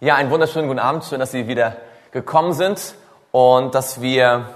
Ja, 0.00 0.14
einen 0.14 0.30
wunderschönen 0.30 0.68
guten 0.68 0.78
Abend. 0.78 1.04
Schön, 1.04 1.18
dass 1.18 1.32
Sie 1.32 1.48
wieder 1.48 1.76
gekommen 2.12 2.52
sind 2.52 2.94
und 3.32 3.74
dass 3.74 4.00
wir 4.00 4.48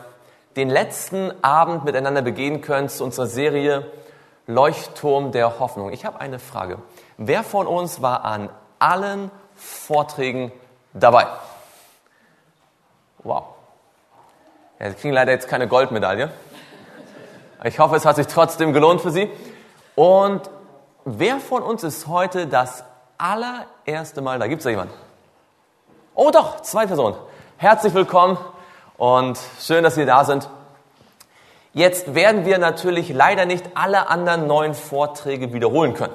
den 0.54 0.70
letzten 0.70 1.32
Abend 1.42 1.84
miteinander 1.84 2.22
begehen 2.22 2.60
können 2.60 2.88
zu 2.88 3.02
unserer 3.02 3.26
Serie 3.26 3.90
Leuchtturm 4.46 5.32
der 5.32 5.58
Hoffnung. 5.58 5.92
Ich 5.92 6.04
habe 6.04 6.20
eine 6.20 6.38
Frage. 6.38 6.78
Wer 7.16 7.42
von 7.42 7.66
uns 7.66 8.00
war 8.00 8.24
an 8.24 8.50
allen 8.78 9.32
Vorträgen 9.56 10.52
dabei? 10.92 11.26
Wow. 13.24 13.46
Ja, 14.78 14.90
Sie 14.90 14.94
kriegen 14.94 15.12
leider 15.12 15.32
jetzt 15.32 15.48
keine 15.48 15.66
Goldmedaille. 15.66 16.30
Ich 17.64 17.80
hoffe, 17.80 17.96
es 17.96 18.06
hat 18.06 18.14
sich 18.14 18.28
trotzdem 18.28 18.72
gelohnt 18.72 19.00
für 19.00 19.10
Sie. 19.10 19.28
Und 19.96 20.42
wer 21.04 21.40
von 21.40 21.64
uns 21.64 21.82
ist 21.82 22.06
heute 22.06 22.46
das 22.46 22.84
allererste 23.18 24.20
Mal 24.20 24.38
da? 24.38 24.46
Gibt 24.46 24.60
es 24.60 24.64
da 24.64 24.70
jemanden? 24.70 24.94
Oh 26.14 26.30
doch, 26.30 26.60
zwei 26.60 26.84
Personen. 26.84 27.16
Herzlich 27.56 27.94
willkommen 27.94 28.36
und 28.98 29.38
schön, 29.62 29.82
dass 29.82 29.94
Sie 29.94 30.04
da 30.04 30.26
sind. 30.26 30.46
Jetzt 31.72 32.14
werden 32.14 32.44
wir 32.44 32.58
natürlich 32.58 33.08
leider 33.08 33.46
nicht 33.46 33.64
alle 33.76 34.10
anderen 34.10 34.46
neuen 34.46 34.74
Vorträge 34.74 35.54
wiederholen 35.54 35.94
können. 35.94 36.12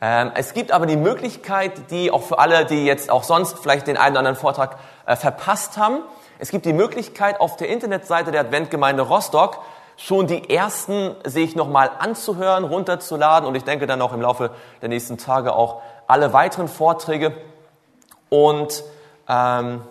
Ähm, 0.00 0.32
es 0.34 0.54
gibt 0.54 0.72
aber 0.72 0.86
die 0.86 0.96
Möglichkeit, 0.96 1.90
die 1.90 2.10
auch 2.10 2.22
für 2.22 2.38
alle, 2.38 2.64
die 2.64 2.86
jetzt 2.86 3.10
auch 3.10 3.22
sonst 3.22 3.58
vielleicht 3.58 3.88
den 3.88 3.98
einen 3.98 4.12
oder 4.12 4.20
anderen 4.20 4.38
Vortrag 4.38 4.78
äh, 5.04 5.16
verpasst 5.16 5.76
haben, 5.76 5.98
es 6.38 6.50
gibt 6.50 6.64
die 6.64 6.72
Möglichkeit 6.72 7.40
auf 7.40 7.56
der 7.56 7.68
Internetseite 7.68 8.30
der 8.30 8.40
Adventgemeinde 8.40 9.02
Rostock 9.02 9.58
schon 9.98 10.28
die 10.28 10.48
ersten 10.48 11.14
sich 11.24 11.54
nochmal 11.54 11.90
anzuhören, 11.98 12.64
runterzuladen 12.64 13.46
und 13.46 13.54
ich 13.54 13.64
denke 13.64 13.86
dann 13.86 14.00
auch 14.00 14.14
im 14.14 14.22
Laufe 14.22 14.52
der 14.80 14.88
nächsten 14.88 15.18
Tage 15.18 15.54
auch 15.54 15.82
alle 16.06 16.32
weiteren 16.32 16.68
Vorträge. 16.68 17.36
Und 18.30 18.82
ähm, 19.30 19.82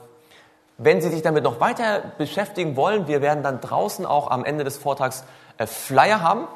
wenn 0.77 1.02
Sie 1.02 1.09
sich 1.09 1.22
damit 1.22 1.44
noch 1.44 1.59
weiter 1.59 2.03
beschäftigen 2.17 2.75
wollen, 2.75 3.08
wir 3.08 3.22
werden 3.22 3.41
dann 3.41 3.61
draußen 3.61 4.05
auch 4.05 4.30
am 4.30 4.44
Ende 4.44 4.64
des 4.64 4.77
Vortrags 4.77 5.23
äh, 5.58 5.66
Flyer 5.66 6.22
haben 6.22 6.47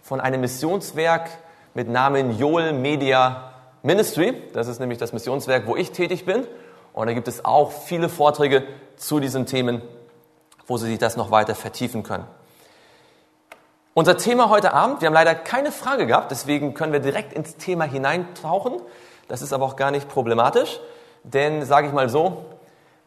von 0.00 0.20
einem 0.20 0.40
Missionswerk 0.40 1.30
mit 1.74 1.88
Namen 1.88 2.38
Joel 2.38 2.72
Media 2.72 3.52
Ministry. 3.82 4.34
Das 4.54 4.66
ist 4.66 4.80
nämlich 4.80 4.98
das 4.98 5.12
Missionswerk, 5.12 5.66
wo 5.66 5.76
ich 5.76 5.92
tätig 5.92 6.24
bin. 6.24 6.46
Und 6.94 7.06
da 7.06 7.12
gibt 7.12 7.28
es 7.28 7.44
auch 7.44 7.70
viele 7.70 8.08
Vorträge 8.08 8.64
zu 8.96 9.20
diesen 9.20 9.46
Themen, 9.46 9.82
wo 10.66 10.76
Sie 10.78 10.86
sich 10.86 10.98
das 10.98 11.16
noch 11.16 11.30
weiter 11.30 11.54
vertiefen 11.54 12.02
können. 12.02 12.26
Unser 13.94 14.16
Thema 14.16 14.48
heute 14.48 14.72
Abend, 14.72 15.02
wir 15.02 15.06
haben 15.06 15.14
leider 15.14 15.34
keine 15.34 15.70
Frage 15.70 16.06
gehabt, 16.06 16.30
deswegen 16.30 16.72
können 16.72 16.94
wir 16.94 17.00
direkt 17.00 17.34
ins 17.34 17.56
Thema 17.56 17.84
hineintauchen. 17.84 18.80
Das 19.28 19.42
ist 19.42 19.52
aber 19.52 19.66
auch 19.66 19.76
gar 19.76 19.90
nicht 19.90 20.08
problematisch. 20.08 20.80
Denn, 21.24 21.64
sage 21.64 21.86
ich 21.86 21.92
mal 21.92 22.08
so, 22.08 22.44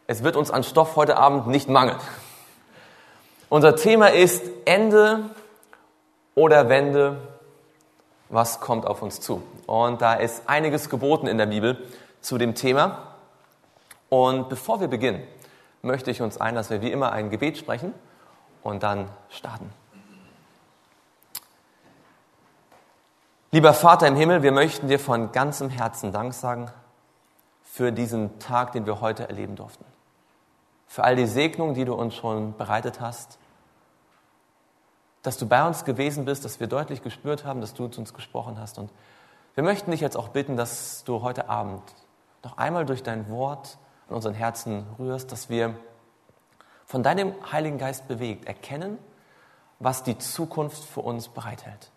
es 0.06 0.22
wird 0.22 0.36
uns 0.36 0.50
an 0.50 0.62
Stoff 0.62 0.96
heute 0.96 1.16
Abend 1.16 1.48
nicht 1.48 1.68
mangeln. 1.68 1.98
Unser 3.48 3.76
Thema 3.76 4.12
ist 4.12 4.42
Ende 4.64 5.30
oder 6.34 6.68
Wende, 6.68 7.18
was 8.28 8.60
kommt 8.60 8.86
auf 8.86 9.02
uns 9.02 9.20
zu? 9.20 9.42
Und 9.66 10.02
da 10.02 10.14
ist 10.14 10.48
einiges 10.48 10.88
geboten 10.88 11.26
in 11.26 11.38
der 11.38 11.46
Bibel 11.46 11.78
zu 12.20 12.38
dem 12.38 12.54
Thema. 12.54 13.14
Und 14.08 14.48
bevor 14.48 14.80
wir 14.80 14.88
beginnen, 14.88 15.22
möchte 15.82 16.10
ich 16.10 16.22
uns 16.22 16.40
ein, 16.40 16.54
dass 16.54 16.70
wir 16.70 16.80
wie 16.82 16.90
immer 16.90 17.12
ein 17.12 17.30
Gebet 17.30 17.58
sprechen 17.58 17.92
und 18.62 18.82
dann 18.82 19.08
starten. 19.28 19.70
Lieber 23.52 23.74
Vater 23.74 24.08
im 24.08 24.16
Himmel, 24.16 24.42
wir 24.42 24.52
möchten 24.52 24.88
dir 24.88 24.98
von 24.98 25.32
ganzem 25.32 25.70
Herzen 25.70 26.12
Dank 26.12 26.34
sagen 26.34 26.70
für 27.76 27.92
diesen 27.92 28.38
Tag, 28.38 28.72
den 28.72 28.86
wir 28.86 29.02
heute 29.02 29.28
erleben 29.28 29.54
durften. 29.54 29.84
Für 30.86 31.04
all 31.04 31.14
die 31.14 31.26
Segnungen, 31.26 31.74
die 31.74 31.84
du 31.84 31.92
uns 31.92 32.14
schon 32.14 32.56
bereitet 32.56 33.02
hast. 33.02 33.38
Dass 35.22 35.36
du 35.36 35.46
bei 35.46 35.62
uns 35.66 35.84
gewesen 35.84 36.24
bist, 36.24 36.46
dass 36.46 36.58
wir 36.58 36.68
deutlich 36.68 37.02
gespürt 37.02 37.44
haben, 37.44 37.60
dass 37.60 37.74
du 37.74 37.86
zu 37.88 38.00
uns 38.00 38.14
gesprochen 38.14 38.58
hast. 38.58 38.78
Und 38.78 38.90
wir 39.54 39.62
möchten 39.62 39.90
dich 39.90 40.00
jetzt 40.00 40.16
auch 40.16 40.28
bitten, 40.28 40.56
dass 40.56 41.04
du 41.04 41.20
heute 41.20 41.50
Abend 41.50 41.82
noch 42.42 42.56
einmal 42.56 42.86
durch 42.86 43.02
dein 43.02 43.28
Wort 43.28 43.76
in 44.08 44.14
unseren 44.14 44.32
Herzen 44.32 44.86
rührst, 44.98 45.30
dass 45.30 45.50
wir 45.50 45.74
von 46.86 47.02
deinem 47.02 47.34
Heiligen 47.52 47.76
Geist 47.76 48.08
bewegt 48.08 48.46
erkennen, 48.46 48.96
was 49.80 50.02
die 50.02 50.16
Zukunft 50.16 50.82
für 50.82 51.02
uns 51.02 51.28
bereithält. 51.28 51.90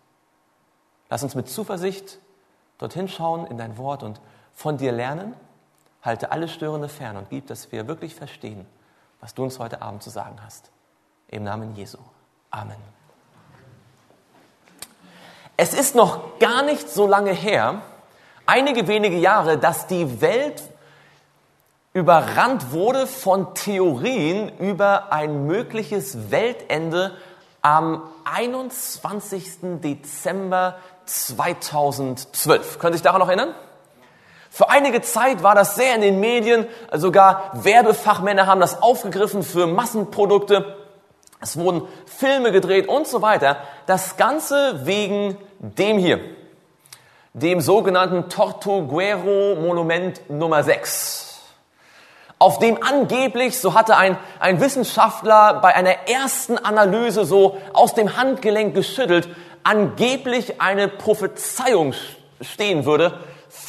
Lass 1.08 1.22
uns 1.22 1.34
mit 1.34 1.48
Zuversicht 1.48 2.18
dorthin 2.76 3.08
schauen 3.08 3.46
in 3.46 3.56
dein 3.56 3.78
Wort 3.78 4.02
und 4.02 4.20
von 4.52 4.76
dir 4.76 4.92
lernen 4.92 5.34
Halte 6.02 6.32
alles 6.32 6.52
Störende 6.52 6.88
fern 6.88 7.16
und 7.16 7.28
gib, 7.30 7.46
dass 7.46 7.70
wir 7.72 7.86
wirklich 7.86 8.14
verstehen, 8.14 8.66
was 9.20 9.34
du 9.34 9.42
uns 9.42 9.58
heute 9.58 9.82
Abend 9.82 10.02
zu 10.02 10.10
sagen 10.10 10.38
hast. 10.44 10.70
Im 11.28 11.44
Namen 11.44 11.74
Jesu. 11.76 11.98
Amen. 12.50 12.76
Es 15.56 15.74
ist 15.74 15.94
noch 15.94 16.38
gar 16.38 16.62
nicht 16.62 16.88
so 16.88 17.06
lange 17.06 17.32
her, 17.32 17.82
einige 18.46 18.88
wenige 18.88 19.18
Jahre, 19.18 19.58
dass 19.58 19.86
die 19.86 20.20
Welt 20.22 20.62
überrannt 21.92 22.72
wurde 22.72 23.06
von 23.06 23.54
Theorien 23.54 24.56
über 24.58 25.12
ein 25.12 25.46
mögliches 25.46 26.30
Weltende 26.30 27.12
am 27.62 28.02
21. 28.24 29.80
Dezember 29.82 30.78
2012. 31.04 32.78
Können 32.78 32.92
Sie 32.94 32.98
sich 32.98 33.04
daran 33.04 33.20
noch 33.20 33.28
erinnern? 33.28 33.54
Für 34.50 34.68
einige 34.68 35.00
Zeit 35.00 35.42
war 35.42 35.54
das 35.54 35.76
sehr 35.76 35.94
in 35.94 36.00
den 36.00 36.20
Medien, 36.20 36.66
sogar 36.92 37.50
Werbefachmänner 37.54 38.46
haben 38.46 38.60
das 38.60 38.82
aufgegriffen 38.82 39.42
für 39.42 39.66
Massenprodukte. 39.66 40.76
Es 41.40 41.56
wurden 41.56 41.88
Filme 42.04 42.52
gedreht 42.52 42.88
und 42.88 43.06
so 43.06 43.22
weiter. 43.22 43.56
Das 43.86 44.16
Ganze 44.16 44.84
wegen 44.84 45.38
dem 45.60 45.98
hier, 45.98 46.20
dem 47.32 47.60
sogenannten 47.60 48.28
Tortuguero 48.28 49.54
Monument 49.54 50.28
Nummer 50.28 50.62
6 50.62 51.30
auf 52.40 52.58
dem 52.58 52.82
angeblich, 52.82 53.58
so 53.58 53.74
hatte 53.74 53.98
ein, 53.98 54.16
ein 54.38 54.62
Wissenschaftler 54.62 55.60
bei 55.60 55.76
einer 55.76 56.08
ersten 56.08 56.56
Analyse 56.56 57.26
so 57.26 57.58
aus 57.74 57.92
dem 57.92 58.16
Handgelenk 58.16 58.74
geschüttelt, 58.74 59.28
angeblich 59.62 60.58
eine 60.58 60.88
Prophezeiung 60.88 61.92
stehen 62.40 62.86
würde, 62.86 63.20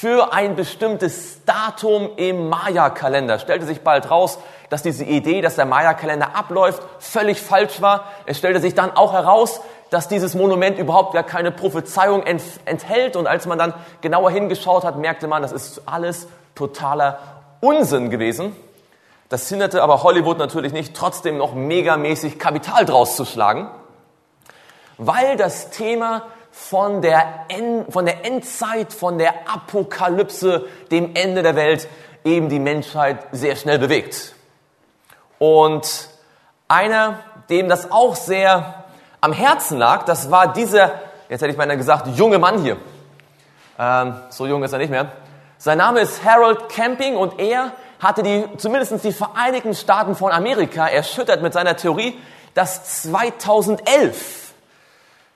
für 0.01 0.33
ein 0.33 0.55
bestimmtes 0.55 1.45
Datum 1.45 2.09
im 2.15 2.49
Maya-Kalender. 2.49 3.37
Stellte 3.37 3.67
sich 3.67 3.81
bald 3.81 4.09
raus, 4.09 4.39
dass 4.71 4.81
diese 4.81 5.03
Idee, 5.03 5.41
dass 5.41 5.57
der 5.57 5.67
Maya-Kalender 5.67 6.35
abläuft, 6.35 6.81
völlig 6.97 7.39
falsch 7.39 7.83
war. 7.83 8.05
Es 8.25 8.39
stellte 8.39 8.59
sich 8.59 8.73
dann 8.73 8.89
auch 8.97 9.13
heraus, 9.13 9.61
dass 9.91 10.07
dieses 10.07 10.33
Monument 10.33 10.79
überhaupt 10.79 11.13
gar 11.13 11.21
keine 11.21 11.51
Prophezeiung 11.51 12.23
enthält. 12.23 13.15
Und 13.15 13.27
als 13.27 13.45
man 13.45 13.59
dann 13.59 13.75
genauer 14.01 14.31
hingeschaut 14.31 14.85
hat, 14.85 14.97
merkte 14.97 15.27
man, 15.27 15.43
das 15.43 15.51
ist 15.51 15.83
alles 15.85 16.27
totaler 16.55 17.19
Unsinn 17.59 18.09
gewesen. 18.09 18.55
Das 19.29 19.47
hinderte 19.49 19.83
aber 19.83 20.01
Hollywood 20.01 20.39
natürlich 20.39 20.73
nicht, 20.73 20.95
trotzdem 20.95 21.37
noch 21.37 21.53
megamäßig 21.53 22.39
Kapital 22.39 22.85
draus 22.85 23.15
zu 23.15 23.23
schlagen, 23.23 23.69
weil 24.97 25.37
das 25.37 25.69
Thema 25.69 26.23
von 26.51 27.01
der, 27.01 27.45
End, 27.47 27.91
von 27.91 28.05
der 28.05 28.25
Endzeit, 28.25 28.93
von 28.93 29.17
der 29.17 29.33
Apokalypse, 29.51 30.67
dem 30.91 31.15
Ende 31.15 31.43
der 31.43 31.55
Welt, 31.55 31.87
eben 32.23 32.49
die 32.49 32.59
Menschheit 32.59 33.19
sehr 33.31 33.55
schnell 33.55 33.79
bewegt. 33.79 34.35
Und 35.39 36.09
einer, 36.67 37.19
dem 37.49 37.67
das 37.67 37.91
auch 37.91 38.15
sehr 38.15 38.83
am 39.21 39.33
Herzen 39.33 39.77
lag, 39.77 40.03
das 40.03 40.29
war 40.29 40.53
dieser, 40.53 40.99
jetzt 41.29 41.41
hätte 41.41 41.51
ich 41.51 41.57
beinahe 41.57 41.77
gesagt, 41.77 42.07
junge 42.15 42.37
Mann 42.37 42.61
hier. 42.61 42.77
Ähm, 43.79 44.15
so 44.29 44.45
jung 44.45 44.63
ist 44.63 44.73
er 44.73 44.79
nicht 44.79 44.91
mehr. 44.91 45.11
Sein 45.57 45.77
Name 45.77 46.01
ist 46.01 46.23
Harold 46.23 46.69
Camping 46.69 47.15
und 47.15 47.39
er 47.39 47.71
hatte 47.99 48.23
die, 48.23 48.45
zumindest 48.57 49.03
die 49.03 49.11
Vereinigten 49.11 49.75
Staaten 49.75 50.15
von 50.15 50.31
Amerika 50.31 50.87
erschüttert 50.87 51.41
mit 51.41 51.53
seiner 51.53 51.77
Theorie, 51.77 52.19
dass 52.53 53.03
2011 53.03 54.50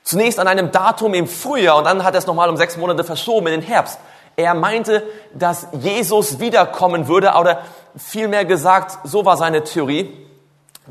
Zunächst 0.06 0.40
an 0.40 0.48
einem 0.48 0.72
Datum 0.72 1.16
im 1.16 1.26
Frühjahr 1.26 1.78
und 1.78 1.86
dann 1.86 2.04
hat 2.04 2.14
er 2.14 2.20
es 2.20 2.28
nochmal 2.28 2.48
um 2.48 2.58
sechs 2.58 2.78
Monate 2.78 3.04
verschoben 3.04 3.48
in 3.48 3.60
den 3.60 3.68
Herbst. 3.68 4.00
Er 4.36 4.54
meinte, 4.54 5.02
dass 5.34 5.68
Jesus 5.74 6.40
wiederkommen 6.40 7.08
würde, 7.08 7.32
oder 7.32 7.64
vielmehr 7.98 8.46
gesagt, 8.46 9.00
so 9.04 9.26
war 9.26 9.36
seine 9.36 9.64
Theorie, 9.64 10.16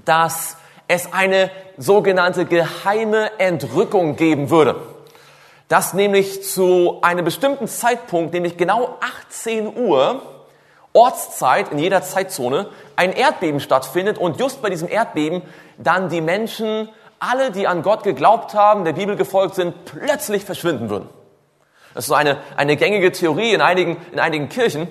dass 0.05 0.57
es 0.89 1.13
eine 1.13 1.53
sogenannte 1.77 2.45
geheime 2.45 3.39
Entrückung 3.39 4.17
geben 4.17 4.51
würde. 4.51 4.83
Dass 5.69 5.95
nämlich 5.95 6.43
zu 6.43 6.99
einem 7.03 7.25
bestimmten 7.25 7.69
Zeitpunkt, 7.69 8.35
nämlich 8.35 8.57
genau 8.57 8.99
18 9.29 9.77
Uhr, 9.77 10.23
Ortszeit 10.93 11.71
in 11.71 11.79
jeder 11.79 12.03
Zeitzone, 12.03 12.69
ein 12.97 13.13
Erdbeben 13.13 13.61
stattfindet 13.61 14.19
und 14.19 14.41
just 14.41 14.61
bei 14.61 14.71
diesem 14.71 14.89
Erdbeben 14.89 15.43
dann 15.79 16.09
die 16.09 16.21
Menschen 16.21 16.89
alle, 17.31 17.51
die 17.51 17.67
an 17.67 17.83
Gott 17.83 18.03
geglaubt 18.03 18.55
haben, 18.55 18.85
der 18.85 18.93
Bibel 18.93 19.17
gefolgt 19.17 19.55
sind, 19.55 19.85
plötzlich 19.85 20.45
verschwinden 20.45 20.91
würden. 20.91 21.09
Das 21.95 22.05
ist 22.05 22.09
so 22.09 22.15
eine, 22.15 22.39
eine 22.57 22.77
gängige 22.77 23.13
Theorie 23.13 23.53
in 23.53 23.61
einigen, 23.61 23.97
in 24.13 24.19
einigen 24.19 24.49
Kirchen, 24.49 24.89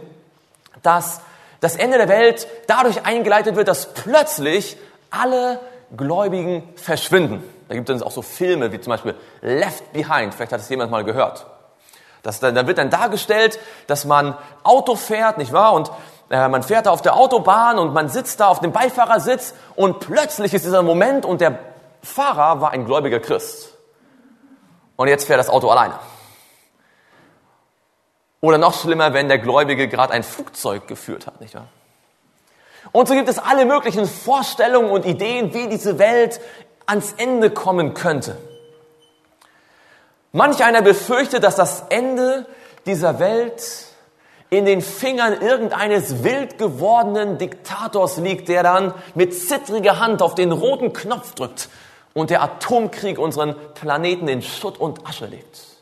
dass 0.81 1.21
das 1.59 1.75
Ende 1.75 1.97
der 1.97 2.09
Welt 2.09 2.47
dadurch 2.67 3.05
eingeleitet 3.05 3.55
wird, 3.55 3.67
dass 3.67 3.93
plötzlich 3.93 4.77
alle 5.11 5.59
Gläubigen 5.95 6.63
verschwinden. 6.75 7.43
Da 7.67 7.75
gibt 7.75 7.89
es 7.89 8.01
auch 8.01 8.11
so 8.11 8.21
Filme 8.21 8.71
wie 8.71 8.79
zum 8.79 8.91
Beispiel 8.91 9.15
Left 9.41 9.93
Behind, 9.93 10.33
vielleicht 10.33 10.51
hat 10.51 10.59
es 10.59 10.69
jemand 10.69 10.91
mal 10.91 11.03
gehört. 11.03 11.45
Das, 12.21 12.39
da 12.39 12.67
wird 12.67 12.77
dann 12.77 12.89
dargestellt, 12.89 13.59
dass 13.87 14.05
man 14.05 14.37
Auto 14.63 14.95
fährt, 14.95 15.37
nicht 15.37 15.51
wahr? 15.51 15.73
Und 15.73 15.91
äh, 16.29 16.47
man 16.47 16.63
fährt 16.63 16.85
da 16.85 16.91
auf 16.91 17.01
der 17.01 17.15
Autobahn 17.15 17.77
und 17.77 17.93
man 17.93 18.07
sitzt 18.07 18.39
da 18.39 18.47
auf 18.47 18.61
dem 18.61 18.71
Beifahrersitz 18.71 19.53
und 19.75 19.99
plötzlich 19.99 20.53
ist 20.53 20.63
dieser 20.63 20.83
Moment 20.83 21.25
und 21.25 21.41
der 21.41 21.59
Fahrer 22.03 22.59
war 22.61 22.71
ein 22.71 22.85
gläubiger 22.85 23.19
Christ. 23.19 23.73
Und 24.97 25.07
jetzt 25.07 25.25
fährt 25.25 25.39
das 25.39 25.49
Auto 25.49 25.69
alleine. 25.69 25.97
Oder 28.41 28.57
noch 28.57 28.79
schlimmer, 28.79 29.13
wenn 29.13 29.29
der 29.29 29.39
Gläubige 29.39 29.87
gerade 29.87 30.13
ein 30.13 30.23
Flugzeug 30.23 30.87
geführt 30.87 31.25
hat, 31.27 31.39
nicht 31.39 31.55
wahr? 31.55 31.67
Und 32.91 33.07
so 33.07 33.13
gibt 33.13 33.29
es 33.29 33.39
alle 33.39 33.65
möglichen 33.65 34.05
Vorstellungen 34.05 34.91
und 34.91 35.05
Ideen, 35.05 35.53
wie 35.53 35.69
diese 35.69 35.97
Welt 35.97 36.41
ans 36.85 37.13
Ende 37.13 37.49
kommen 37.49 37.93
könnte. 37.93 38.37
Manch 40.33 40.63
einer 40.63 40.81
befürchtet, 40.81 41.45
dass 41.45 41.55
das 41.55 41.85
Ende 41.89 42.45
dieser 42.85 43.19
Welt 43.19 43.85
in 44.49 44.65
den 44.65 44.81
Fingern 44.81 45.41
irgendeines 45.41 46.25
wild 46.25 46.57
gewordenen 46.57 47.37
Diktators 47.37 48.17
liegt, 48.17 48.49
der 48.49 48.63
dann 48.63 48.93
mit 49.15 49.33
zittriger 49.33 49.99
Hand 49.99 50.21
auf 50.21 50.35
den 50.35 50.51
roten 50.51 50.91
Knopf 50.91 51.33
drückt 51.33 51.69
und 52.13 52.29
der 52.29 52.41
Atomkrieg 52.41 53.17
unseren 53.17 53.55
Planeten 53.73 54.27
in 54.27 54.41
Schutt 54.41 54.79
und 54.79 55.07
Asche 55.07 55.25
legt. 55.25 55.73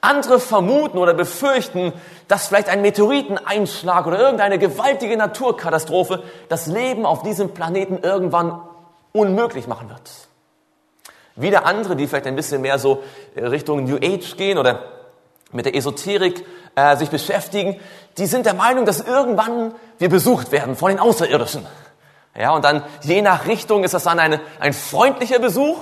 Andere 0.00 0.38
vermuten 0.38 0.98
oder 0.98 1.14
befürchten, 1.14 1.92
dass 2.28 2.48
vielleicht 2.48 2.68
ein 2.68 2.82
Meteoriteneinschlag 2.82 4.06
oder 4.06 4.20
irgendeine 4.20 4.58
gewaltige 4.58 5.16
Naturkatastrophe 5.16 6.22
das 6.48 6.66
Leben 6.66 7.06
auf 7.06 7.22
diesem 7.22 7.54
Planeten 7.54 7.98
irgendwann 8.02 8.60
unmöglich 9.12 9.66
machen 9.66 9.88
wird. 9.88 10.10
Wieder 11.34 11.66
andere, 11.66 11.96
die 11.96 12.06
vielleicht 12.06 12.26
ein 12.26 12.36
bisschen 12.36 12.62
mehr 12.62 12.78
so 12.78 13.02
Richtung 13.36 13.84
New 13.84 13.96
Age 13.96 14.36
gehen 14.36 14.58
oder 14.58 14.84
mit 15.52 15.66
der 15.66 15.74
Esoterik 15.74 16.44
äh, 16.74 16.96
sich 16.96 17.10
beschäftigen, 17.10 17.80
die 18.18 18.26
sind 18.26 18.46
der 18.46 18.54
Meinung, 18.54 18.84
dass 18.84 19.00
irgendwann 19.00 19.74
wir 19.98 20.08
besucht 20.08 20.52
werden 20.52 20.76
von 20.76 20.90
den 20.90 21.00
Außerirdischen. 21.00 21.66
Ja, 22.38 22.50
und 22.50 22.64
dann 22.64 22.82
je 23.02 23.22
nach 23.22 23.46
Richtung 23.46 23.84
ist 23.84 23.94
das 23.94 24.04
dann 24.04 24.18
eine, 24.18 24.40
ein 24.60 24.72
freundlicher 24.72 25.38
Besuch 25.38 25.78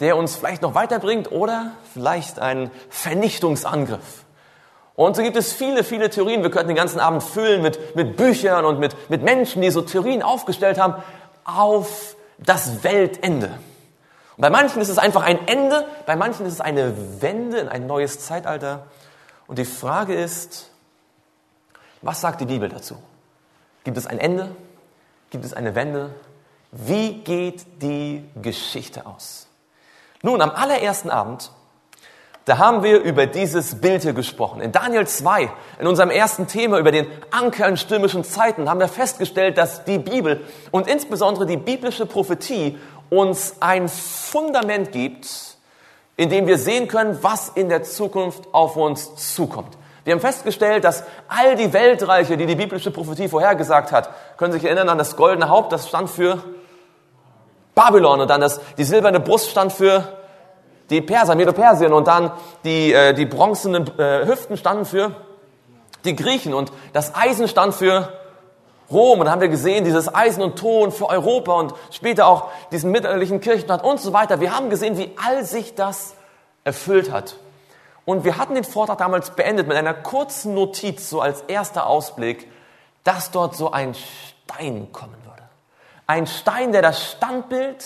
der 0.00 0.16
uns 0.16 0.36
vielleicht 0.36 0.62
noch 0.62 0.74
weiterbringt 0.74 1.32
oder 1.32 1.72
vielleicht 1.92 2.38
ein 2.38 2.70
Vernichtungsangriff. 2.88 4.24
Und 4.94 5.16
so 5.16 5.22
gibt 5.22 5.36
es 5.36 5.52
viele, 5.52 5.84
viele 5.84 6.10
Theorien. 6.10 6.42
Wir 6.42 6.50
könnten 6.50 6.68
den 6.68 6.76
ganzen 6.76 7.00
Abend 7.00 7.22
füllen 7.22 7.62
mit, 7.62 7.94
mit 7.94 8.16
Büchern 8.16 8.64
und 8.64 8.80
mit, 8.80 9.10
mit 9.10 9.22
Menschen, 9.22 9.62
die 9.62 9.70
so 9.70 9.82
Theorien 9.82 10.22
aufgestellt 10.22 10.78
haben 10.78 10.94
auf 11.44 12.16
das 12.38 12.82
Weltende. 12.82 13.58
Und 14.36 14.42
bei 14.42 14.50
manchen 14.50 14.80
ist 14.80 14.88
es 14.88 14.98
einfach 14.98 15.24
ein 15.24 15.46
Ende, 15.48 15.84
bei 16.06 16.16
manchen 16.16 16.46
ist 16.46 16.54
es 16.54 16.60
eine 16.60 16.94
Wende 17.20 17.58
in 17.58 17.68
ein 17.68 17.86
neues 17.86 18.20
Zeitalter. 18.20 18.86
Und 19.46 19.58
die 19.58 19.64
Frage 19.64 20.14
ist, 20.14 20.70
was 22.02 22.20
sagt 22.20 22.40
die 22.40 22.46
Bibel 22.46 22.68
dazu? 22.68 22.96
Gibt 23.82 23.96
es 23.96 24.06
ein 24.06 24.18
Ende? 24.18 24.50
Gibt 25.30 25.44
es 25.44 25.52
eine 25.52 25.74
Wende? 25.74 26.10
Wie 26.72 27.14
geht 27.14 27.82
die 27.82 28.24
Geschichte 28.40 29.06
aus? 29.06 29.46
Nun, 30.22 30.40
am 30.40 30.50
allerersten 30.50 31.10
Abend, 31.10 31.50
da 32.44 32.58
haben 32.58 32.82
wir 32.82 33.00
über 33.02 33.26
dieses 33.26 33.80
Bild 33.80 34.02
hier 34.02 34.14
gesprochen. 34.14 34.60
In 34.60 34.72
Daniel 34.72 35.06
2, 35.06 35.50
in 35.80 35.86
unserem 35.86 36.10
ersten 36.10 36.46
Thema 36.46 36.78
über 36.78 36.92
den 36.92 37.06
Anker 37.30 37.68
in 37.68 37.76
stürmischen 37.76 38.24
Zeiten, 38.24 38.68
haben 38.68 38.80
wir 38.80 38.88
festgestellt, 38.88 39.58
dass 39.58 39.84
die 39.84 39.98
Bibel 39.98 40.44
und 40.70 40.88
insbesondere 40.88 41.46
die 41.46 41.58
biblische 41.58 42.06
Prophetie 42.06 42.78
uns 43.10 43.56
ein 43.60 43.88
Fundament 43.88 44.92
gibt, 44.92 45.28
in 46.16 46.30
dem 46.30 46.46
wir 46.46 46.58
sehen 46.58 46.88
können, 46.88 47.18
was 47.22 47.50
in 47.50 47.68
der 47.68 47.84
Zukunft 47.84 48.52
auf 48.52 48.76
uns 48.76 49.34
zukommt. 49.34 49.77
Wir 50.08 50.14
haben 50.14 50.22
festgestellt, 50.22 50.84
dass 50.84 51.04
all 51.28 51.54
die 51.54 51.70
Weltreiche, 51.74 52.38
die 52.38 52.46
die 52.46 52.54
biblische 52.54 52.90
Prophetie 52.90 53.28
vorhergesagt 53.28 53.92
hat, 53.92 54.08
können 54.38 54.54
sich 54.54 54.64
erinnern 54.64 54.88
an 54.88 54.96
das 54.96 55.16
goldene 55.16 55.50
Haupt, 55.50 55.70
das 55.70 55.86
stand 55.86 56.08
für 56.08 56.42
Babylon 57.74 58.22
und 58.22 58.30
dann 58.30 58.40
das, 58.40 58.58
die 58.78 58.84
silberne 58.84 59.20
Brust 59.20 59.50
stand 59.50 59.70
für 59.70 60.04
die 60.88 61.02
Perser, 61.02 61.34
Medo-Persien 61.34 61.92
und 61.92 62.08
dann 62.08 62.32
die, 62.64 62.94
äh, 62.94 63.12
die 63.12 63.26
bronzenen 63.26 63.86
äh, 63.98 64.24
Hüften 64.24 64.56
standen 64.56 64.86
für 64.86 65.10
die 66.06 66.16
Griechen 66.16 66.54
und 66.54 66.72
das 66.94 67.14
Eisen 67.14 67.46
stand 67.46 67.74
für 67.74 68.10
Rom 68.90 69.20
und 69.20 69.26
da 69.26 69.32
haben 69.32 69.42
wir 69.42 69.48
gesehen, 69.48 69.84
dieses 69.84 70.14
Eisen 70.14 70.42
und 70.42 70.58
Ton 70.58 70.90
für 70.90 71.10
Europa 71.10 71.52
und 71.52 71.74
später 71.90 72.28
auch 72.28 72.48
diesen 72.72 72.92
mittelalterlichen 72.92 73.42
Kirchenstaat 73.42 73.84
und 73.84 74.00
so 74.00 74.14
weiter. 74.14 74.40
Wir 74.40 74.56
haben 74.56 74.70
gesehen, 74.70 74.96
wie 74.96 75.14
all 75.22 75.44
sich 75.44 75.74
das 75.74 76.14
erfüllt 76.64 77.12
hat. 77.12 77.36
Und 78.08 78.24
wir 78.24 78.38
hatten 78.38 78.54
den 78.54 78.64
Vortrag 78.64 78.96
damals 78.96 79.32
beendet 79.32 79.68
mit 79.68 79.76
einer 79.76 79.92
kurzen 79.92 80.54
Notiz, 80.54 81.10
so 81.10 81.20
als 81.20 81.42
erster 81.42 81.86
Ausblick, 81.86 82.50
dass 83.04 83.32
dort 83.32 83.54
so 83.54 83.70
ein 83.70 83.94
Stein 83.94 84.90
kommen 84.92 85.16
würde. 85.26 85.42
Ein 86.06 86.26
Stein, 86.26 86.72
der 86.72 86.80
das 86.80 87.04
Standbild 87.04 87.84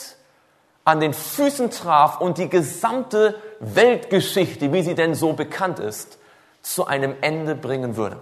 an 0.84 1.00
den 1.00 1.12
Füßen 1.12 1.72
traf 1.72 2.20
und 2.20 2.38
die 2.38 2.48
gesamte 2.48 3.34
Weltgeschichte, 3.58 4.72
wie 4.72 4.82
sie 4.82 4.94
denn 4.94 5.16
so 5.16 5.32
bekannt 5.32 5.80
ist, 5.80 6.19
zu 6.60 6.86
einem 6.86 7.16
Ende 7.20 7.56
bringen 7.56 7.96
würde. 7.96 8.18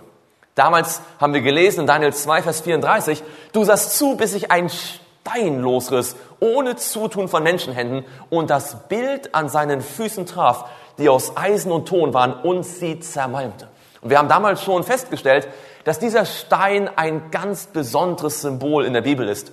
Damals 0.55 1.03
haben 1.21 1.35
wir 1.35 1.43
gelesen 1.43 1.81
in 1.81 1.87
Daniel 1.87 2.15
2, 2.15 2.41
Vers 2.41 2.63
34, 2.63 3.23
du 3.53 3.63
sahst 3.65 3.99
zu, 3.99 4.17
bis 4.17 4.33
sich 4.33 4.51
ein 4.51 4.71
Stein 4.71 5.61
losriss, 5.61 6.17
ohne 6.41 6.77
Zutun 6.77 7.29
von 7.29 7.43
Menschenhänden, 7.43 8.07
und 8.31 8.49
das 8.49 8.89
Bild 8.89 9.35
an 9.35 9.51
seinen 9.51 9.83
Füßen 9.83 10.25
traf, 10.25 10.65
die 11.01 11.09
aus 11.09 11.37
Eisen 11.37 11.73
und 11.73 11.89
Ton 11.89 12.15
waren, 12.15 12.33
und 12.33 12.63
sie 12.63 13.01
zermalmte. 13.01 13.69
Und 14.01 14.11
wir 14.11 14.19
haben 14.19 14.29
damals 14.29 14.63
schon 14.63 14.85
festgestellt, 14.85 15.49
dass 15.85 15.99
dieser 15.99 16.25
Stein 16.25 16.89
ein 16.97 17.31
ganz 17.31 17.67
besonderes 17.67 18.43
Symbol 18.43 18.85
in 18.85 18.93
der 18.93 19.01
Bibel 19.01 19.29
ist. 19.29 19.53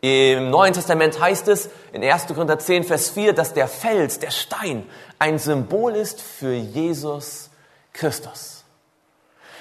Im 0.00 0.50
Neuen 0.50 0.74
Testament 0.74 1.18
heißt 1.18 1.48
es 1.48 1.70
in 1.92 2.04
1. 2.04 2.26
Korinther 2.26 2.58
10, 2.58 2.84
Vers 2.84 3.10
4, 3.10 3.32
dass 3.32 3.54
der 3.54 3.66
Fels, 3.66 4.18
der 4.18 4.30
Stein, 4.30 4.86
ein 5.18 5.38
Symbol 5.38 5.96
ist 5.96 6.20
für 6.20 6.52
Jesus 6.52 7.48
Christus. 7.94 8.53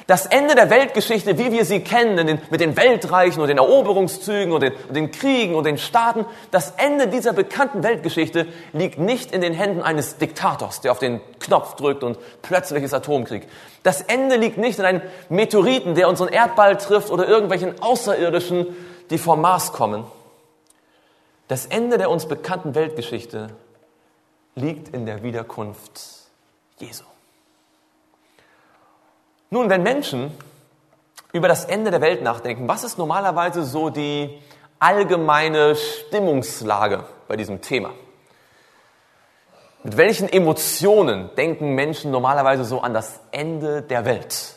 Das 0.05 0.25
Ende 0.25 0.55
der 0.55 0.69
Weltgeschichte, 0.69 1.38
wie 1.38 1.51
wir 1.51 1.63
sie 1.63 1.79
kennen, 1.79 2.27
den, 2.27 2.41
mit 2.50 2.60
den 2.60 2.75
Weltreichen 2.75 3.41
und 3.41 3.48
den 3.48 3.57
Eroberungszügen 3.57 4.51
und 4.51 4.62
den, 4.62 4.74
und 4.88 4.95
den 4.95 5.12
Kriegen 5.12 5.55
und 5.55 5.65
den 5.65 5.77
Staaten, 5.77 6.25
das 6.51 6.72
Ende 6.72 7.07
dieser 7.07 7.31
bekannten 7.31 7.83
Weltgeschichte 7.83 8.48
liegt 8.74 9.00
nicht 9.00 9.31
in 9.31 9.39
den 9.39 9.53
Händen 9.53 9.81
eines 9.81 10.17
Diktators, 10.17 10.81
der 10.81 10.91
auf 10.91 11.00
den 11.00 11.22
Knopf 11.39 11.75
drückt 11.75 12.03
und 12.03 12.17
plötzlich 12.41 12.83
ist 12.83 12.93
Atomkrieg. 12.93 13.48
Das 13.83 14.01
Ende 14.01 14.36
liegt 14.36 14.57
nicht 14.57 14.79
in 14.79 14.86
einem 14.86 15.01
Meteoriten, 15.29 15.95
der 15.95 16.10
unseren 16.10 16.29
Erdball 16.29 16.77
trifft 16.77 17.10
oder 17.10 17.27
irgendwelchen 17.27 17.81
Außerirdischen, 17.81 18.75
die 19.10 19.17
vom 19.17 19.39
Mars 19.39 19.72
kommen. 19.72 20.03
Das 21.48 21.65
Ende 21.65 21.98
der 21.98 22.10
uns 22.10 22.27
bekannten 22.27 22.75
Weltgeschichte 22.75 23.50
liegt 24.55 24.89
in 24.89 25.05
der 25.05 25.24
Wiederkunft 25.24 26.01
Jesu. 26.79 27.03
Nun, 29.53 29.69
wenn 29.69 29.83
Menschen 29.83 30.31
über 31.31 31.48
das 31.48 31.65
Ende 31.65 31.91
der 31.91 32.01
Welt 32.01 32.24
nachdenken, 32.24 32.67
was 32.67 32.83
ist 32.83 32.98
normalerweise 32.98 33.62
so 33.63 33.91
die 33.91 34.41
allgemeine 34.79 35.75
Stimmungslage 35.75 37.03
bei 37.27 37.36
diesem 37.36 37.62
Thema? 37.62 37.91
Mit 39.83 39.95
welchen 39.95 40.27
Emotionen 40.27 41.29
denken 41.38 41.75
Menschen 41.75 42.10
normalerweise 42.10 42.65
so 42.65 42.81
an 42.81 42.95
das 42.95 43.19
Ende 43.29 43.83
der 43.83 44.05
Welt? 44.05 44.55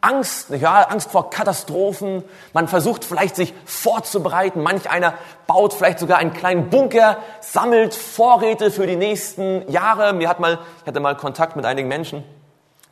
Angst, 0.00 0.50
ja, 0.50 0.82
Angst 0.82 1.10
vor 1.10 1.30
Katastrophen. 1.30 2.24
Man 2.52 2.68
versucht 2.68 3.04
vielleicht 3.04 3.36
sich 3.36 3.52
vorzubereiten. 3.64 4.62
Manch 4.62 4.90
einer 4.90 5.14
baut 5.46 5.74
vielleicht 5.74 5.98
sogar 5.98 6.18
einen 6.18 6.32
kleinen 6.32 6.70
Bunker, 6.70 7.18
sammelt 7.40 7.94
Vorräte 7.94 8.70
für 8.70 8.86
die 8.86 8.96
nächsten 8.96 9.70
Jahre. 9.70 10.12
Mir 10.12 10.28
hat 10.28 10.40
mal, 10.40 10.58
ich 10.80 10.86
hatte 10.86 11.00
mal 11.00 11.16
Kontakt 11.16 11.56
mit 11.56 11.66
einigen 11.66 11.88
Menschen, 11.88 12.24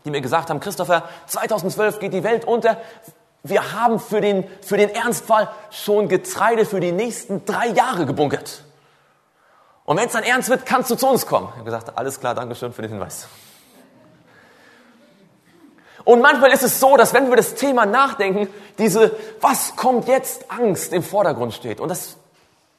die 0.04 0.10
mir 0.10 0.20
gesagt 0.20 0.50
haben, 0.50 0.60
Christopher, 0.60 1.04
2012 1.26 1.98
geht 1.98 2.12
die 2.12 2.24
Welt 2.24 2.44
unter. 2.44 2.76
Wir 3.42 3.72
haben 3.72 4.00
für 4.00 4.20
den, 4.20 4.46
für 4.60 4.76
den 4.76 4.90
Ernstfall 4.90 5.48
schon 5.70 6.08
Getreide 6.08 6.66
für 6.66 6.80
die 6.80 6.92
nächsten 6.92 7.44
drei 7.44 7.68
Jahre 7.68 8.04
gebunkert. 8.04 8.64
Und 9.84 9.96
wenn 9.96 10.06
es 10.06 10.12
dann 10.12 10.24
ernst 10.24 10.50
wird, 10.50 10.66
kannst 10.66 10.90
du 10.90 10.96
zu 10.96 11.08
uns 11.08 11.24
kommen. 11.24 11.48
Ich 11.48 11.54
habe 11.54 11.64
gesagt, 11.64 11.96
alles 11.96 12.20
klar, 12.20 12.34
Dankeschön 12.34 12.74
für 12.74 12.82
den 12.82 12.90
Hinweis. 12.90 13.26
Und 16.08 16.22
manchmal 16.22 16.52
ist 16.52 16.62
es 16.62 16.80
so, 16.80 16.96
dass 16.96 17.12
wenn 17.12 17.28
wir 17.28 17.36
das 17.36 17.54
Thema 17.54 17.84
nachdenken, 17.84 18.48
diese 18.78 19.14
Was 19.42 19.76
kommt 19.76 20.08
jetzt 20.08 20.50
Angst 20.50 20.94
im 20.94 21.02
Vordergrund 21.02 21.52
steht. 21.52 21.80
Und 21.80 21.90
das 21.90 22.16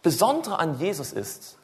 Besondere 0.01 0.57
an 0.57 0.79
Jesus 0.79 1.13
ist, 1.13 1.55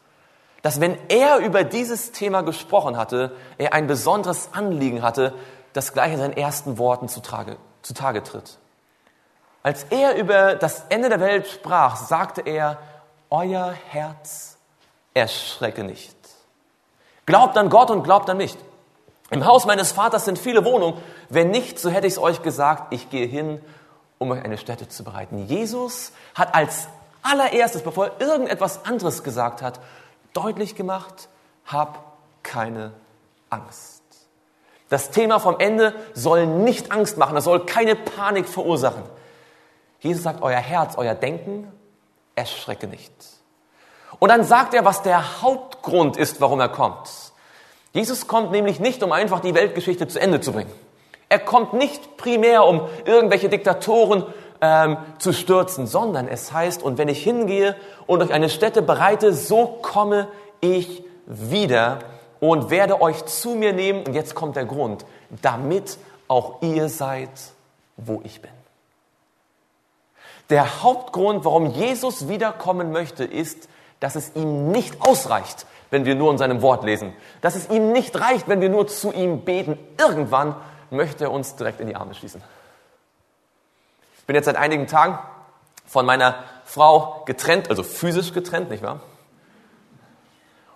dass 0.62 0.80
wenn 0.80 0.96
er 1.10 1.40
über 1.40 1.64
dieses 1.64 2.12
Thema 2.12 2.44
gesprochen 2.44 2.98
hatte, 2.98 3.36
er 3.58 3.74
ein 3.74 3.88
besonderes 3.88 4.50
Anliegen 4.52 5.02
hatte, 5.02 5.34
das 5.74 5.92
gleich 5.92 6.14
in 6.14 6.20
seinen 6.20 6.38
ersten 6.38 6.78
Worten 6.78 7.08
zutage, 7.08 7.58
zutage 7.82 8.22
tritt. 8.22 8.60
Als 9.64 9.86
er 9.90 10.18
über 10.18 10.54
das 10.54 10.84
Ende 10.90 11.10
der 11.10 11.20
Welt 11.20 11.48
sprach, 11.48 11.96
sagte 11.96 12.42
er, 12.42 12.78
euer 13.32 13.74
Herz 13.90 14.60
erschrecke 15.16 15.84
nicht. 15.84 16.16
Glaubt 17.26 17.58
an 17.58 17.72
Gott 17.72 17.90
und 17.90 18.04
glaubt 18.04 18.30
an 18.30 18.38
mich. 18.38 18.56
Im 19.32 19.46
Haus 19.46 19.65
meines 19.65 19.91
Vaters 19.91 20.25
sind 20.25 20.38
viele 20.38 20.63
Wohnungen. 20.65 21.01
Wenn 21.29 21.50
nicht, 21.50 21.79
so 21.79 21.89
hätte 21.89 22.08
ich 22.08 22.13
es 22.13 22.20
euch 22.20 22.41
gesagt, 22.41 22.94
ich 22.94 23.10
gehe 23.10 23.25
hin, 23.25 23.60
um 24.17 24.32
euch 24.32 24.44
eine 24.44 24.58
Stätte 24.58 24.88
zu 24.88 25.03
bereiten. 25.03 25.48
Jesus 25.48 26.12
hat 26.36 26.53
als 26.53 26.88
allererstes, 27.24 27.82
bevor 27.82 28.08
er 28.08 28.22
irgendetwas 28.22 28.86
anderes 28.86 29.24
gesagt 29.24 29.62
hat, 29.62 29.79
deutlich 30.34 30.75
gemacht, 30.75 31.29
hab 31.65 32.13
keine 32.44 32.94
Angst. 33.50 34.03
Das 34.89 35.10
Thema 35.10 35.39
vom 35.39 35.60
Ende 35.60 35.96
soll 36.13 36.46
nicht 36.46 36.91
Angst 36.91 37.17
machen, 37.17 37.34
das 37.34 37.46
soll 37.46 37.65
keine 37.65 37.96
Panik 37.96 38.48
verursachen. 38.48 39.03
Jesus 40.00 40.24
sagt, 40.24 40.44
euer 40.44 40.60
Herz, 40.60 40.96
euer 40.98 41.15
Denken, 41.15 41.72
erschrecke 42.36 42.86
nicht. 42.86 43.12
Und 44.20 44.29
dann 44.29 44.44
sagt 44.44 44.75
er, 44.75 44.86
was 44.86 45.01
der 45.01 45.41
Hauptgrund 45.41 46.17
ist, 46.17 46.39
warum 46.39 46.60
er 46.60 46.70
kommt. 46.70 47.25
Jesus 47.96 48.28
kommt 48.28 48.52
nämlich 48.52 48.82
nicht, 48.82 49.02
um 49.04 49.14
einfach 49.14 49.40
die 49.40 49.56
Weltgeschichte 49.56 50.06
zu 50.10 50.20
Ende 50.20 50.42
zu 50.42 50.52
bringen. 50.52 50.70
Er 51.30 51.40
kommt 51.40 51.72
nicht 51.72 52.18
primär, 52.18 52.66
um 52.66 52.82
irgendwelche 53.06 53.48
Diktatoren 53.48 54.25
ähm, 54.60 54.98
zu 55.18 55.32
stürzen, 55.32 55.88
sondern 55.88 56.28
es 56.28 56.52
heißt, 56.52 56.84
und 56.84 56.98
wenn 56.98 57.08
ich 57.08 57.24
hingehe 57.24 57.74
und 58.06 58.22
euch 58.22 58.34
eine 58.34 58.50
Stätte 58.50 58.82
bereite, 58.82 59.34
so 59.34 59.80
komme 59.82 60.28
ich 60.60 61.06
wieder 61.25 62.00
und 62.42 62.70
werde 62.70 63.00
euch 63.00 63.24
zu 63.28 63.56
mir 63.56 63.72
nehmen. 63.72 64.04
Und 64.06 64.14
jetzt 64.14 64.36
kommt 64.36 64.58
der 64.58 64.66
Grund, 64.66 65.06
damit 65.42 65.98
auch 66.28 66.62
ihr 66.64 66.90
seid, 66.90 67.30
wo 67.96 68.20
ich 68.25 68.42
bin. 68.42 68.52
Der 70.50 70.84
Hauptgrund, 70.84 71.46
warum 71.46 71.68
Jesus 71.68 72.28
wiederkommen 72.28 72.92
möchte, 72.92 73.24
ist, 73.24 73.70
dass 74.02 74.16
es 74.16 74.36
ihm 74.36 74.70
nicht 74.70 75.00
ausreicht, 75.00 75.66
wenn 75.89 76.06
wir 76.06 76.15
nur 76.15 76.32
in 76.32 76.38
seinem 76.38 76.62
Wort 76.62 76.84
lesen. 76.84 77.13
Dass 77.42 77.56
es 77.56 77.70
ihm 77.70 77.92
nicht 77.92 78.20
reicht, 78.20 78.48
wenn 78.48 78.62
wir 78.62 78.70
nur 78.70 78.88
zu 78.88 79.12
ihm 79.12 79.46
beten. 79.46 79.77
Irgendwann 80.00 80.56
möchte 80.89 81.25
er 81.25 81.32
uns 81.32 81.56
direkt 81.56 81.80
in 81.80 81.88
die 81.88 81.96
Arme 81.96 82.13
schließen. 82.13 82.42
Ich 84.20 84.25
bin 84.25 84.36
jetzt 84.36 84.46
seit 84.46 84.56
einigen 84.56 84.88
Tagen 84.88 85.20
von 85.86 86.06
meiner 86.06 86.44
Frau 86.65 87.24
getrennt, 87.25 87.70
also 87.70 87.84
physisch 87.84 88.34
getrennt, 88.34 88.70
nicht 88.70 88.84
wahr? 88.84 89.00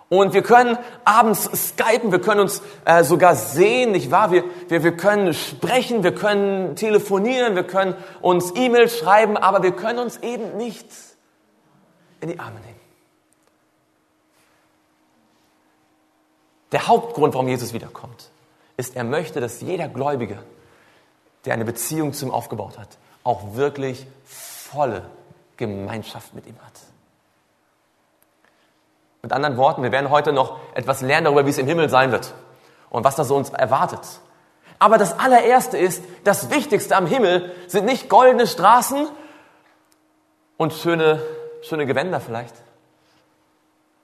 Und 0.08 0.34
wir 0.34 0.42
können 0.42 0.76
abends 1.04 1.48
skypen, 1.68 2.10
wir 2.10 2.20
können 2.20 2.40
uns 2.40 2.62
äh, 2.84 3.04
sogar 3.04 3.36
sehen, 3.36 3.92
nicht 3.92 4.10
wahr? 4.10 4.32
Wir, 4.32 4.42
wir, 4.66 4.82
wir 4.82 4.96
können 4.96 5.32
sprechen, 5.34 6.02
wir 6.02 6.14
können 6.14 6.74
telefonieren, 6.74 7.54
wir 7.54 7.62
können 7.64 7.94
uns 8.20 8.52
E-Mails 8.56 8.98
schreiben, 8.98 9.36
aber 9.36 9.62
wir 9.62 9.70
können 9.70 10.00
uns 10.00 10.16
eben 10.18 10.56
nicht 10.56 10.86
in 12.20 12.28
die 12.28 12.40
Arme 12.40 12.58
nehmen. 12.58 12.79
Der 16.72 16.86
Hauptgrund, 16.86 17.34
warum 17.34 17.48
Jesus 17.48 17.72
wiederkommt, 17.72 18.30
ist, 18.76 18.96
er 18.96 19.04
möchte, 19.04 19.40
dass 19.40 19.60
jeder 19.60 19.88
Gläubige, 19.88 20.38
der 21.44 21.54
eine 21.54 21.64
Beziehung 21.64 22.12
zu 22.12 22.26
ihm 22.26 22.30
aufgebaut 22.30 22.78
hat, 22.78 22.88
auch 23.24 23.54
wirklich 23.54 24.06
volle 24.24 25.02
Gemeinschaft 25.56 26.34
mit 26.34 26.46
ihm 26.46 26.56
hat. 26.64 26.72
Mit 29.22 29.32
anderen 29.32 29.56
Worten, 29.56 29.82
wir 29.82 29.92
werden 29.92 30.10
heute 30.10 30.32
noch 30.32 30.58
etwas 30.74 31.02
lernen 31.02 31.26
darüber, 31.26 31.44
wie 31.44 31.50
es 31.50 31.58
im 31.58 31.66
Himmel 31.66 31.90
sein 31.90 32.12
wird 32.12 32.32
und 32.88 33.04
was 33.04 33.16
da 33.16 33.24
so 33.24 33.36
uns 33.36 33.50
erwartet. 33.50 34.00
Aber 34.78 34.96
das 34.96 35.18
allererste 35.18 35.76
ist, 35.76 36.02
das 36.24 36.50
Wichtigste 36.50 36.96
am 36.96 37.06
Himmel 37.06 37.54
sind 37.66 37.84
nicht 37.84 38.08
goldene 38.08 38.46
Straßen 38.46 39.08
und 40.56 40.72
schöne, 40.72 41.22
schöne 41.62 41.84
Gewänder 41.84 42.20
vielleicht. 42.20 42.54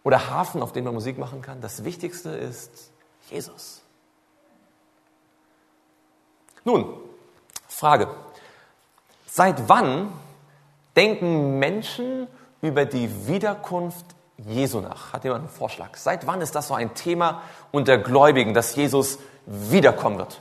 Oder 0.06 0.30
Hafen, 0.30 0.62
auf 0.62 0.70
dem 0.70 0.84
man 0.84 0.94
Musik 0.94 1.18
machen 1.18 1.42
kann. 1.42 1.60
Das 1.60 1.82
Wichtigste 1.82 2.28
ist 2.28 2.92
Jesus. 3.28 3.82
Nun, 6.62 6.86
Frage. 7.66 8.06
Seit 9.26 9.68
wann 9.68 10.12
denken 10.94 11.58
Menschen 11.58 12.28
über 12.62 12.84
die 12.84 13.26
Wiederkunft 13.26 14.06
Jesu 14.38 14.78
nach? 14.78 15.12
Hat 15.12 15.24
jemand 15.24 15.40
einen 15.40 15.50
Vorschlag? 15.50 15.96
Seit 15.96 16.24
wann 16.24 16.40
ist 16.40 16.54
das 16.54 16.68
so 16.68 16.74
ein 16.74 16.94
Thema 16.94 17.42
unter 17.72 17.98
Gläubigen, 17.98 18.54
dass 18.54 18.76
Jesus 18.76 19.18
wiederkommen 19.46 20.18
wird? 20.18 20.40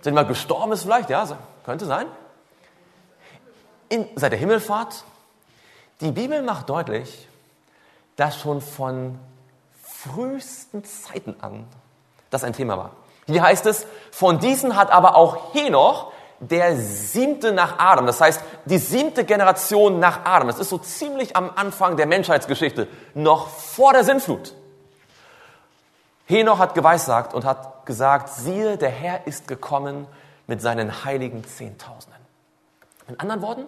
Sind 0.00 0.14
wir 0.14 0.22
gestorben 0.22 0.70
ist 0.70 0.84
vielleicht? 0.84 1.10
Ja, 1.10 1.26
könnte 1.64 1.86
sein. 1.86 2.06
In, 3.88 4.06
seit 4.14 4.30
der 4.30 4.38
Himmelfahrt. 4.38 5.02
Die 6.00 6.12
Bibel 6.12 6.42
macht 6.42 6.68
deutlich, 6.68 7.28
dass 8.16 8.38
schon 8.38 8.60
von 8.60 9.18
frühesten 9.82 10.84
Zeiten 10.84 11.36
an 11.40 11.66
das 12.30 12.44
ein 12.44 12.52
Thema 12.52 12.76
war. 12.76 12.90
Hier 13.26 13.42
heißt 13.42 13.64
es, 13.66 13.86
von 14.10 14.38
diesen 14.38 14.76
hat 14.76 14.90
aber 14.90 15.16
auch 15.16 15.54
Henoch, 15.54 16.12
der 16.40 16.76
siebte 16.76 17.52
nach 17.52 17.78
Adam. 17.78 18.06
Das 18.06 18.20
heißt, 18.20 18.42
die 18.66 18.78
siebte 18.78 19.24
Generation 19.24 19.98
nach 19.98 20.24
Adam. 20.24 20.48
Das 20.48 20.58
ist 20.58 20.68
so 20.68 20.78
ziemlich 20.78 21.36
am 21.36 21.50
Anfang 21.54 21.96
der 21.96 22.06
Menschheitsgeschichte, 22.06 22.88
noch 23.14 23.48
vor 23.48 23.92
der 23.92 24.04
Sintflut. 24.04 24.54
Henoch 26.26 26.58
hat 26.58 26.74
geweissagt 26.74 27.34
und 27.34 27.44
hat 27.44 27.86
gesagt, 27.86 28.28
siehe, 28.30 28.76
der 28.76 28.90
Herr 28.90 29.26
ist 29.26 29.46
gekommen 29.46 30.06
mit 30.46 30.60
seinen 30.60 31.04
heiligen 31.04 31.44
Zehntausenden. 31.44 32.20
In 33.08 33.20
anderen 33.20 33.42
Worten, 33.42 33.66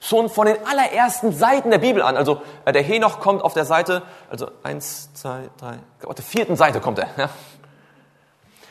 schon 0.00 0.28
von 0.28 0.46
den 0.46 0.56
allerersten 0.66 1.32
Seiten 1.32 1.70
der 1.70 1.78
Bibel 1.78 2.02
an, 2.02 2.16
also 2.16 2.42
äh, 2.64 2.72
der 2.72 2.82
Henoch 2.82 3.20
kommt 3.20 3.42
auf 3.42 3.54
der 3.54 3.64
Seite, 3.64 4.02
also 4.30 4.48
eins, 4.62 5.12
zwei, 5.14 5.48
drei, 5.58 5.78
auf 6.06 6.14
der 6.14 6.24
vierten 6.24 6.56
Seite 6.56 6.80
kommt 6.80 6.98
er. 6.98 7.08
Ja. 7.16 7.28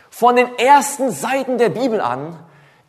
Von 0.10 0.36
den 0.36 0.58
ersten 0.58 1.12
Seiten 1.12 1.58
der 1.58 1.70
Bibel 1.70 2.02
an 2.02 2.38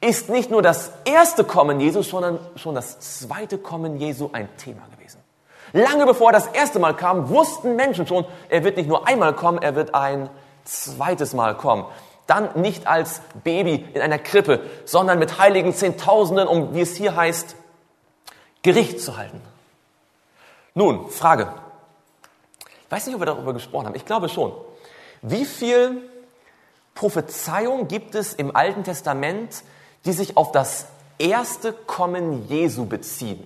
ist 0.00 0.28
nicht 0.28 0.50
nur 0.50 0.62
das 0.62 0.92
erste 1.04 1.44
Kommen 1.44 1.80
Jesu, 1.80 2.02
sondern 2.02 2.38
schon 2.56 2.74
das 2.74 3.00
zweite 3.00 3.58
Kommen 3.58 3.98
Jesu 3.98 4.30
ein 4.32 4.48
Thema 4.56 4.82
gewesen. 4.96 5.20
Lange 5.72 6.06
bevor 6.06 6.30
er 6.30 6.32
das 6.32 6.46
erste 6.46 6.78
Mal 6.78 6.94
kam, 6.94 7.28
wussten 7.28 7.76
Menschen 7.76 8.06
schon, 8.06 8.24
er 8.48 8.64
wird 8.64 8.76
nicht 8.76 8.88
nur 8.88 9.06
einmal 9.06 9.34
kommen, 9.34 9.58
er 9.58 9.74
wird 9.74 9.94
ein 9.94 10.30
zweites 10.64 11.34
Mal 11.34 11.56
kommen. 11.56 11.84
Dann 12.26 12.48
nicht 12.54 12.86
als 12.86 13.20
Baby 13.42 13.86
in 13.94 14.00
einer 14.00 14.18
Krippe, 14.18 14.60
sondern 14.84 15.18
mit 15.18 15.38
heiligen 15.38 15.74
Zehntausenden, 15.74 16.46
um, 16.46 16.74
wie 16.74 16.82
es 16.82 16.96
hier 16.96 17.16
heißt, 17.16 17.56
Gericht 18.62 19.00
zu 19.00 19.16
halten. 19.16 19.40
Nun, 20.74 21.10
Frage. 21.10 21.52
Ich 22.84 22.90
weiß 22.90 23.06
nicht, 23.06 23.14
ob 23.14 23.20
wir 23.20 23.26
darüber 23.26 23.52
gesprochen 23.52 23.86
haben. 23.86 23.94
Ich 23.94 24.04
glaube 24.04 24.28
schon. 24.28 24.52
Wie 25.22 25.44
viel 25.44 26.02
Prophezeiung 26.94 27.88
gibt 27.88 28.14
es 28.14 28.34
im 28.34 28.54
Alten 28.54 28.84
Testament, 28.84 29.62
die 30.04 30.12
sich 30.12 30.36
auf 30.36 30.52
das 30.52 30.86
erste 31.18 31.72
Kommen 31.72 32.48
Jesu 32.48 32.86
beziehen. 32.86 33.44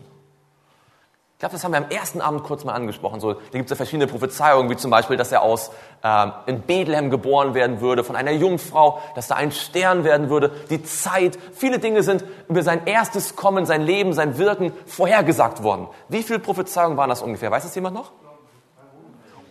Ich 1.42 1.44
glaube, 1.44 1.54
das 1.54 1.64
haben 1.64 1.72
wir 1.72 1.78
am 1.78 1.90
ersten 1.90 2.20
Abend 2.20 2.44
kurz 2.44 2.62
mal 2.62 2.72
angesprochen. 2.72 3.18
So, 3.18 3.32
da 3.32 3.40
gibt 3.50 3.64
es 3.64 3.70
ja 3.70 3.74
verschiedene 3.74 4.06
Prophezeiungen, 4.06 4.70
wie 4.70 4.76
zum 4.76 4.92
Beispiel, 4.92 5.16
dass 5.16 5.32
er 5.32 5.42
aus 5.42 5.72
ähm, 6.04 6.30
in 6.46 6.60
Bethlehem 6.60 7.10
geboren 7.10 7.52
werden 7.54 7.80
würde, 7.80 8.04
von 8.04 8.14
einer 8.14 8.30
Jungfrau, 8.30 9.02
dass 9.16 9.26
da 9.26 9.34
ein 9.34 9.50
Stern 9.50 10.04
werden 10.04 10.30
würde, 10.30 10.52
die 10.70 10.84
Zeit. 10.84 11.36
Viele 11.52 11.80
Dinge 11.80 12.04
sind 12.04 12.24
über 12.48 12.62
sein 12.62 12.86
erstes 12.86 13.34
Kommen, 13.34 13.66
sein 13.66 13.82
Leben, 13.82 14.12
sein 14.12 14.38
Wirken 14.38 14.72
vorhergesagt 14.86 15.64
worden. 15.64 15.88
Wie 16.08 16.22
viele 16.22 16.38
Prophezeiungen 16.38 16.96
waren 16.96 17.10
das 17.10 17.22
ungefähr? 17.22 17.50
Weiß 17.50 17.64
das 17.64 17.74
jemand 17.74 17.96
noch? 17.96 18.12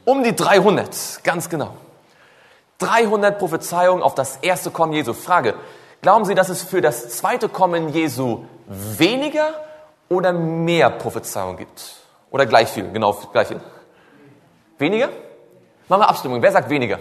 Um 0.05 0.23
die 0.23 0.33
300, 0.33 1.25
ganz 1.25 1.49
genau. 1.49 1.73
300 2.77 3.37
Prophezeiungen 3.37 4.01
auf 4.01 4.15
das 4.15 4.37
erste 4.37 4.71
Kommen 4.71 4.93
Jesu. 4.93 5.11
Frage, 5.11 5.55
Glauben 6.01 6.25
Sie, 6.25 6.33
dass 6.33 6.49
es 6.49 6.63
für 6.63 6.81
das 6.81 7.09
zweite 7.09 7.47
Kommen 7.47 7.89
Jesu 7.89 8.45
weniger 8.65 9.53
oder 10.11 10.33
mehr 10.33 10.89
Prophezeiung 10.89 11.55
gibt? 11.55 11.95
Oder 12.31 12.45
gleich 12.45 12.67
viel? 12.67 12.91
Genau, 12.91 13.13
gleich 13.31 13.47
viel. 13.47 13.61
Weniger? 14.77 15.07
Machen 15.87 16.01
wir 16.01 16.09
Abstimmung. 16.09 16.41
Wer 16.41 16.51
sagt 16.51 16.69
weniger? 16.69 16.99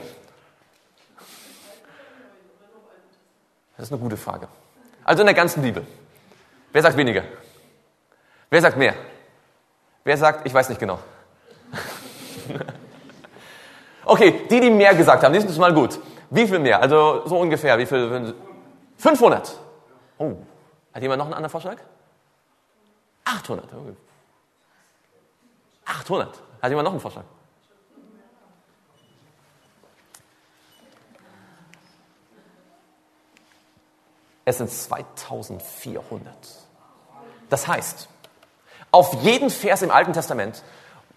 Das 3.77 3.87
ist 3.87 3.93
eine 3.93 4.01
gute 4.01 4.17
Frage. 4.17 4.47
Also 5.03 5.23
in 5.23 5.27
der 5.27 5.35
ganzen 5.35 5.61
Bibel. 5.61 5.85
Wer 6.73 6.83
sagt 6.83 6.97
weniger? 6.97 7.25
Wer 8.49 8.61
sagt 8.61 8.77
mehr? 8.77 8.95
Wer 10.05 10.17
sagt, 10.17 10.47
ich 10.47 10.55
weiß 10.55 10.69
nicht 10.69 10.79
genau? 10.79 11.01
okay, 14.05 14.43
die, 14.49 14.61
die 14.61 14.71
mehr 14.71 14.95
gesagt 14.95 15.25
haben, 15.25 15.33
die 15.33 15.41
sind 15.41 15.59
mal 15.59 15.75
gut. 15.75 15.99
Wie 16.31 16.47
viel 16.47 16.61
mehr? 16.61 16.81
Also 16.81 17.27
so 17.27 17.41
ungefähr. 17.41 17.77
Wie 17.77 17.87
viel? 17.87 18.35
500. 18.99 19.59
Oh, 20.19 20.37
hat 20.93 21.03
jemand 21.03 21.19
noch 21.19 21.27
einen 21.27 21.35
anderen 21.35 21.51
Vorschlag? 21.51 21.79
800. 23.31 23.69
800. 25.85 26.43
Hat 26.63 26.71
jemand 26.71 26.85
noch 26.85 26.93
einen 26.93 27.01
Vorschlag? 27.01 27.25
Es 34.45 34.59
sind 34.59 34.71
2400. 34.71 36.35
Das 37.49 37.69
heißt, 37.69 38.09
auf 38.91 39.23
jeden 39.23 39.51
Vers 39.51 39.83
im 39.83 39.91
Alten 39.91 40.13
Testament, 40.13 40.65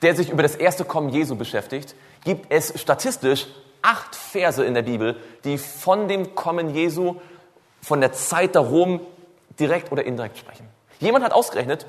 der 0.01 0.15
sich 0.15 0.29
über 0.29 0.43
das 0.43 0.55
erste 0.55 0.85
Kommen 0.85 1.09
Jesu 1.09 1.35
beschäftigt, 1.35 1.95
gibt 2.23 2.51
es 2.51 2.79
statistisch 2.79 3.47
acht 3.81 4.15
Verse 4.15 4.63
in 4.63 4.75
der 4.75 4.83
Bibel, 4.83 5.17
die 5.43 5.57
von 5.57 6.07
dem 6.07 6.35
Kommen 6.35 6.75
Jesu, 6.75 7.15
von 7.81 8.01
der 8.01 8.13
Zeit 8.13 8.53
der 8.55 8.61
Rom 8.61 9.01
direkt 9.59 9.91
oder 9.91 10.05
indirekt 10.05 10.37
sprechen. 10.37 10.67
Jemand 10.99 11.25
hat 11.25 11.33
ausgerechnet, 11.33 11.85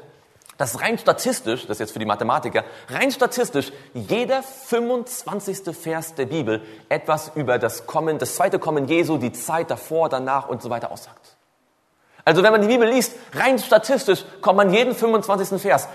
dass 0.56 0.80
rein 0.80 0.98
statistisch, 0.98 1.62
das 1.62 1.76
ist 1.76 1.80
jetzt 1.80 1.92
für 1.92 1.98
die 1.98 2.06
Mathematiker, 2.06 2.64
rein 2.88 3.10
statistisch 3.10 3.72
jeder 3.92 4.42
25. 4.42 5.76
Vers 5.76 6.14
der 6.14 6.26
Bibel 6.26 6.62
etwas 6.88 7.32
über 7.34 7.58
das 7.58 7.86
Kommen, 7.86 8.18
das 8.18 8.36
zweite 8.36 8.58
Kommen 8.58 8.86
Jesu, 8.86 9.16
die 9.16 9.32
Zeit 9.32 9.70
davor, 9.70 10.08
danach 10.08 10.48
und 10.48 10.62
so 10.62 10.70
weiter 10.70 10.90
aussagt. 10.90 11.36
Also 12.24 12.42
wenn 12.42 12.52
man 12.52 12.62
die 12.62 12.68
Bibel 12.68 12.88
liest, 12.88 13.14
rein 13.34 13.58
statistisch 13.58 14.24
kommt 14.40 14.56
man 14.56 14.72
jeden 14.72 14.94
25. 14.94 15.60
Vers 15.60 15.88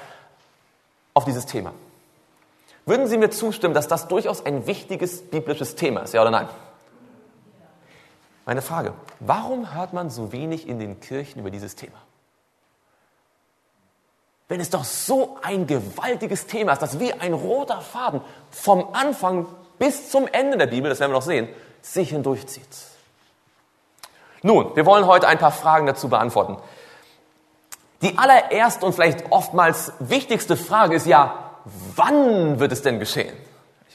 auf 1.13 1.25
dieses 1.25 1.45
Thema. 1.45 1.73
Würden 2.85 3.07
Sie 3.07 3.17
mir 3.17 3.29
zustimmen, 3.29 3.73
dass 3.73 3.87
das 3.87 4.07
durchaus 4.07 4.45
ein 4.45 4.65
wichtiges 4.67 5.21
biblisches 5.21 5.75
Thema 5.75 6.01
ist, 6.01 6.13
ja 6.13 6.21
oder 6.21 6.31
nein? 6.31 6.47
Meine 8.45 8.61
Frage, 8.63 8.93
warum 9.19 9.75
hört 9.75 9.93
man 9.93 10.09
so 10.09 10.31
wenig 10.31 10.67
in 10.67 10.79
den 10.79 10.99
Kirchen 10.99 11.39
über 11.39 11.51
dieses 11.51 11.75
Thema? 11.75 11.97
Wenn 14.49 14.59
es 14.59 14.71
doch 14.71 14.83
so 14.83 15.37
ein 15.43 15.67
gewaltiges 15.67 16.47
Thema 16.47 16.73
ist, 16.73 16.81
das 16.81 16.99
wie 16.99 17.13
ein 17.13 17.33
roter 17.33 17.81
Faden 17.81 18.19
vom 18.49 18.93
Anfang 18.93 19.45
bis 19.77 20.09
zum 20.09 20.27
Ende 20.27 20.57
der 20.57 20.65
Bibel, 20.65 20.89
das 20.89 20.99
werden 20.99 21.11
wir 21.11 21.17
noch 21.17 21.25
sehen, 21.25 21.47
sich 21.83 22.09
hindurchzieht. 22.09 22.67
Nun, 24.41 24.75
wir 24.75 24.87
wollen 24.87 25.05
heute 25.05 25.27
ein 25.27 25.37
paar 25.37 25.51
Fragen 25.51 25.85
dazu 25.85 26.09
beantworten. 26.09 26.57
Die 28.01 28.17
allererste 28.17 28.85
und 28.85 28.93
vielleicht 28.93 29.31
oftmals 29.31 29.93
wichtigste 29.99 30.57
Frage 30.57 30.95
ist 30.95 31.05
ja, 31.05 31.51
wann 31.95 32.59
wird 32.59 32.71
es 32.71 32.81
denn 32.81 32.97
geschehen? 32.97 33.35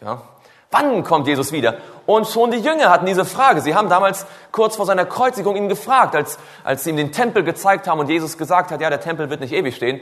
Ja, 0.00 0.22
wann 0.70 1.02
kommt 1.02 1.26
Jesus 1.26 1.50
wieder? 1.50 1.78
Und 2.06 2.28
schon 2.28 2.52
die 2.52 2.58
Jünger 2.58 2.90
hatten 2.90 3.06
diese 3.06 3.24
Frage. 3.24 3.60
Sie 3.60 3.74
haben 3.74 3.88
damals 3.88 4.26
kurz 4.52 4.76
vor 4.76 4.86
seiner 4.86 5.06
Kreuzigung 5.06 5.56
ihn 5.56 5.68
gefragt, 5.68 6.14
als, 6.14 6.38
als 6.62 6.84
sie 6.84 6.90
ihm 6.90 6.96
den 6.96 7.10
Tempel 7.10 7.42
gezeigt 7.42 7.88
haben 7.88 7.98
und 7.98 8.08
Jesus 8.08 8.38
gesagt 8.38 8.70
hat, 8.70 8.80
ja, 8.80 8.90
der 8.90 9.00
Tempel 9.00 9.30
wird 9.30 9.40
nicht 9.40 9.52
ewig 9.52 9.74
stehen. 9.74 10.00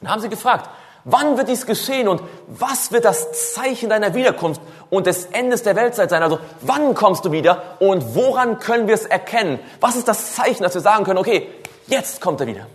Dann 0.00 0.10
haben 0.10 0.20
sie 0.20 0.28
gefragt, 0.28 0.68
wann 1.04 1.36
wird 1.36 1.48
dies 1.48 1.66
geschehen 1.66 2.08
und 2.08 2.22
was 2.46 2.92
wird 2.92 3.04
das 3.04 3.54
Zeichen 3.54 3.90
deiner 3.90 4.14
Wiederkunft 4.14 4.60
und 4.90 5.06
des 5.06 5.26
Endes 5.26 5.62
der 5.62 5.76
Weltzeit 5.76 6.10
sein? 6.10 6.22
Also 6.22 6.38
wann 6.60 6.94
kommst 6.94 7.24
du 7.24 7.32
wieder 7.32 7.62
und 7.80 8.14
woran 8.14 8.58
können 8.58 8.86
wir 8.86 8.94
es 8.94 9.06
erkennen? 9.06 9.58
Was 9.80 9.96
ist 9.96 10.08
das 10.08 10.34
Zeichen, 10.34 10.62
dass 10.62 10.74
wir 10.74 10.80
sagen 10.80 11.04
können, 11.04 11.18
okay, 11.18 11.48
jetzt 11.86 12.20
kommt 12.20 12.40
er 12.40 12.46
wieder? 12.46 12.66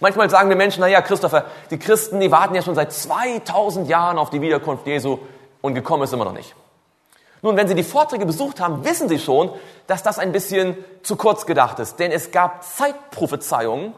Manchmal 0.00 0.30
sagen 0.30 0.48
wir 0.48 0.56
Menschen, 0.56 0.80
naja, 0.80 1.02
Christopher, 1.02 1.44
die 1.70 1.78
Christen, 1.78 2.20
die 2.20 2.30
warten 2.30 2.54
ja 2.54 2.62
schon 2.62 2.74
seit 2.74 2.92
2000 2.92 3.88
Jahren 3.88 4.18
auf 4.18 4.30
die 4.30 4.40
Wiederkunft 4.40 4.86
Jesu 4.86 5.18
und 5.60 5.74
gekommen 5.74 6.04
ist 6.04 6.12
immer 6.12 6.24
noch 6.24 6.32
nicht. 6.32 6.54
Nun, 7.42 7.56
wenn 7.56 7.68
Sie 7.68 7.74
die 7.74 7.84
Vorträge 7.84 8.26
besucht 8.26 8.60
haben, 8.60 8.84
wissen 8.84 9.08
Sie 9.08 9.18
schon, 9.18 9.50
dass 9.86 10.02
das 10.02 10.18
ein 10.18 10.32
bisschen 10.32 10.76
zu 11.02 11.16
kurz 11.16 11.46
gedacht 11.46 11.78
ist. 11.78 11.98
Denn 11.98 12.12
es 12.12 12.32
gab 12.32 12.64
Zeitprophezeiungen, 12.64 13.94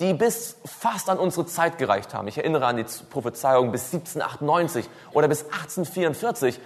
die 0.00 0.14
bis 0.14 0.56
fast 0.64 1.08
an 1.08 1.18
unsere 1.18 1.46
Zeit 1.46 1.78
gereicht 1.78 2.14
haben. 2.14 2.28
Ich 2.28 2.38
erinnere 2.38 2.66
an 2.66 2.76
die 2.76 2.84
Prophezeiungen 3.10 3.72
bis 3.72 3.92
1798 3.92 4.88
oder 5.12 5.28
bis 5.28 5.44
1844, 5.44 6.60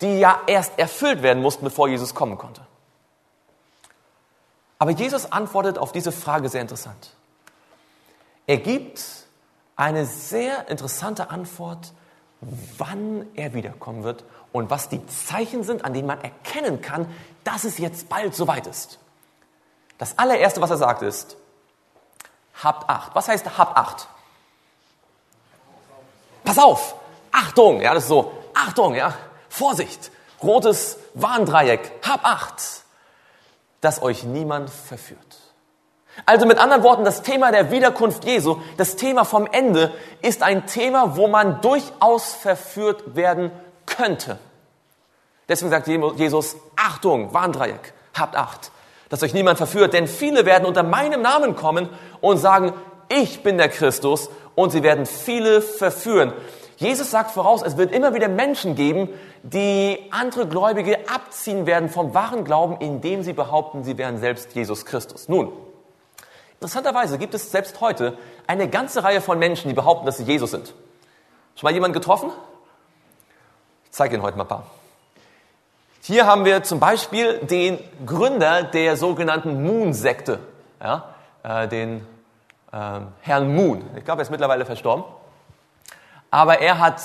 die 0.00 0.18
ja 0.18 0.40
erst 0.46 0.78
erfüllt 0.78 1.22
werden 1.22 1.42
mussten, 1.42 1.64
bevor 1.64 1.88
Jesus 1.88 2.14
kommen 2.14 2.38
konnte. 2.38 2.62
Aber 4.78 4.92
Jesus 4.92 5.32
antwortet 5.32 5.76
auf 5.76 5.92
diese 5.92 6.12
Frage 6.12 6.48
sehr 6.48 6.62
interessant. 6.62 7.10
Er 8.46 8.58
gibt 8.58 9.02
eine 9.76 10.06
sehr 10.06 10.68
interessante 10.68 11.30
Antwort, 11.30 11.92
wann 12.78 13.26
er 13.34 13.52
wiederkommen 13.52 14.04
wird 14.04 14.24
und 14.52 14.70
was 14.70 14.88
die 14.88 15.04
Zeichen 15.06 15.64
sind, 15.64 15.84
an 15.84 15.92
denen 15.92 16.06
man 16.06 16.20
erkennen 16.20 16.80
kann, 16.80 17.12
dass 17.44 17.64
es 17.64 17.78
jetzt 17.78 18.08
bald 18.08 18.34
soweit 18.34 18.66
ist. 18.66 18.98
Das 19.98 20.16
allererste, 20.16 20.60
was 20.60 20.70
er 20.70 20.76
sagt, 20.78 21.02
ist, 21.02 21.36
habt 22.62 22.88
Acht. 22.88 23.14
Was 23.14 23.28
heißt 23.28 23.46
habt 23.56 23.76
Acht? 23.76 24.08
Pass 26.44 26.58
auf! 26.58 26.94
Achtung! 27.32 27.80
Ja, 27.80 27.94
das 27.94 28.04
ist 28.04 28.08
so, 28.08 28.32
Achtung, 28.54 28.94
ja, 28.94 29.14
Vorsicht! 29.48 30.10
Rotes 30.42 30.98
Warndreieck, 31.14 31.92
hab 32.06 32.24
Acht! 32.24 32.62
Dass 33.80 34.02
euch 34.02 34.24
niemand 34.24 34.70
verführt. 34.70 35.18
Also 36.26 36.46
mit 36.46 36.58
anderen 36.58 36.82
Worten, 36.82 37.04
das 37.04 37.22
Thema 37.22 37.52
der 37.52 37.70
Wiederkunft 37.70 38.24
Jesu, 38.24 38.60
das 38.76 38.96
Thema 38.96 39.24
vom 39.24 39.46
Ende, 39.46 39.94
ist 40.20 40.42
ein 40.42 40.66
Thema, 40.66 41.16
wo 41.16 41.28
man 41.28 41.60
durchaus 41.60 42.34
verführt 42.34 43.14
werden 43.14 43.52
könnte. 43.86 44.38
Deswegen 45.48 45.70
sagt 45.70 45.86
Jesus, 45.86 46.56
Achtung, 46.76 47.32
Warndreieck, 47.32 47.94
habt 48.14 48.34
Acht 48.34 48.72
dass 49.08 49.22
euch 49.22 49.34
niemand 49.34 49.58
verführt, 49.58 49.92
denn 49.92 50.06
viele 50.06 50.44
werden 50.46 50.66
unter 50.66 50.82
meinem 50.82 51.22
Namen 51.22 51.56
kommen 51.56 51.88
und 52.20 52.38
sagen, 52.38 52.72
ich 53.08 53.42
bin 53.42 53.58
der 53.58 53.68
Christus 53.68 54.30
und 54.54 54.70
sie 54.70 54.82
werden 54.82 55.06
viele 55.06 55.62
verführen. 55.62 56.32
Jesus 56.76 57.10
sagt 57.10 57.32
voraus, 57.32 57.62
es 57.62 57.76
wird 57.76 57.92
immer 57.92 58.14
wieder 58.14 58.28
Menschen 58.28 58.74
geben, 58.76 59.08
die 59.42 59.98
andere 60.10 60.46
Gläubige 60.46 61.08
abziehen 61.08 61.66
werden 61.66 61.88
vom 61.88 62.14
wahren 62.14 62.44
Glauben, 62.44 62.76
indem 62.80 63.22
sie 63.22 63.32
behaupten, 63.32 63.82
sie 63.82 63.98
wären 63.98 64.18
selbst 64.18 64.54
Jesus 64.54 64.84
Christus. 64.84 65.28
Nun, 65.28 65.52
interessanterweise 66.54 67.18
gibt 67.18 67.34
es 67.34 67.50
selbst 67.50 67.80
heute 67.80 68.16
eine 68.46 68.68
ganze 68.68 69.02
Reihe 69.02 69.20
von 69.20 69.38
Menschen, 69.38 69.68
die 69.68 69.74
behaupten, 69.74 70.06
dass 70.06 70.18
sie 70.18 70.24
Jesus 70.24 70.52
sind. 70.52 70.74
Schon 71.56 71.66
mal 71.66 71.74
jemand 71.74 71.94
getroffen? 71.94 72.30
Ich 73.86 73.90
zeige 73.90 74.14
Ihnen 74.14 74.22
heute 74.22 74.36
mal 74.36 74.44
ein 74.44 74.48
paar. 74.48 74.77
Hier 76.00 76.26
haben 76.26 76.44
wir 76.44 76.62
zum 76.62 76.80
Beispiel 76.80 77.38
den 77.38 77.78
Gründer 78.06 78.62
der 78.62 78.96
sogenannten 78.96 79.62
Moon-Sekte, 79.62 80.38
ja, 80.82 81.04
äh, 81.42 81.68
den 81.68 82.06
äh, 82.72 83.00
Herrn 83.20 83.54
Moon. 83.54 83.84
Ich 83.96 84.04
glaube, 84.04 84.20
er 84.20 84.22
ist 84.22 84.30
mittlerweile 84.30 84.64
verstorben. 84.64 85.04
Aber 86.30 86.60
er 86.60 86.78
hat 86.78 87.00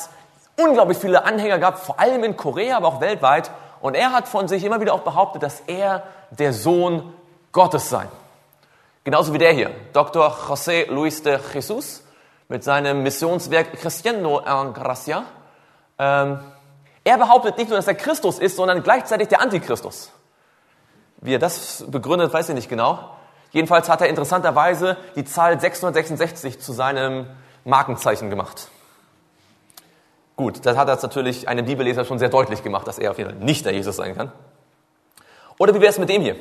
unglaublich 0.57 0.97
viele 0.97 1.25
Anhänger 1.25 1.59
gehabt, 1.59 1.79
vor 1.79 1.99
allem 1.99 2.23
in 2.23 2.37
Korea, 2.37 2.77
aber 2.77 2.87
auch 2.87 3.01
weltweit. 3.01 3.51
Und 3.81 3.95
er 3.95 4.13
hat 4.13 4.27
von 4.27 4.47
sich 4.47 4.63
immer 4.63 4.79
wieder 4.79 4.93
auch 4.93 5.01
behauptet, 5.01 5.43
dass 5.43 5.61
er 5.61 6.03
der 6.29 6.53
Sohn 6.53 7.13
Gottes 7.51 7.89
sei. 7.89 8.05
Genauso 9.03 9.33
wie 9.33 9.37
der 9.37 9.51
hier, 9.51 9.71
Dr. 9.91 10.29
José 10.47 10.87
Luis 10.89 11.21
de 11.23 11.37
Jesus 11.53 12.03
mit 12.47 12.63
seinem 12.63 13.03
Missionswerk 13.03 13.73
Cristiano 13.73 14.39
en 14.39 14.73
Gracia. 14.73 15.23
Ähm, 15.99 16.39
er 17.03 17.17
behauptet 17.17 17.57
nicht 17.57 17.69
nur, 17.69 17.77
dass 17.77 17.87
er 17.87 17.95
Christus 17.95 18.39
ist, 18.39 18.55
sondern 18.55 18.83
gleichzeitig 18.83 19.27
der 19.27 19.41
Antichristus. 19.41 20.11
Wie 21.17 21.35
er 21.35 21.39
das 21.39 21.85
begründet, 21.87 22.33
weiß 22.33 22.49
ich 22.49 22.55
nicht 22.55 22.69
genau. 22.69 22.99
Jedenfalls 23.51 23.87
hat 23.87 24.01
er 24.01 24.09
interessanterweise 24.09 24.97
die 25.15 25.25
Zahl 25.25 25.59
666 25.59 26.59
zu 26.59 26.73
seinem 26.73 27.27
Markenzeichen 27.65 28.29
gemacht. 28.29 28.69
Gut, 30.35 30.65
das 30.65 30.75
hat 30.75 30.87
er 30.87 30.99
natürlich 31.01 31.47
einem 31.47 31.65
Bibelleser 31.65 32.05
schon 32.05 32.19
sehr 32.19 32.29
deutlich 32.29 32.63
gemacht, 32.63 32.87
dass 32.87 32.97
er 32.97 33.11
auf 33.11 33.17
jeden 33.17 33.29
Fall 33.29 33.39
nicht 33.39 33.65
der 33.65 33.73
Jesus 33.73 33.97
sein 33.97 34.15
kann. 34.15 34.31
Oder 35.59 35.75
wie 35.75 35.81
wäre 35.81 35.91
es 35.91 35.99
mit 35.99 36.09
dem 36.09 36.21
hier? 36.23 36.35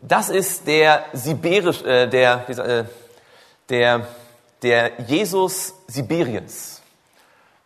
Das 0.00 0.28
ist 0.28 0.66
der 0.66 1.04
Sibirisch, 1.12 1.82
äh, 1.82 2.06
der, 2.06 2.48
äh, 2.48 2.84
der, 3.68 4.06
der 4.62 4.92
Jesus 5.02 5.74
Sibiriens. 5.88 6.77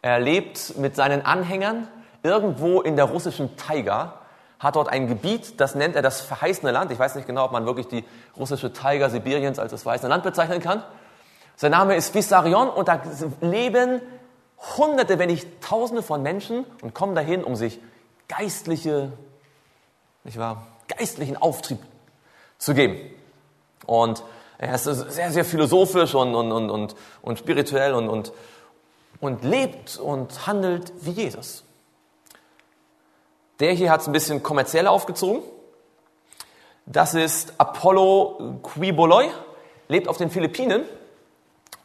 Er 0.02 0.18
lebt 0.18 0.76
mit 0.76 0.96
seinen 0.96 1.24
Anhängern 1.24 1.86
irgendwo 2.24 2.80
in 2.80 2.96
der 2.96 3.04
russischen 3.06 3.56
Taiga, 3.56 4.18
hat 4.58 4.76
dort 4.76 4.88
ein 4.88 5.06
Gebiet, 5.06 5.60
das 5.60 5.74
nennt 5.74 5.96
er 5.96 6.02
das 6.02 6.20
verheißene 6.20 6.72
Land. 6.72 6.90
Ich 6.90 6.98
weiß 6.98 7.14
nicht 7.14 7.26
genau, 7.26 7.44
ob 7.44 7.52
man 7.52 7.66
wirklich 7.66 7.86
die 7.88 8.04
russische 8.36 8.72
Taiga 8.72 9.10
Sibiriens 9.10 9.58
als 9.58 9.70
das 9.70 9.82
verheißene 9.82 10.08
Land 10.08 10.24
bezeichnen 10.24 10.60
kann. 10.60 10.82
Sein 11.56 11.70
Name 11.70 11.94
ist 11.96 12.14
Vissarion 12.14 12.68
und 12.68 12.88
da 12.88 13.00
leben 13.40 14.00
Hunderte, 14.76 15.18
wenn 15.18 15.28
nicht 15.28 15.60
Tausende 15.60 16.02
von 16.02 16.22
Menschen 16.22 16.64
und 16.82 16.94
kommen 16.94 17.14
dahin, 17.14 17.44
um 17.44 17.56
sich 17.56 17.80
geistliche, 18.28 19.12
nicht 20.24 20.38
wahr, 20.38 20.66
geistlichen 20.88 21.36
Auftrieb 21.36 21.78
zu 22.58 22.74
geben. 22.74 22.98
Und 23.86 24.22
er 24.58 24.76
ist 24.76 24.84
sehr, 24.84 25.32
sehr 25.32 25.44
philosophisch 25.44 26.14
und, 26.14 26.34
und, 26.34 26.52
und, 26.52 26.70
und, 26.70 26.94
und 27.20 27.38
spirituell 27.38 27.94
und, 27.94 28.08
und 28.08 28.32
und 29.22 29.44
lebt 29.44 29.98
und 29.98 30.48
handelt 30.48 30.92
wie 31.00 31.12
Jesus. 31.12 31.62
Der 33.60 33.72
hier 33.72 33.92
hat 33.92 34.00
es 34.00 34.08
ein 34.08 34.12
bisschen 34.12 34.42
kommerziell 34.42 34.88
aufgezogen. 34.88 35.42
Das 36.86 37.14
ist 37.14 37.54
Apollo 37.56 38.58
Quiboloi, 38.64 39.30
lebt 39.86 40.08
auf 40.08 40.16
den 40.16 40.28
Philippinen 40.28 40.84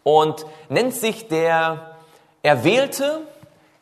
und 0.01 0.47
nennt 0.69 0.95
sich 0.95 1.27
der 1.27 1.97
erwählte, 2.41 3.27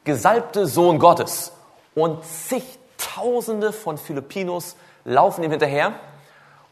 gesalbte 0.03 0.65
Sohn 0.65 0.99
Gottes. 0.99 1.53
Und 1.95 2.25
zigtausende 2.25 3.71
von 3.71 3.97
Filipinos 3.97 4.75
laufen 5.05 5.45
ihm 5.45 5.51
hinterher 5.51 5.93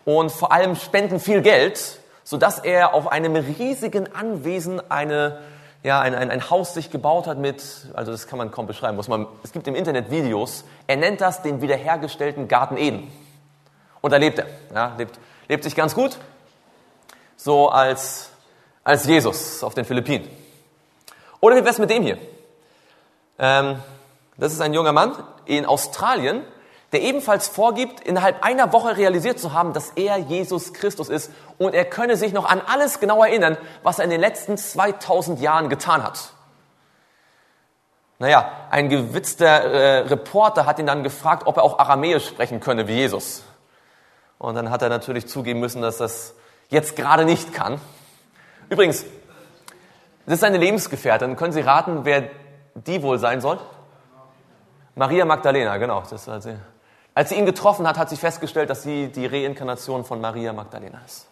und 0.04 0.34
vor 0.34 0.52
allem 0.52 0.76
spenden 0.76 1.22
viel 1.22 1.42
Geld, 1.42 2.00
sodass 2.26 2.60
er 2.60 2.94
auf 2.94 3.08
einem 3.08 3.38
riesigen 3.38 4.14
Anwesen 4.14 4.82
eine, 4.92 5.40
ja, 5.84 6.00
ein, 6.00 6.16
ein, 6.16 6.32
ein 6.32 6.50
Haus 6.50 6.74
sich 6.74 6.90
gebaut 6.90 7.28
hat 7.28 7.38
mit, 7.38 7.62
also 7.94 8.12
das 8.12 8.28
kann 8.28 8.38
man 8.38 8.52
kaum 8.52 8.68
beschreiben, 8.68 8.96
muss 8.96 9.10
man, 9.10 9.28
es 9.44 9.52
gibt 9.52 9.68
im 9.68 9.76
Internet 9.76 10.10
Videos, 10.10 10.64
er 10.88 10.96
nennt 10.96 11.20
das 11.20 11.42
den 11.42 11.62
wiederhergestellten 11.62 12.48
Garten 12.48 12.78
Eden. 12.78 13.12
Und 14.02 14.12
da 14.12 14.18
lebt 14.18 14.40
er, 14.40 14.48
ja, 14.74 14.96
lebt, 14.98 15.20
lebt 15.50 15.64
sich 15.64 15.76
ganz 15.76 15.94
gut, 15.94 16.18
so 17.36 17.70
als, 17.70 18.30
als 18.84 19.06
Jesus 19.06 19.62
auf 19.64 19.74
den 19.74 19.84
Philippinen. 19.84 20.30
Oder 21.42 21.58
wie 21.58 21.66
wär's 21.66 21.80
mit 21.80 21.90
dem 21.90 22.04
hier? 22.04 22.18
Ähm, 23.38 23.82
das 24.38 24.54
ist 24.54 24.62
ein 24.62 24.74
junger 24.74 24.94
Mann 24.94 25.16
in 25.46 25.66
Australien, 25.66 26.44
der 26.94 27.02
ebenfalls 27.02 27.48
vorgibt, 27.48 28.00
innerhalb 28.00 28.44
einer 28.44 28.72
Woche 28.72 28.96
realisiert 28.96 29.40
zu 29.40 29.52
haben, 29.52 29.74
dass 29.74 29.92
er 29.96 30.18
Jesus 30.18 30.74
Christus 30.74 31.10
ist 31.10 31.32
und 31.58 31.74
er 31.74 31.86
könne 31.86 32.16
sich 32.16 32.34
noch 32.34 32.46
an 32.46 32.62
alles 32.66 33.00
genau 33.00 33.24
erinnern, 33.24 33.58
was 33.82 33.98
er 33.98 34.06
in 34.06 34.12
den 34.12 34.22
letzten 34.22 34.58
2000 34.58 35.42
Jahren 35.42 35.70
getan 35.70 36.04
hat. 36.04 36.34
Naja, 38.20 38.50
ein 38.70 38.90
gewitzter 38.90 39.48
äh, 39.48 39.98
Reporter 40.08 40.66
hat 40.66 40.80
ihn 40.80 40.86
dann 40.86 41.04
gefragt, 41.04 41.48
ob 41.48 41.58
er 41.58 41.64
auch 41.64 41.80
Aramäisch 41.80 42.28
sprechen 42.28 42.60
könne 42.60 42.88
wie 42.88 42.94
Jesus. 42.94 43.44
Und 44.38 44.56
dann 44.56 44.70
hat 44.70 44.82
er 44.82 44.90
natürlich 44.90 45.28
zugeben 45.28 45.60
müssen, 45.60 45.82
dass 45.82 45.98
das 45.98 46.36
jetzt 46.70 46.96
gerade 46.96 47.26
nicht 47.26 47.54
kann. 47.54 47.82
Übrigens, 48.70 49.04
das 50.26 50.36
ist 50.36 50.40
seine 50.42 50.58
Lebensgefährtin. 50.58 51.36
Können 51.36 51.54
Sie 51.54 51.62
raten, 51.62 52.06
wer 52.06 52.30
die 52.76 53.02
wohl 53.02 53.20
sein 53.20 53.42
soll? 53.42 53.60
Maria 54.96 55.26
Magdalena, 55.26 55.78
genau. 55.78 56.04
Das 56.10 56.28
hat 56.28 56.44
sie. 56.44 56.56
Als 57.16 57.30
sie 57.30 57.36
ihn 57.36 57.46
getroffen 57.46 57.88
hat, 57.88 57.98
hat 57.98 58.10
sie 58.10 58.18
festgestellt, 58.18 58.70
dass 58.70 58.84
sie 58.84 59.08
die 59.08 59.26
Reinkarnation 59.26 60.04
von 60.04 60.20
Maria 60.20 60.52
Magdalena 60.54 61.00
ist. 61.06 61.28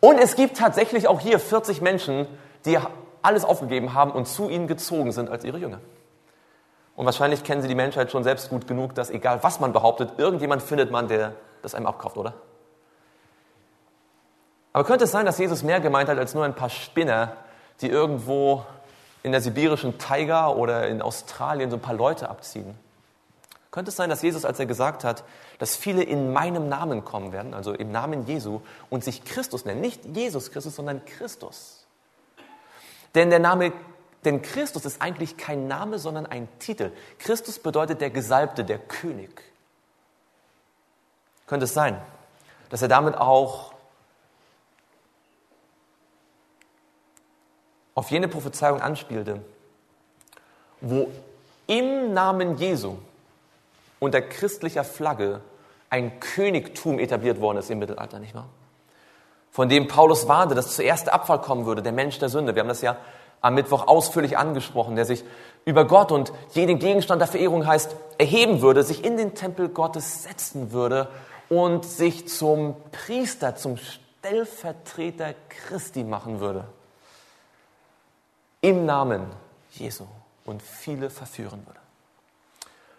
Und 0.00 0.18
es 0.18 0.34
gibt 0.34 0.56
tatsächlich 0.56 1.06
auch 1.06 1.20
hier 1.20 1.38
40 1.38 1.80
Menschen, 1.80 2.26
die 2.64 2.78
alles 3.20 3.44
aufgegeben 3.44 3.94
haben 3.94 4.10
und 4.10 4.26
zu 4.26 4.48
ihnen 4.48 4.66
gezogen 4.66 5.12
sind 5.12 5.30
als 5.30 5.44
ihre 5.44 5.58
Jünger. 5.58 5.80
Und 6.96 7.06
wahrscheinlich 7.06 7.44
kennen 7.44 7.62
sie 7.62 7.68
die 7.68 7.74
Menschheit 7.74 8.10
schon 8.10 8.24
selbst 8.24 8.50
gut 8.50 8.66
genug, 8.66 8.94
dass 8.94 9.10
egal 9.10 9.42
was 9.42 9.60
man 9.60 9.72
behauptet, 9.72 10.18
irgendjemand 10.18 10.62
findet 10.62 10.90
man, 10.90 11.08
der 11.08 11.34
das 11.62 11.74
einem 11.74 11.86
abkauft, 11.86 12.16
oder? 12.16 12.34
Aber 14.72 14.84
könnte 14.84 15.04
es 15.04 15.12
sein, 15.12 15.26
dass 15.26 15.38
Jesus 15.38 15.62
mehr 15.62 15.80
gemeint 15.80 16.08
hat 16.08 16.18
als 16.18 16.34
nur 16.34 16.44
ein 16.44 16.54
paar 16.54 16.70
Spinner, 16.70 17.36
die 17.80 17.88
irgendwo 17.88 18.64
in 19.22 19.32
der 19.32 19.40
sibirischen 19.40 19.98
Taiga 19.98 20.48
oder 20.48 20.88
in 20.88 21.02
Australien 21.02 21.70
so 21.70 21.76
ein 21.76 21.82
paar 21.82 21.94
Leute 21.94 22.28
abziehen? 22.28 22.78
Könnte 23.72 23.88
es 23.88 23.96
sein, 23.96 24.10
dass 24.10 24.20
Jesus, 24.20 24.44
als 24.44 24.60
er 24.60 24.66
gesagt 24.66 25.02
hat, 25.02 25.24
dass 25.58 25.76
viele 25.76 26.02
in 26.02 26.32
meinem 26.32 26.68
Namen 26.68 27.06
kommen 27.06 27.32
werden, 27.32 27.54
also 27.54 27.72
im 27.72 27.90
Namen 27.90 28.26
Jesu, 28.26 28.60
und 28.90 29.02
sich 29.02 29.24
Christus 29.24 29.64
nennen, 29.64 29.80
nicht 29.80 30.04
Jesus 30.04 30.52
Christus, 30.52 30.76
sondern 30.76 31.02
Christus. 31.06 31.86
Denn 33.14 33.30
der 33.30 33.38
Name, 33.38 33.72
denn 34.26 34.42
Christus 34.42 34.84
ist 34.84 35.00
eigentlich 35.00 35.38
kein 35.38 35.68
Name, 35.68 35.98
sondern 35.98 36.26
ein 36.26 36.48
Titel. 36.58 36.92
Christus 37.18 37.58
bedeutet 37.58 38.02
der 38.02 38.10
Gesalbte, 38.10 38.62
der 38.62 38.78
König. 38.78 39.42
Könnte 41.46 41.64
es 41.64 41.72
sein, 41.72 41.98
dass 42.68 42.82
er 42.82 42.88
damit 42.88 43.16
auch 43.16 43.72
auf 47.94 48.10
jene 48.10 48.28
Prophezeiung 48.28 48.82
anspielte, 48.82 49.42
wo 50.82 51.10
im 51.66 52.12
Namen 52.12 52.58
Jesu 52.58 52.98
unter 54.02 54.20
christlicher 54.20 54.82
Flagge 54.82 55.40
ein 55.88 56.18
Königtum 56.18 56.98
etabliert 56.98 57.40
worden 57.40 57.58
ist 57.58 57.70
im 57.70 57.78
Mittelalter, 57.78 58.18
nicht 58.18 58.34
wahr? 58.34 58.48
Von 59.52 59.68
dem 59.68 59.86
Paulus 59.86 60.26
warnte, 60.26 60.56
dass 60.56 60.74
zuerst 60.74 61.06
der 61.06 61.14
Abfall 61.14 61.40
kommen 61.40 61.66
würde, 61.66 61.82
der 61.82 61.92
Mensch 61.92 62.18
der 62.18 62.28
Sünde. 62.28 62.54
Wir 62.54 62.60
haben 62.60 62.68
das 62.68 62.82
ja 62.82 62.96
am 63.42 63.54
Mittwoch 63.54 63.86
ausführlich 63.86 64.36
angesprochen, 64.36 64.96
der 64.96 65.04
sich 65.04 65.22
über 65.64 65.86
Gott 65.86 66.10
und 66.10 66.32
jeden 66.52 66.80
Gegenstand 66.80 67.20
der 67.20 67.28
Verehrung 67.28 67.64
heißt, 67.64 67.94
erheben 68.18 68.60
würde, 68.60 68.82
sich 68.82 69.04
in 69.04 69.16
den 69.16 69.34
Tempel 69.34 69.68
Gottes 69.68 70.24
setzen 70.24 70.72
würde 70.72 71.08
und 71.48 71.84
sich 71.84 72.26
zum 72.26 72.74
Priester, 72.90 73.54
zum 73.54 73.76
Stellvertreter 73.76 75.34
Christi 75.48 76.02
machen 76.02 76.40
würde 76.40 76.64
im 78.62 78.84
Namen 78.84 79.26
Jesu 79.72 80.06
und 80.44 80.62
viele 80.62 81.10
verführen 81.10 81.64
würde. 81.66 81.81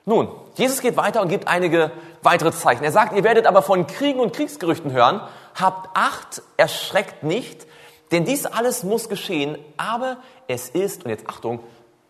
Nun, 0.06 0.30
Jesus 0.56 0.82
geht 0.82 0.98
weiter 0.98 1.22
und 1.22 1.30
gibt 1.30 1.48
einige 1.48 1.92
weitere 2.22 2.52
Zeichen. 2.52 2.84
Er 2.84 2.92
sagt, 2.92 3.16
ihr 3.16 3.24
werdet 3.24 3.46
aber 3.48 3.62
von 3.62 3.88
Kriegen 3.88 4.20
und 4.20 4.34
Kriegsgerüchten 4.34 4.92
hören. 4.92 5.22
Habt 5.56 5.90
Acht, 5.96 6.42
erschreckt 6.58 7.24
nicht, 7.24 7.66
denn 8.12 8.26
dies 8.26 8.46
alles 8.46 8.84
muss 8.84 9.08
geschehen, 9.08 9.58
aber 9.78 10.18
es 10.48 10.70
ist, 10.70 11.06
und 11.06 11.12
jetzt 11.12 11.30
Achtung, 11.30 11.62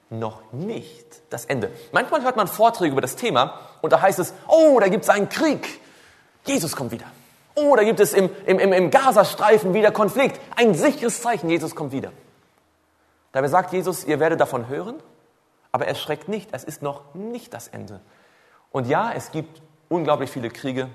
noch 0.09 0.41
nicht 0.51 1.05
das 1.29 1.45
Ende. 1.45 1.71
Manchmal 1.91 2.23
hört 2.23 2.35
man 2.35 2.47
Vorträge 2.47 2.91
über 2.91 3.01
das 3.01 3.15
Thema 3.15 3.59
und 3.81 3.93
da 3.93 4.01
heißt 4.01 4.19
es, 4.19 4.33
oh, 4.47 4.79
da 4.79 4.87
gibt 4.87 5.03
es 5.03 5.09
einen 5.09 5.29
Krieg. 5.29 5.67
Jesus 6.45 6.75
kommt 6.75 6.91
wieder. 6.91 7.05
Oh, 7.55 7.75
da 7.75 7.83
gibt 7.83 7.99
es 7.99 8.13
im, 8.13 8.29
im, 8.45 8.59
im 8.59 8.89
Gazastreifen 8.89 9.73
wieder 9.73 9.91
Konflikt. 9.91 10.39
Ein 10.55 10.73
sicheres 10.73 11.21
Zeichen, 11.21 11.49
Jesus 11.49 11.75
kommt 11.75 11.91
wieder. 11.91 12.11
Dabei 13.31 13.47
sagt 13.47 13.73
Jesus, 13.73 14.03
ihr 14.05 14.19
werdet 14.19 14.39
davon 14.39 14.67
hören, 14.67 14.95
aber 15.73 15.87
erschreckt 15.87 16.29
nicht, 16.29 16.49
es 16.53 16.63
ist 16.63 16.81
noch 16.81 17.13
nicht 17.13 17.53
das 17.53 17.67
Ende. 17.67 17.99
Und 18.71 18.87
ja, 18.87 19.11
es 19.11 19.31
gibt 19.31 19.61
unglaublich 19.89 20.29
viele 20.29 20.49
Kriege 20.49 20.87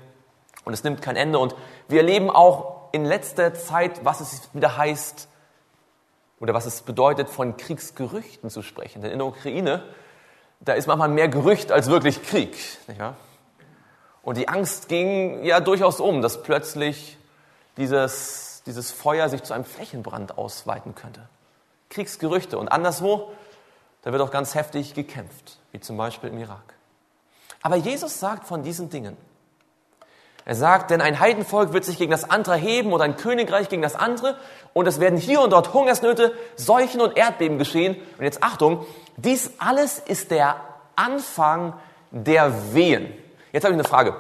und 0.64 0.72
es 0.72 0.84
nimmt 0.84 1.02
kein 1.02 1.16
Ende. 1.16 1.38
Und 1.38 1.54
wir 1.88 1.98
erleben 1.98 2.30
auch 2.30 2.92
in 2.92 3.04
letzter 3.04 3.52
Zeit, 3.54 4.04
was 4.04 4.20
es 4.20 4.48
wieder 4.54 4.76
heißt 4.76 5.28
oder 6.40 6.54
was 6.54 6.64
es 6.64 6.82
bedeutet, 6.82 7.28
von 7.28 7.56
Kriegsgerüchten 7.56 8.50
zu 8.50 8.62
sprechen. 8.62 9.02
Denn 9.02 9.10
in 9.10 9.18
der 9.18 9.26
Ukraine, 9.26 9.82
da 10.60 10.74
ist 10.74 10.86
manchmal 10.86 11.08
mehr 11.08 11.28
Gerücht 11.28 11.72
als 11.72 11.88
wirklich 11.88 12.22
Krieg. 12.22 12.56
Nicht 12.86 13.00
wahr? 13.00 13.16
Und 14.22 14.36
die 14.36 14.48
Angst 14.48 14.88
ging 14.88 15.42
ja 15.44 15.58
durchaus 15.58 16.00
um, 16.00 16.22
dass 16.22 16.42
plötzlich 16.42 17.18
dieses, 17.76 18.62
dieses 18.66 18.92
Feuer 18.92 19.28
sich 19.28 19.42
zu 19.42 19.54
einem 19.54 19.64
Flächenbrand 19.64 20.38
ausweiten 20.38 20.94
könnte. 20.94 21.28
Kriegsgerüchte. 21.88 22.58
Und 22.58 22.68
anderswo, 22.68 23.32
da 24.02 24.12
wird 24.12 24.22
auch 24.22 24.30
ganz 24.30 24.54
heftig 24.54 24.94
gekämpft, 24.94 25.58
wie 25.72 25.80
zum 25.80 25.96
Beispiel 25.96 26.30
im 26.30 26.38
Irak. 26.38 26.74
Aber 27.62 27.76
Jesus 27.76 28.20
sagt 28.20 28.46
von 28.46 28.62
diesen 28.62 28.90
Dingen, 28.90 29.16
er 30.44 30.54
sagt, 30.54 30.90
denn 30.90 31.02
ein 31.02 31.20
Heidenvolk 31.20 31.74
wird 31.74 31.84
sich 31.84 31.98
gegen 31.98 32.11
das 32.11 32.30
andere 32.30 32.56
heben 32.56 32.94
oder 32.94 33.04
ein 33.04 33.16
Königreich 33.16 33.68
gegen 33.68 33.82
das 33.82 33.94
andere 33.94 34.38
und 34.72 34.87
es 34.87 34.98
werden 34.98 35.18
hier 35.18 35.42
und 35.42 35.52
dort 35.52 35.74
Hungersnöte, 35.74 36.32
Seuchen 36.56 37.02
und 37.02 37.18
Erdbeben 37.18 37.58
geschehen. 37.58 37.96
Und 38.16 38.24
jetzt 38.24 38.42
Achtung, 38.42 38.87
dies 39.18 39.50
alles 39.58 39.98
ist 39.98 40.30
der 40.30 40.56
Anfang 40.96 41.74
der 42.11 42.72
Wehen. 42.72 43.12
Jetzt 43.52 43.64
habe 43.64 43.74
ich 43.74 43.78
eine 43.78 43.87
Frage. 43.87 44.16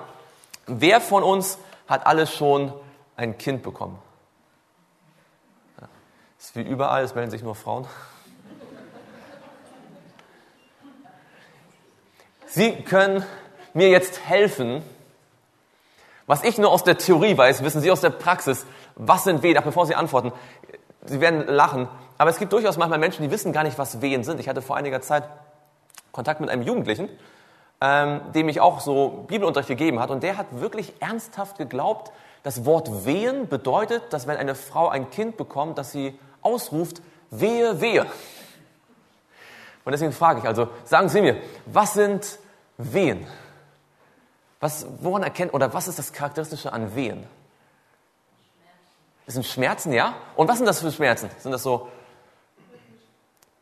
Wer 0.66 1.00
von 1.00 1.22
uns 1.22 1.58
hat 1.86 2.06
alles 2.06 2.30
schon 2.34 2.74
ein 3.16 3.38
Kind 3.38 3.62
bekommen? 3.62 3.98
ist 6.38 6.56
wie 6.56 6.62
überall, 6.62 7.02
es 7.02 7.14
melden 7.14 7.30
sich 7.30 7.42
nur 7.42 7.54
Frauen. 7.54 7.86
Sie 12.50 12.72
können 12.82 13.24
mir 13.74 13.90
jetzt 13.90 14.24
helfen. 14.26 14.82
Was 16.26 16.44
ich 16.44 16.58
nur 16.58 16.70
aus 16.70 16.82
der 16.82 16.96
Theorie 16.96 17.36
weiß, 17.36 17.62
wissen 17.62 17.80
Sie 17.80 17.90
aus 17.90 18.00
der 18.00 18.10
Praxis. 18.10 18.66
Was 18.96 19.24
sind 19.24 19.42
Wehen? 19.42 19.56
Ach, 19.58 19.64
bevor 19.64 19.86
Sie 19.86 19.94
antworten, 19.94 20.32
Sie 21.04 21.20
werden 21.20 21.46
lachen. 21.46 21.88
Aber 22.16 22.30
es 22.30 22.38
gibt 22.38 22.52
durchaus 22.52 22.76
manchmal 22.78 22.98
Menschen, 22.98 23.22
die 23.22 23.30
wissen 23.30 23.52
gar 23.52 23.64
nicht, 23.64 23.78
was 23.78 24.00
Wehen 24.00 24.24
sind. 24.24 24.40
Ich 24.40 24.48
hatte 24.48 24.62
vor 24.62 24.76
einiger 24.76 25.00
Zeit 25.00 25.24
Kontakt 26.10 26.40
mit 26.40 26.50
einem 26.50 26.62
Jugendlichen, 26.62 27.08
ähm, 27.80 28.20
dem 28.34 28.48
ich 28.48 28.60
auch 28.60 28.80
so 28.80 29.24
Bibelunterricht 29.28 29.68
gegeben 29.68 30.00
hat. 30.00 30.10
Und 30.10 30.22
der 30.22 30.36
hat 30.36 30.46
wirklich 30.50 30.94
ernsthaft 31.00 31.58
geglaubt, 31.58 32.12
das 32.42 32.64
Wort 32.64 33.04
Wehen 33.04 33.48
bedeutet, 33.48 34.02
dass 34.10 34.26
wenn 34.26 34.36
eine 34.36 34.54
Frau 34.54 34.88
ein 34.88 35.10
Kind 35.10 35.36
bekommt, 35.36 35.76
dass 35.76 35.92
sie 35.92 36.18
ausruft, 36.40 37.02
wehe, 37.30 37.80
wehe. 37.80 38.06
Und 39.88 39.92
deswegen 39.92 40.12
frage 40.12 40.40
ich 40.40 40.44
also, 40.44 40.68
sagen 40.84 41.08
Sie 41.08 41.22
mir, 41.22 41.40
was 41.64 41.94
sind 41.94 42.38
Wehen? 42.76 43.26
Was, 44.60 44.86
woran 45.00 45.22
erkennt, 45.22 45.54
oder 45.54 45.72
was 45.72 45.88
ist 45.88 45.98
das 45.98 46.12
Charakteristische 46.12 46.74
an 46.74 46.94
Wehen? 46.94 47.26
Das 49.24 49.32
sind 49.32 49.46
Schmerzen, 49.46 49.94
ja? 49.94 50.12
Und 50.36 50.46
was 50.46 50.58
sind 50.58 50.66
das 50.66 50.82
für 50.82 50.92
Schmerzen? 50.92 51.30
Sind 51.38 51.52
das 51.52 51.62
so, 51.62 51.88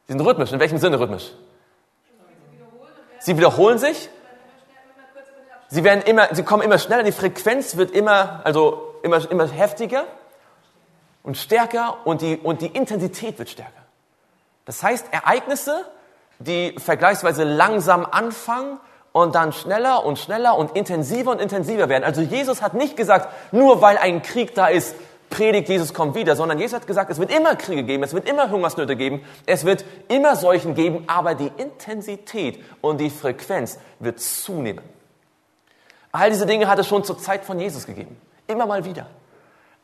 die 0.09 0.15
sind 0.15 0.21
rhythmisch. 0.21 0.51
In 0.51 0.59
welchem 0.59 0.79
Sinne 0.79 0.99
rhythmisch? 0.99 1.31
Sie 3.21 3.37
wiederholen 3.37 3.79
sich. 3.79 4.11
Sie 5.69 5.85
werden 5.85 6.03
immer, 6.03 6.35
sie 6.35 6.43
kommen 6.43 6.65
immer 6.65 6.81
schneller, 6.81 7.05
die 7.05 7.13
Frequenz 7.13 7.77
wird 7.77 7.93
immer, 7.93 8.41
also 8.43 8.97
immer, 9.05 9.31
immer 9.31 9.47
heftiger 9.47 10.07
und 11.23 11.37
stärker 11.37 12.05
und 12.05 12.21
die, 12.21 12.37
und 12.37 12.63
die 12.63 12.67
Intensität 12.67 13.39
wird 13.39 13.49
stärker. 13.49 13.71
Das 14.65 14.83
heißt, 14.83 15.13
Ereignisse, 15.13 15.89
die 16.39 16.75
vergleichsweise 16.79 17.45
langsam 17.45 18.07
anfangen 18.11 18.79
und 19.13 19.35
dann 19.35 19.53
schneller 19.53 20.05
und 20.05 20.19
schneller 20.19 20.57
und 20.59 20.77
intensiver 20.77 21.31
und 21.31 21.41
intensiver 21.41 21.89
werden. 21.89 22.05
Also 22.05 22.21
Jesus 22.21 22.61
hat 22.61 22.75
nicht 22.75 22.97
gesagt, 22.97 23.29
nur 23.53 23.81
weil 23.81 23.97
ein 23.97 24.23
Krieg 24.23 24.55
da 24.55 24.67
ist, 24.67 24.95
predigt, 25.31 25.69
Jesus 25.69 25.95
kommt 25.95 26.15
wieder, 26.15 26.37
sondern 26.37 26.59
Jesus 26.59 26.75
hat 26.77 26.87
gesagt, 26.87 27.11
es 27.11 27.19
wird 27.19 27.35
immer 27.35 27.57
Kriege 27.57 27.83
geben, 27.83 28.03
es 28.03 28.13
wird 28.15 28.29
immer 28.29 28.51
Hungersnöte 28.51 28.97
geben, 28.97 29.25
es 29.47 29.65
wird 29.65 29.85
immer 30.09 30.37
Seuchen 30.37 30.75
geben, 30.75 31.05
aber 31.07 31.35
die 31.35 31.51
Intensität 31.57 32.63
und 32.81 33.01
die 33.01 33.11
Frequenz 33.11 33.79
wird 33.99 34.21
zunehmen. 34.21 34.85
All 36.13 36.31
diese 36.31 36.47
Dinge 36.47 36.69
hat 36.69 36.79
es 36.79 36.87
schon 36.87 37.05
zur 37.05 37.19
Zeit 37.19 37.45
von 37.45 37.59
Jesus 37.59 37.87
gegeben. 37.87 38.17
Immer 38.47 38.67
mal 38.67 38.85
wieder. 38.85 39.07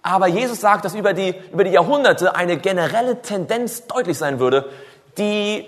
Aber 0.03 0.27
Jesus 0.27 0.61
sagt, 0.61 0.85
dass 0.85 0.95
über 0.95 1.13
die, 1.13 1.35
über 1.53 1.65
die 1.65 1.71
Jahrhunderte 1.71 2.35
eine 2.35 2.57
generelle 2.57 3.23
Tendenz 3.23 3.87
deutlich 3.87 4.19
sein 4.19 4.39
würde, 4.41 4.69
die 5.19 5.67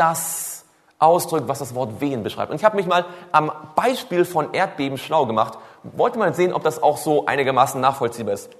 das 0.00 0.64
ausdrückt, 0.98 1.46
was 1.46 1.58
das 1.58 1.74
Wort 1.74 2.00
Wehen 2.00 2.22
beschreibt. 2.22 2.50
Und 2.50 2.56
ich 2.56 2.64
habe 2.64 2.76
mich 2.76 2.86
mal 2.86 3.04
am 3.32 3.52
Beispiel 3.74 4.24
von 4.24 4.52
Erdbeben 4.54 4.98
schlau 4.98 5.26
gemacht, 5.26 5.58
wollte 5.82 6.18
mal 6.18 6.34
sehen, 6.34 6.52
ob 6.52 6.62
das 6.62 6.82
auch 6.82 6.96
so 6.96 7.26
einigermaßen 7.26 7.80
nachvollziehbar 7.80 8.34
ist. 8.34 8.50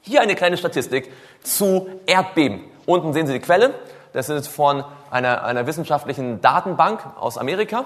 Hier 0.00 0.20
eine 0.20 0.34
kleine 0.34 0.56
Statistik 0.56 1.10
zu 1.42 1.88
Erdbeben. 2.06 2.64
Unten 2.86 3.12
sehen 3.12 3.26
Sie 3.26 3.32
die 3.32 3.40
Quelle. 3.40 3.74
Das 4.12 4.28
ist 4.28 4.48
von 4.48 4.84
einer, 5.10 5.44
einer 5.44 5.66
wissenschaftlichen 5.66 6.40
Datenbank 6.40 7.04
aus 7.18 7.36
Amerika. 7.36 7.84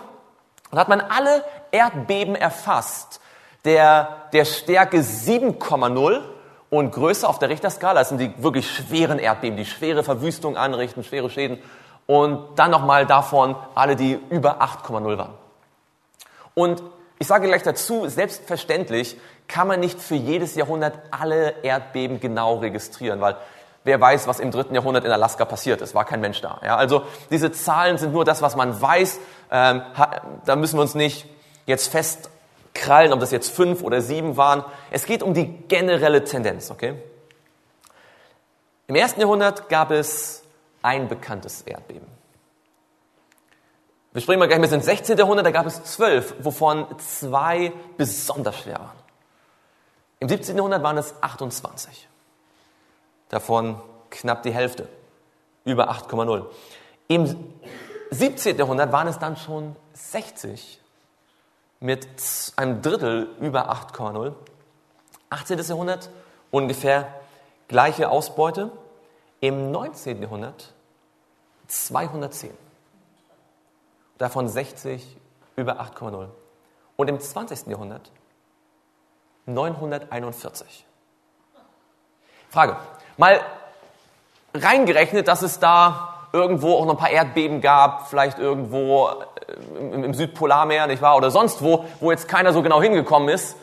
Und 0.70 0.78
hat 0.78 0.88
man 0.88 1.00
alle 1.00 1.44
Erdbeben 1.70 2.34
erfasst, 2.34 3.20
der, 3.64 4.28
der 4.32 4.44
Stärke 4.44 4.98
7,0 4.98 6.20
und 6.70 6.90
größer 6.92 7.28
auf 7.28 7.38
der 7.38 7.48
Richterskala. 7.48 8.00
Das 8.00 8.08
sind 8.08 8.18
die 8.18 8.32
wirklich 8.42 8.70
schweren 8.70 9.18
Erdbeben, 9.18 9.56
die 9.56 9.66
schwere 9.66 10.02
Verwüstung 10.02 10.56
anrichten, 10.56 11.04
schwere 11.04 11.30
Schäden. 11.30 11.58
Und 12.06 12.58
dann 12.58 12.70
nochmal 12.70 13.06
davon 13.06 13.56
alle, 13.74 13.96
die 13.96 14.18
über 14.30 14.60
8,0 14.60 15.18
waren. 15.18 15.34
Und 16.54 16.82
ich 17.18 17.26
sage 17.26 17.46
gleich 17.46 17.62
dazu, 17.62 18.08
selbstverständlich 18.08 19.16
kann 19.48 19.68
man 19.68 19.80
nicht 19.80 20.00
für 20.00 20.14
jedes 20.14 20.54
Jahrhundert 20.54 20.98
alle 21.10 21.62
Erdbeben 21.62 22.20
genau 22.20 22.56
registrieren, 22.56 23.20
weil 23.20 23.36
wer 23.84 24.00
weiß, 24.00 24.26
was 24.26 24.40
im 24.40 24.50
dritten 24.50 24.74
Jahrhundert 24.74 25.04
in 25.04 25.10
Alaska 25.10 25.44
passiert 25.44 25.80
ist, 25.80 25.94
war 25.94 26.04
kein 26.04 26.20
Mensch 26.20 26.40
da. 26.40 26.60
Ja, 26.64 26.76
also 26.76 27.02
diese 27.30 27.52
Zahlen 27.52 27.98
sind 27.98 28.12
nur 28.12 28.24
das, 28.24 28.42
was 28.42 28.56
man 28.56 28.80
weiß. 28.80 29.20
Ähm, 29.50 29.82
da 30.44 30.56
müssen 30.56 30.76
wir 30.76 30.82
uns 30.82 30.94
nicht 30.94 31.26
jetzt 31.66 31.90
fest 31.90 32.30
krallen, 32.74 33.12
ob 33.12 33.20
das 33.20 33.30
jetzt 33.30 33.54
fünf 33.54 33.82
oder 33.82 34.00
sieben 34.00 34.36
waren. 34.36 34.64
Es 34.90 35.04
geht 35.04 35.22
um 35.22 35.34
die 35.34 35.46
generelle 35.68 36.24
Tendenz, 36.24 36.70
okay? 36.70 36.94
Im 38.86 38.94
ersten 38.94 39.20
Jahrhundert 39.20 39.68
gab 39.68 39.90
es 39.90 40.41
ein 40.82 41.08
bekanntes 41.08 41.62
Erdbeben. 41.62 42.06
Wir 44.12 44.20
springen 44.20 44.40
mal 44.40 44.48
gleich 44.48 44.60
bis 44.60 44.72
ins 44.72 44.84
16. 44.84 45.16
Jahrhundert, 45.16 45.46
da 45.46 45.50
gab 45.50 45.64
es 45.66 45.82
zwölf, 45.84 46.34
wovon 46.40 46.86
zwei 46.98 47.72
besonders 47.96 48.58
schwer 48.58 48.78
waren. 48.78 48.98
Im 50.20 50.28
17. 50.28 50.54
Jahrhundert 50.54 50.82
waren 50.82 50.98
es 50.98 51.14
28. 51.22 52.08
Davon 53.30 53.80
knapp 54.10 54.42
die 54.42 54.52
Hälfte, 54.52 54.88
über 55.64 55.90
8,0. 55.90 56.44
Im 57.08 57.52
17. 58.10 58.58
Jahrhundert 58.58 58.92
waren 58.92 59.08
es 59.08 59.18
dann 59.18 59.36
schon 59.36 59.74
60 59.94 60.80
mit 61.80 62.06
einem 62.56 62.82
Drittel 62.82 63.34
über 63.40 63.72
8,0. 63.72 64.34
18. 65.30 65.58
Jahrhundert 65.58 66.10
ungefähr 66.50 67.08
gleiche 67.68 68.10
Ausbeute. 68.10 68.70
Im 69.40 69.70
19. 69.70 70.22
Jahrhundert 70.22 70.71
210. 71.66 72.50
Davon 74.18 74.48
60 74.48 75.16
über 75.56 75.80
8,0. 75.80 76.28
Und 76.96 77.08
im 77.08 77.18
20. 77.18 77.66
Jahrhundert 77.66 78.10
941. 79.46 80.86
Frage. 82.50 82.76
Mal 83.16 83.40
reingerechnet, 84.54 85.26
dass 85.28 85.42
es 85.42 85.58
da 85.58 86.28
irgendwo 86.32 86.74
auch 86.74 86.86
noch 86.86 86.94
ein 86.94 86.98
paar 86.98 87.10
Erdbeben 87.10 87.60
gab, 87.60 88.08
vielleicht 88.08 88.38
irgendwo 88.38 89.08
äh, 89.08 89.94
im, 89.94 90.14
Südpolarmeer, 90.14 90.86
nicht 90.86 91.02
wahr? 91.02 91.16
Oder 91.16 91.30
sonst 91.30 91.62
wo, 91.62 91.84
wo 92.00 92.10
jetzt 92.10 92.28
keiner 92.28 92.52
so 92.52 92.62
genau 92.62 92.80
hingekommen 92.80 93.28
ist, 93.28 93.56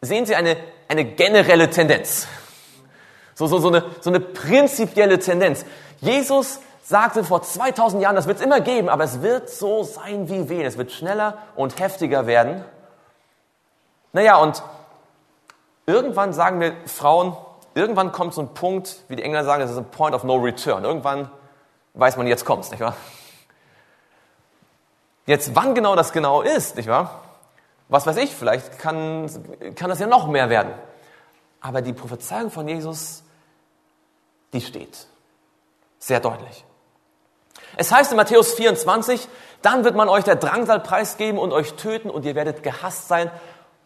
sehen 0.00 0.26
Sie 0.26 0.34
eine, 0.34 0.56
eine 0.88 1.04
generelle 1.04 1.70
Tendenz. 1.70 2.28
So, 3.34 3.46
so, 3.46 3.58
so, 3.58 3.68
eine, 3.68 3.84
so 4.00 4.10
eine 4.10 4.20
prinzipielle 4.20 5.18
Tendenz. 5.18 5.64
Jesus 6.00 6.60
sagte 6.84 7.24
vor 7.24 7.42
2000 7.42 8.02
Jahren, 8.02 8.14
das 8.14 8.26
wird 8.26 8.38
es 8.38 8.44
immer 8.44 8.60
geben, 8.60 8.90
aber 8.90 9.04
es 9.04 9.22
wird 9.22 9.48
so 9.48 9.82
sein 9.82 10.28
wie 10.28 10.50
wen. 10.50 10.66
Es 10.66 10.76
wird 10.76 10.92
schneller 10.92 11.38
und 11.56 11.80
heftiger 11.80 12.26
werden. 12.26 12.62
Naja, 14.12 14.36
und 14.36 14.62
irgendwann 15.86 16.34
sagen 16.34 16.60
wir 16.60 16.74
Frauen, 16.86 17.36
irgendwann 17.74 18.12
kommt 18.12 18.34
so 18.34 18.42
ein 18.42 18.52
Punkt, 18.52 19.02
wie 19.08 19.16
die 19.16 19.22
Engländer 19.22 19.46
sagen, 19.46 19.62
das 19.62 19.70
ist 19.70 19.78
ein 19.78 19.90
Point 19.90 20.14
of 20.14 20.24
No 20.24 20.36
Return. 20.36 20.84
Irgendwann 20.84 21.30
weiß 21.94 22.18
man, 22.18 22.26
jetzt 22.26 22.44
kommt's, 22.44 22.70
nicht 22.70 22.80
wahr? 22.80 22.94
Jetzt, 25.26 25.56
wann 25.56 25.74
genau 25.74 25.96
das 25.96 26.12
genau 26.12 26.42
ist, 26.42 26.76
nicht 26.76 26.88
wahr? 26.88 27.22
Was 27.88 28.06
weiß 28.06 28.18
ich, 28.18 28.34
vielleicht 28.34 28.78
kann, 28.78 29.30
kann 29.74 29.88
das 29.88 30.00
ja 30.00 30.06
noch 30.06 30.28
mehr 30.28 30.50
werden. 30.50 30.74
Aber 31.62 31.80
die 31.80 31.94
Prophezeiung 31.94 32.50
von 32.50 32.68
Jesus, 32.68 33.22
die 34.52 34.60
steht. 34.60 35.06
Sehr 35.98 36.20
deutlich. 36.20 36.66
Es 37.76 37.92
heißt 37.92 38.12
in 38.12 38.16
Matthäus 38.16 38.54
24, 38.54 39.28
dann 39.62 39.84
wird 39.84 39.96
man 39.96 40.08
euch 40.08 40.24
der 40.24 40.36
Drangsal 40.36 40.80
preisgeben 40.80 41.38
und 41.38 41.52
euch 41.52 41.74
töten 41.74 42.10
und 42.10 42.24
ihr 42.24 42.34
werdet 42.34 42.62
gehasst 42.62 43.08
sein 43.08 43.30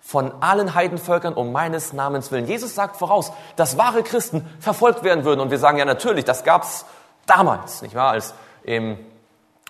von 0.00 0.32
allen 0.40 0.74
Heidenvölkern 0.74 1.34
um 1.34 1.52
meines 1.52 1.92
Namens 1.92 2.30
willen. 2.30 2.46
Jesus 2.46 2.74
sagt 2.74 2.96
voraus, 2.96 3.32
dass 3.56 3.78
wahre 3.78 4.02
Christen 4.02 4.48
verfolgt 4.60 5.02
werden 5.02 5.24
würden. 5.24 5.40
Und 5.40 5.50
wir 5.50 5.58
sagen 5.58 5.78
ja 5.78 5.84
natürlich, 5.84 6.24
das 6.24 6.44
gab's 6.44 6.86
damals, 7.26 7.82
nicht 7.82 7.94
wahr, 7.94 8.12
als 8.12 8.34
im, 8.62 8.98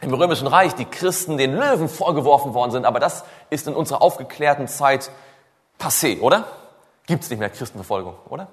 im 0.00 0.14
Römischen 0.14 0.46
Reich 0.46 0.74
die 0.74 0.84
Christen 0.84 1.38
den 1.38 1.54
Löwen 1.54 1.88
vorgeworfen 1.88 2.54
worden 2.54 2.70
sind. 2.70 2.84
Aber 2.84 3.00
das 3.00 3.24
ist 3.50 3.66
in 3.66 3.74
unserer 3.74 4.02
aufgeklärten 4.02 4.68
Zeit 4.68 5.10
passé, 5.78 6.20
oder? 6.20 6.44
Gibt 7.06 7.24
es 7.24 7.30
nicht 7.30 7.38
mehr 7.38 7.50
Christenverfolgung, 7.50 8.14
oder? 8.28 8.48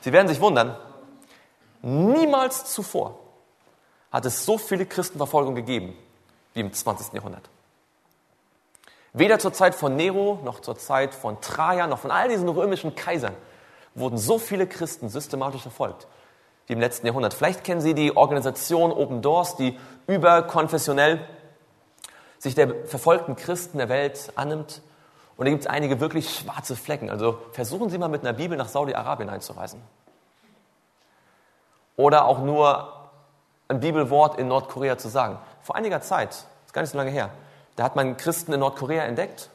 Sie 0.00 0.12
werden 0.12 0.28
sich 0.28 0.40
wundern, 0.40 0.76
niemals 1.82 2.72
zuvor 2.72 3.21
hat 4.12 4.26
es 4.26 4.44
so 4.44 4.58
viele 4.58 4.86
Christenverfolgung 4.86 5.54
gegeben 5.54 5.96
wie 6.54 6.60
im 6.60 6.72
20. 6.72 7.14
Jahrhundert. 7.14 7.48
Weder 9.14 9.38
zur 9.38 9.52
Zeit 9.52 9.74
von 9.74 9.96
Nero, 9.96 10.40
noch 10.44 10.60
zur 10.60 10.76
Zeit 10.76 11.14
von 11.14 11.40
Trajan, 11.40 11.90
noch 11.90 11.98
von 11.98 12.10
all 12.10 12.28
diesen 12.28 12.48
römischen 12.48 12.94
Kaisern 12.94 13.34
wurden 13.94 14.16
so 14.16 14.38
viele 14.38 14.66
Christen 14.66 15.08
systematisch 15.08 15.62
verfolgt 15.62 16.06
wie 16.66 16.72
im 16.74 16.80
letzten 16.80 17.06
Jahrhundert. 17.06 17.34
Vielleicht 17.34 17.64
kennen 17.64 17.80
Sie 17.80 17.94
die 17.94 18.16
Organisation 18.16 18.92
Open 18.92 19.20
Doors, 19.20 19.56
die 19.56 19.78
überkonfessionell 20.06 21.26
sich 22.38 22.54
der 22.54 22.86
verfolgten 22.86 23.36
Christen 23.36 23.78
der 23.78 23.88
Welt 23.88 24.32
annimmt. 24.36 24.80
Und 25.36 25.46
da 25.46 25.50
gibt 25.50 25.62
es 25.62 25.66
einige 25.66 26.00
wirklich 26.00 26.30
schwarze 26.30 26.76
Flecken. 26.76 27.10
Also 27.10 27.38
versuchen 27.52 27.90
Sie 27.90 27.98
mal 27.98 28.08
mit 28.08 28.22
einer 28.22 28.32
Bibel 28.32 28.56
nach 28.56 28.68
Saudi-Arabien 28.68 29.28
einzureisen. 29.28 29.80
Oder 31.96 32.24
auch 32.24 32.38
nur 32.40 33.01
ein 33.72 33.80
Bibelwort 33.80 34.38
in 34.38 34.48
Nordkorea 34.48 34.98
zu 34.98 35.08
sagen. 35.08 35.38
Vor 35.62 35.76
einiger 35.76 36.00
Zeit, 36.00 36.30
ist 36.30 36.72
gar 36.72 36.82
nicht 36.82 36.92
so 36.92 36.98
lange 36.98 37.10
her, 37.10 37.30
da 37.76 37.84
hat 37.84 37.96
man 37.96 38.16
Christen 38.16 38.52
in 38.52 38.60
Nordkorea 38.60 39.04
entdeckt 39.04 39.50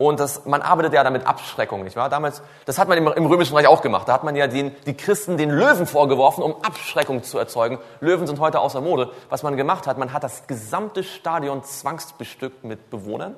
und 0.00 0.18
das, 0.18 0.46
man 0.46 0.62
arbeitet 0.62 0.94
ja 0.94 1.04
damit 1.04 1.26
Abschreckung, 1.26 1.84
nicht 1.84 1.94
wahr? 1.94 2.08
Damals, 2.08 2.40
das 2.64 2.78
hat 2.78 2.88
man 2.88 2.96
im, 2.96 3.06
im, 3.08 3.26
Römischen 3.26 3.54
Reich 3.54 3.66
auch 3.66 3.82
gemacht. 3.82 4.08
Da 4.08 4.14
hat 4.14 4.24
man 4.24 4.34
ja 4.34 4.46
den, 4.46 4.74
die 4.86 4.96
Christen 4.96 5.36
den 5.36 5.50
Löwen 5.50 5.86
vorgeworfen, 5.86 6.42
um 6.42 6.64
Abschreckung 6.64 7.22
zu 7.22 7.36
erzeugen. 7.36 7.78
Löwen 8.00 8.26
sind 8.26 8.40
heute 8.40 8.60
außer 8.60 8.80
Mode. 8.80 9.10
Was 9.28 9.42
man 9.42 9.58
gemacht 9.58 9.86
hat, 9.86 9.98
man 9.98 10.14
hat 10.14 10.24
das 10.24 10.46
gesamte 10.46 11.04
Stadion 11.04 11.64
zwangsbestückt 11.64 12.64
mit 12.64 12.88
Bewohnern 12.88 13.36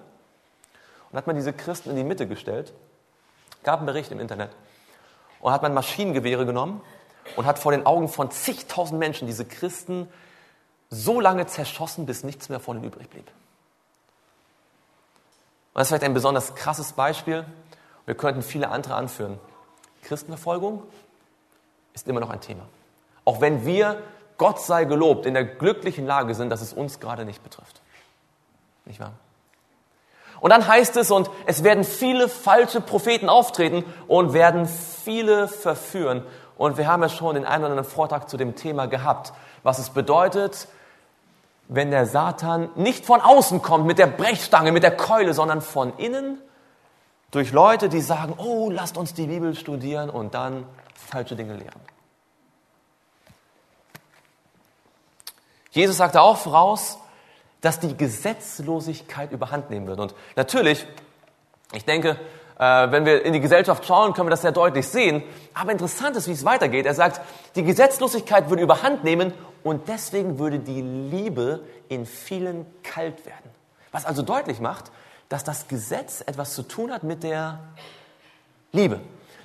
und 1.11 1.19
hat 1.19 1.27
man 1.27 1.35
diese 1.35 1.53
Christen 1.53 1.91
in 1.91 1.97
die 1.97 2.05
Mitte 2.05 2.29
gestellt. 2.29 2.73
Gab 3.65 3.79
einen 3.79 3.87
Bericht 3.87 4.13
im 4.13 4.21
Internet. 4.21 4.51
Und 5.41 5.53
hat 5.53 5.63
man 5.63 5.75
Maschinengewehre 5.75 6.47
genommen 6.47 6.81
und 7.37 7.47
hat 7.47 7.59
vor 7.59 7.73
den 7.73 7.87
Augen 7.87 8.09
von 8.09 8.31
zigtausend 8.31 8.99
Menschen 8.99 9.27
diese 9.27 9.45
Christen 9.45 10.09
so 10.91 11.21
lange 11.21 11.47
zerschossen, 11.47 12.07
bis 12.07 12.23
nichts 12.23 12.49
mehr 12.49 12.61
von 12.61 12.77
ihnen 12.77 12.87
übrig 12.87 13.09
blieb. 13.09 13.27
Und 15.75 15.79
das 15.79 15.85
ist 15.85 15.89
vielleicht 15.89 16.05
ein 16.05 16.15
besonders 16.15 16.55
krasses 16.55 16.93
Beispiel. 16.93 17.47
Wir 18.05 18.15
könnten 18.15 18.43
viele 18.43 18.69
andere 18.69 18.95
anführen. 18.95 19.39
Christenverfolgung 20.03 20.83
ist 21.95 22.09
immer 22.09 22.21
noch 22.21 22.31
ein 22.31 22.41
Thema. 22.41 22.67
Auch 23.25 23.41
wenn 23.41 23.65
wir, 23.65 24.03
Gott 24.37 24.61
sei 24.61 24.85
gelobt, 24.85 25.25
in 25.25 25.35
der 25.35 25.45
glücklichen 25.45 26.05
Lage 26.05 26.35
sind, 26.35 26.51
dass 26.51 26.61
es 26.61 26.73
uns 26.73 27.01
gerade 27.01 27.25
nicht 27.25 27.43
betrifft. 27.43 27.81
Nicht 28.85 29.01
wahr? 29.01 29.13
Und 30.41 30.51
dann 30.51 30.67
heißt 30.67 30.97
es, 30.97 31.13
und 31.13 31.31
es 31.47 31.63
werden 31.63 31.85
viele 31.85 32.29
falsche 32.29 32.81
Propheten 32.81 33.29
auftreten 33.29 33.85
und 34.09 34.33
werden 34.33 34.67
viele 34.67 35.47
verführen. 35.47 36.27
Und 36.57 36.77
wir 36.77 36.87
haben 36.87 37.03
ja 37.03 37.09
schon 37.09 37.35
den 37.35 37.45
einen 37.45 37.65
oder 37.65 37.73
anderen 37.73 37.91
Vortrag 37.91 38.29
zu 38.29 38.37
dem 38.37 38.55
Thema 38.55 38.87
gehabt, 38.87 39.33
was 39.63 39.79
es 39.79 39.91
bedeutet, 39.91 40.69
wenn 41.69 41.91
der 41.91 42.07
Satan 42.07 42.71
nicht 42.75 43.07
von 43.07 43.21
außen 43.21 43.63
kommt 43.63 43.87
mit 43.87 43.99
der 43.99 44.07
Brechstange, 44.07 44.73
mit 44.73 44.83
der 44.83 44.97
Keule, 44.97 45.33
sondern 45.35 45.63
von 45.63 45.97
innen 45.97 46.39
durch 47.31 47.53
Leute, 47.53 47.89
die 47.89 48.01
sagen, 48.01 48.35
oh, 48.37 48.71
lasst 48.71 48.97
uns 48.97 49.15
die 49.15 49.27
Bibel 49.27 49.55
studieren 49.55 50.11
und 50.11 50.35
dann 50.35 50.67
falsche 50.95 51.35
Dinge 51.35 51.55
lehren. 51.55 51.81
Jesus 55.71 55.97
sagte 55.97 56.21
auch 56.21 56.37
voraus, 56.37 56.99
dass 57.63 57.81
die 57.81 57.97
Gesetzlosigkeit 57.97 59.33
überhand 59.33 59.71
nehmen 59.71 59.87
wird. 59.87 59.99
Und 59.99 60.15
natürlich, 60.37 60.87
ich 61.73 61.87
denke, 61.87 62.19
wenn 62.59 63.05
wir 63.05 63.25
in 63.25 63.33
die 63.33 63.41
Gesellschaft 63.41 63.85
schauen, 63.85 64.13
können 64.13 64.27
wir 64.27 64.31
das 64.31 64.43
sehr 64.43 64.53
deutlich 64.53 64.87
sehen. 64.87 65.23
Aber 65.55 65.73
interessant 65.73 66.17
ist, 66.17 66.29
wie 66.29 66.33
es 66.33 66.45
weitergeht. 66.45 66.87
Er 66.87 66.95
sagt, 66.95 67.21
die 67.57 67.65
Gesetzlosigkeit 67.65 68.51
würde 68.51 68.63
überhand 68.63 69.05
nehmen 69.05 69.33
und 69.63 69.89
deswegen 69.89 70.39
würde 70.39 70.59
die 70.59 70.83
Liebe 70.83 71.61
in 71.89 72.07
vielen 72.07 72.67
kalt 72.83 73.27
werden. 73.27 73.51
Was 73.91 74.07
also 74.07 74.23
deutlich 74.23 74.61
macht, 74.61 74.91
dass 75.29 75.45
das 75.45 75.69
Gesetz 75.69 76.23
etwas 76.27 76.55
zu 76.55 76.63
tun 76.63 76.93
hat 76.93 77.03
mit 77.03 77.23
der 77.23 77.61
Liebe. 78.73 79.01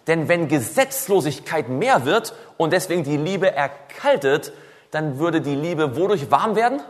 Denn 0.07 0.27
wenn 0.29 0.47
Gesetzlosigkeit 0.47 1.69
mehr 1.69 2.05
wird 2.05 2.33
und 2.57 2.71
deswegen 2.71 3.03
die 3.03 3.17
Liebe 3.17 3.51
erkaltet, 3.51 4.53
dann 4.91 5.19
würde 5.19 5.41
die 5.41 5.55
Liebe 5.55 5.97
wodurch 5.97 6.31
warm 6.31 6.55
werden? 6.55 6.81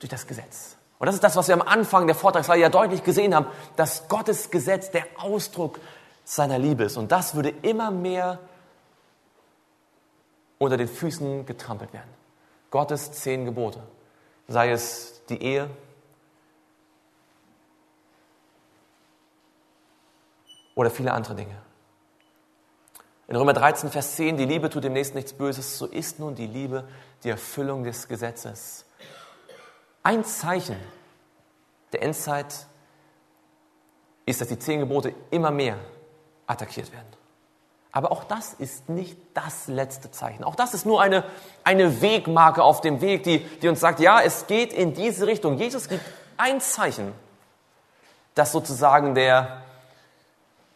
Durch 0.00 0.10
das 0.10 0.26
Gesetz. 0.26 0.76
Und 1.02 1.06
das 1.06 1.16
ist 1.16 1.24
das, 1.24 1.34
was 1.34 1.48
wir 1.48 1.54
am 1.54 1.62
Anfang 1.62 2.06
der 2.06 2.14
Vortragsreihe 2.14 2.60
ja 2.60 2.68
deutlich 2.68 3.02
gesehen 3.02 3.34
haben, 3.34 3.46
dass 3.74 4.06
Gottes 4.06 4.52
Gesetz 4.52 4.92
der 4.92 5.04
Ausdruck 5.16 5.80
seiner 6.22 6.60
Liebe 6.60 6.84
ist. 6.84 6.96
Und 6.96 7.10
das 7.10 7.34
würde 7.34 7.48
immer 7.48 7.90
mehr 7.90 8.38
unter 10.58 10.76
den 10.76 10.86
Füßen 10.86 11.44
getrampelt 11.44 11.92
werden. 11.92 12.08
Gottes 12.70 13.10
zehn 13.10 13.44
Gebote. 13.44 13.82
Sei 14.46 14.70
es 14.70 15.22
die 15.28 15.42
Ehe, 15.42 15.68
oder 20.76 20.88
viele 20.88 21.12
andere 21.12 21.34
Dinge. 21.34 21.56
In 23.26 23.34
Römer 23.34 23.54
13, 23.54 23.90
Vers 23.90 24.14
10, 24.14 24.36
die 24.36 24.44
Liebe 24.44 24.70
tut 24.70 24.84
dem 24.84 24.92
Nächsten 24.92 25.16
nichts 25.16 25.32
Böses, 25.32 25.78
so 25.78 25.86
ist 25.86 26.20
nun 26.20 26.36
die 26.36 26.46
Liebe 26.46 26.84
die 27.24 27.30
Erfüllung 27.30 27.82
des 27.82 28.06
Gesetzes. 28.06 28.84
Ein 30.02 30.24
Zeichen 30.24 30.76
der 31.92 32.02
Endzeit 32.02 32.66
ist, 34.26 34.40
dass 34.40 34.48
die 34.48 34.58
zehn 34.58 34.80
Gebote 34.80 35.14
immer 35.30 35.50
mehr 35.50 35.78
attackiert 36.46 36.92
werden. 36.92 37.06
Aber 37.92 38.10
auch 38.10 38.24
das 38.24 38.54
ist 38.54 38.88
nicht 38.88 39.18
das 39.34 39.68
letzte 39.68 40.10
Zeichen. 40.10 40.44
Auch 40.44 40.54
das 40.54 40.72
ist 40.72 40.86
nur 40.86 41.02
eine, 41.02 41.24
eine 41.62 42.00
Wegmarke 42.00 42.62
auf 42.62 42.80
dem 42.80 43.02
Weg, 43.02 43.22
die, 43.24 43.40
die 43.40 43.68
uns 43.68 43.80
sagt, 43.80 44.00
ja, 44.00 44.20
es 44.22 44.46
geht 44.46 44.72
in 44.72 44.94
diese 44.94 45.26
Richtung. 45.26 45.58
Jesus 45.58 45.88
gibt 45.88 46.02
ein 46.38 46.60
Zeichen, 46.62 47.12
das 48.34 48.50
sozusagen 48.50 49.14
der, 49.14 49.62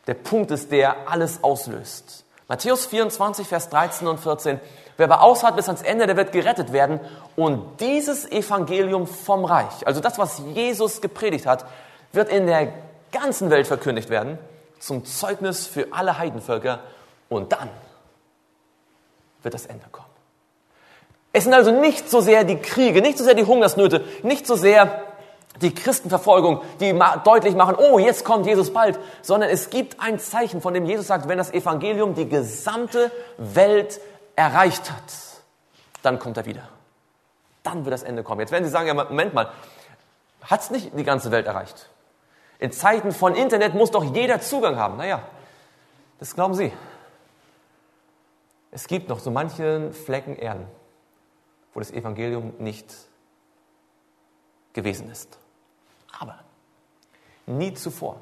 der 0.06 0.14
Punkt 0.14 0.50
ist, 0.50 0.70
der 0.70 1.08
alles 1.08 1.42
auslöst. 1.42 2.24
Matthäus 2.48 2.84
24, 2.84 3.48
Vers 3.48 3.70
13 3.70 4.06
und 4.06 4.20
14. 4.20 4.60
Wer 4.96 5.04
aber 5.10 5.22
aushat 5.22 5.56
bis 5.56 5.68
ans 5.68 5.82
Ende, 5.82 6.06
der 6.06 6.16
wird 6.16 6.32
gerettet 6.32 6.72
werden. 6.72 7.00
Und 7.34 7.80
dieses 7.80 8.30
Evangelium 8.30 9.06
vom 9.06 9.44
Reich, 9.44 9.86
also 9.86 10.00
das, 10.00 10.18
was 10.18 10.40
Jesus 10.54 11.00
gepredigt 11.00 11.46
hat, 11.46 11.66
wird 12.12 12.30
in 12.30 12.46
der 12.46 12.72
ganzen 13.12 13.50
Welt 13.50 13.66
verkündigt 13.66 14.08
werden, 14.08 14.38
zum 14.78 15.04
Zeugnis 15.04 15.66
für 15.66 15.88
alle 15.92 16.18
Heidenvölker. 16.18 16.80
Und 17.28 17.52
dann 17.52 17.68
wird 19.42 19.54
das 19.54 19.66
Ende 19.66 19.84
kommen. 19.92 20.06
Es 21.32 21.44
sind 21.44 21.52
also 21.52 21.70
nicht 21.70 22.08
so 22.10 22.20
sehr 22.20 22.44
die 22.44 22.56
Kriege, 22.56 23.02
nicht 23.02 23.18
so 23.18 23.24
sehr 23.24 23.34
die 23.34 23.44
Hungersnöte, 23.44 24.04
nicht 24.22 24.46
so 24.46 24.54
sehr 24.54 25.02
die 25.60 25.74
Christenverfolgung, 25.74 26.62
die 26.80 26.98
deutlich 27.24 27.54
machen, 27.54 27.76
oh, 27.76 27.98
jetzt 27.98 28.24
kommt 28.24 28.46
Jesus 28.46 28.72
bald, 28.72 28.98
sondern 29.22 29.50
es 29.50 29.70
gibt 29.70 30.00
ein 30.00 30.18
Zeichen, 30.18 30.60
von 30.60 30.74
dem 30.74 30.86
Jesus 30.86 31.06
sagt, 31.06 31.28
wenn 31.28 31.38
das 31.38 31.52
Evangelium 31.52 32.14
die 32.14 32.28
gesamte 32.28 33.10
Welt 33.38 34.00
erreicht 34.36 34.92
hat, 34.92 35.12
dann 36.02 36.18
kommt 36.18 36.36
er 36.36 36.46
wieder. 36.46 36.68
Dann 37.62 37.84
wird 37.84 37.92
das 37.92 38.04
Ende 38.04 38.22
kommen. 38.22 38.40
Jetzt 38.40 38.52
werden 38.52 38.64
Sie 38.64 38.70
sagen, 38.70 38.86
ja, 38.86 38.94
Moment 38.94 39.34
mal, 39.34 39.50
hat 40.42 40.60
es 40.60 40.70
nicht 40.70 40.96
die 40.96 41.02
ganze 41.02 41.32
Welt 41.32 41.46
erreicht? 41.46 41.88
In 42.58 42.70
Zeiten 42.70 43.12
von 43.12 43.34
Internet 43.34 43.74
muss 43.74 43.90
doch 43.90 44.04
jeder 44.14 44.40
Zugang 44.40 44.76
haben. 44.76 44.96
Naja, 44.96 45.22
das 46.20 46.34
glauben 46.34 46.54
Sie. 46.54 46.72
Es 48.70 48.86
gibt 48.86 49.08
noch 49.08 49.18
so 49.18 49.30
manchen 49.30 49.92
Flecken 49.92 50.36
Erden, 50.36 50.66
wo 51.74 51.80
das 51.80 51.90
Evangelium 51.90 52.54
nicht 52.58 52.94
gewesen 54.72 55.10
ist. 55.10 55.38
Aber 56.18 56.38
nie 57.46 57.74
zuvor 57.74 58.20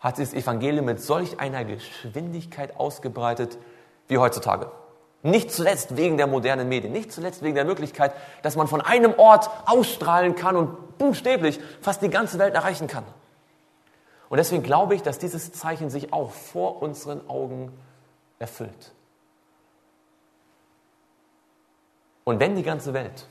hat 0.00 0.16
sich 0.16 0.30
das 0.30 0.42
Evangelium 0.42 0.86
mit 0.86 1.00
solch 1.00 1.38
einer 1.40 1.64
Geschwindigkeit 1.64 2.76
ausgebreitet 2.76 3.58
wie 4.08 4.18
heutzutage. 4.18 4.70
Nicht 5.22 5.50
zuletzt 5.50 5.96
wegen 5.96 6.16
der 6.16 6.26
modernen 6.26 6.68
Medien, 6.68 6.92
nicht 6.92 7.12
zuletzt 7.12 7.42
wegen 7.42 7.56
der 7.56 7.64
Möglichkeit, 7.64 8.12
dass 8.42 8.54
man 8.54 8.68
von 8.68 8.80
einem 8.80 9.14
Ort 9.18 9.50
ausstrahlen 9.66 10.36
kann 10.36 10.56
und 10.56 10.98
buchstäblich 10.98 11.58
fast 11.80 12.02
die 12.02 12.10
ganze 12.10 12.38
Welt 12.38 12.54
erreichen 12.54 12.86
kann. 12.86 13.04
Und 14.28 14.38
deswegen 14.38 14.62
glaube 14.62 14.94
ich, 14.94 15.02
dass 15.02 15.18
dieses 15.18 15.52
Zeichen 15.52 15.90
sich 15.90 16.12
auch 16.12 16.30
vor 16.30 16.82
unseren 16.82 17.28
Augen 17.28 17.72
erfüllt. 18.38 18.92
Und 22.24 22.40
wenn 22.40 22.54
die 22.54 22.62
ganze 22.62 22.92
Welt 22.92 23.26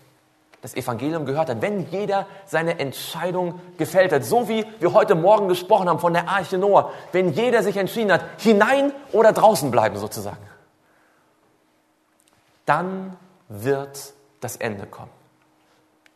das 0.62 0.76
Evangelium 0.76 1.26
gehört 1.26 1.50
hat, 1.50 1.62
wenn 1.62 1.88
jeder 1.92 2.26
seine 2.46 2.80
Entscheidung 2.80 3.62
gefällt 3.78 4.12
hat, 4.12 4.26
so 4.26 4.50
wie 4.50 4.66
wir 4.80 4.92
heute 4.92 5.14
Morgen 5.14 5.48
gesprochen 5.48 5.88
haben 5.88 6.00
von 6.00 6.14
der 6.14 6.28
Arche 6.28 6.58
Noah, 6.58 6.92
wenn 7.12 7.32
jeder 7.32 7.62
sich 7.62 7.78
entschieden 7.78 8.12
hat, 8.12 8.26
hinein 8.40 8.92
oder 9.12 9.34
draußen 9.34 9.70
bleiben 9.70 9.98
sozusagen, 9.98 10.38
dann 12.68 13.18
wird 13.48 14.14
das 14.40 14.58
Ende 14.58 14.86
kommen. 14.86 15.10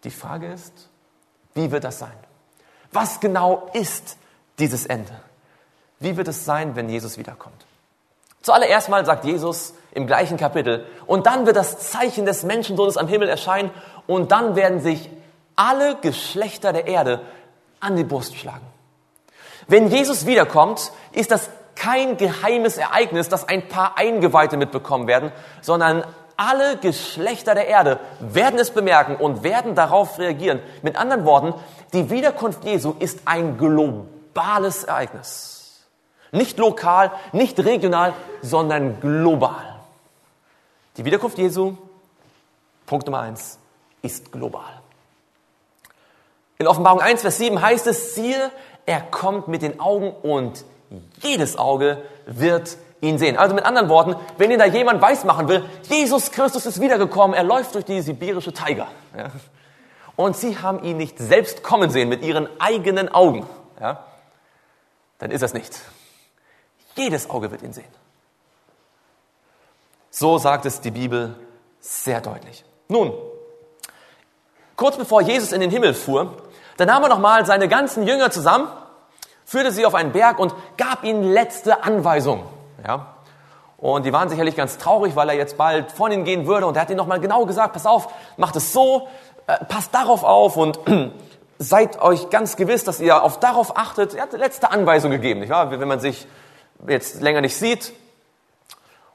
Die 0.04 0.12
Frage 0.12 0.52
ist, 0.52 0.90
wie 1.56 1.72
wird 1.72 1.84
das 1.84 1.98
sein? 1.98 2.14
Was 2.92 3.20
genau 3.20 3.70
ist 3.74 4.18
dieses 4.60 4.86
Ende? 4.86 5.20
Wie 6.00 6.18
wird 6.18 6.28
es 6.28 6.46
sein, 6.46 6.76
wenn 6.76 6.90
Jesus 6.90 7.18
wiederkommt? 7.18 7.66
Zuallererst 8.42 8.90
mal 8.90 9.06
sagt 9.06 9.26
Jesus 9.26 9.74
im 9.92 10.08
gleichen 10.08 10.38
Kapitel, 10.38 10.86
und 11.06 11.26
dann 11.26 11.46
wird 11.46 11.56
das 11.56 11.92
Zeichen 11.92 12.26
des 12.26 12.44
Menschensohnes 12.44 12.98
am 12.98 13.08
Himmel 13.08 13.30
erscheinen, 13.30 13.72
und 14.08 14.32
dann 14.32 14.56
werden 14.56 14.82
sich 14.82 15.10
alle 15.56 15.96
Geschlechter 15.98 16.74
der 16.74 16.88
Erde 16.88 17.22
an 17.80 17.96
die 17.96 18.04
Brust 18.04 18.36
schlagen. 18.36 18.66
Wenn 19.68 19.90
Jesus 19.90 20.26
wiederkommt, 20.26 20.92
ist 21.12 21.32
das 21.32 21.50
kein 21.76 22.18
geheimes 22.18 22.78
Ereignis, 22.78 23.30
das 23.30 23.48
ein 23.48 23.68
paar 23.68 23.98
Eingeweihte 23.98 24.58
mitbekommen 24.58 25.08
werden, 25.08 25.32
sondern 25.62 26.04
alle 26.38 26.78
Geschlechter 26.78 27.56
der 27.56 27.67
Erde 27.67 28.00
werden 28.20 28.60
es 28.60 28.72
bemerken 28.72 29.15
und 29.15 29.44
werden 29.44 29.76
darauf 29.76 30.20
reagieren. 30.20 30.60
Mit 30.82 30.96
anderen 30.96 31.26
Worten, 31.26 31.54
die 31.94 32.10
Wiederkunft 32.10 32.63
Jesu 32.63 32.96
ist 33.00 33.22
ein 33.26 33.58
globales 33.58 34.84
Ereignis. 34.84 35.82
Nicht 36.32 36.58
lokal, 36.58 37.12
nicht 37.34 37.60
regional, 37.60 38.13
sondern 38.41 39.00
global. 39.02 39.80
Die 40.98 41.06
Wiederkunft 41.06 41.38
Jesu, 41.38 41.78
Punkt 42.86 43.06
Nummer 43.06 43.22
eins, 43.22 43.60
ist 44.02 44.32
global. 44.32 44.82
In 46.58 46.67
Offenbarung 46.67 47.02
1, 47.02 47.22
Vers 47.22 47.38
7 47.38 47.62
heißt 47.62 47.88
es, 47.88 48.15
siehe, 48.15 48.52
er 48.86 49.02
kommt 49.02 49.48
mit 49.48 49.62
den 49.62 49.80
Augen 49.80 50.12
und 50.12 50.63
jedes 51.22 51.58
Auge 51.58 52.02
wird 52.26 52.78
ihn 53.02 53.18
sehen. 53.18 53.36
Also 53.36 53.54
mit 53.56 53.66
anderen 53.66 53.90
Worten, 53.90 54.16
wenn 54.38 54.50
Ihnen 54.52 54.60
da 54.60 54.66
jemand 54.66 55.02
weismachen 55.02 55.48
will, 55.48 55.68
Jesus 55.84 56.32
Christus 56.32 56.66
ist 56.66 56.80
wiedergekommen, 56.80 57.36
er 57.36 57.43
läuft 57.43 57.76
durch 57.76 57.86
die 57.86 58.02
sibirische 58.02 58.54
Tiger. 58.54 58.88
Ja, 59.18 59.32
und 60.16 60.38
Sie 60.38 60.58
haben 60.60 60.84
ihn 60.84 60.97
nicht 60.97 61.18
selbst 61.18 61.64
kommen 61.64 61.89
sehen 61.89 62.08
mit 62.08 62.24
Ihren 62.24 62.47
eigenen 62.60 63.10
Augen. 63.10 63.47
Ja, 63.80 64.06
dann 65.18 65.32
ist 65.32 65.41
das 65.41 65.54
nicht. 65.54 65.80
Jedes 66.95 67.30
Auge 67.30 67.52
wird 67.52 67.64
ihn 67.64 67.74
sehen. 67.74 67.86
So 70.12 70.38
sagt 70.38 70.66
es 70.66 70.82
die 70.82 70.91
Bibel 70.91 71.36
sehr 71.80 72.22
deutlich. 72.22 72.64
Nun, 72.88 73.14
kurz 74.76 74.97
bevor 74.97 75.22
Jesus 75.22 75.54
in 75.54 75.62
den 75.62 75.72
Himmel 75.72 75.93
fuhr, 75.93 76.38
da 76.78 76.86
nahm 76.86 77.04
er 77.04 77.10
nochmal 77.10 77.45
seine 77.45 77.68
ganzen 77.68 78.06
Jünger 78.06 78.30
zusammen, 78.30 78.68
führte 79.45 79.72
sie 79.72 79.86
auf 79.86 79.95
einen 79.95 80.12
Berg 80.12 80.39
und 80.39 80.54
gab 80.78 81.04
ihnen 81.04 81.24
letzte 81.24 81.84
Anweisungen. 81.84 82.43
Ja? 82.86 83.16
Und 83.78 84.06
die 84.06 84.14
waren 84.14 84.30
sicherlich 84.30 84.56
ganz 84.56 84.78
traurig, 84.78 85.16
weil 85.16 85.30
er 85.30 85.36
jetzt 85.36 85.58
bald 85.58 85.92
von 85.92 86.12
ihnen 86.12 86.24
gehen 86.24 86.46
würde. 86.46 86.68
Und 86.68 86.76
er 86.76 86.84
hat 86.84 86.90
ihnen 86.90 86.98
nochmal 86.98 87.20
genau 87.20 87.46
gesagt, 87.46 87.74
pass 87.74 87.88
auf, 87.88 88.14
macht 88.38 88.56
es 88.56 88.74
so, 88.74 89.08
äh, 89.48 89.66
passt 89.66 89.94
darauf 89.94 90.24
auf 90.24 90.56
und 90.56 90.80
seid 91.58 92.00
euch 92.02 92.30
ganz 92.30 92.56
gewiss, 92.58 92.84
dass 92.84 93.00
ihr 93.00 93.24
auf 93.24 93.40
darauf 93.40 93.78
achtet. 93.78 94.14
Er 94.14 94.24
hat 94.24 94.34
letzte 94.34 94.70
Anweisung 94.70 95.10
gegeben, 95.10 95.40
nicht 95.40 95.50
wahr? 95.50 95.72
Wenn 95.72 95.88
man 95.88 96.00
sich 96.00 96.28
jetzt 96.88 97.22
länger 97.22 97.42
nicht 97.42 97.56
sieht. 97.56 97.94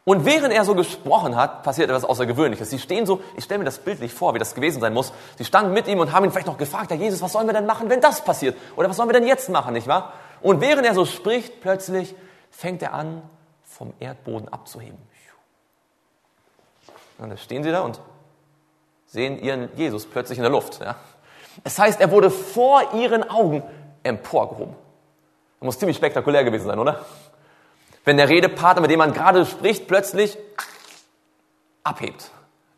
Und 0.08 0.24
während 0.24 0.52
er 0.52 0.64
so 0.64 0.76
gesprochen 0.76 1.34
hat, 1.34 1.64
passiert 1.64 1.88
etwas 1.88 2.04
Außergewöhnliches. 2.04 2.70
Sie 2.70 2.78
stehen 2.78 3.06
so, 3.06 3.20
ich 3.36 3.42
stelle 3.42 3.58
mir 3.58 3.64
das 3.64 3.78
bildlich 3.78 4.14
vor, 4.14 4.34
wie 4.34 4.38
das 4.38 4.54
gewesen 4.54 4.80
sein 4.80 4.94
muss. 4.94 5.12
Sie 5.36 5.44
standen 5.44 5.72
mit 5.72 5.88
ihm 5.88 5.98
und 5.98 6.12
haben 6.12 6.24
ihn 6.24 6.30
vielleicht 6.30 6.46
noch 6.46 6.58
gefragt, 6.58 6.90
Herr 6.90 6.96
Jesus, 6.96 7.22
was 7.22 7.32
sollen 7.32 7.48
wir 7.48 7.54
denn 7.54 7.66
machen, 7.66 7.90
wenn 7.90 8.00
das 8.00 8.24
passiert? 8.24 8.56
Oder 8.76 8.88
was 8.88 8.96
sollen 8.96 9.08
wir 9.08 9.14
denn 9.14 9.26
jetzt 9.26 9.48
machen, 9.48 9.74
nicht 9.74 9.88
wahr? 9.88 10.12
Und 10.42 10.60
während 10.60 10.86
er 10.86 10.94
so 10.94 11.06
spricht, 11.06 11.60
plötzlich 11.60 12.14
fängt 12.52 12.82
er 12.82 12.94
an, 12.94 13.22
vom 13.76 13.92
Erdboden 14.00 14.48
abzuheben. 14.48 14.98
Und 17.18 17.28
dann 17.30 17.38
stehen 17.38 17.62
sie 17.62 17.70
da 17.70 17.80
und 17.80 18.00
sehen 19.06 19.38
ihren 19.38 19.68
Jesus 19.76 20.06
plötzlich 20.06 20.38
in 20.38 20.42
der 20.42 20.50
Luft. 20.50 20.80
Ja. 20.80 20.96
Es 21.64 21.78
heißt, 21.78 22.00
er 22.00 22.10
wurde 22.10 22.30
vor 22.30 22.94
ihren 22.94 23.28
Augen 23.28 23.62
emporgehoben. 24.02 24.74
Das 25.60 25.64
muss 25.64 25.78
ziemlich 25.78 25.96
spektakulär 25.96 26.44
gewesen 26.44 26.66
sein, 26.66 26.78
oder? 26.78 27.04
Wenn 28.04 28.16
der 28.16 28.28
Redepartner, 28.28 28.82
mit 28.82 28.90
dem 28.90 28.98
man 28.98 29.12
gerade 29.12 29.46
spricht, 29.46 29.88
plötzlich 29.88 30.38
abhebt. 31.82 32.30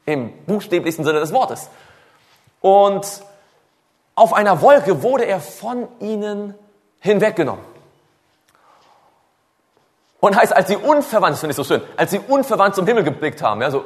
Im 0.07 0.33
buchstäblichsten 0.47 1.05
Sinne 1.05 1.21
des 1.21 1.33
Wortes. 1.33 1.69
Und 2.61 3.23
auf 4.15 4.33
einer 4.33 4.63
Wolke 4.63 5.03
wurde 5.03 5.27
er 5.27 5.41
von 5.41 5.87
ihnen 6.01 6.55
hinweggenommen. 7.01 7.65
Und 10.21 10.37
heißt, 10.37 10.55
als 10.55 10.69
sie 10.69 10.77
unverwandt, 10.77 11.35
das 11.35 11.41
finde 11.41 11.53
ich 11.53 11.57
so 11.57 11.65
schön, 11.65 11.83
als 11.97 12.11
sie 12.11 12.19
unverwandt 12.19 12.75
zum 12.75 12.87
Himmel 12.87 13.05
geblickt 13.05 13.43
haben, 13.43 13.63
ja, 13.63 13.71
so, 13.71 13.85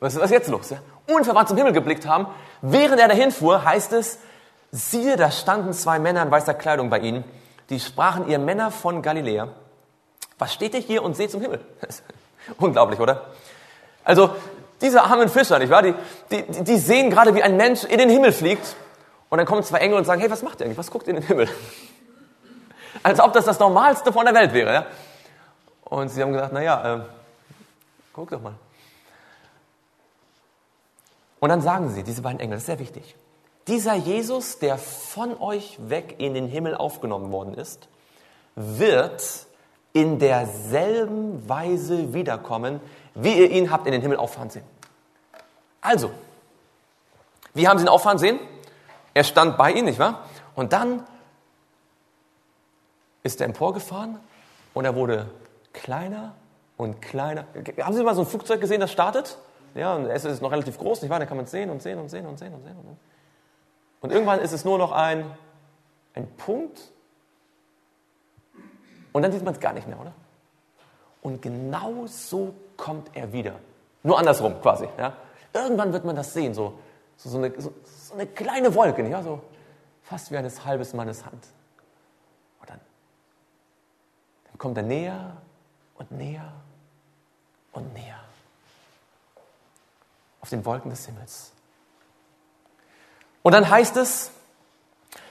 was 0.00 0.14
ist 0.14 0.30
jetzt 0.30 0.48
los? 0.48 0.70
Ja? 0.70 0.78
Unverwandt 1.12 1.48
zum 1.48 1.56
Himmel 1.56 1.72
geblickt 1.72 2.06
haben, 2.06 2.26
während 2.62 3.00
er 3.00 3.08
dahin 3.08 3.32
fuhr, 3.32 3.64
heißt 3.64 3.92
es, 3.94 4.18
siehe, 4.70 5.16
da 5.16 5.30
standen 5.30 5.72
zwei 5.72 5.98
Männer 5.98 6.22
in 6.22 6.30
weißer 6.30 6.54
Kleidung 6.54 6.90
bei 6.90 7.00
ihnen, 7.00 7.24
die 7.70 7.80
sprachen, 7.80 8.28
ihr 8.28 8.38
Männer 8.38 8.70
von 8.70 9.02
Galiläa, 9.02 9.48
was 10.38 10.52
steht 10.52 10.74
ihr 10.74 10.80
hier 10.80 11.02
und 11.02 11.16
seht 11.16 11.30
zum 11.30 11.40
Himmel? 11.40 11.60
Unglaublich, 12.58 13.00
oder? 13.00 13.26
Also, 14.04 14.30
diese 14.80 15.02
armen 15.02 15.28
Fischer, 15.28 15.58
nicht 15.58 15.70
wahr? 15.70 15.82
Die, 15.82 15.94
die, 16.30 16.64
die 16.64 16.78
sehen 16.78 17.10
gerade, 17.10 17.34
wie 17.34 17.42
ein 17.42 17.56
Mensch 17.56 17.84
in 17.84 17.98
den 17.98 18.10
Himmel 18.10 18.32
fliegt. 18.32 18.76
Und 19.30 19.38
dann 19.38 19.46
kommen 19.46 19.62
zwei 19.62 19.78
Engel 19.78 19.96
und 19.96 20.04
sagen, 20.04 20.20
hey, 20.20 20.30
was 20.30 20.42
macht 20.42 20.60
ihr 20.60 20.66
eigentlich? 20.66 20.78
Was 20.78 20.90
guckt 20.90 21.06
ihr 21.06 21.14
in 21.14 21.20
den 21.20 21.26
Himmel? 21.26 21.48
Als 23.04 23.20
ob 23.20 23.34
das 23.34 23.44
das 23.44 23.58
Normalste 23.58 24.12
von 24.12 24.24
der 24.24 24.34
Welt 24.34 24.54
wäre, 24.54 24.72
ja? 24.72 24.86
Und 25.84 26.08
sie 26.08 26.22
haben 26.22 26.32
gesagt, 26.32 26.54
naja, 26.54 26.96
äh, 26.96 27.00
guck 28.14 28.30
doch 28.30 28.40
mal. 28.40 28.54
Und 31.38 31.50
dann 31.50 31.60
sagen 31.60 31.90
sie, 31.90 32.02
diese 32.02 32.22
beiden 32.22 32.40
Engel, 32.40 32.54
das 32.54 32.62
ist 32.62 32.66
sehr 32.66 32.78
wichtig. 32.78 33.14
Dieser 33.68 33.94
Jesus, 33.94 34.58
der 34.58 34.78
von 34.78 35.38
euch 35.38 35.78
weg 35.78 36.14
in 36.16 36.32
den 36.32 36.48
Himmel 36.48 36.74
aufgenommen 36.74 37.30
worden 37.30 37.52
ist, 37.52 37.88
wird 38.56 39.22
in 39.92 40.18
derselben 40.18 41.46
Weise 41.46 42.14
wiederkommen, 42.14 42.80
wie 43.14 43.34
ihr 43.34 43.50
ihn 43.50 43.70
habt 43.70 43.84
in 43.84 43.92
den 43.92 44.00
Himmel 44.00 44.16
auffahren 44.16 44.48
sehen. 44.48 44.64
Also, 45.82 46.10
wie 47.52 47.68
haben 47.68 47.78
sie 47.78 47.84
ihn 47.84 47.90
auffahren 47.90 48.16
sehen? 48.16 48.40
Er 49.12 49.24
stand 49.24 49.58
bei 49.58 49.72
ihnen, 49.72 49.84
nicht 49.84 49.98
wahr? 49.98 50.24
Und 50.54 50.72
dann 50.72 51.06
ist 53.24 53.40
er 53.40 53.46
emporgefahren 53.46 54.20
und 54.74 54.84
er 54.84 54.94
wurde 54.94 55.28
kleiner 55.72 56.34
und 56.76 57.02
kleiner. 57.02 57.46
Haben 57.80 57.94
Sie 57.94 58.04
mal 58.04 58.14
so 58.14 58.20
ein 58.20 58.26
Flugzeug 58.26 58.60
gesehen, 58.60 58.80
das 58.80 58.92
startet? 58.92 59.38
Ja, 59.74 59.96
und 59.96 60.06
es 60.06 60.24
ist 60.24 60.40
noch 60.40 60.52
relativ 60.52 60.78
groß, 60.78 61.02
nicht 61.02 61.10
wahr? 61.10 61.18
Da 61.18 61.26
kann 61.26 61.36
man 61.36 61.46
es 61.46 61.50
sehen 61.50 61.70
und 61.70 61.82
sehen 61.82 61.98
und 61.98 62.08
sehen 62.08 62.26
und 62.26 62.38
sehen 62.38 62.54
und 62.54 62.62
sehen. 62.62 62.76
Und, 62.76 62.84
sehen. 62.84 62.96
und 64.02 64.12
irgendwann 64.12 64.38
ist 64.38 64.52
es 64.52 64.64
nur 64.64 64.78
noch 64.78 64.92
ein, 64.92 65.24
ein 66.14 66.28
Punkt 66.36 66.92
und 69.12 69.22
dann 69.22 69.32
sieht 69.32 69.42
man 69.42 69.54
es 69.54 69.60
gar 69.60 69.72
nicht 69.72 69.88
mehr, 69.88 69.98
oder? 70.00 70.12
Und 71.22 71.40
genau 71.40 72.06
so 72.06 72.52
kommt 72.76 73.10
er 73.14 73.32
wieder. 73.32 73.54
Nur 74.02 74.18
andersrum 74.18 74.60
quasi. 74.60 74.86
Ja? 74.98 75.14
Irgendwann 75.52 75.92
wird 75.92 76.04
man 76.04 76.14
das 76.14 76.34
sehen, 76.34 76.52
so, 76.52 76.74
so, 77.16 77.30
so, 77.30 77.38
eine, 77.38 77.52
so, 77.58 77.72
so 77.84 78.14
eine 78.14 78.26
kleine 78.26 78.74
Wolke, 78.74 79.02
nicht? 79.02 79.12
Ja, 79.12 79.22
so 79.22 79.40
fast 80.02 80.30
wie 80.30 80.36
eines 80.36 80.64
halbes 80.64 80.92
Mannes 80.92 81.24
Hand. 81.24 81.46
Dann, 84.54 84.58
kommt 84.58 84.76
er 84.76 84.84
näher 84.84 85.36
und 85.96 86.12
näher 86.12 86.52
und 87.72 87.92
näher 87.92 88.20
auf 90.40 90.48
den 90.48 90.64
Wolken 90.64 90.90
des 90.90 91.06
Himmels. 91.06 91.52
Und 93.42 93.52
dann 93.52 93.68
heißt 93.68 93.96
es, 93.96 94.30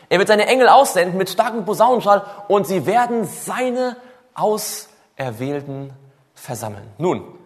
er 0.09 0.19
wird 0.19 0.27
seine 0.27 0.45
Engel 0.47 0.67
aussenden 0.67 1.17
mit 1.17 1.29
starkem 1.29 1.63
Posaunenschall 1.63 2.25
und 2.49 2.67
sie 2.67 2.85
werden 2.85 3.25
seine 3.25 3.95
Auserwählten 4.33 5.93
versammeln. 6.35 6.91
Nun, 6.97 7.39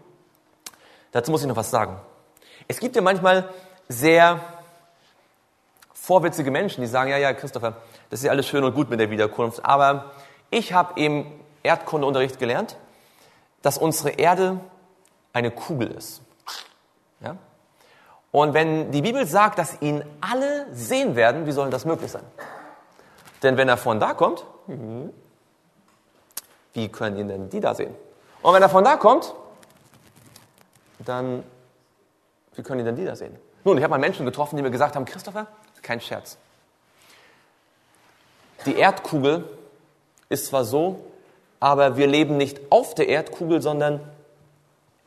dazu 1.11 1.29
muss 1.29 1.41
ich 1.41 1.47
noch 1.47 1.55
was 1.55 1.69
sagen. 1.69 1.99
Es 2.67 2.79
gibt 2.79 2.95
ja 2.95 3.03
manchmal 3.03 3.53
sehr 3.87 4.39
vorwitzige 5.93 6.49
Menschen, 6.49 6.81
die 6.81 6.87
sagen, 6.87 7.11
ja, 7.11 7.17
ja, 7.17 7.33
Christopher, 7.33 7.77
das 8.09 8.21
ist 8.21 8.25
ja 8.25 8.31
alles 8.31 8.47
schön 8.47 8.63
und 8.63 8.73
gut 8.73 8.89
mit 8.89 8.99
der 8.99 9.11
Wiederkunft, 9.11 9.63
aber 9.63 10.11
ich 10.49 10.73
habe 10.73 10.99
im 10.99 11.31
Erdkundeunterricht 11.67 12.39
gelernt, 12.39 12.77
dass 13.61 13.77
unsere 13.77 14.11
Erde 14.11 14.59
eine 15.33 15.51
Kugel 15.51 15.91
ist. 15.91 16.21
Ja? 17.21 17.37
Und 18.31 18.53
wenn 18.53 18.91
die 18.91 19.01
Bibel 19.01 19.25
sagt, 19.25 19.59
dass 19.59 19.81
ihn 19.81 20.03
alle 20.21 20.67
sehen 20.73 21.15
werden, 21.15 21.45
wie 21.45 21.51
soll 21.51 21.69
das 21.69 21.85
möglich 21.85 22.11
sein? 22.11 22.23
Denn 23.43 23.57
wenn 23.57 23.69
er 23.69 23.77
von 23.77 23.99
da 23.99 24.13
kommt, 24.13 24.45
wie 26.73 26.89
können 26.89 27.17
ihn 27.17 27.27
denn 27.27 27.49
die 27.49 27.59
da 27.59 27.75
sehen? 27.75 27.95
Und 28.41 28.53
wenn 28.53 28.61
er 28.61 28.69
von 28.69 28.83
da 28.83 28.97
kommt, 28.97 29.33
dann, 30.99 31.43
wie 32.55 32.63
können 32.63 32.79
ihn 32.79 32.85
denn 32.85 32.95
die 32.95 33.05
da 33.05 33.15
sehen? 33.15 33.35
Nun, 33.63 33.77
ich 33.77 33.83
habe 33.83 33.91
mal 33.91 33.99
Menschen 33.99 34.25
getroffen, 34.25 34.55
die 34.55 34.63
mir 34.63 34.71
gesagt 34.71 34.95
haben, 34.95 35.05
Christopher, 35.05 35.47
kein 35.81 35.99
Scherz. 36.01 36.37
Die 38.65 38.75
Erdkugel 38.75 39.45
ist 40.29 40.47
zwar 40.47 40.65
so, 40.65 41.05
aber 41.59 41.97
wir 41.97 42.07
leben 42.07 42.37
nicht 42.37 42.59
auf 42.71 42.95
der 42.95 43.07
Erdkugel, 43.07 43.61
sondern 43.61 43.99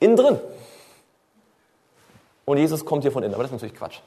innen 0.00 0.16
drin 0.16 0.40
und 2.50 2.58
Jesus 2.58 2.84
kommt 2.84 3.02
hier 3.02 3.12
von 3.12 3.22
innen. 3.22 3.34
Aber 3.34 3.44
das 3.44 3.50
ist 3.50 3.56
natürlich 3.56 3.76
Quatsch. 3.76 4.00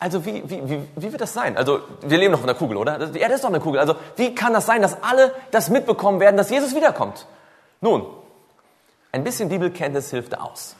Also 0.00 0.24
wie, 0.24 0.42
wie, 0.48 0.68
wie, 0.68 0.80
wie 0.96 1.12
wird 1.12 1.20
das 1.20 1.32
sein? 1.32 1.56
Also 1.56 1.80
wir 2.02 2.18
leben 2.18 2.32
noch 2.32 2.40
in 2.40 2.46
der 2.46 2.56
Kugel, 2.56 2.76
oder? 2.76 3.06
Die 3.06 3.20
Erde 3.20 3.34
ist 3.34 3.44
doch 3.44 3.48
eine 3.48 3.60
Kugel. 3.60 3.80
Also 3.80 3.94
wie 4.16 4.34
kann 4.34 4.52
das 4.52 4.66
sein, 4.66 4.82
dass 4.82 5.02
alle 5.02 5.32
das 5.52 5.70
mitbekommen 5.70 6.18
werden, 6.18 6.36
dass 6.36 6.50
Jesus 6.50 6.74
wiederkommt? 6.74 7.26
Nun, 7.80 8.06
ein 9.12 9.22
bisschen 9.22 9.48
Bibelkenntnis 9.48 10.10
hilft 10.10 10.38
aus. 10.38 10.74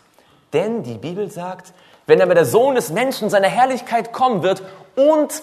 Denn 0.53 0.83
die 0.83 0.99
Bibel 0.99 1.31
sagt, 1.31 1.72
wenn 2.07 2.20
aber 2.20 2.35
der 2.35 2.47
Sohn 2.47 2.74
des 2.74 2.91
Menschen 2.91 3.31
seiner 3.31 3.49
Herrlichkeit 3.49 4.12
kommen 4.12 4.43
wird 4.43 4.62
und 4.97 5.43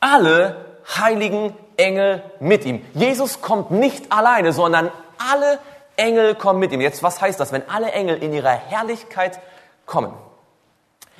alle 0.00 0.56
heiligen 0.98 1.54
Engel 1.76 2.22
mit 2.40 2.64
ihm. 2.64 2.84
Jesus 2.94 3.40
kommt 3.40 3.70
nicht 3.70 4.12
alleine, 4.12 4.52
sondern 4.52 4.90
alle 5.18 5.58
Engel 5.96 6.34
kommen 6.34 6.58
mit 6.58 6.72
ihm. 6.72 6.80
Jetzt, 6.80 7.02
was 7.02 7.20
heißt 7.20 7.38
das, 7.38 7.52
wenn 7.52 7.68
alle 7.68 7.92
Engel 7.92 8.22
in 8.22 8.32
ihrer 8.32 8.50
Herrlichkeit 8.50 9.40
kommen? 9.86 10.12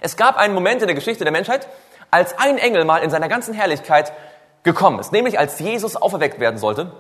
Es 0.01 0.17
gab 0.17 0.37
einen 0.37 0.55
Moment 0.55 0.83
in 0.83 0.89
der 0.89 0.95
Geschichte 0.95 1.25
der 1.25 1.33
Menschheit, 1.33 1.69
als 2.11 2.39
ein 2.39 2.59
Engel 2.59 2.85
mal 2.85 2.99
in 2.99 3.11
seiner 3.11 3.29
ganzen 3.29 3.55
Herrlichkeit 3.55 4.13
gekommen 4.63 4.99
ist, 4.99 5.13
nämlich 5.13 5.39
als 5.39 5.59
Jesus 5.59 5.97
auferweckt 5.97 6.41
werden 6.41 6.59
sollte. 6.59 6.93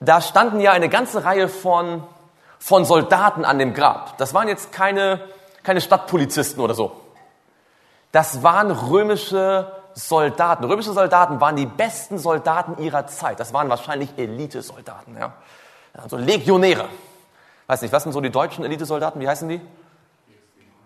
Da 0.00 0.20
standen 0.20 0.60
ja 0.60 0.72
eine 0.72 0.88
ganze 0.88 1.24
Reihe 1.24 1.48
von, 1.48 2.02
von 2.58 2.84
Soldaten 2.84 3.44
an 3.44 3.58
dem 3.58 3.74
Grab. 3.74 4.18
Das 4.18 4.34
waren 4.34 4.48
jetzt 4.48 4.72
keine, 4.72 5.20
keine 5.62 5.80
Stadtpolizisten 5.80 6.62
oder 6.62 6.74
so. 6.74 6.92
Das 8.10 8.42
waren 8.42 8.70
römische 8.70 9.70
Soldaten. 9.94 10.64
Römische 10.64 10.92
Soldaten 10.92 11.40
waren 11.40 11.56
die 11.56 11.66
besten 11.66 12.18
Soldaten 12.18 12.82
ihrer 12.82 13.06
Zeit. 13.06 13.40
Das 13.40 13.52
waren 13.52 13.68
wahrscheinlich 13.68 14.10
Elite-Soldaten. 14.16 15.16
Ja. 15.18 15.32
Also 15.94 16.16
Legionäre. 16.16 16.88
Weiß 17.66 17.82
nicht, 17.82 17.92
was 17.92 18.02
sind 18.02 18.12
so 18.12 18.20
die 18.20 18.30
deutschen 18.30 18.64
Elitesoldaten? 18.64 19.20
Wie 19.20 19.28
heißen 19.28 19.48
die? 19.48 19.60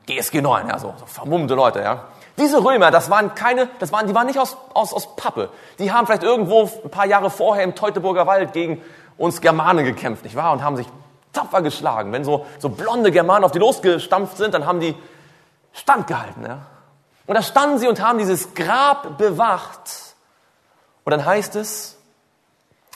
GSG 0.07 0.41
9, 0.41 0.69
ja, 0.69 0.79
so, 0.79 0.95
so 0.99 1.07
vermummte 1.07 1.55
Leute, 1.55 1.81
ja. 1.81 2.05
Diese 2.39 2.63
Römer, 2.63 2.91
das 2.91 3.11
waren 3.11 3.35
keine, 3.35 3.69
das 3.81 3.93
waren, 3.93 4.07
die 4.07 4.15
waren 4.15 4.27
nicht 4.27 4.39
aus, 4.39 4.57
aus, 4.73 4.93
aus 4.93 5.17
Pappe. 5.17 5.51
Die 5.79 5.91
haben 5.91 6.07
vielleicht 6.07 6.23
irgendwo 6.23 6.71
ein 6.85 6.91
paar 6.91 7.07
Jahre 7.07 7.31
vorher 7.31 7.65
im 7.65 7.75
Teutoburger 7.75 8.27
Wald 8.27 8.53
gegen 8.53 8.83
uns 9.17 9.41
Germanen 9.41 9.85
gekämpft, 9.85 10.23
nicht 10.23 10.37
wahr? 10.37 10.53
Und 10.53 10.63
haben 10.63 10.77
sich 10.77 10.87
tapfer 11.33 11.63
geschlagen. 11.63 12.13
Wenn 12.13 12.25
so, 12.25 12.47
so 12.59 12.69
blonde 12.69 13.11
Germanen 13.11 13.45
auf 13.45 13.53
die 13.53 13.59
losgestampft 13.59 14.37
sind, 14.37 14.55
dann 14.55 14.67
haben 14.67 14.81
die 14.81 14.95
standgehalten, 15.73 16.45
ja. 16.45 16.59
Und 17.27 17.35
da 17.35 17.43
standen 17.43 17.79
sie 17.79 17.89
und 17.89 18.01
haben 18.01 18.19
dieses 18.19 18.55
Grab 18.55 19.19
bewacht. 19.19 20.15
Und 21.05 21.11
dann 21.11 21.25
heißt 21.25 21.57
es, 21.57 21.97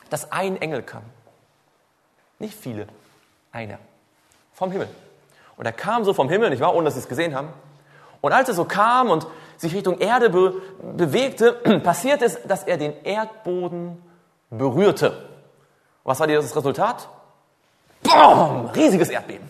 dass 0.09 0.33
ein 0.33 0.61
Engel 0.61 0.83
kam. 0.83 1.03
Nicht 2.39 2.55
viele, 2.55 2.87
einer. 3.53 3.79
Vom 4.53 4.71
Himmel. 4.73 4.89
Und 5.57 5.67
er 5.67 5.73
kam 5.73 6.05
so 6.05 6.15
vom 6.15 6.29
Himmel, 6.29 6.51
nicht 6.51 6.61
wahr, 6.61 6.75
ohne 6.75 6.87
dass 6.87 6.95
sie 6.95 7.01
es 7.01 7.09
gesehen 7.09 7.35
haben. 7.35 7.49
Und 8.21 8.33
als 8.33 8.49
er 8.49 8.55
so 8.55 8.65
kam 8.65 9.11
und 9.11 9.27
sich 9.57 9.75
Richtung 9.75 9.99
Erde 9.99 10.31
be 10.31 10.55
bewegte, 10.83 11.53
passiert 11.85 12.23
es, 12.23 12.39
dass 12.45 12.65
er 12.65 12.77
den 12.77 12.95
Erdboden 13.05 14.03
berührte. 14.51 15.29
Was 16.05 16.21
war 16.21 16.27
das 16.27 16.57
Resultat? 16.57 17.09
Boom! 18.03 18.67
Riesiges 18.75 19.11
Erdbeben. 19.11 19.49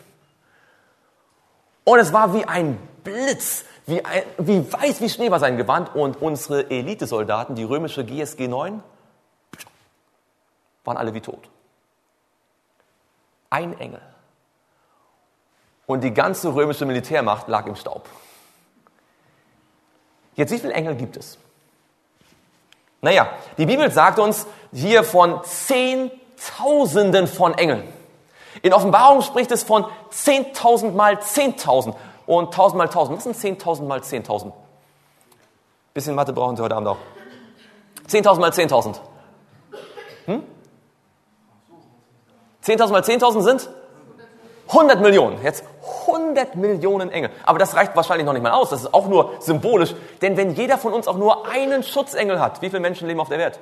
Und 1.84 1.98
es 1.98 2.12
war 2.12 2.34
wie 2.34 2.44
ein 2.44 2.78
Blitz, 3.04 3.64
wie, 3.90 4.04
ein, 4.04 4.22
wie 4.38 4.72
weiß 4.72 5.00
wie 5.00 5.08
Schnee 5.08 5.30
war 5.30 5.40
sein 5.40 5.56
Gewand. 5.56 5.94
Und 5.94 6.22
unsere 6.22 6.70
Elitesoldaten, 6.70 7.54
die 7.54 7.64
römische 7.64 8.04
GSG 8.04 8.48
9, 8.48 8.82
waren 10.84 10.96
alle 10.96 11.12
wie 11.14 11.20
tot. 11.20 11.50
Ein 13.50 13.78
Engel. 13.78 14.00
Und 15.86 16.02
die 16.02 16.14
ganze 16.14 16.54
römische 16.54 16.86
Militärmacht 16.86 17.48
lag 17.48 17.66
im 17.66 17.76
Staub. 17.76 18.08
Jetzt, 20.36 20.52
wie 20.52 20.58
viele 20.58 20.72
Engel 20.72 20.94
gibt 20.94 21.16
es? 21.16 21.36
Naja, 23.02 23.28
die 23.58 23.66
Bibel 23.66 23.90
sagt 23.90 24.18
uns 24.18 24.46
hier 24.72 25.04
von 25.04 25.42
Zehntausenden 25.42 27.26
von 27.26 27.54
Engeln. 27.54 27.92
In 28.62 28.72
Offenbarung 28.72 29.22
spricht 29.22 29.50
es 29.50 29.62
von 29.62 29.86
10.000 30.12 30.92
mal 30.92 31.14
10.000 31.16 31.94
und 32.30 32.54
1.000 32.54 32.76
mal 32.76 32.86
1.000. 32.86 33.16
Was 33.16 33.24
sind 33.24 33.60
10.000 33.60 33.82
mal 33.82 33.98
10.000? 33.98 34.52
Bisschen 35.92 36.14
Mathe 36.14 36.32
brauchen 36.32 36.56
Sie 36.56 36.62
heute 36.62 36.76
Abend 36.76 36.88
auch. 36.88 36.98
10.000 38.08 38.38
mal 38.38 38.50
10.000. 38.50 39.00
Hm? 40.26 40.44
10.000 42.64 42.92
mal 42.92 43.02
10.000 43.02 43.42
sind 43.42 43.70
100 44.68 45.00
Millionen. 45.00 45.42
Jetzt 45.42 45.64
100 46.06 46.54
Millionen 46.54 47.10
Engel. 47.10 47.30
Aber 47.42 47.58
das 47.58 47.74
reicht 47.74 47.96
wahrscheinlich 47.96 48.26
noch 48.26 48.32
nicht 48.32 48.42
mal 48.42 48.52
aus. 48.52 48.70
Das 48.70 48.82
ist 48.82 48.94
auch 48.94 49.08
nur 49.08 49.32
symbolisch. 49.40 49.96
Denn 50.22 50.36
wenn 50.36 50.54
jeder 50.54 50.78
von 50.78 50.92
uns 50.92 51.08
auch 51.08 51.16
nur 51.16 51.48
einen 51.48 51.82
Schutzengel 51.82 52.38
hat, 52.38 52.62
wie 52.62 52.68
viele 52.68 52.78
Menschen 52.78 53.08
leben 53.08 53.18
auf 53.18 53.28
der 53.28 53.38
Welt? 53.38 53.58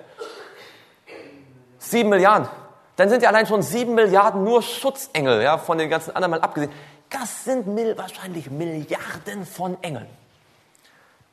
Sieben 1.79 2.11
Milliarden. 2.11 2.49
Dann 2.97 3.09
sind 3.09 3.23
ja 3.23 3.31
allein 3.31 3.47
schon 3.47 3.63
sieben 3.63 3.95
Milliarden 3.95 4.45
nur 4.45 4.61
Schutzengel, 4.61 5.41
ja, 5.41 5.57
von 5.57 5.79
den 5.79 5.89
ganzen 5.89 6.15
anderen 6.15 6.33
mal 6.33 6.41
abgesehen. 6.41 6.71
Das 7.11 7.45
sind 7.45 7.67
mil 7.67 7.97
wahrscheinlich 7.97 8.51
Milliarden 8.51 9.47
von 9.47 9.83
Engeln. 9.83 10.09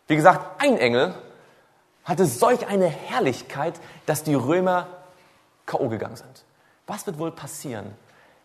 Wie 0.08 0.16
gesagt, 0.16 0.62
ein 0.62 0.78
Engel 0.78 1.16
hatte 2.04 2.26
solch 2.26 2.68
eine 2.68 2.88
Herrlichkeit, 2.88 3.80
dass 4.06 4.24
die 4.24 4.36
Römer 4.36 4.88
K.O. 5.66 5.90
gegangen 5.90 6.16
sind. 6.16 6.46
Was 6.86 7.08
wird 7.08 7.18
wohl 7.18 7.32
passieren, 7.32 7.96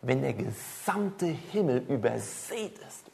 wenn 0.02 0.22
der 0.22 0.32
gesamte 0.32 1.26
Himmel 1.26 1.84
übersät 1.88 2.78
ist 2.78 3.10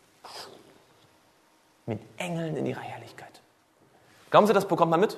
mit 1.86 2.00
Engeln 2.16 2.56
in 2.56 2.66
ihrer 2.66 2.80
Herrlichkeit. 2.80 3.40
Glauben 4.30 4.46
Sie, 4.46 4.52
das 4.52 4.66
bekommt 4.66 4.90
man 4.90 5.00
mit? 5.00 5.16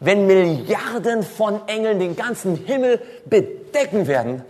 Wenn 0.00 0.26
Milliarden 0.26 1.22
von 1.22 1.68
Engeln 1.68 2.00
den 2.00 2.16
ganzen 2.16 2.56
Himmel 2.56 3.00
bedecken 3.26 4.06
werden 4.06 4.44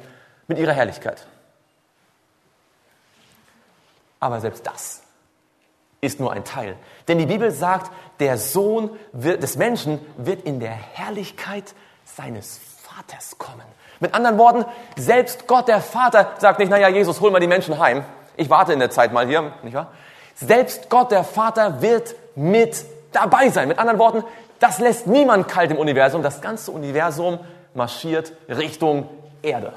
mit 0.46 0.58
ihrer 0.58 0.72
Herrlichkeit. 0.72 1.26
Aber 4.22 4.40
selbst 4.40 4.64
das 4.64 5.02
ist 6.00 6.20
nur 6.20 6.32
ein 6.32 6.44
Teil. 6.44 6.76
Denn 7.08 7.18
die 7.18 7.26
Bibel 7.26 7.50
sagt, 7.50 7.90
der 8.20 8.38
Sohn 8.38 8.90
des 9.12 9.56
Menschen 9.56 9.98
wird 10.16 10.42
in 10.42 10.60
der 10.60 10.70
Herrlichkeit 10.70 11.74
seines 12.04 12.60
Vaters 12.82 13.36
kommen. 13.38 13.66
Mit 13.98 14.14
anderen 14.14 14.38
Worten, 14.38 14.64
selbst 14.96 15.48
Gott, 15.48 15.66
der 15.66 15.80
Vater, 15.80 16.34
sagt 16.38 16.60
nicht, 16.60 16.70
naja, 16.70 16.86
Jesus, 16.86 17.20
hol 17.20 17.32
mal 17.32 17.40
die 17.40 17.48
Menschen 17.48 17.80
heim. 17.80 18.04
Ich 18.36 18.48
warte 18.48 18.72
in 18.72 18.78
der 18.78 18.90
Zeit 18.90 19.12
mal 19.12 19.26
hier, 19.26 19.54
nicht 19.64 19.74
wahr? 19.74 19.90
Selbst 20.36 20.88
Gott, 20.88 21.10
der 21.10 21.24
Vater, 21.24 21.82
wird 21.82 22.14
mit 22.36 22.84
dabei 23.10 23.50
sein. 23.50 23.66
Mit 23.66 23.80
anderen 23.80 23.98
Worten, 23.98 24.24
das 24.60 24.78
lässt 24.78 25.08
niemand 25.08 25.48
kalt 25.48 25.72
im 25.72 25.78
Universum. 25.78 26.22
Das 26.22 26.40
ganze 26.40 26.70
Universum 26.70 27.40
marschiert 27.74 28.32
Richtung 28.48 29.08
Erde. 29.42 29.72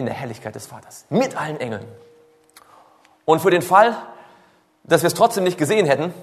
In 0.00 0.06
der 0.06 0.14
Herrlichkeit 0.14 0.54
des 0.54 0.66
Vaters. 0.66 1.04
Mit 1.10 1.36
allen 1.36 1.60
Engeln. 1.60 1.84
Und 3.26 3.40
für 3.40 3.50
den 3.50 3.60
Fall, 3.60 3.94
dass 4.82 5.02
wir 5.02 5.08
es 5.08 5.14
trotzdem 5.14 5.44
nicht 5.44 5.58
gesehen 5.58 5.84
hätten, 5.84 6.14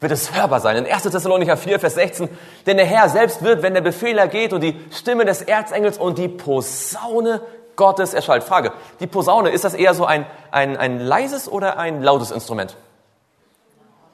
wird 0.00 0.12
es 0.12 0.34
hörbar 0.34 0.60
sein. 0.60 0.76
In 0.76 0.84
1. 0.84 1.04
Thessalonicher 1.04 1.56
4, 1.56 1.80
Vers 1.80 1.94
16, 1.94 2.28
denn 2.66 2.76
der 2.76 2.84
Herr 2.84 3.08
selbst 3.08 3.42
wird, 3.42 3.62
wenn 3.62 3.72
der 3.72 3.80
Befehler 3.80 4.28
geht 4.28 4.52
und 4.52 4.60
die 4.60 4.78
Stimme 4.90 5.24
des 5.24 5.40
Erzengels 5.40 5.96
und 5.96 6.18
die 6.18 6.28
Posaune 6.28 7.40
Gottes 7.74 8.12
erschallt. 8.12 8.44
Frage, 8.44 8.74
die 9.00 9.06
Posaune, 9.06 9.48
ist 9.48 9.64
das 9.64 9.72
eher 9.72 9.94
so 9.94 10.04
ein, 10.04 10.26
ein, 10.50 10.76
ein 10.76 11.00
leises 11.00 11.50
oder 11.50 11.78
ein 11.78 12.02
lautes 12.02 12.32
Instrument? 12.32 12.76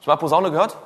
Schon 0.01 0.13
mal 0.13 0.17
Posaune 0.17 0.53
gehört? 0.53 0.77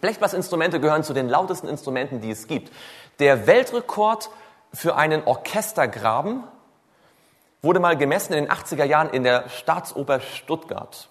Blechblasinstrumente 0.00 0.78
gehören 0.78 1.02
zu 1.02 1.12
den 1.12 1.28
lautesten 1.28 1.66
Instrumenten, 1.66 2.20
die 2.20 2.30
es 2.30 2.46
gibt. 2.46 2.72
Der 3.18 3.48
Weltrekord 3.48 4.30
für 4.72 4.96
einen 4.96 5.24
Orchestergraben 5.24 6.44
wurde 7.62 7.80
mal 7.80 7.96
gemessen 7.96 8.34
in 8.34 8.44
den 8.44 8.52
80er 8.52 8.84
Jahren 8.84 9.10
in 9.10 9.24
der 9.24 9.48
Staatsoper 9.48 10.20
Stuttgart. 10.20 11.08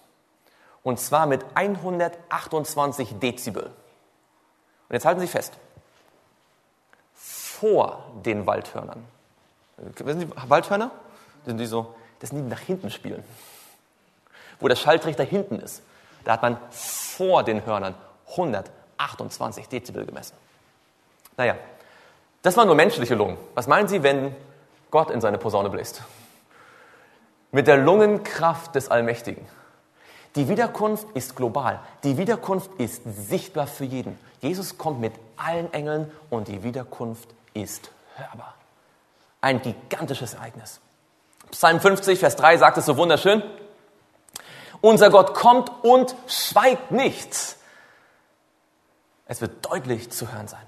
Und 0.82 0.98
zwar 0.98 1.26
mit 1.26 1.44
128 1.54 3.18
Dezibel. 3.18 3.64
Und 3.64 4.94
jetzt 4.94 5.04
halten 5.04 5.20
Sie 5.20 5.26
fest. 5.26 5.52
Vor 7.14 8.04
den 8.24 8.46
Waldhörnern. 8.46 9.04
Wissen 9.76 10.20
Sie, 10.20 10.30
Waldhörner? 10.48 10.90
Das 11.38 11.46
sind 11.46 11.58
die 11.58 11.66
so, 11.66 11.94
das 12.20 12.30
sind 12.30 12.44
die 12.44 12.50
nach 12.50 12.60
hinten 12.60 12.90
spielen. 12.90 13.24
Wo 14.60 14.68
der 14.68 14.76
Schalltrichter 14.76 15.24
hinten 15.24 15.60
ist. 15.60 15.82
Da 16.24 16.32
hat 16.32 16.42
man 16.42 16.58
vor 16.70 17.42
den 17.42 17.64
Hörnern 17.64 17.94
128 18.30 19.68
Dezibel 19.68 20.06
gemessen. 20.06 20.36
Naja, 21.36 21.56
das 22.42 22.56
waren 22.56 22.66
nur 22.66 22.76
menschliche 22.76 23.14
Lungen. 23.14 23.36
Was 23.54 23.66
meinen 23.66 23.88
Sie, 23.88 24.02
wenn 24.02 24.34
Gott 24.90 25.10
in 25.10 25.20
seine 25.20 25.38
Posaune 25.38 25.70
bläst? 25.70 26.02
Mit 27.50 27.66
der 27.66 27.78
Lungenkraft 27.78 28.74
des 28.74 28.90
Allmächtigen. 28.90 29.46
Die 30.36 30.48
Wiederkunft 30.48 31.06
ist 31.14 31.34
global. 31.34 31.80
Die 32.04 32.16
Wiederkunft 32.16 32.70
ist 32.78 33.02
sichtbar 33.04 33.66
für 33.66 33.84
jeden. 33.84 34.18
Jesus 34.40 34.78
kommt 34.78 35.00
mit 35.00 35.14
allen 35.36 35.72
Engeln 35.72 36.12
und 36.30 36.48
die 36.48 36.62
Wiederkunft 36.62 37.28
ist 37.54 37.90
hörbar. 38.14 38.54
Ein 39.40 39.62
gigantisches 39.62 40.34
Ereignis. 40.34 40.80
Psalm 41.50 41.80
50, 41.80 42.18
Vers 42.18 42.36
3 42.36 42.58
sagt 42.58 42.78
es 42.78 42.86
so 42.86 42.96
wunderschön. 42.96 43.42
Unser 44.80 45.10
Gott 45.10 45.34
kommt 45.34 45.72
und 45.82 46.14
schweigt 46.28 46.90
nicht. 46.92 47.56
Es 49.26 49.40
wird 49.40 49.64
deutlich 49.64 50.10
zu 50.10 50.32
hören 50.32 50.46
sein. 50.46 50.67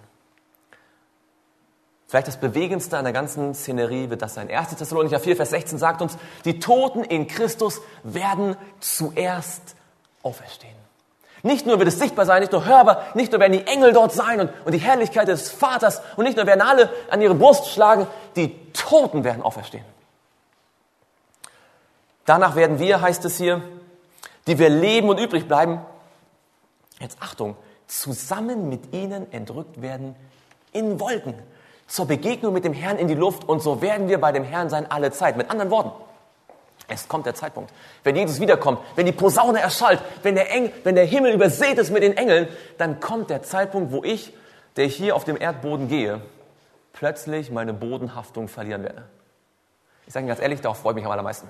Vielleicht 2.11 2.27
das 2.27 2.39
Bewegendste 2.39 2.99
an 2.99 3.05
der 3.05 3.13
ganzen 3.13 3.55
Szenerie 3.55 4.11
wird 4.11 4.21
das 4.21 4.35
sein. 4.35 4.51
1. 4.51 4.75
Thessalonicher 4.75 5.21
4, 5.21 5.37
Vers 5.37 5.51
16 5.51 5.79
sagt 5.79 6.03
uns, 6.03 6.19
die 6.45 6.59
Toten 6.59 7.05
in 7.05 7.29
Christus 7.29 7.81
werden 8.03 8.57
zuerst 8.81 9.77
auferstehen. 10.25 10.75
Nicht 11.45 11.67
nur 11.67 11.79
wird 11.79 11.87
es 11.87 12.01
sichtbar 12.01 12.27
sein, 12.27 12.41
nicht 12.41 12.51
nur 12.51 12.65
hörbar, 12.65 13.05
nicht 13.15 13.31
nur 13.31 13.41
werden 13.41 13.53
die 13.53 13.65
Engel 13.65 13.93
dort 13.93 14.11
sein 14.11 14.41
und, 14.41 14.51
und 14.65 14.73
die 14.73 14.81
Herrlichkeit 14.81 15.29
des 15.29 15.53
Vaters 15.53 16.03
und 16.17 16.25
nicht 16.25 16.37
nur 16.37 16.47
werden 16.47 16.63
alle 16.63 16.91
an 17.11 17.23
ihre 17.23 17.37
Brust 17.37 17.69
schlagen, 17.69 18.09
die 18.35 18.73
Toten 18.73 19.23
werden 19.23 19.43
auferstehen. 19.43 19.85
Danach 22.25 22.57
werden 22.57 22.81
wir, 22.81 23.03
heißt 23.03 23.25
es 23.25 23.37
hier, 23.37 23.63
die 24.49 24.59
wir 24.59 24.69
leben 24.69 25.09
und 25.11 25.21
übrig 25.21 25.47
bleiben, 25.47 25.81
jetzt 26.99 27.19
Achtung, 27.21 27.57
zusammen 27.87 28.69
mit 28.69 28.93
ihnen 28.93 29.33
entrückt 29.33 29.81
werden 29.81 30.17
in 30.73 30.99
Wolken 30.99 31.41
zur 31.91 32.07
Begegnung 32.07 32.53
mit 32.53 32.65
dem 32.65 32.73
Herrn 32.73 32.99
in 32.99 33.09
die 33.09 33.15
Luft 33.15 33.49
und 33.49 33.61
so 33.61 33.83
werden 33.83 34.09
wir 34.09 34.21
bei 34.21 34.31
dem 34.31 34.45
Herrn 34.45 34.71
sein 34.71 34.89
alle 34.89 35.11
Zeit. 35.11 35.37
Mit 35.37 35.51
anderen 35.51 35.73
Worten, 35.73 35.91
es 36.87 37.09
kommt 37.09 37.27
der 37.27 37.35
Zeitpunkt, 37.35 37.73
wenn 38.05 38.15
Jesus 38.15 38.41
wiederkommt, 38.41 38.79
wenn 38.95 39.07
die 39.07 39.13
Posaune 39.13 39.61
erschallt, 39.61 40.01
wenn 40.23 40.37
der, 40.37 40.53
Engel, 40.53 40.73
wenn 40.85 40.95
der 40.95 41.05
Himmel 41.05 41.33
übersät 41.33 41.79
ist 41.79 41.91
mit 41.91 42.05
den 42.05 42.17
Engeln, 42.17 42.47
dann 42.79 43.01
kommt 43.01 43.29
der 43.29 43.43
Zeitpunkt, 43.43 43.91
wo 43.91 44.05
ich, 44.05 44.33
der 44.77 44.87
hier 44.87 45.17
auf 45.17 45.25
dem 45.25 45.37
Erdboden 45.37 45.89
gehe, 45.89 46.21
plötzlich 46.93 47.51
meine 47.51 47.73
Bodenhaftung 47.73 48.47
verlieren 48.47 48.85
werde. 48.85 49.03
Ich 50.07 50.13
sage 50.13 50.23
Ihnen 50.23 50.29
ganz 50.29 50.41
ehrlich, 50.41 50.61
darauf 50.61 50.79
freue 50.79 50.93
ich 50.93 50.97
mich 50.97 51.05
am 51.05 51.11
allermeisten. 51.11 51.49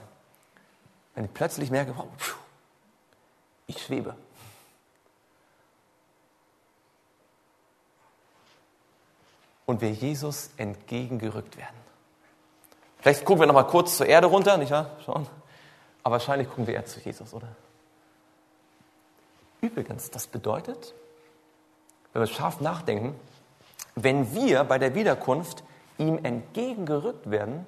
Wenn 1.14 1.26
ich 1.26 1.34
plötzlich 1.34 1.70
merke, 1.70 1.92
wow, 1.94 2.06
ich 3.66 3.82
schwebe. 3.82 4.14
Und 9.70 9.80
wir 9.80 9.92
Jesus 9.92 10.50
entgegengerückt 10.56 11.56
werden. 11.56 11.76
Vielleicht 12.98 13.24
gucken 13.24 13.42
wir 13.42 13.46
noch 13.46 13.54
mal 13.54 13.62
kurz 13.62 13.96
zur 13.96 14.06
Erde 14.06 14.26
runter, 14.26 14.56
nicht 14.56 14.72
wahr? 14.72 14.90
Schauen. 15.06 15.26
Aber 16.02 16.14
wahrscheinlich 16.14 16.48
gucken 16.48 16.66
wir 16.66 16.74
eher 16.74 16.84
zu 16.84 17.00
Jesus, 17.00 17.32
oder? 17.32 17.48
Übrigens, 19.60 20.10
das 20.10 20.26
bedeutet, 20.26 20.92
wenn 22.12 22.22
wir 22.22 22.26
scharf 22.26 22.60
nachdenken, 22.60 23.14
wenn 23.94 24.34
wir 24.34 24.64
bei 24.64 24.78
der 24.78 24.94
Wiederkunft 24.94 25.62
ihm 25.98 26.18
entgegengerückt 26.24 27.30
werden, 27.30 27.64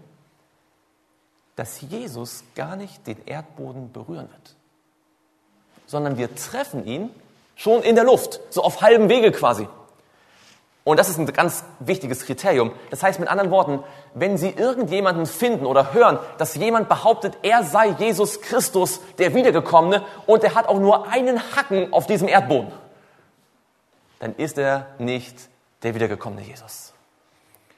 dass 1.55 1.83
Jesus 1.83 2.43
gar 2.57 2.77
nicht 2.77 3.07
den 3.07 3.25
Erdboden 3.27 3.93
berühren 3.93 4.29
wird, 4.31 4.57
sondern 5.87 6.17
wir 6.17 6.35
treffen 6.35 6.85
ihn 6.85 7.11
schon 7.55 7.83
in 7.83 7.95
der 7.95 8.05
Luft, 8.05 8.41
so 8.51 8.63
auf 8.63 8.81
halbem 8.81 9.09
Wege 9.09 9.31
quasi. 9.31 9.69
Und 10.85 10.99
das 10.99 11.09
ist 11.09 11.19
ein 11.19 11.27
ganz 11.27 11.65
wichtiges 11.79 12.27
Kriterium. 12.27 12.73
Das 12.91 13.03
heißt 13.03 13.21
mit 13.21 13.29
anderen 13.29 13.53
Worten, 13.53 13.85
wenn 14.15 14.37
Sie 14.37 14.51
irgendjemanden 14.51 15.27
finden 15.27 15.65
oder 15.65 15.93
hören, 15.93 16.19
dass 16.39 16.57
jemand 16.57 16.89
behauptet, 16.89 17.39
er 17.43 17.63
sei 17.63 17.91
Jesus 17.99 18.41
Christus, 18.41 19.01
der 19.19 19.35
Wiedergekommene, 19.35 20.05
und 20.27 20.43
er 20.43 20.57
hat 20.57 20.67
auch 20.67 20.81
nur 20.81 21.09
einen 21.09 21.41
Hacken 21.55 21.93
auf 21.93 22.07
diesem 22.07 22.27
Erdboden, 22.27 22.73
dann 24.19 24.35
ist 24.35 24.59
er 24.59 24.87
nicht 24.99 25.37
der 25.85 25.95
wiedergekommene 25.95 26.43
Jesus. 26.43 26.93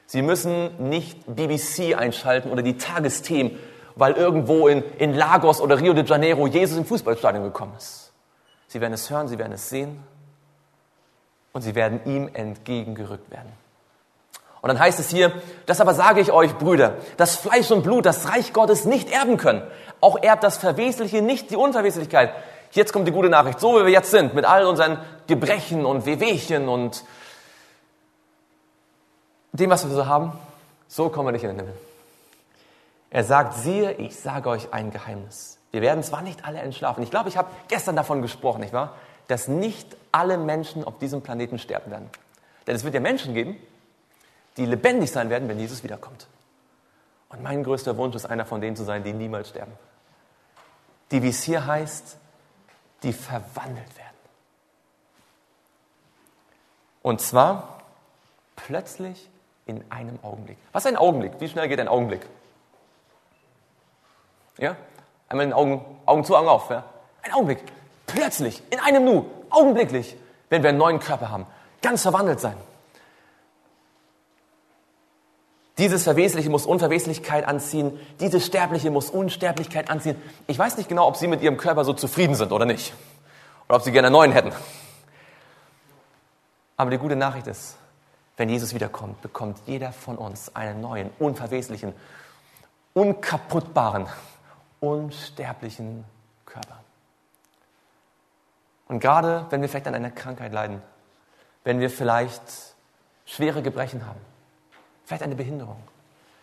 Sie 0.07 0.23
müssen 0.23 0.89
nicht 0.89 1.19
BBC 1.27 1.97
einschalten 1.97 2.51
oder 2.51 2.63
die 2.63 2.79
Tagesthemen, 2.79 3.59
weil 3.97 4.15
irgendwo 4.15 4.69
in, 4.69 4.83
in 4.99 5.13
Lagos 5.13 5.61
oder 5.61 5.79
Rio 5.79 5.93
de 5.93 6.05
Janeiro 6.05 6.47
Jesus 6.47 6.79
im 6.79 6.85
Fußballstadion 6.87 7.45
gekommen 7.45 7.75
ist. 7.77 8.13
Sie 8.67 8.81
werden 8.81 8.95
es 8.95 9.11
hören, 9.11 9.29
Sie 9.29 9.39
werden 9.39 9.53
es 9.53 9.69
sehen 9.69 10.03
und 11.55 11.63
Sie 11.63 11.75
werden 11.75 12.01
ihm 12.05 12.29
entgegengerückt 12.35 13.31
werden. 13.31 13.51
Und 14.61 14.69
dann 14.69 14.79
heißt 14.79 14.99
es 14.99 15.11
hier, 15.11 15.33
das 15.67 15.81
aber 15.81 15.95
sage 15.95 16.21
ich 16.21 16.33
euch, 16.33 16.57
Brüder, 16.57 16.97
dass 17.17 17.37
Fleisch 17.37 17.71
und 17.71 17.83
Blut 17.83 18.05
das 18.07 18.29
Reich 18.29 18.53
Gottes 18.53 18.85
nicht 18.85 19.11
erben 19.11 19.37
können. 19.37 19.63
Auch 20.01 20.23
erbt 20.23 20.43
das 20.43 20.59
Verwesliche 20.59 21.23
nicht 21.23 21.51
die 21.51 21.57
Unverweslichkeit. 21.57 22.33
Jetzt 22.73 22.93
kommt 22.93 23.07
die 23.07 23.13
gute 23.13 23.29
Nachricht. 23.29 23.61
So 23.61 23.79
wie 23.79 23.85
wir 23.85 23.93
jetzt 23.93 24.11
sind, 24.11 24.35
mit 24.35 24.45
all 24.45 24.67
unseren 24.67 24.99
Gebrechen 25.27 25.87
und 25.87 26.07
Wehwehchen 26.07 26.69
und 26.69 27.05
dem, 29.53 29.71
was 29.71 29.89
wir 29.89 29.95
so 29.95 30.07
haben, 30.07 30.33
so 30.89 31.09
kommen 31.09 31.29
wir 31.29 31.33
nicht 31.33 31.45
in 31.45 31.51
den 31.51 31.59
Himmel. 31.59 31.75
Er 33.11 33.23
sagt, 33.23 33.55
siehe, 33.55 33.93
ich 33.93 34.19
sage 34.19 34.49
euch 34.49 34.73
ein 34.73 34.91
Geheimnis. 34.91 35.59
Wir 35.71 35.83
werden 35.83 36.03
zwar 36.03 36.23
nicht 36.23 36.45
alle 36.45 36.59
entschlafen. 36.59 37.05
Ich 37.05 37.11
glaube, 37.11 37.29
ich 37.29 37.37
habe 37.37 37.49
gestern 37.69 37.95
davon 37.95 38.23
gesprochen, 38.23 38.61
nicht 38.61 38.73
wahr? 38.73 38.95
Dass 39.29 39.49
nicht 39.49 39.97
alle 40.13 40.39
Menschen 40.39 40.85
auf 40.85 40.99
diesem 40.99 41.23
Planeten 41.23 41.59
sterben 41.59 41.91
werden. 41.91 42.11
Denn 42.67 42.77
es 42.77 42.85
wird 42.85 42.95
ja 42.95 43.01
Menschen 43.01 43.35
geben, 43.35 43.57
die 44.57 44.67
lebendig 44.67 45.11
sein 45.11 45.31
werden, 45.31 45.49
wenn 45.49 45.59
Jesus 45.59 45.83
wiederkommt. 45.83 46.27
Und 47.29 47.43
mein 47.43 47.65
größter 47.65 47.97
Wunsch 47.97 48.15
ist, 48.15 48.27
einer 48.27 48.47
von 48.47 48.61
denen 48.61 48.77
zu 48.77 48.85
sein, 48.85 49.03
die 49.03 49.13
niemals 49.13 49.49
sterben. 49.49 49.73
Die, 51.11 51.23
wie 51.23 51.31
es 51.31 51.43
hier 51.43 51.67
heißt, 51.67 52.17
die 53.03 53.13
verwandelt 53.13 53.97
werden. 53.97 54.15
Und 57.03 57.21
zwar 57.21 57.83
plötzlich 58.57 59.29
in 59.67 59.85
einem 59.91 60.19
Augenblick. 60.23 60.57
Was 60.73 60.85
ist 60.85 60.93
ein 60.93 60.97
Augenblick? 60.97 61.33
Wie 61.41 61.49
schnell 61.49 61.69
geht 61.69 61.81
ein 61.81 61.89
Augenblick? 61.89 62.27
Ja? 64.59 64.77
Einmal 65.29 65.47
den 65.47 65.53
Augen, 65.53 65.85
Augen 66.07 66.25
zu, 66.25 66.37
Augen 66.37 66.49
auf. 66.49 66.71
Ja? 66.71 66.85
Ein 67.23 67.33
Augenblick. 67.33 67.63
Plötzlich, 68.07 68.63
in 68.71 68.81
einem 68.81 69.05
Nu, 69.05 69.27
augenblicklich, 69.51 70.17
wenn 70.51 70.63
wir 70.63 70.71
einen 70.71 70.79
neuen 70.79 71.01
Körper 71.01 71.31
haben. 71.31 71.47
Ganz 71.83 72.03
verwandelt 72.03 72.41
sein. 72.41 72.57
Dieses 75.79 76.05
Verwesliche 76.05 76.51
muss 76.51 76.67
Unverweslichkeit 76.67 77.45
anziehen, 77.47 77.99
dieses 78.21 78.47
Sterbliche 78.47 78.93
muss 78.93 79.11
Unsterblichkeit 79.11 79.91
anziehen. 79.91 80.21
Ich 80.47 80.57
weiß 80.57 80.77
nicht 80.77 80.89
genau, 80.89 81.09
ob 81.09 81.17
Sie 81.17 81.27
mit 81.27 81.43
Ihrem 81.43 81.57
Körper 81.57 81.85
so 81.85 81.93
zufrieden 81.93 82.37
sind 82.37 82.53
oder 82.53 82.65
nicht. 82.65 82.93
Oder 83.69 83.77
ob 83.77 83.83
Sie 83.83 83.91
gerne 83.91 84.07
einen 84.07 84.13
neuen 84.13 84.33
hätten. 84.33 84.53
Aber 86.77 86.91
die 86.91 86.99
gute 86.99 87.17
Nachricht 87.17 87.49
ist, 87.49 87.77
wenn 88.37 88.49
Jesus 88.49 88.73
wiederkommt, 88.75 89.21
bekommt 89.23 89.59
jeder 89.67 89.93
von 89.93 90.17
uns 90.17 90.55
einen 90.55 90.81
neuen, 90.81 91.11
unverweslichen, 91.19 91.93
unkaputtbaren, 92.93 94.07
unsterblichen. 94.81 96.05
Und 98.89 99.01
gerade 99.01 99.47
wenn 99.51 99.63
wir 99.63 99.69
vielleicht 99.69 99.87
an 99.87 99.95
einer 99.95 100.11
Krankheit 100.11 100.53
leiden, 100.53 100.83
wenn 101.65 101.81
wir 101.81 101.91
vielleicht 101.91 102.43
schwere 103.25 103.63
Gebrechen 103.63 104.07
haben, 104.07 104.21
vielleicht 105.05 105.23
eine 105.23 105.35
Behinderung, 105.35 105.83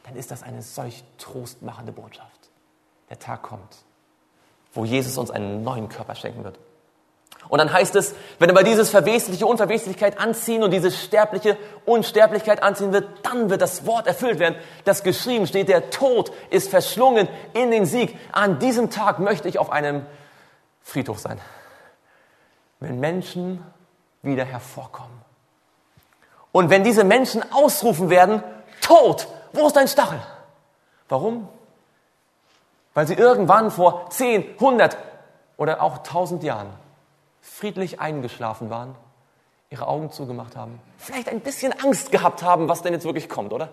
dann 0.03 0.15
ist 0.15 0.31
das 0.31 0.43
eine 0.43 0.61
solch 0.61 1.03
trostmachende 1.17 1.91
Botschaft. 1.91 2.49
Der 3.09 3.19
Tag 3.19 3.43
kommt, 3.43 3.77
wo 4.73 4.85
Jesus 4.85 5.17
uns 5.17 5.29
einen 5.29 5.63
neuen 5.63 5.89
Körper 5.89 6.15
schenken 6.15 6.43
wird. 6.43 6.57
Und 7.49 7.57
dann 7.57 7.73
heißt 7.73 7.95
es, 7.95 8.15
wenn 8.39 8.49
aber 8.49 8.63
dieses 8.63 8.89
verwesliche 8.89 9.45
Unverweslichkeit 9.45 10.19
anziehen 10.19 10.63
und 10.63 10.71
diese 10.71 10.91
sterbliche 10.91 11.57
Unsterblichkeit 11.85 12.63
anziehen 12.63 12.93
wird, 12.93 13.07
dann 13.23 13.49
wird 13.49 13.61
das 13.61 13.85
Wort 13.85 14.07
erfüllt 14.07 14.39
werden, 14.39 14.55
das 14.85 15.03
geschrieben 15.03 15.47
steht, 15.47 15.67
der 15.67 15.89
Tod 15.89 16.31
ist 16.49 16.69
verschlungen 16.69 17.27
in 17.53 17.71
den 17.71 17.85
Sieg. 17.85 18.17
An 18.31 18.59
diesem 18.59 18.89
Tag 18.89 19.19
möchte 19.19 19.49
ich 19.49 19.59
auf 19.59 19.71
einem 19.71 20.05
Friedhof 20.81 21.19
sein. 21.19 21.41
Wenn 22.81 22.99
Menschen 22.99 23.63
wieder 24.23 24.43
hervorkommen. 24.43 25.21
Und 26.51 26.69
wenn 26.69 26.83
diese 26.83 27.03
Menschen 27.03 27.43
ausrufen 27.53 28.09
werden, 28.09 28.43
Tod, 28.81 29.27
wo 29.53 29.67
ist 29.67 29.75
dein 29.75 29.87
Stachel? 29.87 30.19
Warum? 31.07 31.47
Weil 32.93 33.07
sie 33.07 33.13
irgendwann 33.13 33.71
vor 33.71 34.09
10, 34.09 34.55
100 34.55 34.97
oder 35.57 35.81
auch 35.81 35.99
1000 35.99 36.43
Jahren 36.43 36.67
friedlich 37.39 37.99
eingeschlafen 37.99 38.69
waren, 38.69 38.95
ihre 39.69 39.87
Augen 39.87 40.11
zugemacht 40.11 40.55
haben, 40.55 40.81
vielleicht 40.97 41.29
ein 41.29 41.39
bisschen 41.39 41.73
Angst 41.83 42.11
gehabt 42.11 42.43
haben, 42.43 42.67
was 42.67 42.81
denn 42.81 42.93
jetzt 42.93 43.05
wirklich 43.05 43.29
kommt, 43.29 43.53
oder? 43.53 43.69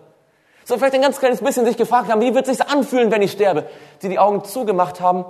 So 0.64 0.76
vielleicht 0.76 0.94
ein 0.94 1.02
ganz 1.02 1.18
kleines 1.18 1.40
bisschen 1.40 1.64
sich 1.64 1.78
gefragt 1.78 2.10
haben, 2.10 2.20
wie 2.20 2.34
wird 2.34 2.46
es 2.46 2.58
sich 2.58 2.68
anfühlen, 2.68 3.10
wenn 3.10 3.22
ich 3.22 3.32
sterbe? 3.32 3.68
Sie 4.00 4.10
die 4.10 4.18
Augen 4.18 4.44
zugemacht 4.44 5.00
haben, 5.00 5.24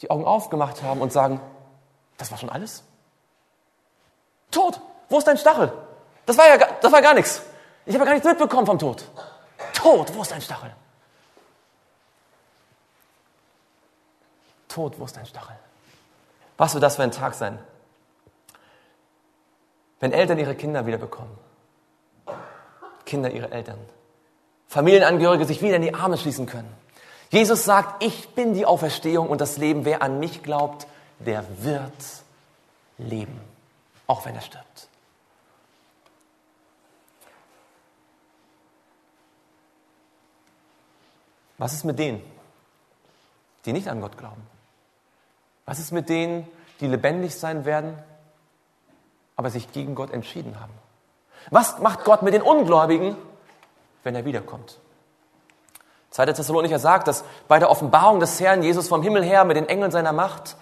die 0.00 0.10
Augen 0.10 0.24
aufgemacht 0.24 0.82
haben 0.82 1.00
und 1.00 1.12
sagen, 1.12 1.40
das 2.18 2.30
war 2.32 2.38
schon 2.38 2.50
alles? 2.50 2.82
Tod, 4.50 4.80
wo 5.08 5.18
ist 5.18 5.26
dein 5.26 5.38
Stachel? 5.38 5.72
Das 6.26 6.36
war 6.36 6.48
ja 6.48 6.58
das 6.80 6.92
war 6.92 7.02
gar 7.02 7.14
nichts. 7.14 7.42
Ich 7.86 7.94
habe 7.94 8.04
gar 8.04 8.12
nichts 8.12 8.26
mitbekommen 8.26 8.66
vom 8.66 8.78
Tod. 8.78 9.04
Tod, 9.72 10.14
wo 10.14 10.22
ist 10.22 10.30
dein 10.30 10.40
Stachel? 10.40 10.72
Tod, 14.68 14.98
wo 14.98 15.04
ist 15.04 15.16
dein 15.16 15.26
Stachel? 15.26 15.56
Was 16.56 16.74
wird 16.74 16.82
das 16.82 16.96
für 16.96 17.02
ein 17.02 17.10
Tag 17.10 17.34
sein? 17.34 17.58
Wenn 19.98 20.12
Eltern 20.12 20.38
ihre 20.38 20.54
Kinder 20.54 20.86
wiederbekommen, 20.86 21.36
Kinder 23.04 23.30
ihre 23.30 23.50
Eltern, 23.50 23.78
Familienangehörige 24.68 25.44
sich 25.44 25.62
wieder 25.62 25.76
in 25.76 25.82
die 25.82 25.94
Arme 25.94 26.16
schließen 26.16 26.46
können. 26.46 26.72
Jesus 27.30 27.64
sagt, 27.64 28.04
ich 28.04 28.34
bin 28.34 28.54
die 28.54 28.66
Auferstehung 28.66 29.28
und 29.28 29.40
das 29.40 29.56
Leben. 29.56 29.84
Wer 29.84 30.02
an 30.02 30.20
mich 30.20 30.42
glaubt, 30.42 30.86
der 31.18 31.44
wird 31.58 31.92
leben, 32.98 33.40
auch 34.10 34.24
wenn 34.24 34.34
er 34.34 34.40
stirbt. 34.40 34.88
Was 41.58 41.72
ist 41.72 41.84
mit 41.84 42.00
denen, 42.00 42.20
die 43.64 43.72
nicht 43.72 43.86
an 43.86 44.00
Gott 44.00 44.18
glauben? 44.18 44.44
Was 45.64 45.78
ist 45.78 45.92
mit 45.92 46.08
denen, 46.08 46.48
die 46.80 46.88
lebendig 46.88 47.36
sein 47.36 47.64
werden, 47.64 47.96
aber 49.36 49.50
sich 49.50 49.70
gegen 49.70 49.94
Gott 49.94 50.10
entschieden 50.10 50.58
haben. 50.58 50.72
Was 51.50 51.78
macht 51.78 52.04
Gott 52.04 52.22
mit 52.22 52.34
den 52.34 52.42
Ungläubigen, 52.42 53.16
wenn 54.02 54.16
er 54.16 54.24
wiederkommt? 54.24 54.80
2. 56.10 56.26
Thessalonicher 56.26 56.80
sagt, 56.80 57.06
dass 57.06 57.24
bei 57.46 57.60
der 57.60 57.70
Offenbarung 57.70 58.18
des 58.18 58.40
Herrn 58.40 58.64
Jesus 58.64 58.88
vom 58.88 59.02
Himmel 59.02 59.22
her 59.22 59.44
mit 59.44 59.56
den 59.56 59.68
Engeln 59.68 59.92
seiner 59.92 60.12
Macht, 60.12 60.56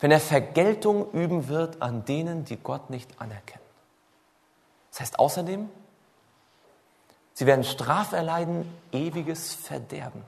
wenn 0.00 0.10
er 0.10 0.20
Vergeltung 0.20 1.10
üben 1.12 1.48
wird 1.48 1.80
an 1.80 2.04
denen, 2.04 2.44
die 2.44 2.56
Gott 2.56 2.90
nicht 2.90 3.20
anerkennen. 3.20 3.64
Das 4.90 5.00
heißt 5.00 5.18
außerdem, 5.18 5.68
sie 7.34 7.46
werden 7.46 7.64
Straf 7.64 8.12
erleiden, 8.12 8.70
ewiges 8.92 9.54
Verderben. 9.54 10.22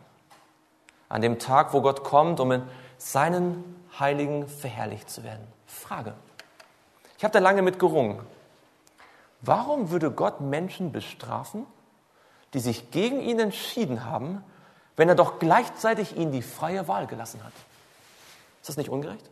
An 1.08 1.22
dem 1.22 1.38
Tag, 1.38 1.72
wo 1.72 1.80
Gott 1.80 2.04
kommt, 2.04 2.40
um 2.40 2.52
in 2.52 2.62
seinen 2.98 3.64
Heiligen 3.98 4.46
verherrlicht 4.48 5.08
zu 5.08 5.24
werden. 5.24 5.46
Frage. 5.66 6.14
Ich 7.16 7.24
habe 7.24 7.32
da 7.32 7.38
lange 7.38 7.62
mit 7.62 7.78
gerungen. 7.78 8.20
Warum 9.40 9.90
würde 9.90 10.10
Gott 10.10 10.40
Menschen 10.40 10.92
bestrafen, 10.92 11.66
die 12.54 12.60
sich 12.60 12.90
gegen 12.90 13.20
ihn 13.20 13.38
entschieden 13.38 14.04
haben, 14.04 14.44
wenn 14.96 15.08
er 15.08 15.14
doch 15.14 15.38
gleichzeitig 15.38 16.16
ihnen 16.16 16.32
die 16.32 16.42
freie 16.42 16.88
Wahl 16.88 17.06
gelassen 17.06 17.42
hat? 17.44 17.52
Ist 18.60 18.68
das 18.68 18.76
nicht 18.76 18.90
ungerecht? 18.90 19.30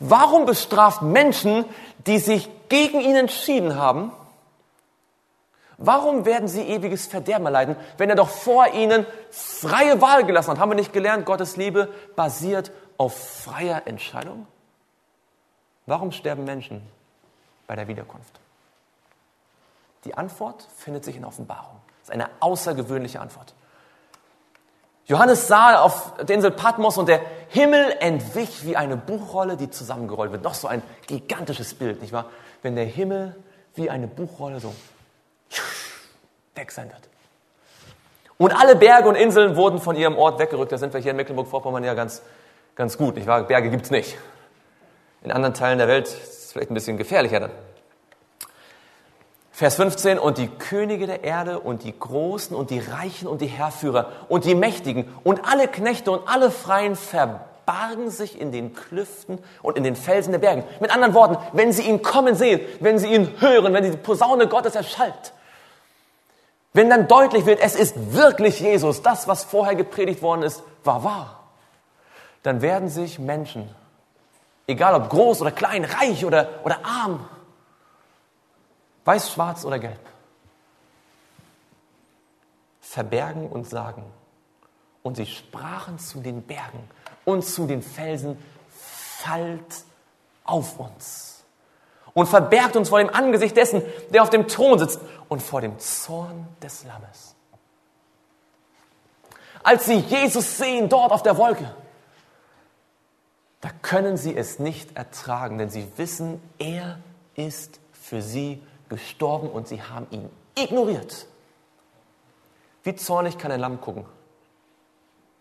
Warum 0.00 0.46
bestraft 0.46 1.02
Menschen, 1.02 1.64
die 2.06 2.18
sich 2.18 2.48
gegen 2.68 3.00
ihn 3.00 3.16
entschieden 3.16 3.76
haben? 3.76 4.12
Warum 5.76 6.24
werden 6.24 6.48
sie 6.48 6.62
ewiges 6.62 7.06
Verderben 7.06 7.46
erleiden, 7.46 7.76
wenn 7.98 8.10
er 8.10 8.16
doch 8.16 8.28
vor 8.28 8.66
ihnen 8.74 9.06
freie 9.30 10.00
Wahl 10.00 10.24
gelassen 10.24 10.50
hat? 10.50 10.58
Haben 10.58 10.72
wir 10.72 10.76
nicht 10.76 10.92
gelernt, 10.92 11.24
Gottes 11.24 11.56
Liebe 11.56 11.88
basiert 12.16 12.72
auf 12.96 13.42
freier 13.44 13.82
Entscheidung? 13.86 14.46
Warum 15.86 16.10
sterben 16.10 16.44
Menschen 16.44 16.82
bei 17.66 17.76
der 17.76 17.86
Wiederkunft? 17.86 18.40
Die 20.04 20.14
Antwort 20.14 20.66
findet 20.76 21.04
sich 21.04 21.16
in 21.16 21.24
Offenbarung. 21.24 21.76
Das 22.00 22.08
ist 22.08 22.14
eine 22.14 22.28
außergewöhnliche 22.40 23.20
Antwort. 23.20 23.54
Johannes 25.08 25.48
sah 25.48 25.80
auf 25.80 26.14
der 26.22 26.36
Insel 26.36 26.50
Patmos 26.50 26.98
und 26.98 27.08
der 27.08 27.22
Himmel 27.48 27.96
entwich 28.00 28.66
wie 28.66 28.76
eine 28.76 28.96
Buchrolle, 28.98 29.56
die 29.56 29.70
zusammengerollt 29.70 30.32
wird. 30.32 30.44
Noch 30.44 30.52
so 30.54 30.68
ein 30.68 30.82
gigantisches 31.06 31.72
Bild, 31.74 32.02
nicht 32.02 32.12
wahr? 32.12 32.26
Wenn 32.62 32.76
der 32.76 32.84
Himmel 32.84 33.34
wie 33.74 33.88
eine 33.88 34.06
Buchrolle 34.06 34.60
so 34.60 34.74
weg 36.54 36.70
sein 36.70 36.90
wird. 36.90 37.08
Und 38.36 38.52
alle 38.52 38.76
Berge 38.76 39.08
und 39.08 39.14
Inseln 39.14 39.56
wurden 39.56 39.80
von 39.80 39.96
ihrem 39.96 40.16
Ort 40.16 40.38
weggerückt. 40.38 40.72
Da 40.72 40.78
sind 40.78 40.92
wir 40.92 41.00
hier 41.00 41.12
in 41.12 41.16
Mecklenburg-Vorpommern 41.16 41.84
ja 41.84 41.94
ganz, 41.94 42.22
ganz 42.76 42.98
gut. 42.98 43.16
Nicht 43.16 43.26
wahr? 43.26 43.42
Berge 43.44 43.70
gibt 43.70 43.86
es 43.86 43.90
nicht. 43.90 44.18
In 45.22 45.32
anderen 45.32 45.54
Teilen 45.54 45.78
der 45.78 45.88
Welt 45.88 46.06
ist 46.06 46.44
es 46.44 46.52
vielleicht 46.52 46.70
ein 46.70 46.74
bisschen 46.74 46.98
gefährlicher 46.98 47.40
dann. 47.40 47.50
Vers 49.58 49.74
15, 49.74 50.20
und 50.20 50.38
die 50.38 50.46
Könige 50.46 51.08
der 51.08 51.24
Erde 51.24 51.58
und 51.58 51.82
die 51.82 51.98
Großen 51.98 52.54
und 52.54 52.70
die 52.70 52.78
Reichen 52.78 53.26
und 53.26 53.40
die 53.40 53.48
Herrführer 53.48 54.12
und 54.28 54.44
die 54.44 54.54
Mächtigen 54.54 55.12
und 55.24 55.50
alle 55.50 55.66
Knechte 55.66 56.12
und 56.12 56.28
alle 56.28 56.52
Freien 56.52 56.94
verbargen 56.94 58.08
sich 58.08 58.40
in 58.40 58.52
den 58.52 58.72
Klüften 58.72 59.40
und 59.60 59.76
in 59.76 59.82
den 59.82 59.96
Felsen 59.96 60.30
der 60.30 60.38
Bergen. 60.38 60.62
Mit 60.78 60.94
anderen 60.94 61.12
Worten, 61.12 61.38
wenn 61.54 61.72
sie 61.72 61.82
ihn 61.82 62.02
kommen 62.02 62.36
sehen, 62.36 62.60
wenn 62.78 63.00
sie 63.00 63.08
ihn 63.08 63.34
hören, 63.40 63.74
wenn 63.74 63.82
die 63.82 63.96
Posaune 63.96 64.46
Gottes 64.46 64.76
erschallt, 64.76 65.32
wenn 66.72 66.88
dann 66.88 67.08
deutlich 67.08 67.44
wird, 67.44 67.58
es 67.58 67.74
ist 67.74 68.12
wirklich 68.14 68.60
Jesus, 68.60 69.02
das, 69.02 69.26
was 69.26 69.42
vorher 69.42 69.74
gepredigt 69.74 70.22
worden 70.22 70.44
ist, 70.44 70.62
war 70.84 71.02
wahr, 71.02 71.40
dann 72.44 72.62
werden 72.62 72.88
sich 72.88 73.18
Menschen, 73.18 73.68
egal 74.68 74.94
ob 74.94 75.10
groß 75.10 75.40
oder 75.40 75.50
klein, 75.50 75.84
reich 75.84 76.24
oder, 76.24 76.48
oder 76.62 76.78
arm, 76.84 77.28
weiß, 79.08 79.32
schwarz 79.32 79.64
oder 79.64 79.78
gelb, 79.78 79.98
verbergen 82.78 83.48
und 83.48 83.66
sagen. 83.66 84.04
Und 85.02 85.16
sie 85.16 85.24
sprachen 85.24 85.98
zu 85.98 86.20
den 86.20 86.42
Bergen 86.42 86.90
und 87.24 87.42
zu 87.42 87.66
den 87.66 87.80
Felsen, 87.80 88.36
fallt 88.68 89.84
auf 90.44 90.78
uns 90.78 91.42
und 92.12 92.26
verbergt 92.26 92.76
uns 92.76 92.90
vor 92.90 92.98
dem 92.98 93.08
Angesicht 93.08 93.56
dessen, 93.56 93.82
der 94.10 94.22
auf 94.22 94.28
dem 94.28 94.46
Thron 94.46 94.78
sitzt 94.78 95.00
und 95.30 95.42
vor 95.42 95.62
dem 95.62 95.78
Zorn 95.78 96.46
des 96.62 96.84
Lammes. 96.84 97.34
Als 99.62 99.86
sie 99.86 100.00
Jesus 100.00 100.58
sehen 100.58 100.90
dort 100.90 101.12
auf 101.12 101.22
der 101.22 101.38
Wolke, 101.38 101.74
da 103.62 103.70
können 103.80 104.18
sie 104.18 104.36
es 104.36 104.58
nicht 104.58 104.98
ertragen, 104.98 105.56
denn 105.56 105.70
sie 105.70 105.90
wissen, 105.96 106.42
er 106.58 106.98
ist 107.34 107.80
für 107.92 108.20
sie 108.20 108.62
gestorben 108.88 109.48
und 109.48 109.68
sie 109.68 109.82
haben 109.82 110.06
ihn 110.10 110.30
ignoriert. 110.56 111.26
Wie 112.82 112.94
zornig 112.94 113.38
kann 113.38 113.50
ein 113.52 113.60
Lamm 113.60 113.80
gucken? 113.80 114.06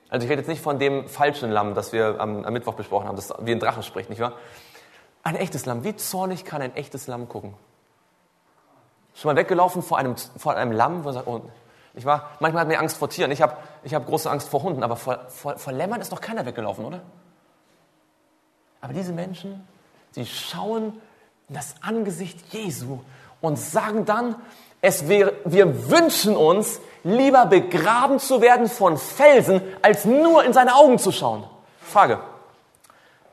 Also 0.09 0.25
ich 0.25 0.31
rede 0.31 0.41
jetzt 0.41 0.47
nicht 0.47 0.61
von 0.61 0.79
dem 0.79 1.07
falschen 1.07 1.51
Lamm, 1.51 1.75
das 1.75 1.91
wir 1.91 2.19
am, 2.19 2.45
am 2.45 2.53
Mittwoch 2.53 2.75
besprochen 2.75 3.07
haben, 3.07 3.15
das 3.15 3.33
wie 3.41 3.51
ein 3.51 3.59
Drache 3.59 3.83
spricht, 3.83 4.09
nicht 4.09 4.19
wahr? 4.19 4.33
Ein 5.23 5.35
echtes 5.35 5.65
Lamm. 5.65 5.83
Wie 5.83 5.95
zornig 5.95 6.45
kann 6.45 6.61
ein 6.61 6.75
echtes 6.75 7.07
Lamm 7.07 7.27
gucken? 7.27 7.53
Schon 9.13 9.33
mal 9.33 9.35
weggelaufen 9.35 9.81
vor 9.81 9.97
einem, 9.97 10.15
vor 10.37 10.55
einem 10.55 10.71
Lamm, 10.71 11.03
wo 11.03 11.09
er 11.09 11.13
sagt, 11.13 11.27
oh, 11.27 11.41
ich 11.93 12.05
war, 12.05 12.31
manchmal 12.39 12.61
hat 12.61 12.67
mir 12.67 12.79
Angst 12.79 12.97
vor 12.97 13.09
Tieren. 13.09 13.31
Ich 13.31 13.41
habe 13.41 13.57
ich 13.83 13.93
hab 13.93 14.05
große 14.05 14.29
Angst 14.29 14.47
vor 14.47 14.61
Hunden, 14.61 14.83
aber 14.83 14.95
vor, 14.95 15.25
vor, 15.29 15.57
vor 15.57 15.73
Lämmern 15.73 15.99
ist 15.99 16.11
doch 16.11 16.21
keiner 16.21 16.45
weggelaufen, 16.45 16.85
oder? 16.85 17.01
Aber 18.79 18.93
diese 18.93 19.11
Menschen, 19.11 19.67
sie 20.11 20.25
schauen 20.25 21.01
in 21.49 21.55
das 21.55 21.75
Angesicht 21.81 22.53
Jesu 22.53 22.99
und 23.41 23.57
sagen 23.57 24.05
dann, 24.05 24.35
es 24.81 25.07
wäre, 25.07 25.33
wir 25.45 25.89
wünschen 25.89 26.35
uns, 26.35 26.79
lieber 27.03 27.45
begraben 27.45 28.19
zu 28.19 28.41
werden 28.41 28.67
von 28.67 28.97
Felsen, 28.97 29.61
als 29.81 30.05
nur 30.05 30.43
in 30.43 30.53
seine 30.53 30.75
Augen 30.75 30.99
zu 30.99 31.11
schauen. 31.11 31.43
Frage. 31.81 32.19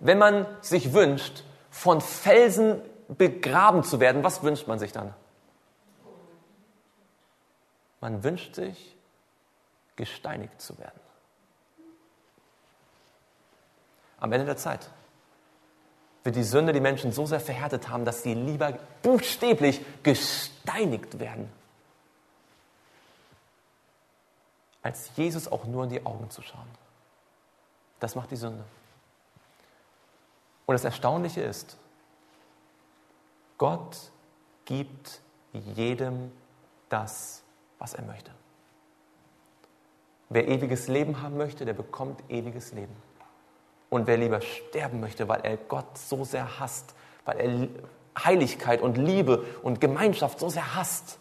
Wenn 0.01 0.19
man 0.19 0.47
sich 0.61 0.93
wünscht, 0.93 1.45
von 1.71 2.01
Felsen 2.01 2.81
begraben 3.09 3.83
zu 3.83 4.01
werden, 4.01 4.23
was 4.23 4.43
wünscht 4.43 4.67
man 4.67 4.79
sich 4.79 4.93
dann? 4.93 5.13
Man 8.01 8.23
wünscht 8.23 8.55
sich, 8.55 8.97
gesteinigt 9.97 10.61
zu 10.61 10.79
werden. 10.79 11.01
Am 14.19 14.33
Ende 14.33 14.47
der 14.47 14.57
Zeit 14.57 14.91
wird 16.25 16.37
die 16.37 16.43
Sünde 16.43 16.73
die 16.73 16.81
Menschen 16.81 17.13
so 17.13 17.27
sehr 17.27 17.41
verhärtet 17.41 17.89
haben, 17.89 18.05
dass 18.05 18.23
sie 18.23 18.35
lieber 18.35 18.79
buchstäblich 19.03 19.81
gesteinigt 20.03 21.19
werden, 21.21 21.53
als 24.83 25.11
Jesus 25.17 25.47
auch 25.53 25.67
nur 25.67 25.85
in 25.85 25.91
die 25.91 26.05
Augen 26.05 26.31
zu 26.31 26.43
schauen. 26.43 26.69
Das 28.01 28.15
macht 28.15 28.31
die 28.31 28.37
Sünde. 28.37 28.65
Und 30.67 30.73
das 30.73 30.85
Erstaunliche 30.85 31.43
ist, 31.43 31.77
Gott 33.59 33.97
gibt 34.65 35.21
jedem 35.53 36.33
das, 36.89 37.43
was 37.79 37.95
er 37.95 38.03
möchte. 38.05 38.31
Wer 40.31 40.49
ewiges 40.49 40.89
Leben 40.89 41.21
haben 41.21 41.37
möchte, 41.37 41.67
der 41.67 41.75
bekommt 41.75 42.23
ewiges 42.31 42.73
Leben. 42.73 42.97
Und 43.95 44.09
wer 44.09 44.17
lieber 44.17 44.41
sterben 44.41 44.99
möchte, 44.99 45.29
weil 45.29 45.43
er 45.43 45.57
Gott 45.57 45.97
so 45.97 46.25
sehr 46.25 46.59
hasst, 46.59 46.97
weil 47.25 47.39
er 47.39 48.25
Heiligkeit 48.25 48.81
und 48.81 48.99
Liebe 48.99 49.45
und 49.63 49.81
Gemeinschaft 49.81 50.41
so 50.41 50.49
sehr 50.49 50.75
hasst, 50.75 51.17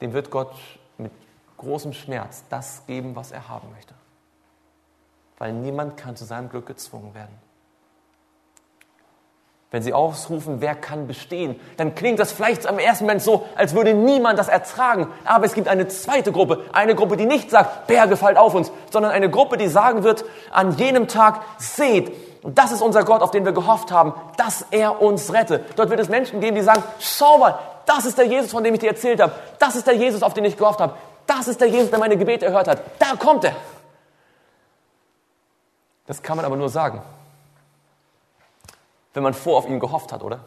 dem 0.00 0.12
wird 0.12 0.30
Gott 0.30 0.54
mit 0.96 1.10
großem 1.56 1.92
Schmerz 1.92 2.44
das 2.50 2.86
geben, 2.86 3.16
was 3.16 3.32
er 3.32 3.48
haben 3.48 3.68
möchte. 3.72 3.94
Weil 5.38 5.54
niemand 5.54 5.96
kann 5.96 6.14
zu 6.14 6.24
seinem 6.24 6.48
Glück 6.50 6.66
gezwungen 6.66 7.16
werden. 7.16 7.36
Wenn 9.72 9.82
sie 9.82 9.92
ausrufen, 9.92 10.60
wer 10.60 10.76
kann 10.76 11.08
bestehen, 11.08 11.58
dann 11.76 11.96
klingt 11.96 12.20
das 12.20 12.30
vielleicht 12.30 12.66
am 12.66 12.78
ersten 12.78 13.04
Moment 13.04 13.22
so, 13.22 13.46
als 13.56 13.74
würde 13.74 13.94
niemand 13.94 14.38
das 14.38 14.48
ertragen. 14.48 15.08
Aber 15.24 15.44
es 15.44 15.54
gibt 15.54 15.66
eine 15.66 15.88
zweite 15.88 16.30
Gruppe, 16.30 16.64
eine 16.72 16.94
Gruppe, 16.94 17.16
die 17.16 17.26
nicht 17.26 17.50
sagt, 17.50 17.88
Berge 17.88 18.16
fallt 18.16 18.38
auf 18.38 18.54
uns, 18.54 18.70
sondern 18.90 19.10
eine 19.10 19.28
Gruppe, 19.28 19.56
die 19.56 19.66
sagen 19.66 20.04
wird, 20.04 20.24
an 20.52 20.76
jenem 20.76 21.08
Tag, 21.08 21.40
seht, 21.58 22.12
das 22.44 22.70
ist 22.70 22.80
unser 22.80 23.02
Gott, 23.02 23.22
auf 23.22 23.32
den 23.32 23.44
wir 23.44 23.52
gehofft 23.52 23.90
haben, 23.90 24.14
dass 24.36 24.64
er 24.70 25.02
uns 25.02 25.32
rette. 25.32 25.64
Dort 25.74 25.90
wird 25.90 25.98
es 25.98 26.08
Menschen 26.08 26.40
geben, 26.40 26.54
die 26.54 26.62
sagen, 26.62 26.84
schau 27.00 27.38
mal, 27.38 27.58
das 27.86 28.04
ist 28.04 28.18
der 28.18 28.26
Jesus, 28.26 28.52
von 28.52 28.62
dem 28.62 28.74
ich 28.74 28.80
dir 28.80 28.90
erzählt 28.90 29.20
habe. 29.20 29.32
Das 29.58 29.74
ist 29.74 29.86
der 29.86 29.94
Jesus, 29.94 30.22
auf 30.22 30.34
den 30.34 30.44
ich 30.44 30.56
gehofft 30.56 30.80
habe. 30.80 30.94
Das 31.26 31.48
ist 31.48 31.60
der 31.60 31.68
Jesus, 31.68 31.90
der 31.90 31.98
meine 31.98 32.16
Gebete 32.16 32.46
erhört 32.46 32.68
hat. 32.68 32.82
Da 33.00 33.16
kommt 33.18 33.44
er. 33.44 33.56
Das 36.06 36.22
kann 36.22 36.36
man 36.36 36.44
aber 36.44 36.56
nur 36.56 36.68
sagen, 36.68 37.02
wenn 39.16 39.22
man 39.22 39.32
vor 39.32 39.56
auf 39.56 39.66
ihn 39.66 39.80
gehofft 39.80 40.12
hat, 40.12 40.22
oder? 40.22 40.40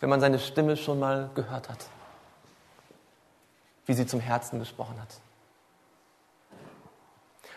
Wenn 0.00 0.10
man 0.10 0.20
seine 0.20 0.40
Stimme 0.40 0.76
schon 0.76 0.98
mal 0.98 1.30
gehört 1.36 1.68
hat, 1.68 1.86
wie 3.86 3.94
sie 3.94 4.04
zum 4.04 4.18
Herzen 4.18 4.58
gesprochen 4.58 5.00
hat. 5.00 5.20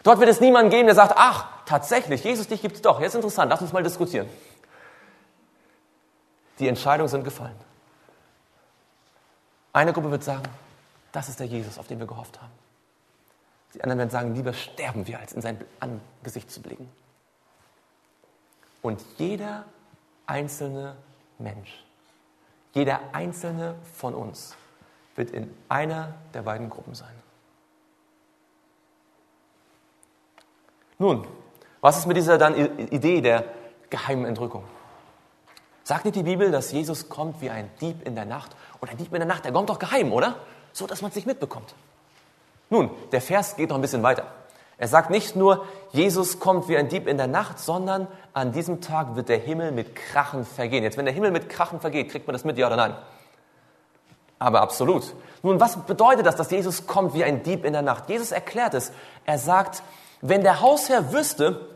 Dort 0.03 0.19
wird 0.19 0.29
es 0.29 0.41
niemanden 0.41 0.69
geben, 0.69 0.85
der 0.85 0.93
sagt, 0.93 1.13
ach, 1.15 1.47
tatsächlich, 1.65 2.23
Jesus, 2.23 2.47
dich 2.47 2.61
gibt 2.61 2.75
es 2.75 2.81
doch. 2.83 3.01
Jetzt 3.01 3.15
interessant, 3.15 3.49
lass 3.49 3.63
uns 3.63 3.73
mal 3.73 3.81
diskutieren. 3.81 4.29
Die 6.59 6.67
Entscheidungen 6.67 7.09
sind 7.09 7.23
gefallen. 7.23 7.59
Eine 9.71 9.91
Gruppe 9.91 10.11
wird 10.11 10.23
sagen, 10.23 10.43
das 11.13 11.29
ist 11.29 11.39
der 11.39 11.47
Jesus, 11.47 11.79
auf 11.79 11.87
den 11.87 11.97
wir 11.97 12.05
gehofft 12.05 12.39
haben. 12.39 12.53
Die 13.73 13.81
anderen 13.81 13.97
werden 13.97 14.11
sagen, 14.11 14.35
lieber 14.35 14.53
sterben 14.53 15.07
wir, 15.07 15.17
als 15.19 15.33
in 15.33 15.41
sein 15.41 15.59
Angesicht 15.79 16.51
zu 16.51 16.61
blicken. 16.61 16.91
Und 18.83 19.01
jeder 19.17 19.63
einzelne 20.27 20.95
Mensch, 21.39 21.83
jeder 22.73 22.99
einzelne 23.13 23.75
von 23.95 24.13
uns 24.13 24.55
wird 25.15 25.31
in 25.31 25.51
einer 25.69 26.13
der 26.33 26.43
beiden 26.43 26.69
Gruppen 26.69 26.93
sein. 26.93 27.13
Nun, 30.99 31.25
was 31.81 31.97
ist 31.97 32.05
mit 32.05 32.17
dieser 32.17 32.37
dann 32.37 32.55
Idee 32.55 33.21
der 33.21 33.45
geheimen 33.89 34.25
Entrückung? 34.25 34.63
Sagt 35.83 36.05
nicht 36.05 36.15
die 36.15 36.23
Bibel, 36.23 36.51
dass 36.51 36.71
Jesus 36.71 37.09
kommt 37.09 37.41
wie 37.41 37.49
ein 37.49 37.69
Dieb 37.81 38.05
in 38.05 38.15
der 38.15 38.25
Nacht? 38.25 38.55
Und 38.79 38.89
ein 38.89 38.97
Dieb 38.97 39.13
in 39.13 39.19
der 39.19 39.27
Nacht, 39.27 39.45
der 39.45 39.53
kommt 39.53 39.69
doch 39.69 39.79
geheim, 39.79 40.11
oder? 40.11 40.37
So, 40.71 40.87
dass 40.87 41.01
man 41.01 41.09
es 41.09 41.15
nicht 41.15 41.27
mitbekommt. 41.27 41.73
Nun, 42.69 42.89
der 43.11 43.21
Vers 43.21 43.55
geht 43.55 43.69
noch 43.69 43.77
ein 43.77 43.81
bisschen 43.81 44.03
weiter. 44.03 44.25
Er 44.77 44.87
sagt 44.87 45.09
nicht 45.09 45.35
nur, 45.35 45.65
Jesus 45.91 46.39
kommt 46.39 46.67
wie 46.67 46.77
ein 46.77 46.89
Dieb 46.89 47.07
in 47.07 47.17
der 47.17 47.27
Nacht, 47.27 47.59
sondern 47.59 48.07
an 48.33 48.51
diesem 48.51 48.81
Tag 48.81 49.15
wird 49.15 49.29
der 49.29 49.37
Himmel 49.37 49.71
mit 49.71 49.95
Krachen 49.95 50.45
vergehen. 50.45 50.83
Jetzt, 50.83 50.97
wenn 50.97 51.05
der 51.05 51.13
Himmel 51.13 51.31
mit 51.31 51.49
Krachen 51.49 51.79
vergeht, 51.79 52.09
kriegt 52.09 52.27
man 52.27 52.33
das 52.33 52.43
mit, 52.43 52.57
ja 52.57 52.67
oder 52.67 52.75
nein? 52.75 52.95
Aber 54.39 54.61
absolut. 54.61 55.13
Nun, 55.41 55.59
was 55.59 55.77
bedeutet 55.77 56.25
das, 56.25 56.35
dass 56.35 56.51
Jesus 56.51 56.87
kommt 56.87 57.13
wie 57.13 57.23
ein 57.23 57.43
Dieb 57.43 57.63
in 57.63 57.73
der 57.73 57.81
Nacht? 57.81 58.09
Jesus 58.09 58.31
erklärt 58.31 58.73
es. 58.73 58.91
Er 59.25 59.37
sagt, 59.37 59.83
wenn 60.21 60.41
der 60.41 60.61
Hausherr 60.61 61.13
wüsste, 61.13 61.69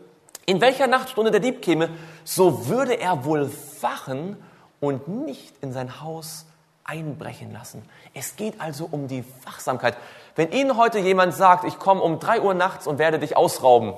in 0.46 0.62
welcher 0.62 0.88
Nachtstunde 0.88 1.32
der 1.32 1.40
Dieb 1.40 1.62
käme, 1.62 1.90
so 2.24 2.68
würde 2.68 3.00
er 3.00 3.26
wohl 3.26 3.52
wachen 3.82 4.38
und 4.80 5.08
nicht 5.08 5.54
in 5.62 5.74
sein 5.74 6.02
Haus 6.02 6.46
einbrechen 6.84 7.52
lassen. 7.52 7.84
Es 8.14 8.36
geht 8.38 8.60
also 8.60 8.88
um 8.90 9.08
die 9.08 9.26
Wachsamkeit. 9.44 9.98
Wenn 10.38 10.52
Ihnen 10.52 10.78
heute 10.78 11.00
jemand 11.00 11.34
sagt, 11.34 11.64
ich 11.66 11.80
komme 11.80 12.02
um 12.02 12.20
3 12.20 12.42
Uhr 12.42 12.54
nachts 12.54 12.86
und 12.86 13.00
werde 13.00 13.18
dich 13.18 13.36
ausrauben, 13.36 13.96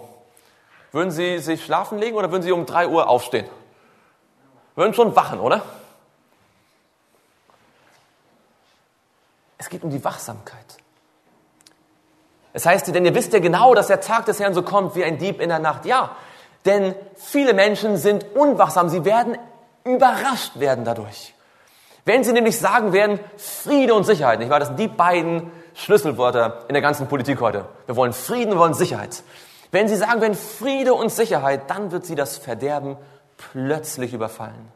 würden 0.93 1.11
Sie 1.11 1.37
sich 1.39 1.65
schlafen 1.65 1.99
legen 1.99 2.15
oder 2.15 2.31
würden 2.31 2.43
Sie 2.43 2.53
um 2.53 2.65
3 2.65 2.87
Uhr 2.87 3.09
aufstehen? 3.09 3.45
Würden 4.75 4.93
schon 4.93 5.17
wachen, 5.17 5.41
oder? 5.41 5.61
Es 9.57 9.67
geht 9.67 9.83
um 9.83 9.89
die 9.89 10.01
Wachsamkeit. 10.01 10.77
Es 12.53 12.65
heißt, 12.65 12.87
denn 12.87 13.05
ihr 13.05 13.13
wisst 13.13 13.33
ja 13.33 13.39
genau, 13.39 13.75
dass 13.75 13.87
der 13.87 13.99
Tag 13.99 14.25
des 14.25 14.39
Herrn 14.39 14.53
so 14.53 14.63
kommt 14.63 14.95
wie 14.95 15.03
ein 15.03 15.17
Dieb 15.17 15.41
in 15.41 15.49
der 15.49 15.59
Nacht. 15.59 15.85
Ja, 15.85 16.15
denn 16.63 16.95
viele 17.15 17.53
Menschen 17.53 17.97
sind 17.97 18.25
unwachsam. 18.33 18.87
Sie 18.87 19.03
werden 19.03 19.37
überrascht 19.83 20.57
werden 20.57 20.85
dadurch. 20.85 21.33
Wenn 22.05 22.23
sie 22.23 22.31
nämlich 22.31 22.57
sagen 22.57 22.93
werden, 22.93 23.19
Friede 23.35 23.93
und 23.93 24.05
Sicherheit, 24.05 24.39
nicht 24.39 24.49
wahr? 24.49 24.59
Das 24.59 24.69
sind 24.69 24.79
die 24.79 24.87
beiden 24.87 25.51
Schlüsselwörter 25.75 26.65
in 26.67 26.73
der 26.73 26.81
ganzen 26.81 27.07
Politik 27.07 27.41
heute. 27.41 27.65
Wir 27.85 27.95
wollen 27.95 28.13
Frieden, 28.13 28.51
wir 28.51 28.59
wollen 28.59 28.73
Sicherheit. 28.73 29.23
Wenn 29.71 29.87
sie 29.87 29.95
sagen 29.95 30.21
werden, 30.21 30.35
Friede 30.35 30.93
und 30.93 31.11
Sicherheit, 31.11 31.69
dann 31.69 31.91
wird 31.91 32.05
sie 32.05 32.15
das 32.15 32.37
Verderben 32.37 32.97
plötzlich 33.37 34.13
überfallen. 34.13 34.71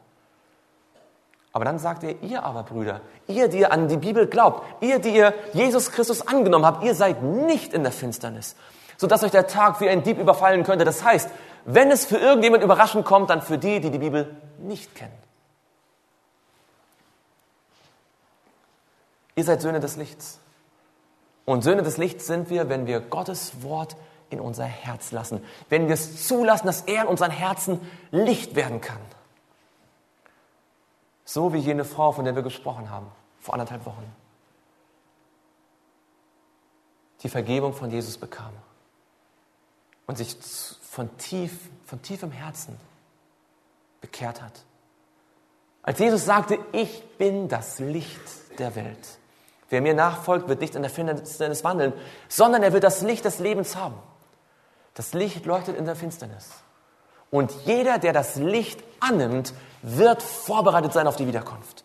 Aber 1.52 1.64
dann 1.64 1.78
sagt 1.78 2.02
er, 2.02 2.20
ihr 2.22 2.42
aber 2.42 2.64
Brüder, 2.64 3.00
ihr, 3.28 3.48
die 3.48 3.60
ihr 3.60 3.72
an 3.72 3.86
die 3.86 3.96
Bibel 3.96 4.26
glaubt, 4.26 4.64
ihr, 4.80 4.98
die 4.98 5.14
ihr 5.14 5.34
Jesus 5.52 5.92
Christus 5.92 6.26
angenommen 6.26 6.66
habt, 6.66 6.82
ihr 6.82 6.94
seid 6.94 7.22
nicht 7.22 7.72
in 7.72 7.84
der 7.84 7.92
Finsternis, 7.92 8.56
sodass 8.96 9.22
euch 9.22 9.30
der 9.30 9.46
Tag 9.46 9.80
wie 9.80 9.88
ein 9.88 10.02
Dieb 10.02 10.18
überfallen 10.18 10.64
könnte. 10.64 10.84
Das 10.84 11.04
heißt, 11.04 11.30
wenn 11.64 11.90
es 11.90 12.04
für 12.06 12.16
irgendjemand 12.16 12.64
überraschend 12.64 13.04
kommt, 13.04 13.30
dann 13.30 13.40
für 13.40 13.56
die, 13.56 13.80
die 13.80 13.90
die 13.90 13.98
Bibel 13.98 14.34
nicht 14.58 14.94
kennen. 14.94 15.16
Ihr 19.36 19.44
seid 19.44 19.62
Söhne 19.62 19.80
des 19.80 19.96
Lichts. 19.96 20.40
Und 21.44 21.62
Söhne 21.62 21.82
des 21.82 21.96
Lichts 21.96 22.26
sind 22.26 22.48
wir, 22.50 22.68
wenn 22.68 22.86
wir 22.86 23.00
Gottes 23.00 23.62
Wort 23.62 23.96
in 24.30 24.40
unser 24.40 24.64
Herz 24.64 25.12
lassen, 25.12 25.44
wenn 25.68 25.86
wir 25.86 25.94
es 25.94 26.26
zulassen, 26.26 26.66
dass 26.66 26.82
er 26.82 27.02
in 27.02 27.08
unseren 27.08 27.30
Herzen 27.30 27.80
Licht 28.10 28.54
werden 28.54 28.80
kann. 28.80 29.00
So 31.24 31.52
wie 31.52 31.58
jene 31.58 31.84
Frau, 31.84 32.12
von 32.12 32.24
der 32.24 32.34
wir 32.34 32.42
gesprochen 32.42 32.90
haben, 32.90 33.10
vor 33.38 33.54
anderthalb 33.54 33.84
Wochen. 33.86 34.04
Die 37.22 37.28
Vergebung 37.28 37.72
von 37.72 37.90
Jesus 37.90 38.18
bekam 38.18 38.52
und 40.06 40.18
sich 40.18 40.36
von, 40.82 41.16
tief, 41.16 41.70
von 41.86 42.02
tiefem 42.02 42.30
Herzen 42.30 42.78
bekehrt 44.00 44.42
hat. 44.42 44.64
Als 45.82 45.98
Jesus 45.98 46.24
sagte, 46.24 46.58
ich 46.72 47.02
bin 47.18 47.48
das 47.48 47.78
Licht 47.78 48.58
der 48.58 48.74
Welt. 48.74 49.18
Wer 49.70 49.80
mir 49.80 49.94
nachfolgt, 49.94 50.48
wird 50.48 50.60
nicht 50.60 50.74
in 50.74 50.82
der 50.82 50.90
Finsternis 50.90 51.64
wandeln, 51.64 51.92
sondern 52.28 52.62
er 52.62 52.72
wird 52.72 52.84
das 52.84 53.02
Licht 53.02 53.24
des 53.24 53.38
Lebens 53.38 53.76
haben. 53.76 53.96
Das 54.94 55.14
Licht 55.14 55.46
leuchtet 55.46 55.76
in 55.76 55.86
der 55.86 55.96
Finsternis. 55.96 56.50
Und 57.30 57.52
jeder, 57.64 57.98
der 57.98 58.12
das 58.12 58.36
Licht 58.36 58.82
annimmt, 59.00 59.54
wird 59.82 60.22
vorbereitet 60.22 60.92
sein 60.92 61.06
auf 61.06 61.16
die 61.16 61.26
Wiederkunft. 61.26 61.84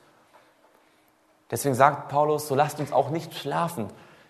Deswegen 1.50 1.74
sagt 1.74 2.10
Paulus, 2.10 2.48
so 2.48 2.54
lasst 2.54 2.80
uns 2.80 2.92
auch 2.92 3.10
nicht 3.10 3.34
schlafen 3.34 3.90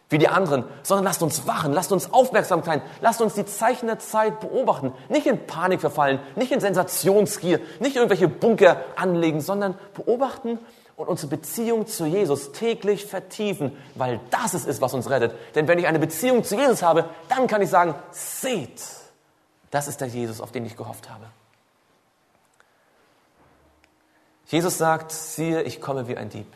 wie 0.09 0.17
die 0.17 0.27
anderen, 0.27 0.63
sondern 0.81 1.05
lasst 1.05 1.21
uns 1.21 1.45
wachen, 1.45 1.71
lasst 1.71 1.91
uns 1.91 2.11
aufmerksam 2.11 2.63
sein, 2.63 2.81
lasst 2.99 3.21
uns 3.21 3.35
die 3.35 3.45
Zeichen 3.45 3.85
der 3.85 3.99
Zeit 3.99 4.39
beobachten, 4.39 4.93
nicht 5.07 5.27
in 5.27 5.45
Panik 5.45 5.81
verfallen, 5.81 6.19
nicht 6.35 6.51
in 6.51 6.59
Sensationsgier, 6.59 7.59
nicht 7.79 7.95
irgendwelche 7.95 8.27
Bunker 8.27 8.77
anlegen, 8.95 9.39
sondern 9.39 9.75
beobachten 9.93 10.57
und 10.99 11.07
unsere 11.07 11.29
Beziehung 11.29 11.87
zu 11.87 12.05
Jesus 12.05 12.51
täglich 12.51 13.05
vertiefen, 13.05 13.71
weil 13.95 14.19
das 14.31 14.53
es 14.53 14.65
ist, 14.65 14.81
was 14.81 14.93
uns 14.93 15.09
rettet. 15.09 15.33
Denn 15.55 15.65
wenn 15.69 15.79
ich 15.79 15.87
eine 15.87 15.97
Beziehung 15.97 16.43
zu 16.43 16.57
Jesus 16.57 16.83
habe, 16.83 17.05
dann 17.29 17.47
kann 17.47 17.61
ich 17.61 17.69
sagen, 17.69 17.95
seht, 18.11 18.81
das 19.71 19.87
ist 19.87 20.01
der 20.01 20.09
Jesus, 20.09 20.41
auf 20.41 20.51
den 20.51 20.65
ich 20.65 20.75
gehofft 20.75 21.09
habe. 21.09 21.23
Jesus 24.47 24.77
sagt, 24.77 25.13
siehe, 25.13 25.61
ich 25.61 25.79
komme 25.79 26.09
wie 26.09 26.17
ein 26.17 26.29
Dieb. 26.29 26.51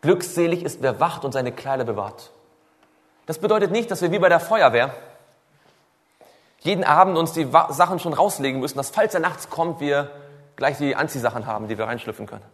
Glückselig 0.00 0.62
ist, 0.62 0.80
wer 0.80 1.00
wacht 1.00 1.24
und 1.24 1.32
seine 1.32 1.50
Kleider 1.50 1.82
bewahrt. 1.82 2.30
Das 3.26 3.38
bedeutet 3.38 3.72
nicht, 3.72 3.90
dass 3.90 4.00
wir 4.00 4.12
wie 4.12 4.20
bei 4.20 4.28
der 4.28 4.38
Feuerwehr 4.40 4.94
jeden 6.60 6.84
Abend 6.84 7.18
uns 7.18 7.32
die 7.32 7.50
Sachen 7.70 7.98
schon 7.98 8.12
rauslegen 8.12 8.60
müssen, 8.60 8.76
dass 8.76 8.90
falls 8.90 9.12
er 9.14 9.20
nachts 9.20 9.50
kommt, 9.50 9.80
wir 9.80 10.12
gleich 10.54 10.78
die 10.78 10.94
Anziehsachen 10.94 11.46
haben, 11.46 11.66
die 11.66 11.78
wir 11.78 11.86
reinschlüpfen 11.86 12.26
können. 12.26 12.44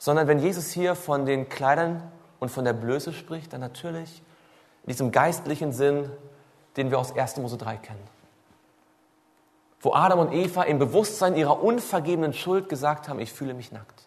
Sondern 0.00 0.26
wenn 0.26 0.40
Jesus 0.40 0.72
hier 0.72 0.96
von 0.96 1.24
den 1.24 1.48
Kleidern 1.48 2.02
und 2.40 2.48
von 2.48 2.64
der 2.64 2.72
Blöße 2.72 3.12
spricht, 3.12 3.52
dann 3.52 3.60
natürlich 3.60 4.20
in 4.82 4.88
diesem 4.88 5.12
geistlichen 5.12 5.72
Sinn 5.72 6.10
den 6.76 6.90
wir 6.90 6.98
aus 6.98 7.16
1. 7.16 7.36
Mose 7.38 7.58
3 7.58 7.76
kennen. 7.76 8.08
Wo 9.80 9.92
Adam 9.92 10.18
und 10.18 10.32
Eva 10.32 10.62
im 10.64 10.78
Bewusstsein 10.78 11.36
ihrer 11.36 11.62
unvergebenen 11.62 12.32
Schuld 12.32 12.68
gesagt 12.68 13.08
haben, 13.08 13.18
ich 13.18 13.32
fühle 13.32 13.54
mich 13.54 13.72
nackt. 13.72 14.06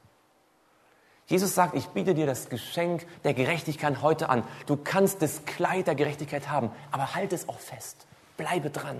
Jesus 1.27 1.55
sagt, 1.55 1.73
ich 1.75 1.87
biete 1.89 2.13
dir 2.13 2.25
das 2.25 2.49
Geschenk 2.49 3.07
der 3.23 3.33
Gerechtigkeit 3.33 4.01
heute 4.01 4.29
an. 4.29 4.43
Du 4.65 4.75
kannst 4.75 5.21
das 5.21 5.45
Kleid 5.45 5.87
der 5.87 5.95
Gerechtigkeit 5.95 6.49
haben, 6.49 6.71
aber 6.91 7.15
halt 7.15 7.33
es 7.33 7.49
auch 7.49 7.59
fest. 7.59 8.05
Bleibe 8.37 8.69
dran. 8.69 8.97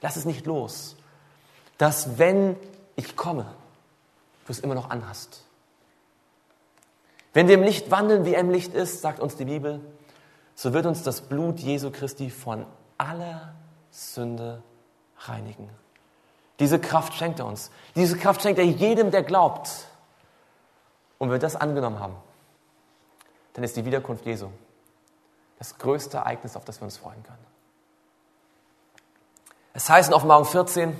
Lass 0.00 0.16
es 0.16 0.24
nicht 0.24 0.46
los. 0.46 0.96
Dass 1.78 2.18
wenn 2.18 2.56
ich 2.94 3.16
komme, 3.16 3.46
du 4.46 4.52
es 4.52 4.60
immer 4.60 4.74
noch 4.74 4.90
anhast. 4.90 5.45
Wenn 7.36 7.48
wir 7.48 7.56
im 7.56 7.64
Licht 7.64 7.90
wandeln, 7.90 8.24
wie 8.24 8.32
er 8.32 8.40
im 8.40 8.48
Licht 8.48 8.72
ist, 8.72 9.02
sagt 9.02 9.20
uns 9.20 9.36
die 9.36 9.44
Bibel, 9.44 9.82
so 10.54 10.72
wird 10.72 10.86
uns 10.86 11.02
das 11.02 11.20
Blut 11.20 11.58
Jesu 11.58 11.90
Christi 11.90 12.30
von 12.30 12.64
aller 12.96 13.54
Sünde 13.90 14.62
reinigen. 15.18 15.68
Diese 16.60 16.80
Kraft 16.80 17.12
schenkt 17.12 17.38
er 17.38 17.44
uns. 17.44 17.70
Diese 17.94 18.16
Kraft 18.16 18.40
schenkt 18.40 18.58
er 18.58 18.64
jedem, 18.64 19.10
der 19.10 19.22
glaubt. 19.22 19.68
Und 21.18 21.28
wenn 21.28 21.34
wir 21.34 21.38
das 21.38 21.56
angenommen 21.56 22.00
haben, 22.00 22.16
dann 23.52 23.64
ist 23.64 23.76
die 23.76 23.84
Wiederkunft 23.84 24.24
Jesu 24.24 24.48
das 25.58 25.76
größte 25.76 26.16
Ereignis, 26.16 26.56
auf 26.56 26.64
das 26.64 26.80
wir 26.80 26.86
uns 26.86 26.96
freuen 26.96 27.22
können. 27.22 27.46
Es 29.74 29.90
heißt 29.90 30.08
in 30.08 30.14
Offenbarung 30.14 30.46
14, 30.46 30.96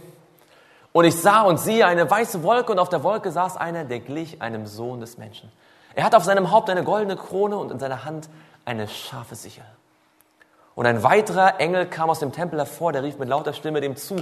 und 0.93 1.05
ich 1.07 1.17
sah 1.17 1.45
und 1.45 1.59
siehe 1.59 1.87
eine 1.87 2.11
weiße 2.11 2.43
Wolke 2.43 2.73
und 2.73 2.79
auf 2.79 2.91
der 2.91 3.03
Wolke 3.03 3.33
saß 3.33 3.57
einer, 3.57 3.87
der 3.87 4.01
glich 4.01 4.43
einem 4.43 4.67
Sohn 4.67 5.01
des 5.01 5.17
Menschen. 5.17 5.51
Er 5.97 6.05
hat 6.05 6.15
auf 6.15 6.25
seinem 6.25 6.51
Haupt 6.51 6.69
eine 6.69 6.85
goldene 6.85 7.17
Krone 7.17 7.57
und 7.57 7.73
in 7.73 7.79
seiner 7.79 8.05
Hand 8.05 8.29
eine 8.67 8.87
scharfe 8.87 9.35
Sichel. 9.35 9.65
Und 10.75 10.85
ein 10.85 11.03
weiterer 11.03 11.59
Engel 11.59 11.87
kam 11.87 12.11
aus 12.11 12.19
dem 12.21 12.33
Tempel 12.33 12.59
hervor, 12.59 12.93
der 12.93 13.03
rief 13.03 13.19
mit 13.19 13.31
lauter 13.31 13.55
Stimme 13.55 13.81
dem 13.81 13.97
zu, 13.97 14.17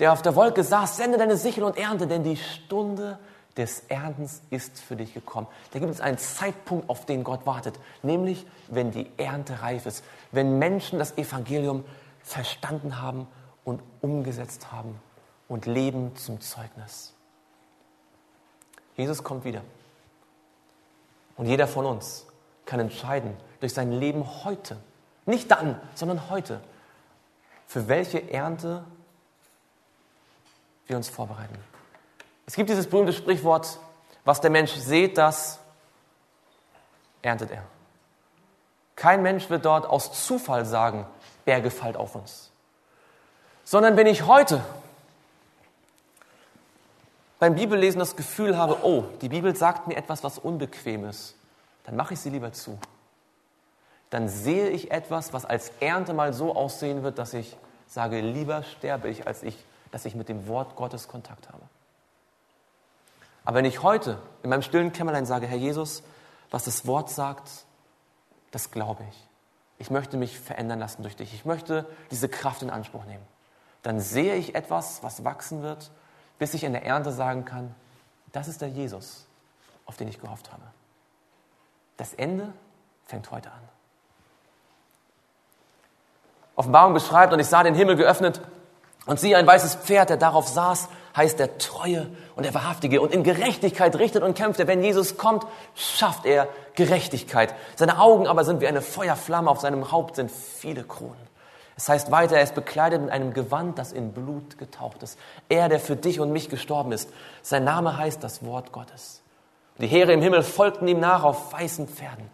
der 0.00 0.12
auf 0.12 0.22
der 0.22 0.34
Wolke 0.34 0.64
saß, 0.64 0.96
sende 0.96 1.18
deine 1.18 1.36
Sichel 1.36 1.62
und 1.62 1.78
ernte, 1.78 2.08
denn 2.08 2.24
die 2.24 2.36
Stunde 2.36 3.20
des 3.56 3.84
Erntens 3.88 4.42
ist 4.50 4.80
für 4.80 4.96
dich 4.96 5.14
gekommen. 5.14 5.46
Da 5.72 5.78
gibt 5.78 5.92
es 5.92 6.00
einen 6.00 6.18
Zeitpunkt, 6.18 6.90
auf 6.90 7.06
den 7.06 7.22
Gott 7.22 7.46
wartet, 7.46 7.78
nämlich 8.02 8.44
wenn 8.66 8.90
die 8.90 9.08
Ernte 9.16 9.62
reif 9.62 9.86
ist, 9.86 10.02
wenn 10.32 10.58
Menschen 10.58 10.98
das 10.98 11.16
Evangelium 11.18 11.84
verstanden 12.24 13.00
haben 13.00 13.28
und 13.62 13.80
umgesetzt 14.00 14.72
haben 14.72 15.00
und 15.46 15.66
leben 15.66 16.16
zum 16.16 16.40
Zeugnis. 16.40 17.14
Jesus 18.96 19.22
kommt 19.22 19.44
wieder. 19.44 19.62
Und 21.36 21.46
jeder 21.46 21.66
von 21.66 21.86
uns 21.86 22.26
kann 22.64 22.80
entscheiden 22.80 23.36
durch 23.60 23.74
sein 23.74 23.92
Leben 23.92 24.44
heute, 24.44 24.76
nicht 25.26 25.50
dann, 25.50 25.80
sondern 25.94 26.30
heute, 26.30 26.60
für 27.66 27.88
welche 27.88 28.30
Ernte 28.30 28.84
wir 30.86 30.96
uns 30.96 31.08
vorbereiten. 31.08 31.56
Es 32.46 32.54
gibt 32.54 32.68
dieses 32.68 32.88
berühmte 32.88 33.12
Sprichwort, 33.12 33.78
was 34.24 34.40
der 34.40 34.50
Mensch 34.50 34.72
sät, 34.72 35.16
das 35.16 35.58
erntet 37.22 37.50
er. 37.50 37.62
Kein 38.96 39.22
Mensch 39.22 39.48
wird 39.48 39.64
dort 39.64 39.86
aus 39.86 40.26
Zufall 40.26 40.66
sagen, 40.66 41.06
Berge 41.44 41.70
fallt 41.70 41.96
auf 41.96 42.14
uns. 42.14 42.50
Sondern 43.64 43.96
wenn 43.96 44.06
ich 44.06 44.26
heute 44.26 44.62
beim 47.42 47.56
Bibellesen 47.56 47.98
das 47.98 48.14
Gefühl 48.14 48.56
habe, 48.56 48.84
oh, 48.84 49.02
die 49.20 49.28
Bibel 49.28 49.56
sagt 49.56 49.88
mir 49.88 49.96
etwas, 49.96 50.22
was 50.22 50.38
unbequem 50.38 51.06
ist, 51.06 51.34
dann 51.82 51.96
mache 51.96 52.14
ich 52.14 52.20
sie 52.20 52.30
lieber 52.30 52.52
zu. 52.52 52.78
Dann 54.10 54.28
sehe 54.28 54.68
ich 54.68 54.92
etwas, 54.92 55.32
was 55.32 55.44
als 55.44 55.72
Ernte 55.80 56.14
mal 56.14 56.32
so 56.34 56.54
aussehen 56.54 57.02
wird, 57.02 57.18
dass 57.18 57.34
ich 57.34 57.56
sage, 57.88 58.20
lieber 58.20 58.62
sterbe 58.62 59.08
ich, 59.08 59.26
als 59.26 59.42
ich, 59.42 59.56
dass 59.90 60.04
ich 60.04 60.14
mit 60.14 60.28
dem 60.28 60.46
Wort 60.46 60.76
Gottes 60.76 61.08
Kontakt 61.08 61.48
habe. 61.48 61.64
Aber 63.44 63.56
wenn 63.56 63.64
ich 63.64 63.82
heute 63.82 64.18
in 64.44 64.50
meinem 64.50 64.62
stillen 64.62 64.92
Kämmerlein 64.92 65.26
sage, 65.26 65.48
Herr 65.48 65.58
Jesus, 65.58 66.04
was 66.52 66.66
das 66.66 66.86
Wort 66.86 67.10
sagt, 67.10 67.50
das 68.52 68.70
glaube 68.70 69.02
ich. 69.10 69.28
Ich 69.78 69.90
möchte 69.90 70.16
mich 70.16 70.38
verändern 70.38 70.78
lassen 70.78 71.02
durch 71.02 71.16
dich. 71.16 71.34
Ich 71.34 71.44
möchte 71.44 71.86
diese 72.12 72.28
Kraft 72.28 72.62
in 72.62 72.70
Anspruch 72.70 73.04
nehmen. 73.04 73.26
Dann 73.82 73.98
sehe 73.98 74.36
ich 74.36 74.54
etwas, 74.54 75.02
was 75.02 75.24
wachsen 75.24 75.62
wird, 75.62 75.90
bis 76.42 76.54
ich 76.54 76.64
in 76.64 76.72
der 76.72 76.84
Ernte 76.84 77.12
sagen 77.12 77.44
kann, 77.44 77.72
das 78.32 78.48
ist 78.48 78.62
der 78.62 78.68
Jesus, 78.68 79.28
auf 79.86 79.96
den 79.96 80.08
ich 80.08 80.20
gehofft 80.20 80.50
habe. 80.50 80.64
Das 81.96 82.14
Ende 82.14 82.52
fängt 83.06 83.30
heute 83.30 83.52
an. 83.52 83.60
Offenbarung 86.56 86.94
beschreibt, 86.94 87.32
und 87.32 87.38
ich 87.38 87.46
sah 87.46 87.62
den 87.62 87.76
Himmel 87.76 87.94
geöffnet, 87.94 88.40
Und 89.06 89.20
siehe, 89.20 89.36
ein 89.36 89.46
weißes 89.46 89.76
Pferd, 89.76 90.10
der 90.10 90.16
darauf 90.16 90.48
saß, 90.48 90.88
heißt 91.16 91.38
der 91.38 91.58
Treue 91.58 92.08
und 92.34 92.44
der 92.44 92.54
Wahrhaftige. 92.54 93.00
Und 93.00 93.12
in 93.12 93.22
Gerechtigkeit 93.22 93.94
richtet 93.96 94.24
und 94.24 94.36
kämpft. 94.36 94.64
Wenn 94.66 94.82
Jesus 94.82 95.16
kommt, 95.16 95.46
schafft 95.76 96.26
er 96.26 96.48
Gerechtigkeit. 96.74 97.54
Seine 97.76 98.00
Augen 98.00 98.26
aber 98.26 98.44
sind 98.44 98.60
wie 98.60 98.66
eine 98.66 98.82
Feuerflamme, 98.82 99.48
auf 99.48 99.60
seinem 99.60 99.92
Haupt 99.92 100.16
sind 100.16 100.30
viele 100.30 100.82
Kronen. 100.82 101.31
Es 101.82 101.88
heißt 101.88 102.12
weiter, 102.12 102.36
er 102.36 102.44
ist 102.44 102.54
bekleidet 102.54 103.02
mit 103.02 103.10
einem 103.10 103.34
Gewand, 103.34 103.76
das 103.76 103.90
in 103.90 104.12
Blut 104.12 104.56
getaucht 104.56 105.02
ist. 105.02 105.18
Er, 105.48 105.68
der 105.68 105.80
für 105.80 105.96
dich 105.96 106.20
und 106.20 106.30
mich 106.30 106.48
gestorben 106.48 106.92
ist. 106.92 107.10
Sein 107.42 107.64
Name 107.64 107.96
heißt 107.96 108.22
das 108.22 108.44
Wort 108.44 108.70
Gottes. 108.70 109.20
Die 109.78 109.88
Heere 109.88 110.12
im 110.12 110.22
Himmel 110.22 110.44
folgten 110.44 110.86
ihm 110.86 111.00
nach 111.00 111.24
auf 111.24 111.52
weißen 111.52 111.88
Pferden. 111.88 112.30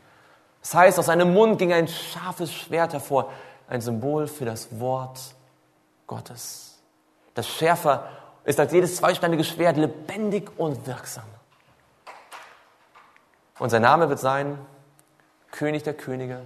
Das 0.61 0.74
heißt, 0.74 0.99
aus 0.99 1.07
seinem 1.07 1.32
Mund 1.32 1.59
ging 1.59 1.72
ein 1.72 1.88
scharfes 1.88 2.53
Schwert 2.53 2.92
hervor, 2.92 3.32
ein 3.70 3.80
Symbol 3.80 4.26
für 4.26 4.44
das 4.44 4.78
Wort 4.80 5.18
Gottes. 6.07 6.82
Das 7.32 7.49
schärfer 7.49 8.07
ist 8.44 8.61
als 8.61 8.70
jedes 8.70 8.96
zweisteindige 8.96 9.44
Schwert 9.44 9.78
lebendig 9.78 10.51
und 10.59 10.86
wirksam. 10.86 11.24
Und 13.59 13.70
sein 13.70 13.80
Name 13.80 14.11
wird 14.11 14.18
sein 14.18 14.59
König 15.51 15.84
der 15.84 15.94
Könige 15.94 16.42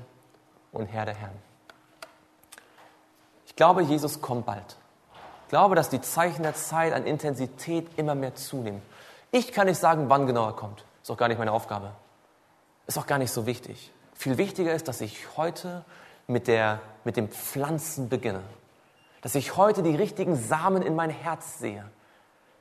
und 0.70 0.86
Herr 0.86 1.04
der 1.04 1.16
Herren. 1.16 1.51
Ich 3.62 3.64
glaube, 3.64 3.82
Jesus 3.82 4.20
kommt 4.20 4.44
bald. 4.44 4.76
Ich 5.44 5.50
glaube, 5.50 5.76
dass 5.76 5.88
die 5.88 6.00
Zeichen 6.00 6.42
der 6.42 6.56
Zeit 6.56 6.92
an 6.92 7.06
Intensität 7.06 7.86
immer 7.96 8.16
mehr 8.16 8.34
zunehmen. 8.34 8.82
Ich 9.30 9.52
kann 9.52 9.68
nicht 9.68 9.78
sagen, 9.78 10.08
wann 10.08 10.26
genau 10.26 10.46
er 10.46 10.52
kommt. 10.52 10.84
Ist 11.00 11.12
auch 11.12 11.16
gar 11.16 11.28
nicht 11.28 11.38
meine 11.38 11.52
Aufgabe. 11.52 11.92
Ist 12.88 12.98
auch 12.98 13.06
gar 13.06 13.18
nicht 13.18 13.30
so 13.30 13.46
wichtig. 13.46 13.92
Viel 14.14 14.36
wichtiger 14.36 14.74
ist, 14.74 14.88
dass 14.88 15.00
ich 15.00 15.36
heute 15.36 15.84
mit, 16.26 16.48
der, 16.48 16.80
mit 17.04 17.16
dem 17.16 17.28
Pflanzen 17.28 18.08
beginne. 18.08 18.42
Dass 19.20 19.36
ich 19.36 19.56
heute 19.56 19.84
die 19.84 19.94
richtigen 19.94 20.34
Samen 20.34 20.82
in 20.82 20.96
mein 20.96 21.10
Herz 21.10 21.60
sehe. 21.60 21.88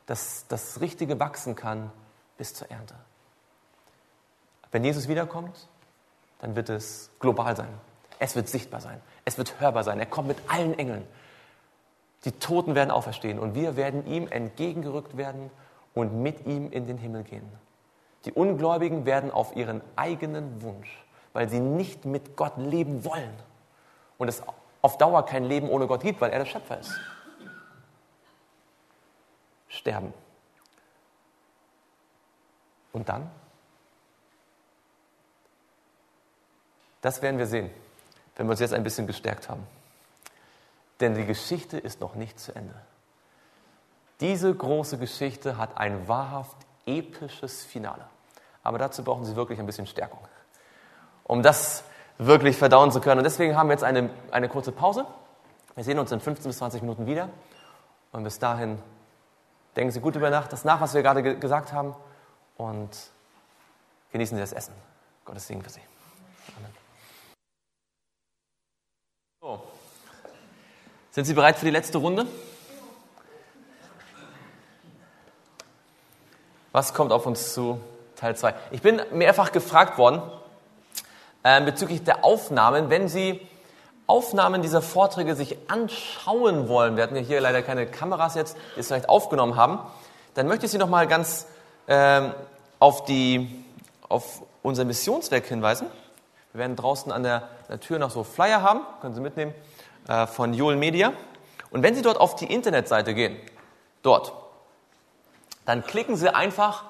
Dass 0.05 0.45
das 0.49 0.81
Richtige 0.81 1.19
wachsen 1.19 1.55
kann 1.55 1.91
bis 2.37 2.53
zur 2.53 2.69
Ernte. 2.69 2.93
Wenn 4.71 4.83
Jesus 4.83 5.07
wiederkommt, 5.07 5.67
dann 6.37 6.55
wird 6.55 6.69
es 6.69 7.09
global 7.19 7.55
sein. 7.55 7.73
Es 8.19 8.35
wird 8.35 8.47
sichtbar 8.47 8.81
sein. 8.81 9.01
Es 9.25 9.37
wird 9.37 9.59
hörbar 9.59 9.83
sein. 9.83 9.99
Er 9.99 10.05
kommt 10.05 10.27
mit 10.27 10.37
allen 10.47 10.77
Engeln. 10.77 11.07
Die 12.25 12.31
Toten 12.31 12.75
werden 12.75 12.91
auferstehen 12.91 13.39
und 13.39 13.55
wir 13.55 13.75
werden 13.75 14.05
ihm 14.05 14.27
entgegengerückt 14.27 15.17
werden 15.17 15.49
und 15.93 16.21
mit 16.21 16.45
ihm 16.45 16.71
in 16.71 16.85
den 16.85 16.97
Himmel 16.97 17.23
gehen. 17.23 17.49
Die 18.25 18.31
Ungläubigen 18.31 19.05
werden 19.05 19.31
auf 19.31 19.55
ihren 19.55 19.81
eigenen 19.95 20.61
Wunsch, 20.61 21.03
weil 21.33 21.49
sie 21.49 21.59
nicht 21.59 22.05
mit 22.05 22.37
Gott 22.37 22.57
leben 22.57 23.03
wollen 23.03 23.33
und 24.19 24.27
es 24.27 24.43
auf 24.83 24.97
Dauer 24.97 25.25
kein 25.25 25.45
Leben 25.45 25.69
ohne 25.69 25.87
Gott 25.87 26.01
gibt, 26.01 26.21
weil 26.21 26.31
er 26.31 26.39
der 26.39 26.45
Schöpfer 26.45 26.79
ist, 26.79 26.93
sterben. 29.67 30.13
Und 32.93 33.09
dann? 33.09 33.31
Das 37.01 37.21
werden 37.23 37.39
wir 37.39 37.47
sehen, 37.47 37.71
wenn 38.41 38.47
wir 38.47 38.53
uns 38.53 38.59
jetzt 38.59 38.73
ein 38.73 38.83
bisschen 38.83 39.05
gestärkt 39.05 39.49
haben. 39.49 39.67
Denn 40.99 41.13
die 41.13 41.27
Geschichte 41.27 41.77
ist 41.77 42.01
noch 42.01 42.15
nicht 42.15 42.39
zu 42.39 42.55
Ende. 42.55 42.73
Diese 44.19 44.51
große 44.51 44.97
Geschichte 44.97 45.57
hat 45.57 45.77
ein 45.77 46.07
wahrhaft 46.07 46.57
episches 46.87 47.63
Finale. 47.63 48.03
Aber 48.63 48.79
dazu 48.79 49.03
brauchen 49.03 49.25
Sie 49.25 49.35
wirklich 49.35 49.59
ein 49.59 49.67
bisschen 49.67 49.85
Stärkung, 49.85 50.21
um 51.23 51.43
das 51.43 51.83
wirklich 52.17 52.57
verdauen 52.57 52.91
zu 52.91 52.99
können. 52.99 53.19
Und 53.19 53.25
deswegen 53.25 53.55
haben 53.55 53.69
wir 53.69 53.73
jetzt 53.73 53.83
eine, 53.83 54.09
eine 54.31 54.49
kurze 54.49 54.71
Pause. 54.71 55.05
Wir 55.75 55.83
sehen 55.83 55.99
uns 55.99 56.11
in 56.11 56.19
15 56.19 56.49
bis 56.49 56.57
20 56.57 56.81
Minuten 56.81 57.05
wieder. 57.05 57.29
Und 58.11 58.23
bis 58.23 58.39
dahin 58.39 58.79
denken 59.75 59.91
Sie 59.91 59.99
gut 59.99 60.15
über 60.15 60.31
Nacht, 60.31 60.51
das 60.51 60.65
nach, 60.65 60.81
was 60.81 60.95
wir 60.95 61.03
gerade 61.03 61.21
ge 61.21 61.35
gesagt 61.35 61.73
haben. 61.73 61.95
Und 62.57 62.89
genießen 64.11 64.35
Sie 64.35 64.41
das 64.41 64.51
Essen. 64.51 64.73
Gottes 65.25 65.45
Segen 65.45 65.61
für 65.61 65.69
Sie. 65.69 65.81
Amen. 66.57 66.80
So. 69.43 69.59
Sind 71.09 71.25
Sie 71.25 71.33
bereit 71.33 71.57
für 71.57 71.65
die 71.65 71.71
letzte 71.71 71.97
Runde? 71.97 72.27
Was 76.71 76.93
kommt 76.93 77.11
auf 77.11 77.25
uns 77.25 77.55
zu? 77.55 77.81
Teil 78.15 78.35
2. 78.35 78.53
Ich 78.69 78.83
bin 78.83 79.01
mehrfach 79.11 79.51
gefragt 79.51 79.97
worden 79.97 80.21
äh, 81.41 81.59
bezüglich 81.61 82.03
der 82.03 82.23
Aufnahmen, 82.23 82.91
wenn 82.91 83.09
Sie 83.09 83.41
Aufnahmen 84.05 84.61
dieser 84.61 84.83
Vorträge 84.83 85.33
sich 85.33 85.57
anschauen 85.67 86.69
wollen, 86.69 86.95
wir 86.95 87.01
hatten 87.01 87.15
ja 87.15 87.23
hier 87.23 87.41
leider 87.41 87.63
keine 87.63 87.87
Kameras 87.87 88.35
jetzt, 88.35 88.55
die 88.75 88.81
es 88.81 88.89
vielleicht 88.89 89.09
aufgenommen 89.09 89.55
haben, 89.55 89.79
dann 90.35 90.45
möchte 90.45 90.67
ich 90.67 90.71
Sie 90.71 90.77
nochmal 90.77 91.07
ganz 91.07 91.47
äh, 91.87 92.29
auf, 92.77 93.05
die, 93.05 93.65
auf 94.07 94.43
unser 94.61 94.85
Missionswerk 94.85 95.47
hinweisen. 95.47 95.87
Wir 96.53 96.59
werden 96.59 96.75
draußen 96.75 97.11
an 97.11 97.23
der, 97.23 97.49
Tür 97.79 97.99
noch 97.99 98.11
so 98.11 98.23
Flyer 98.23 98.61
haben, 98.61 98.81
können 99.01 99.15
Sie 99.15 99.21
mitnehmen, 99.21 99.53
äh, 100.07 100.27
von 100.27 100.53
Joel 100.53 100.75
Media. 100.75 101.13
Und 101.69 101.83
wenn 101.83 101.95
Sie 101.95 102.01
dort 102.01 102.19
auf 102.19 102.35
die 102.35 102.51
Internetseite 102.51 103.13
gehen, 103.13 103.37
dort, 104.03 104.33
dann 105.65 105.85
klicken 105.85 106.17
Sie 106.17 106.33
einfach 106.33 106.83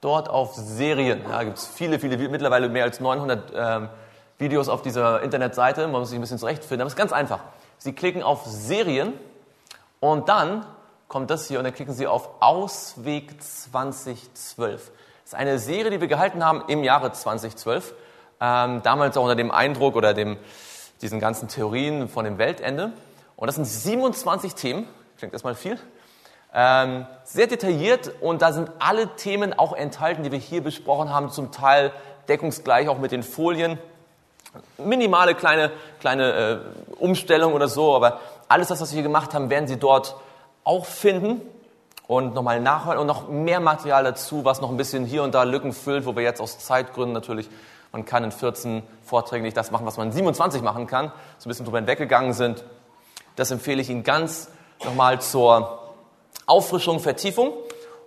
dort 0.00 0.30
auf 0.30 0.54
Serien. 0.54 1.22
Da 1.28 1.44
gibt 1.44 1.58
es 1.58 1.66
viele, 1.66 1.98
viele, 1.98 2.16
mittlerweile 2.28 2.68
mehr 2.70 2.84
als 2.84 3.00
900 3.00 3.52
ähm, 3.54 3.88
Videos 4.38 4.68
auf 4.68 4.80
dieser 4.80 5.22
Internetseite. 5.22 5.86
Man 5.88 6.00
muss 6.00 6.08
sich 6.08 6.18
ein 6.18 6.22
bisschen 6.22 6.38
zurechtfinden. 6.38 6.80
Aber 6.80 6.86
es 6.86 6.94
ist 6.94 6.98
ganz 6.98 7.12
einfach. 7.12 7.40
Sie 7.78 7.92
klicken 7.92 8.22
auf 8.22 8.44
Serien 8.46 9.12
und 10.00 10.28
dann 10.30 10.64
kommt 11.08 11.30
das 11.30 11.48
hier 11.48 11.58
und 11.58 11.64
dann 11.64 11.74
klicken 11.74 11.92
Sie 11.92 12.06
auf 12.06 12.28
Ausweg 12.40 13.42
2012. 13.42 14.90
Das 15.22 15.32
ist 15.32 15.34
eine 15.34 15.58
Serie, 15.58 15.90
die 15.90 16.00
wir 16.00 16.08
gehalten 16.08 16.44
haben 16.44 16.64
im 16.68 16.84
Jahre 16.84 17.12
2012. 17.12 17.94
Ähm, 18.40 18.82
damals 18.82 19.16
auch 19.16 19.22
unter 19.22 19.36
dem 19.36 19.50
Eindruck 19.50 19.96
oder 19.96 20.14
dem, 20.14 20.36
diesen 21.02 21.20
ganzen 21.20 21.48
Theorien 21.48 22.08
von 22.08 22.24
dem 22.24 22.38
Weltende. 22.38 22.92
Und 23.36 23.46
das 23.46 23.56
sind 23.56 23.64
27 23.64 24.54
Themen. 24.54 24.86
Klingt 25.18 25.32
erstmal 25.32 25.54
viel. 25.54 25.78
Ähm, 26.54 27.06
sehr 27.24 27.46
detailliert 27.46 28.12
und 28.20 28.40
da 28.40 28.52
sind 28.52 28.70
alle 28.78 29.14
Themen 29.16 29.52
auch 29.58 29.74
enthalten, 29.74 30.22
die 30.22 30.32
wir 30.32 30.38
hier 30.38 30.62
besprochen 30.62 31.10
haben, 31.12 31.30
zum 31.30 31.52
Teil 31.52 31.92
deckungsgleich 32.28 32.88
auch 32.88 32.98
mit 32.98 33.12
den 33.12 33.22
Folien. 33.22 33.78
Minimale 34.78 35.34
kleine, 35.34 35.70
kleine 36.00 36.32
äh, 36.32 36.58
Umstellung 36.98 37.52
oder 37.52 37.68
so, 37.68 37.94
aber 37.94 38.20
alles 38.48 38.68
das, 38.68 38.80
was 38.80 38.92
wir 38.92 38.96
hier 38.96 39.02
gemacht 39.02 39.34
haben, 39.34 39.50
werden 39.50 39.66
Sie 39.66 39.76
dort 39.76 40.16
auch 40.64 40.86
finden 40.86 41.42
und 42.06 42.34
nochmal 42.34 42.60
nachhören 42.60 42.98
und 42.98 43.06
noch 43.06 43.28
mehr 43.28 43.60
Material 43.60 44.04
dazu, 44.04 44.44
was 44.44 44.60
noch 44.60 44.70
ein 44.70 44.76
bisschen 44.76 45.04
hier 45.04 45.24
und 45.24 45.34
da 45.34 45.42
Lücken 45.42 45.72
füllt, 45.72 46.06
wo 46.06 46.16
wir 46.16 46.22
jetzt 46.22 46.40
aus 46.40 46.58
Zeitgründen 46.58 47.12
natürlich, 47.12 47.50
man 47.92 48.04
kann 48.04 48.24
in 48.24 48.32
14 48.32 48.82
Vorträgen 49.02 49.44
nicht 49.44 49.56
das 49.56 49.70
machen, 49.70 49.86
was 49.86 49.96
man 49.96 50.08
in 50.08 50.12
27 50.12 50.62
machen 50.62 50.86
kann, 50.86 51.12
so 51.38 51.46
ein 51.46 51.50
bisschen 51.50 51.64
drüber 51.64 51.78
hinweggegangen 51.78 52.32
sind. 52.32 52.64
Das 53.36 53.50
empfehle 53.50 53.80
ich 53.80 53.90
Ihnen 53.90 54.02
ganz 54.02 54.50
nochmal 54.84 55.20
zur 55.20 55.94
Auffrischung, 56.46 57.00
Vertiefung. 57.00 57.52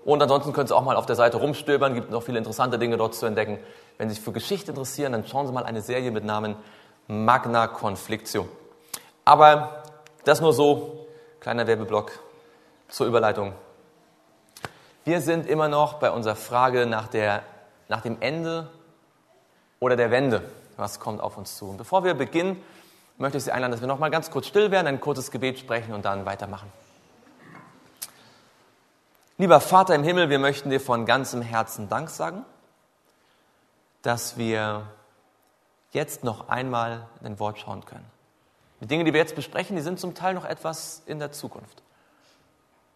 Und 0.06 0.22
ansonsten 0.22 0.54
können 0.54 0.68
Sie 0.68 0.76
auch 0.76 0.84
mal 0.84 0.96
auf 0.96 1.06
der 1.06 1.16
Seite 1.16 1.38
rumstöbern, 1.38 1.94
gibt 1.94 2.10
noch 2.10 2.24
viele 2.24 2.38
interessante 2.38 2.80
Dinge 2.80 2.98
dort 2.98 3.16
zu 3.16 3.26
entdecken. 3.26 3.60
Wenn 3.98 4.10
Sie 4.10 4.16
sich 4.16 4.24
für 4.24 4.32
Geschichte 4.32 4.72
interessieren, 4.72 5.12
dann 5.12 5.26
schauen 5.28 5.46
Sie 5.46 5.54
mal 5.54 5.64
eine 5.64 5.82
Serie 5.82 6.12
mit 6.12 6.24
Namen 6.24 6.56
Magna 7.08 7.68
Conflictio. 7.68 8.48
Aber 9.26 9.84
das 10.24 10.42
nur 10.42 10.54
so, 10.54 11.08
kleiner 11.40 11.68
Werbeblock 11.68 12.12
zur 12.88 13.08
Überleitung. 13.08 13.54
Wir 15.04 15.22
sind 15.22 15.48
immer 15.48 15.68
noch 15.68 15.96
bei 15.96 16.12
unserer 16.12 16.36
Frage 16.36 16.86
nach, 16.86 17.08
der, 17.08 17.44
nach 17.88 18.02
dem 18.02 18.18
Ende 18.22 18.70
oder 19.80 19.96
der 19.96 20.12
Wende. 20.12 20.50
Was 20.78 21.00
kommt 21.00 21.22
auf 21.22 21.38
uns 21.38 21.58
zu? 21.58 21.70
Und 21.70 21.78
bevor 21.78 22.04
wir 22.04 22.14
beginnen, 22.14 22.62
möchte 23.18 23.38
ich 23.38 23.44
Sie 23.44 23.52
einladen, 23.52 23.72
dass 23.72 23.82
wir 23.82 23.88
noch 23.88 24.00
mal 24.00 24.10
ganz 24.10 24.32
kurz 24.32 24.48
still 24.48 24.72
werden, 24.72 24.88
ein 24.88 25.02
kurzes 25.02 25.32
Gebet 25.32 25.60
sprechen 25.60 25.94
und 25.94 26.06
dann 26.06 26.26
weitermachen. 26.26 26.72
Lieber 29.38 29.62
Vater 29.62 29.96
im 29.96 30.04
Himmel, 30.04 30.30
wir 30.30 30.40
möchten 30.40 30.70
dir 30.70 30.82
von 30.82 31.06
ganzem 31.06 31.42
Herzen 31.42 31.88
Dank 31.90 32.10
sagen, 32.10 32.44
dass 34.02 34.38
wir 34.38 34.86
jetzt 35.92 36.24
noch 36.24 36.50
einmal 36.50 37.08
in 37.20 37.24
dein 37.24 37.40
Wort 37.40 37.60
schauen 37.60 37.86
können. 37.86 38.06
Die 38.82 38.88
Dinge, 38.88 39.04
die 39.04 39.14
wir 39.14 39.20
jetzt 39.20 39.36
besprechen, 39.36 39.76
die 39.76 39.82
sind 39.82 40.00
zum 40.00 40.16
Teil 40.16 40.34
noch 40.34 40.46
etwas 40.46 41.04
in 41.06 41.20
der 41.20 41.32
Zukunft. 41.32 41.82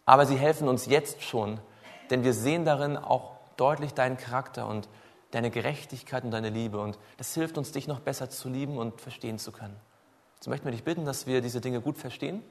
Aber 0.05 0.25
sie 0.25 0.35
helfen 0.35 0.67
uns 0.67 0.85
jetzt 0.85 1.23
schon, 1.23 1.59
denn 2.09 2.23
wir 2.23 2.33
sehen 2.33 2.65
darin 2.65 2.97
auch 2.97 3.31
deutlich 3.57 3.93
deinen 3.93 4.17
Charakter 4.17 4.67
und 4.67 4.87
deine 5.33 5.49
Gerechtigkeit 5.49 6.23
und 6.23 6.31
deine 6.31 6.49
Liebe. 6.49 6.79
Und 6.79 6.97
das 7.17 7.33
hilft 7.33 7.57
uns, 7.57 7.71
dich 7.71 7.87
noch 7.87 7.99
besser 7.99 8.29
zu 8.29 8.49
lieben 8.49 8.77
und 8.77 9.01
verstehen 9.01 9.39
zu 9.39 9.51
können. 9.51 9.75
So 10.39 10.51
möchten 10.51 10.65
wir 10.65 10.71
dich 10.71 10.83
bitten, 10.83 11.05
dass 11.05 11.25
wir 11.25 11.41
diese 11.41 11.59
Dinge 11.59 11.81
gut 11.81 11.97
verstehen 11.97 12.43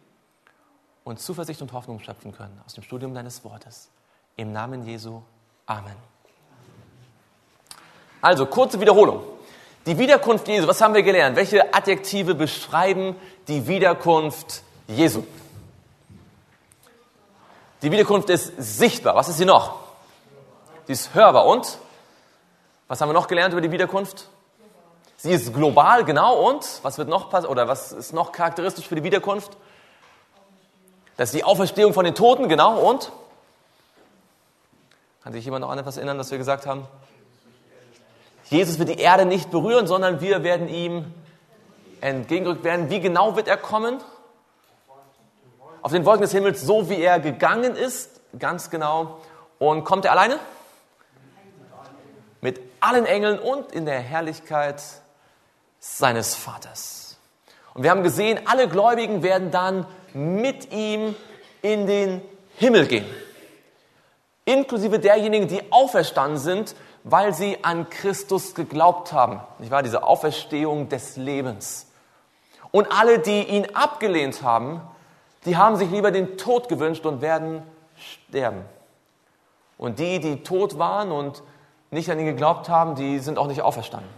und 1.05 1.21
Zuversicht 1.21 1.63
und 1.63 1.73
Hoffnung 1.73 2.01
schöpfen 2.01 2.33
können 2.33 2.61
aus 2.67 2.75
dem 2.75 2.83
Studium 2.83 3.15
deines 3.15 3.45
Wortes. 3.45 3.91
Im 4.37 4.53
Namen 4.53 4.85
Jesu. 4.85 5.23
Amen. 5.67 5.97
Also, 8.21 8.47
kurze 8.47 8.81
Wiederholung. 8.81 9.23
Die 9.87 9.99
Wiederkunft 9.99 10.49
Jesu, 10.49 10.67
was 10.67 10.81
haben 10.81 10.95
wir 10.95 11.03
gelernt? 11.03 11.37
Welche 11.37 11.75
Adjektive 11.75 12.35
beschreiben 12.35 13.17
die 13.49 13.67
Wiederkunft 13.67 14.63
Jesu? 14.89 15.25
Die 17.83 17.91
Wiederkunft 17.91 18.31
ist 18.31 18.53
sichtbar. 18.59 19.15
Was 19.15 19.29
ist 19.29 19.39
sie 19.39 19.45
noch? 19.45 19.81
Sie 20.87 20.93
ist 20.93 21.15
hörbar. 21.15 21.47
Und? 21.47 21.79
Was 22.93 23.01
haben 23.01 23.09
wir 23.09 23.15
noch 23.15 23.27
gelernt 23.27 23.55
über 23.55 23.63
die 23.63 23.71
Wiederkunft? 23.71 24.29
Sie 25.17 25.31
ist 25.31 25.55
global, 25.55 26.05
genau. 26.05 26.47
Und 26.47 26.81
was 26.83 26.99
wird 26.99 27.09
noch 27.09 27.33
oder 27.49 27.67
was 27.67 27.91
ist 27.91 28.13
noch 28.13 28.33
charakteristisch 28.33 28.87
für 28.87 28.97
die 28.97 29.03
Wiederkunft? 29.03 29.57
Das 31.17 31.31
ist 31.31 31.35
die 31.35 31.43
Auferstehung 31.43 31.95
von 31.95 32.05
den 32.05 32.15
Toten, 32.15 32.51
genau. 32.51 32.79
Und? 32.81 33.11
Kann 35.25 35.33
sich 35.33 35.43
jemand 35.43 35.63
noch 35.63 35.71
an 35.71 35.79
etwas 35.79 35.97
erinnern, 35.97 36.19
was 36.19 36.31
wir 36.33 36.37
gesagt 36.37 36.67
haben? 36.67 36.87
Jesus 38.51 38.79
wird 38.79 38.91
die 38.91 38.99
Erde 38.99 39.25
nicht 39.25 39.51
berühren, 39.51 39.87
sondern 39.87 40.21
wir 40.21 40.43
werden 40.43 40.69
ihm 40.69 41.15
entgegengerückt 42.03 42.63
werden. 42.63 42.91
Wie 42.91 43.01
genau 43.01 43.37
wird 43.37 43.49
er 43.49 43.57
kommen? 43.57 44.03
Auf 45.81 45.93
den 45.93 46.05
Wolken 46.05 46.21
des 46.21 46.33
Himmels, 46.33 46.61
so 46.61 46.91
wie 46.91 47.01
er 47.01 47.21
gegangen 47.21 47.75
ist, 47.75 48.21
ganz 48.39 48.69
genau. 48.69 49.19
Und 49.59 49.85
kommt 49.85 50.05
er 50.05 50.13
alleine? 50.13 50.39
Allen 52.83 53.07
Engeln 53.07 53.39
und 53.39 53.73
in 53.73 53.87
der 53.87 54.01
Herrlichkeit 54.01 54.83
seines 55.79 56.35
Vaters. 56.35 57.17
Und 57.75 57.85
wir 57.85 57.91
haben 57.91 58.03
gesehen, 58.03 58.41
alle 58.47 58.69
Gläubigen 58.69 59.23
werden 59.23 59.51
dann 59.51 59.87
mit 60.13 60.73
ihm 60.73 61.15
in 61.63 61.87
den 61.87 62.21
Himmel 62.57 62.87
gehen. 62.87 63.07
Inklusive 64.45 64.99
derjenigen, 64.99 65.47
die 65.47 65.71
auferstanden 65.71 66.39
sind, 66.39 66.75
weil 67.05 67.33
sie 67.33 67.63
an 67.63 67.89
Christus 67.89 68.55
geglaubt 68.55 69.13
haben. 69.13 69.41
Nicht 69.59 69.71
wahr? 69.71 69.83
Diese 69.83 70.03
Auferstehung 70.03 70.89
des 70.89 71.17
Lebens. 71.17 71.87
Und 72.73 72.91
alle, 72.91 73.21
die 73.21 73.45
ihn 73.45 73.67
abgelehnt 73.75 74.43
haben, 74.43 74.81
die 75.45 75.57
haben 75.57 75.77
sich 75.77 75.91
lieber 75.91 76.11
den 76.11 76.37
Tod 76.37 76.69
gewünscht 76.69 77.07
und 77.07 77.21
werden 77.21 77.63
sterben. 77.97 78.65
Und 79.79 79.99
die, 79.99 80.21
die 80.21 80.43
tot 80.43 80.79
waren 80.79 81.13
und 81.13 81.43
nicht 81.93 82.11
an 82.11 82.19
ihn 82.19 82.27
geglaubt 82.27 82.69
haben, 82.69 82.95
die 82.97 83.19
sind 83.19 83.39
auch 83.39 83.47
nicht 83.47 83.63
auferstanden. 83.63 84.09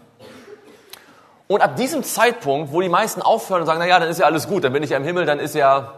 Und 1.47 1.61
ab 1.61 1.77
diesem 1.77 2.03
Zeitpunkt, 2.03 2.72
wo 2.72 2.81
die 2.81 2.89
meisten 2.89 3.20
aufhören 3.20 3.61
und 3.61 3.66
sagen, 3.66 3.81
na 3.81 3.87
ja, 3.87 4.01
dann 4.01 4.09
ist 4.09 4.18
ja 4.18 4.27
alles 4.27 4.49
gut, 4.49 4.64
dann 4.64 4.72
bin 4.72 4.83
ich 4.83 4.91
ja 4.91 4.97
im 4.97 5.05
Himmel, 5.05 5.27
dann 5.27 5.41
ist 5.41 5.55
ja, 5.55 5.93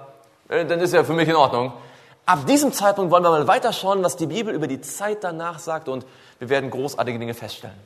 äh, 0.49 0.65
dann 0.65 0.81
ist 0.81 0.93
ja 0.93 1.05
für 1.05 1.13
mich 1.13 1.29
in 1.29 1.37
Ordnung. 1.37 1.73
Ab 2.25 2.47
diesem 2.47 2.73
Zeitpunkt 2.73 3.13
wollen 3.13 3.23
wir 3.23 3.31
mal 3.31 3.47
weiterschauen, 3.47 4.03
was 4.03 4.17
die 4.17 4.27
Bibel 4.27 4.53
über 4.53 4.67
die 4.67 4.81
Zeit 4.81 5.23
danach 5.23 5.61
sagt 5.61 5.89
und 5.89 6.05
wir 6.41 6.49
werden 6.49 6.71
großartige 6.71 7.19
Dinge 7.19 7.35
feststellen. 7.35 7.79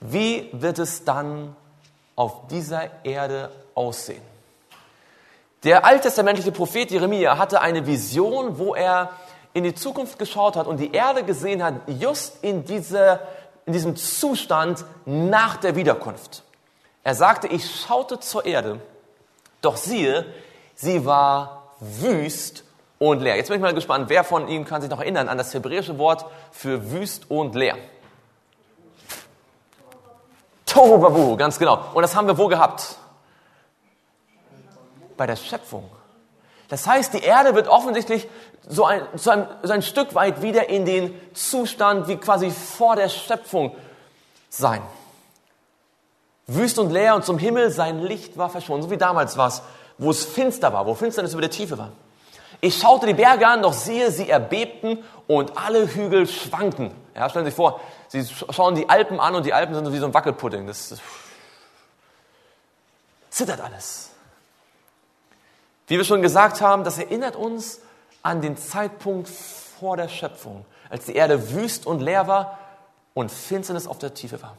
Wie 0.00 0.48
wird 0.52 0.78
es 0.78 1.04
dann 1.04 1.54
auf 2.16 2.48
dieser 2.48 3.04
Erde 3.04 3.50
aussehen? 3.74 4.22
Der 5.64 5.84
alttestamentliche 5.84 6.52
Prophet 6.52 6.90
Jeremia 6.90 7.36
hatte 7.36 7.60
eine 7.60 7.86
Vision, 7.86 8.58
wo 8.58 8.74
er 8.74 9.10
in 9.52 9.64
die 9.64 9.74
Zukunft 9.74 10.18
geschaut 10.18 10.56
hat 10.56 10.66
und 10.66 10.78
die 10.78 10.92
Erde 10.92 11.24
gesehen 11.24 11.62
hat, 11.62 11.74
just 11.86 12.42
in, 12.42 12.64
dieser, 12.64 13.20
in 13.66 13.72
diesem 13.72 13.96
Zustand 13.96 14.84
nach 15.04 15.56
der 15.56 15.76
Wiederkunft. 15.76 16.42
Er 17.02 17.14
sagte, 17.14 17.48
ich 17.48 17.80
schaute 17.80 18.20
zur 18.20 18.44
Erde, 18.44 18.80
doch 19.60 19.76
siehe, 19.76 20.26
sie 20.74 21.04
war 21.04 21.74
wüst 21.80 22.64
und 22.98 23.20
leer. 23.20 23.36
Jetzt 23.36 23.48
bin 23.48 23.56
ich 23.56 23.62
mal 23.62 23.74
gespannt, 23.74 24.08
wer 24.08 24.24
von 24.24 24.46
Ihnen 24.48 24.64
kann 24.64 24.82
sich 24.82 24.90
noch 24.90 25.00
erinnern 25.00 25.28
an 25.28 25.38
das 25.38 25.52
hebräische 25.54 25.98
Wort 25.98 26.26
für 26.52 26.90
wüst 26.90 27.30
und 27.30 27.54
leer? 27.54 27.76
Tohuwabohu, 30.66 31.36
ganz 31.36 31.58
genau. 31.58 31.84
Und 31.94 32.02
das 32.02 32.14
haben 32.14 32.28
wir 32.28 32.38
wo 32.38 32.46
gehabt? 32.46 32.96
Bei 35.16 35.26
der 35.26 35.36
Schöpfung. 35.36 35.90
Das 36.68 36.86
heißt, 36.86 37.14
die 37.14 37.22
Erde 37.22 37.54
wird 37.56 37.66
offensichtlich 37.66 38.28
so 38.70 38.84
ein, 38.84 39.02
so 39.14 39.30
ein, 39.30 39.46
so 39.62 39.72
ein 39.72 39.82
Stück 39.82 40.14
weit 40.14 40.42
wieder 40.42 40.68
in 40.68 40.84
den 40.84 41.14
Zustand 41.34 42.08
wie 42.08 42.16
quasi 42.16 42.50
vor 42.50 42.96
der 42.96 43.08
Schöpfung 43.08 43.76
sein 44.48 44.82
wüst 46.54 46.78
und 46.78 46.90
leer 46.90 47.14
und 47.14 47.24
zum 47.24 47.38
Himmel 47.38 47.70
sein 47.70 48.00
Licht 48.00 48.36
war 48.36 48.50
verschwunden, 48.50 48.82
so 48.82 48.90
wie 48.90 48.96
damals 48.96 49.36
war 49.36 49.48
es, 49.48 49.62
wo 49.98 50.10
es 50.10 50.24
finster 50.24 50.72
war, 50.72 50.86
wo 50.86 50.94
Finsternis 50.94 51.32
über 51.32 51.42
der 51.42 51.50
Tiefe 51.50 51.78
war. 51.78 51.92
Ich 52.60 52.78
schaute 52.78 53.06
die 53.06 53.14
Berge 53.14 53.46
an, 53.46 53.62
doch 53.62 53.72
siehe, 53.72 54.10
sie 54.10 54.28
erbebten 54.28 55.02
und 55.26 55.56
alle 55.56 55.86
Hügel 55.86 56.26
schwankten. 56.26 56.90
Ja, 57.14 57.28
stellen 57.30 57.44
Sie 57.44 57.50
sich 57.50 57.56
vor, 57.56 57.80
Sie 58.08 58.26
schauen 58.50 58.74
die 58.74 58.88
Alpen 58.88 59.20
an 59.20 59.34
und 59.34 59.46
die 59.46 59.54
Alpen 59.54 59.74
sind 59.74 59.90
wie 59.92 59.98
so 59.98 60.06
ein 60.06 60.14
Wackelpudding. 60.14 60.66
Das, 60.66 60.90
das 60.90 61.00
zittert 63.30 63.60
alles. 63.60 64.10
Wie 65.86 65.96
wir 65.96 66.04
schon 66.04 66.22
gesagt 66.22 66.60
haben, 66.60 66.84
das 66.84 66.98
erinnert 66.98 67.36
uns 67.36 67.80
an 68.22 68.40
den 68.40 68.56
Zeitpunkt 68.56 69.28
vor 69.28 69.96
der 69.96 70.08
Schöpfung, 70.08 70.64
als 70.88 71.06
die 71.06 71.14
Erde 71.14 71.52
wüst 71.52 71.86
und 71.86 72.00
leer 72.00 72.26
war 72.26 72.58
und 73.14 73.30
Finsternis 73.30 73.86
auf 73.86 73.98
der 73.98 74.14
Tiefe 74.14 74.42
war. 74.42 74.56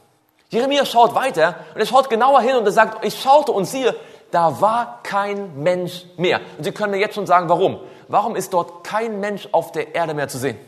Jeremia 0.50 0.84
schaut 0.84 1.14
weiter 1.14 1.56
und 1.74 1.80
er 1.80 1.86
schaut 1.86 2.10
genauer 2.10 2.40
hin 2.42 2.56
und 2.56 2.66
er 2.66 2.72
sagt, 2.72 3.04
ich 3.04 3.20
schaute 3.20 3.52
und 3.52 3.64
siehe, 3.64 3.94
da 4.30 4.60
war 4.60 5.00
kein 5.02 5.62
Mensch 5.62 6.04
mehr. 6.16 6.40
Und 6.58 6.64
Sie 6.64 6.72
können 6.72 6.90
mir 6.90 6.98
jetzt 6.98 7.14
schon 7.14 7.26
sagen, 7.26 7.48
warum. 7.48 7.80
Warum 8.08 8.36
ist 8.36 8.52
dort 8.52 8.84
kein 8.84 9.20
Mensch 9.20 9.48
auf 9.52 9.72
der 9.72 9.94
Erde 9.94 10.14
mehr 10.14 10.28
zu 10.28 10.38
sehen? 10.38 10.58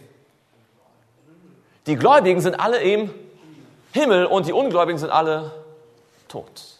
Die 1.86 1.96
Gläubigen 1.96 2.40
sind 2.40 2.58
alle 2.58 2.78
im 2.78 3.12
Himmel 3.92 4.26
und 4.26 4.46
die 4.46 4.52
Ungläubigen 4.52 4.98
sind 4.98 5.10
alle 5.10 5.52
tot. 6.28 6.78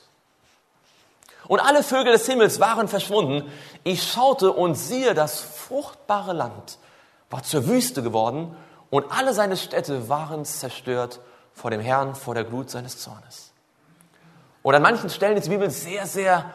Und 1.47 1.61
alle 1.61 1.83
Vögel 1.83 2.13
des 2.13 2.27
Himmels 2.27 2.59
waren 2.61 2.89
verschwunden. 2.89 3.51
Ich 3.83 4.03
schaute 4.03 4.53
und 4.53 4.77
siehe, 4.77 5.13
das 5.13 5.43
fruchtbare 5.75 6.33
Land 6.33 6.79
war 7.31 7.43
zur 7.43 7.67
Wüste 7.67 8.05
geworden 8.05 8.55
und 8.91 9.11
alle 9.11 9.35
seine 9.35 9.57
Städte 9.57 10.09
waren 10.09 10.45
zerstört 10.45 11.19
vor 11.53 11.73
dem 11.73 11.81
Herrn, 11.81 12.15
vor 12.15 12.35
der 12.35 12.45
Glut 12.45 12.71
seines 12.71 13.01
Zornes. 13.01 13.51
Und 14.63 14.73
an 14.77 14.83
manchen 14.83 15.11
Stellen 15.11 15.37
ist 15.37 15.47
die 15.47 15.51
Bibel 15.51 15.71
sehr, 15.71 16.07
sehr 16.07 16.49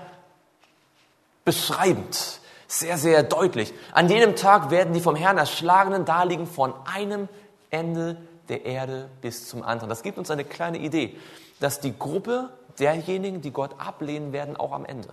beschreibend, 1.44 2.40
sehr, 2.68 2.98
sehr 2.98 3.24
deutlich. 3.24 3.74
An 3.92 4.08
jenem 4.08 4.38
Tag 4.38 4.72
werden 4.72 4.94
die 4.94 5.02
vom 5.02 5.18
Herrn 5.18 5.38
Erschlagenen 5.38 6.06
daliegen 6.06 6.48
von 6.48 6.74
einem 6.86 7.28
Ende 7.72 8.16
der 8.48 8.64
Erde 8.64 9.10
bis 9.22 9.50
zum 9.50 9.64
anderen. 9.64 9.90
Das 9.90 10.02
gibt 10.02 10.18
uns 10.18 10.32
eine 10.32 10.46
kleine 10.46 10.78
Idee, 10.78 11.18
dass 11.60 11.82
die 11.82 11.98
Gruppe 11.98 12.52
derjenigen, 12.80 13.42
die 13.42 13.52
Gott 13.52 13.72
ablehnen 13.80 14.32
werden, 14.32 14.56
auch 14.56 14.72
am 14.72 14.86
Ende 14.86 15.10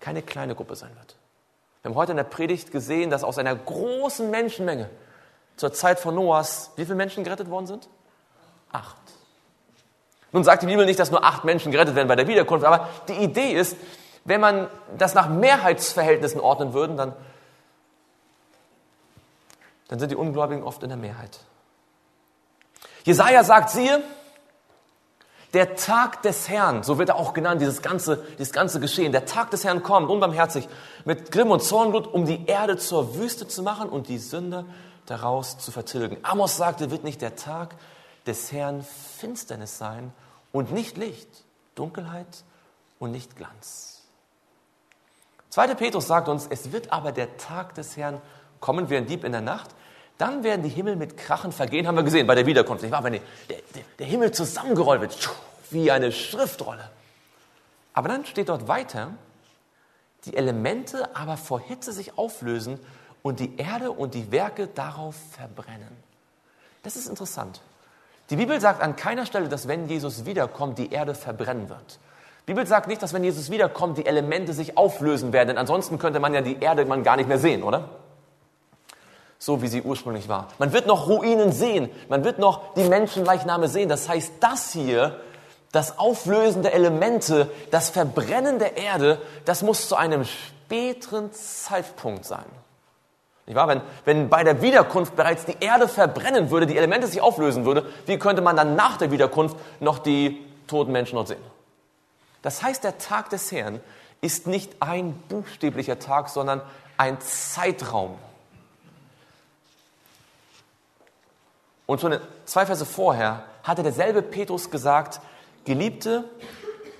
keine 0.00 0.20
kleine 0.20 0.56
Gruppe 0.56 0.74
sein 0.74 0.90
wird. 0.96 1.14
Wir 1.84 1.90
haben 1.90 1.96
heute 1.96 2.12
in 2.12 2.16
der 2.16 2.24
Predigt 2.24 2.72
gesehen, 2.72 3.10
dass 3.10 3.24
aus 3.24 3.36
einer 3.36 3.54
großen 3.54 4.30
Menschenmenge 4.30 4.88
zur 5.56 5.70
Zeit 5.74 6.00
von 6.00 6.14
Noahs 6.14 6.70
wie 6.76 6.86
viele 6.86 6.94
Menschen 6.94 7.24
gerettet 7.24 7.50
worden 7.50 7.66
sind? 7.66 7.90
Acht. 8.72 8.96
Nun 10.32 10.44
sagt 10.44 10.62
die 10.62 10.66
Bibel 10.66 10.86
nicht, 10.86 10.98
dass 10.98 11.10
nur 11.10 11.22
acht 11.22 11.44
Menschen 11.44 11.70
gerettet 11.72 11.94
werden 11.94 12.08
bei 12.08 12.16
der 12.16 12.26
Wiederkunft, 12.26 12.64
aber 12.64 12.88
die 13.08 13.22
Idee 13.22 13.52
ist, 13.52 13.76
wenn 14.24 14.40
man 14.40 14.70
das 14.96 15.12
nach 15.12 15.28
Mehrheitsverhältnissen 15.28 16.40
ordnen 16.40 16.72
würde, 16.72 16.94
dann, 16.94 17.12
dann 19.88 19.98
sind 19.98 20.10
die 20.10 20.16
Ungläubigen 20.16 20.64
oft 20.64 20.82
in 20.82 20.88
der 20.88 20.96
Mehrheit. 20.96 21.38
Jesaja 23.04 23.44
sagt, 23.44 23.68
siehe, 23.68 24.02
der 25.54 25.76
Tag 25.76 26.22
des 26.22 26.48
Herrn, 26.48 26.82
so 26.82 26.98
wird 26.98 27.10
er 27.10 27.16
auch 27.16 27.32
genannt, 27.32 27.60
dieses 27.60 27.80
ganze, 27.80 28.24
dieses 28.38 28.52
ganze 28.52 28.80
Geschehen. 28.80 29.12
Der 29.12 29.24
Tag 29.24 29.50
des 29.50 29.64
Herrn 29.64 29.82
kommt, 29.82 30.10
unbarmherzig, 30.10 30.68
mit 31.04 31.30
Grimm 31.30 31.50
und 31.50 31.62
Zornblut, 31.62 32.06
um 32.06 32.26
die 32.26 32.46
Erde 32.46 32.76
zur 32.76 33.16
Wüste 33.16 33.46
zu 33.46 33.62
machen 33.62 33.88
und 33.88 34.08
die 34.08 34.18
Sünder 34.18 34.64
daraus 35.06 35.58
zu 35.58 35.70
vertilgen. 35.70 36.18
Amos 36.22 36.56
sagte, 36.56 36.90
wird 36.90 37.04
nicht 37.04 37.22
der 37.22 37.36
Tag 37.36 37.76
des 38.26 38.52
Herrn 38.52 38.84
Finsternis 39.18 39.78
sein 39.78 40.12
und 40.50 40.72
nicht 40.72 40.96
Licht, 40.96 41.28
Dunkelheit 41.74 42.44
und 42.98 43.12
nicht 43.12 43.36
Glanz. 43.36 44.02
2. 45.50 45.74
Petrus 45.76 46.08
sagt 46.08 46.28
uns, 46.28 46.48
es 46.50 46.72
wird 46.72 46.92
aber 46.92 47.12
der 47.12 47.36
Tag 47.36 47.74
des 47.76 47.96
Herrn 47.96 48.20
kommen 48.58 48.90
wie 48.90 48.96
ein 48.96 49.06
Dieb 49.06 49.22
in 49.22 49.32
der 49.32 49.40
Nacht, 49.40 49.70
dann 50.18 50.44
werden 50.44 50.62
die 50.62 50.68
Himmel 50.68 50.96
mit 50.96 51.16
Krachen 51.16 51.52
vergehen, 51.52 51.86
haben 51.86 51.96
wir 51.96 52.04
gesehen 52.04 52.26
bei 52.26 52.34
der 52.34 52.46
Wiederkunft, 52.46 52.82
nicht 52.82 52.92
wahr? 52.92 53.02
Wenn 53.02 53.14
der, 53.14 53.20
der, 53.48 53.82
der 53.98 54.06
Himmel 54.06 54.32
zusammengerollt 54.32 55.00
wird, 55.00 55.30
wie 55.70 55.90
eine 55.90 56.12
Schriftrolle. 56.12 56.90
Aber 57.92 58.08
dann 58.08 58.24
steht 58.24 58.48
dort 58.48 58.68
weiter, 58.68 59.10
die 60.24 60.36
Elemente 60.36 61.14
aber 61.16 61.36
vor 61.36 61.60
Hitze 61.60 61.92
sich 61.92 62.16
auflösen 62.16 62.78
und 63.22 63.40
die 63.40 63.56
Erde 63.56 63.90
und 63.90 64.14
die 64.14 64.30
Werke 64.30 64.66
darauf 64.68 65.16
verbrennen. 65.32 65.96
Das 66.82 66.96
ist 66.96 67.08
interessant. 67.08 67.60
Die 68.30 68.36
Bibel 68.36 68.60
sagt 68.60 68.82
an 68.82 68.96
keiner 68.96 69.26
Stelle, 69.26 69.48
dass 69.48 69.68
wenn 69.68 69.88
Jesus 69.88 70.24
wiederkommt, 70.24 70.78
die 70.78 70.92
Erde 70.92 71.14
verbrennen 71.14 71.68
wird. 71.68 71.98
Die 72.46 72.52
Bibel 72.52 72.66
sagt 72.66 72.88
nicht, 72.88 73.02
dass 73.02 73.12
wenn 73.12 73.24
Jesus 73.24 73.50
wiederkommt, 73.50 73.98
die 73.98 74.06
Elemente 74.06 74.52
sich 74.52 74.76
auflösen 74.76 75.32
werden, 75.32 75.48
denn 75.48 75.58
ansonsten 75.58 75.98
könnte 75.98 76.20
man 76.20 76.34
ja 76.34 76.40
die 76.40 76.60
Erde 76.60 76.84
man 76.84 77.02
gar 77.02 77.16
nicht 77.16 77.28
mehr 77.28 77.38
sehen, 77.38 77.62
oder? 77.62 77.88
So 79.44 79.60
wie 79.60 79.68
sie 79.68 79.82
ursprünglich 79.82 80.26
war. 80.30 80.48
Man 80.58 80.72
wird 80.72 80.86
noch 80.86 81.06
Ruinen 81.06 81.52
sehen, 81.52 81.90
man 82.08 82.24
wird 82.24 82.38
noch 82.38 82.72
die 82.76 82.84
Menschenleichname 82.84 83.68
sehen. 83.68 83.90
Das 83.90 84.08
heißt, 84.08 84.32
das 84.40 84.72
hier, 84.72 85.20
das 85.70 85.98
Auflösen 85.98 86.62
der 86.62 86.72
Elemente, 86.72 87.50
das 87.70 87.90
Verbrennen 87.90 88.58
der 88.58 88.78
Erde, 88.78 89.20
das 89.44 89.62
muss 89.62 89.86
zu 89.86 89.96
einem 89.96 90.24
späteren 90.24 91.30
Zeitpunkt 91.34 92.24
sein. 92.24 92.46
Nicht 93.44 93.54
wahr? 93.54 93.68
Wenn, 93.68 93.82
wenn 94.06 94.30
bei 94.30 94.44
der 94.44 94.62
Wiederkunft 94.62 95.14
bereits 95.14 95.44
die 95.44 95.56
Erde 95.60 95.88
verbrennen 95.88 96.50
würde, 96.50 96.64
die 96.64 96.78
Elemente 96.78 97.06
sich 97.06 97.20
auflösen 97.20 97.66
würde, 97.66 97.84
wie 98.06 98.18
könnte 98.18 98.40
man 98.40 98.56
dann 98.56 98.76
nach 98.76 98.96
der 98.96 99.10
Wiederkunft 99.10 99.58
noch 99.78 99.98
die 99.98 100.42
toten 100.68 100.90
Menschen 100.90 101.16
dort 101.16 101.28
sehen? 101.28 101.44
Das 102.40 102.62
heißt, 102.62 102.82
der 102.82 102.96
Tag 102.96 103.28
des 103.28 103.52
Herrn 103.52 103.80
ist 104.22 104.46
nicht 104.46 104.72
ein 104.80 105.12
buchstäblicher 105.28 105.98
Tag, 105.98 106.30
sondern 106.30 106.62
ein 106.96 107.20
Zeitraum. 107.20 108.16
Und 111.86 112.00
schon 112.00 112.18
zwei 112.44 112.66
Verse 112.66 112.84
vorher 112.86 113.44
hatte 113.62 113.82
derselbe 113.82 114.22
Petrus 114.22 114.70
gesagt, 114.70 115.20
Geliebte, 115.64 116.24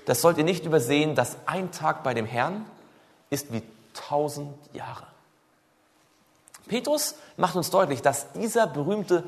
das 0.05 0.21
sollt 0.21 0.37
ihr 0.37 0.43
nicht 0.43 0.65
übersehen, 0.65 1.15
dass 1.15 1.37
ein 1.45 1.71
Tag 1.71 2.03
bei 2.03 2.13
dem 2.13 2.25
Herrn 2.25 2.65
ist 3.29 3.51
wie 3.51 3.63
tausend 3.93 4.53
Jahre. 4.73 5.07
Petrus 6.67 7.15
macht 7.37 7.55
uns 7.55 7.69
deutlich, 7.69 8.01
dass 8.01 8.31
dieser 8.33 8.67
berühmte 8.67 9.23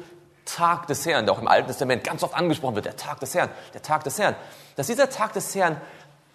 Tag 0.45 0.88
des 0.88 1.05
Herrn, 1.05 1.25
der 1.25 1.35
auch 1.35 1.41
im 1.41 1.47
Alten 1.47 1.67
Testament 1.67 2.03
ganz 2.03 2.23
oft 2.23 2.34
angesprochen 2.34 2.75
wird, 2.75 2.85
der 2.85 2.95
Tag 2.95 3.19
des 3.19 3.34
Herrn, 3.35 3.49
der 3.73 3.81
Tag 3.81 4.03
des 4.03 4.17
Herrn, 4.17 4.35
dass 4.75 4.88
dieser 4.88 5.09
Tag 5.09 5.34
des 5.34 5.53
Herrn 5.55 5.79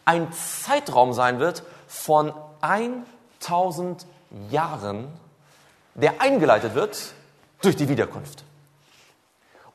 ein 0.04 0.32
Zeitraum 0.32 1.12
sein 1.12 1.38
wird 1.38 1.62
von 1.86 2.32
1000 2.60 4.06
Jahren, 4.50 5.08
der 5.94 6.20
eingeleitet 6.20 6.74
wird 6.74 7.14
durch 7.62 7.76
die 7.76 7.88
Wiederkunft. 7.88 8.44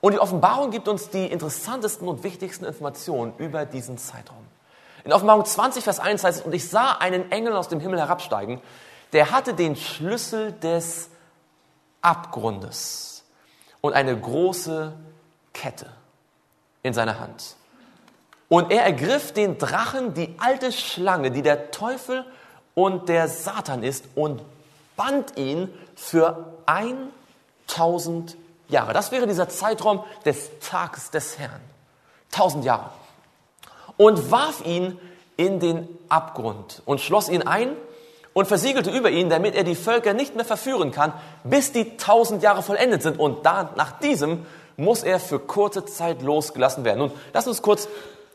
Und 0.01 0.13
die 0.13 0.19
Offenbarung 0.19 0.71
gibt 0.71 0.87
uns 0.87 1.09
die 1.09 1.25
interessantesten 1.25 2.07
und 2.07 2.23
wichtigsten 2.23 2.65
Informationen 2.65 3.33
über 3.37 3.65
diesen 3.65 3.97
Zeitraum. 3.97 4.45
In 5.03 5.13
Offenbarung 5.13 5.45
20, 5.45 5.83
Vers 5.83 5.99
1 5.99 6.23
heißt 6.23 6.39
es, 6.39 6.45
und 6.45 6.53
ich 6.53 6.69
sah 6.69 6.91
einen 6.93 7.31
Engel 7.31 7.55
aus 7.55 7.67
dem 7.67 7.79
Himmel 7.79 7.99
herabsteigen, 7.99 8.61
der 9.13 9.31
hatte 9.31 9.53
den 9.53 9.75
Schlüssel 9.75 10.51
des 10.51 11.09
Abgrundes 12.01 13.23
und 13.81 13.93
eine 13.93 14.19
große 14.19 14.93
Kette 15.53 15.87
in 16.83 16.93
seiner 16.93 17.19
Hand. 17.19 17.55
Und 18.49 18.71
er 18.71 18.83
ergriff 18.83 19.33
den 19.33 19.57
Drachen, 19.57 20.13
die 20.13 20.35
alte 20.39 20.71
Schlange, 20.71 21.31
die 21.31 21.41
der 21.41 21.71
Teufel 21.71 22.25
und 22.75 23.09
der 23.09 23.27
Satan 23.27 23.83
ist, 23.83 24.05
und 24.15 24.41
band 24.95 25.37
ihn 25.37 25.73
für 25.95 26.53
1000 26.65 28.31
Jahre. 28.31 28.46
Das 28.69 29.11
wäre 29.11 29.27
dieser 29.27 29.49
Zeitraum 29.49 30.03
des 30.25 30.49
Tages 30.59 31.11
des 31.11 31.37
Herrn. 31.39 31.61
1000 32.33 32.65
Jahre. 32.65 32.89
Und 33.95 34.31
warf 34.31 34.65
ihn 34.65 34.99
in 35.37 35.59
den 35.59 35.87
Abgrund 36.09 36.81
und 36.85 36.99
schloss 36.99 37.29
ihn 37.29 37.43
ein 37.43 37.69
und 38.33 38.47
versiegelte 38.47 38.91
über 38.91 39.09
ihn, 39.09 39.29
damit 39.29 39.55
er 39.55 39.63
die 39.63 39.75
Völker 39.75 40.13
nicht 40.13 40.35
mehr 40.35 40.45
verführen 40.45 40.91
kann, 40.91 41.13
bis 41.43 41.71
die 41.71 41.97
tausend 41.97 42.43
Jahre 42.43 42.61
vollendet 42.61 43.01
sind. 43.01 43.19
Und 43.19 43.45
da, 43.45 43.71
nach 43.75 43.99
diesem 43.99 44.45
muss 44.75 45.03
er 45.03 45.19
für 45.19 45.39
kurze 45.39 45.85
Zeit 45.85 46.21
losgelassen 46.21 46.83
werden. 46.83 46.99
Nun, 46.99 47.11
lass 47.33 47.47
uns 47.47 47.61
kurz 47.61 47.87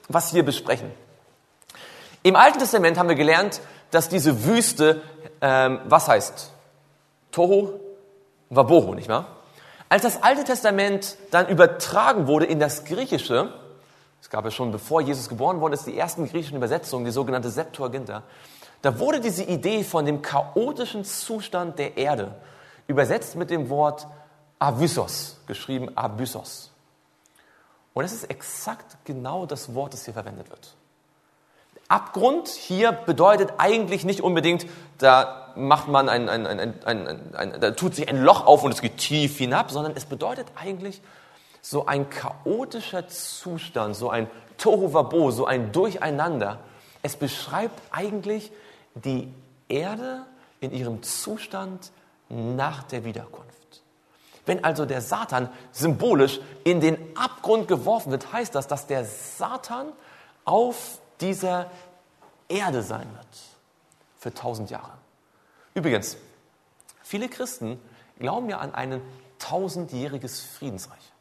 was 0.08 0.30
hier 0.30 0.44
besprechen. 0.44 0.90
Im 2.24 2.36
Alten 2.36 2.58
Testament 2.58 2.98
haben 2.98 3.08
wir 3.08 3.16
gelernt, 3.16 3.60
dass 3.90 4.08
diese 4.08 4.44
Wüste, 4.44 5.02
ähm, 5.40 5.80
was 5.84 6.08
heißt? 6.08 6.50
Tohu 7.30 7.80
Wabohu, 8.50 8.94
nicht 8.94 9.08
wahr? 9.08 9.26
Als 9.92 10.04
das 10.04 10.22
Alte 10.22 10.42
Testament 10.44 11.18
dann 11.32 11.48
übertragen 11.48 12.26
wurde 12.26 12.46
in 12.46 12.58
das 12.58 12.86
Griechische, 12.86 13.52
es 14.22 14.30
gab 14.30 14.42
ja 14.46 14.50
schon 14.50 14.72
bevor 14.72 15.02
Jesus 15.02 15.28
geboren 15.28 15.60
worden 15.60 15.74
ist, 15.74 15.86
die 15.86 15.98
ersten 15.98 16.26
griechischen 16.26 16.56
Übersetzungen, 16.56 17.04
die 17.04 17.10
sogenannte 17.10 17.50
Septuaginta, 17.50 18.22
da 18.80 18.98
wurde 18.98 19.20
diese 19.20 19.42
Idee 19.42 19.84
von 19.84 20.06
dem 20.06 20.22
chaotischen 20.22 21.04
Zustand 21.04 21.78
der 21.78 21.98
Erde 21.98 22.34
übersetzt 22.86 23.36
mit 23.36 23.50
dem 23.50 23.68
Wort 23.68 24.06
Abysos, 24.58 25.38
geschrieben 25.46 25.94
Abysos. 25.94 26.70
Und 27.92 28.06
es 28.06 28.14
ist 28.14 28.30
exakt 28.30 28.96
genau 29.04 29.44
das 29.44 29.74
Wort, 29.74 29.92
das 29.92 30.06
hier 30.06 30.14
verwendet 30.14 30.48
wird. 30.48 30.74
Abgrund 31.92 32.48
hier 32.48 32.92
bedeutet 32.92 33.52
eigentlich 33.58 34.04
nicht 34.04 34.22
unbedingt, 34.22 34.66
da 34.96 35.52
macht 35.56 35.88
man 35.88 36.08
ein, 36.08 36.30
ein, 36.30 36.46
ein, 36.46 37.34
ein, 37.34 37.60
da 37.60 37.72
tut 37.72 37.94
sich 37.94 38.08
ein 38.08 38.22
Loch 38.22 38.46
auf 38.46 38.64
und 38.64 38.72
es 38.72 38.80
geht 38.80 38.96
tief 38.96 39.36
hinab, 39.36 39.70
sondern 39.70 39.92
es 39.94 40.06
bedeutet 40.06 40.46
eigentlich 40.54 41.02
so 41.60 41.84
ein 41.84 42.08
chaotischer 42.08 43.08
Zustand, 43.08 43.94
so 43.94 44.08
ein 44.08 44.28
Tohuwabo, 44.56 45.30
so 45.32 45.44
ein 45.44 45.70
Durcheinander. 45.70 46.60
Es 47.02 47.16
beschreibt 47.16 47.78
eigentlich 47.90 48.52
die 48.94 49.32
Erde 49.68 50.22
in 50.60 50.72
ihrem 50.72 51.02
Zustand 51.02 51.92
nach 52.30 52.84
der 52.84 53.04
Wiederkunft. 53.04 53.82
Wenn 54.46 54.64
also 54.64 54.86
der 54.86 55.02
Satan 55.02 55.50
symbolisch 55.72 56.40
in 56.64 56.80
den 56.80 56.96
Abgrund 57.16 57.68
geworfen 57.68 58.12
wird, 58.12 58.32
heißt 58.32 58.54
das, 58.54 58.66
dass 58.66 58.86
der 58.86 59.04
Satan 59.04 59.92
auf 60.44 61.01
dieser 61.22 61.70
Erde 62.48 62.82
sein 62.82 63.06
wird 63.14 63.26
für 64.18 64.34
tausend 64.34 64.70
Jahre. 64.70 64.92
Übrigens, 65.74 66.16
viele 67.02 67.28
Christen 67.28 67.80
glauben 68.18 68.50
ja 68.50 68.58
an 68.58 68.74
ein 68.74 69.00
tausendjähriges 69.38 70.40
Friedensreich. 70.40 71.12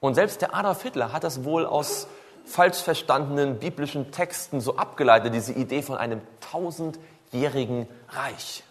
Und 0.00 0.14
selbst 0.14 0.40
der 0.40 0.54
Adolf 0.54 0.82
Hitler 0.82 1.12
hat 1.12 1.22
das 1.22 1.44
wohl 1.44 1.66
aus 1.66 2.08
falsch 2.44 2.78
verstandenen 2.78 3.58
biblischen 3.58 4.10
Texten 4.10 4.60
so 4.60 4.76
abgeleitet, 4.76 5.32
diese 5.32 5.52
Idee 5.52 5.82
von 5.82 5.96
einem 5.96 6.20
tausendjährigen 6.40 7.88
Reich. 8.08 8.64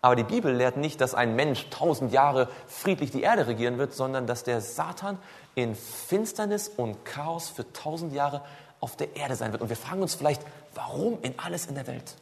Aber 0.00 0.16
die 0.16 0.24
Bibel 0.24 0.54
lehrt 0.54 0.76
nicht, 0.76 1.00
dass 1.00 1.14
ein 1.14 1.34
Mensch 1.34 1.68
tausend 1.70 2.12
Jahre 2.12 2.48
friedlich 2.66 3.10
die 3.10 3.22
Erde 3.22 3.46
regieren 3.46 3.78
wird, 3.78 3.92
sondern 3.92 4.26
dass 4.26 4.44
der 4.44 4.60
Satan 4.60 5.18
in 5.54 5.74
Finsternis 5.74 6.68
und 6.68 7.04
Chaos 7.04 7.48
für 7.48 7.70
tausend 7.72 8.12
Jahre 8.12 8.42
auf 8.80 8.96
der 8.96 9.16
Erde 9.16 9.36
sein 9.36 9.52
wird. 9.52 9.62
Und 9.62 9.68
wir 9.68 9.76
fragen 9.76 10.02
uns 10.02 10.14
vielleicht, 10.14 10.42
warum 10.74 11.18
in 11.22 11.38
alles 11.38 11.66
in 11.66 11.74
der 11.74 11.86
Welt? 11.86 12.14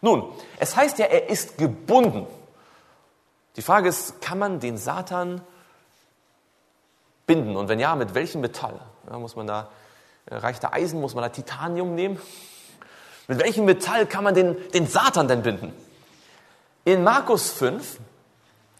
Nun, 0.00 0.24
es 0.58 0.76
heißt 0.76 0.98
ja, 0.98 1.06
er 1.06 1.28
ist 1.28 1.58
gebunden. 1.58 2.26
Die 3.56 3.62
Frage 3.62 3.88
ist, 3.88 4.20
kann 4.20 4.38
man 4.38 4.60
den 4.60 4.76
Satan 4.76 5.40
binden? 7.26 7.56
Und 7.56 7.68
wenn 7.68 7.80
ja, 7.80 7.94
mit 7.94 8.14
welchem 8.14 8.40
Metall? 8.40 8.78
Ja, 9.10 9.18
muss 9.18 9.36
man 9.36 9.46
da 9.46 9.70
äh, 10.26 10.36
reicht 10.36 10.62
da 10.62 10.72
Eisen, 10.72 11.00
muss 11.00 11.14
man 11.14 11.22
da 11.22 11.28
Titanium 11.30 11.94
nehmen? 11.94 12.20
Mit 13.28 13.38
welchem 13.38 13.64
Metall 13.64 14.06
kann 14.06 14.24
man 14.24 14.34
den, 14.34 14.56
den 14.72 14.86
Satan 14.86 15.28
denn 15.28 15.42
binden? 15.42 15.72
In 16.84 17.02
Markus 17.02 17.50
5, 17.50 17.98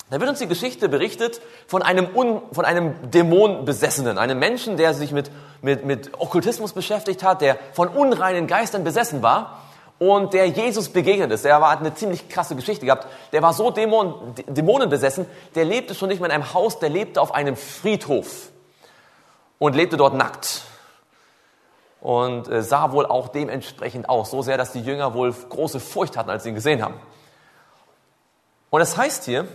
da 0.09 0.21
wird 0.21 0.31
uns 0.31 0.39
die 0.39 0.47
Geschichte 0.47 0.89
berichtet 0.89 1.41
von 1.67 1.83
einem, 1.83 2.15
Un, 2.15 2.41
von 2.53 2.65
einem 2.65 3.11
Dämonbesessenen, 3.11 4.19
einem 4.19 4.39
Menschen, 4.39 4.77
der 4.77 4.95
sich 4.95 5.11
mit, 5.11 5.31
mit, 5.63 5.85
mit 5.85 6.15
Okkultismus 6.21 6.73
beschäftigt 6.73 7.25
hat, 7.25 7.41
der 7.41 7.59
von 7.73 7.89
unreinen 7.89 8.47
Geistern 8.47 8.85
besessen 8.85 9.23
war 9.23 9.63
und 9.99 10.33
der 10.33 10.47
Jesus 10.47 10.91
begegnet 10.91 11.33
ist. 11.33 11.45
Der 11.45 11.61
hat 11.61 11.81
eine 11.81 11.95
ziemlich 11.95 12.29
krasse 12.29 12.55
Geschichte 12.55 12.87
gehabt. 12.87 13.09
Der 13.33 13.43
war 13.43 13.53
so 13.53 13.73
Dämon, 13.73 14.35
Dämonen 14.47 14.89
besessen, 14.89 15.27
der 15.57 15.65
lebte 15.65 15.95
schon 15.97 16.09
nicht 16.09 16.21
mehr 16.21 16.31
in 16.31 16.35
einem 16.35 16.55
Haus, 16.55 16.79
der 16.79 16.91
lebte 16.91 17.21
auf 17.21 17.35
einem 17.35 17.57
Friedhof 17.57 18.51
und 19.59 19.75
lebte 19.75 19.97
dort 19.97 20.15
nackt 20.15 20.63
und 22.01 22.47
äh, 22.47 22.63
sah 22.63 22.93
wohl 22.93 23.07
auch 23.07 23.27
dementsprechend 23.27 24.09
aus, 24.09 24.31
so 24.31 24.41
sehr, 24.41 24.57
dass 24.57 24.71
die 24.71 24.83
Jünger 24.83 25.15
wohl 25.15 25.33
große 25.33 25.81
Furcht 25.81 26.17
hatten, 26.17 26.31
als 26.31 26.45
sie 26.45 26.51
ihn 26.51 26.55
gesehen 26.55 26.81
haben. 26.81 26.95
Und 28.71 28.81
es 28.81 28.91
das 28.91 28.99
heißt 28.99 29.25
hier, 29.25 29.49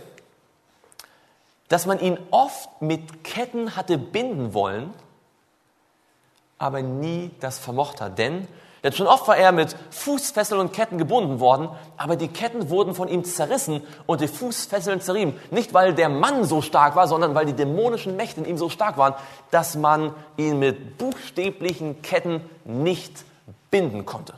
dass 1.72 1.86
man 1.86 1.98
ihn 2.00 2.18
oft 2.30 2.82
mit 2.82 3.24
Ketten 3.24 3.76
hatte 3.76 3.96
binden 3.96 4.52
wollen, 4.52 4.92
aber 6.58 6.82
nie 6.82 7.30
das 7.40 7.58
vermocht 7.58 8.02
hat. 8.02 8.18
Denn, 8.18 8.46
denn 8.84 8.92
schon 8.92 9.06
oft 9.06 9.26
war 9.26 9.38
er 9.38 9.52
mit 9.52 9.74
Fußfesseln 9.88 10.60
und 10.60 10.74
Ketten 10.74 10.98
gebunden 10.98 11.40
worden, 11.40 11.70
aber 11.96 12.16
die 12.16 12.28
Ketten 12.28 12.68
wurden 12.68 12.94
von 12.94 13.08
ihm 13.08 13.24
zerrissen 13.24 13.80
und 14.04 14.20
die 14.20 14.28
Fußfesseln 14.28 15.00
zerrieben. 15.00 15.40
Nicht, 15.50 15.72
weil 15.72 15.94
der 15.94 16.10
Mann 16.10 16.44
so 16.44 16.60
stark 16.60 16.94
war, 16.94 17.08
sondern 17.08 17.34
weil 17.34 17.46
die 17.46 17.54
dämonischen 17.54 18.16
Mächte 18.16 18.40
in 18.40 18.46
ihm 18.46 18.58
so 18.58 18.68
stark 18.68 18.98
waren, 18.98 19.14
dass 19.50 19.74
man 19.74 20.14
ihn 20.36 20.58
mit 20.58 20.98
buchstäblichen 20.98 22.02
Ketten 22.02 22.42
nicht 22.66 23.24
binden 23.70 24.04
konnte. 24.04 24.34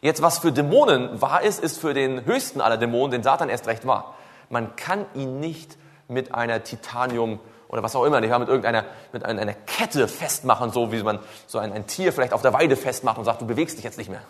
Jetzt, 0.00 0.22
was 0.22 0.38
für 0.38 0.50
Dämonen 0.50 1.20
wahr 1.20 1.42
ist, 1.42 1.62
ist 1.62 1.78
für 1.78 1.92
den 1.92 2.24
höchsten 2.24 2.62
aller 2.62 2.78
Dämonen, 2.78 3.10
den 3.10 3.22
Satan 3.22 3.50
erst 3.50 3.66
recht 3.66 3.86
wahr. 3.86 4.14
Man 4.48 4.76
kann 4.76 5.04
ihn 5.14 5.40
nicht 5.40 5.76
mit 6.08 6.34
einer 6.34 6.64
Titanium 6.64 7.38
oder 7.68 7.82
was 7.82 7.94
auch 7.94 8.04
immer, 8.04 8.20
nicht, 8.20 8.36
mit 8.36 8.48
irgendeiner 8.48 8.84
mit 9.12 9.24
einer 9.24 9.54
Kette 9.54 10.08
festmachen, 10.08 10.72
so 10.72 10.90
wie 10.90 11.02
man 11.02 11.18
so 11.46 11.58
ein, 11.58 11.72
ein 11.72 11.86
Tier 11.86 12.12
vielleicht 12.12 12.32
auf 12.32 12.42
der 12.42 12.54
Weide 12.54 12.76
festmacht 12.76 13.18
und 13.18 13.24
sagt, 13.24 13.42
du 13.42 13.46
bewegst 13.46 13.76
dich 13.76 13.84
jetzt 13.84 13.98
nicht 13.98 14.10
mehr. 14.10 14.22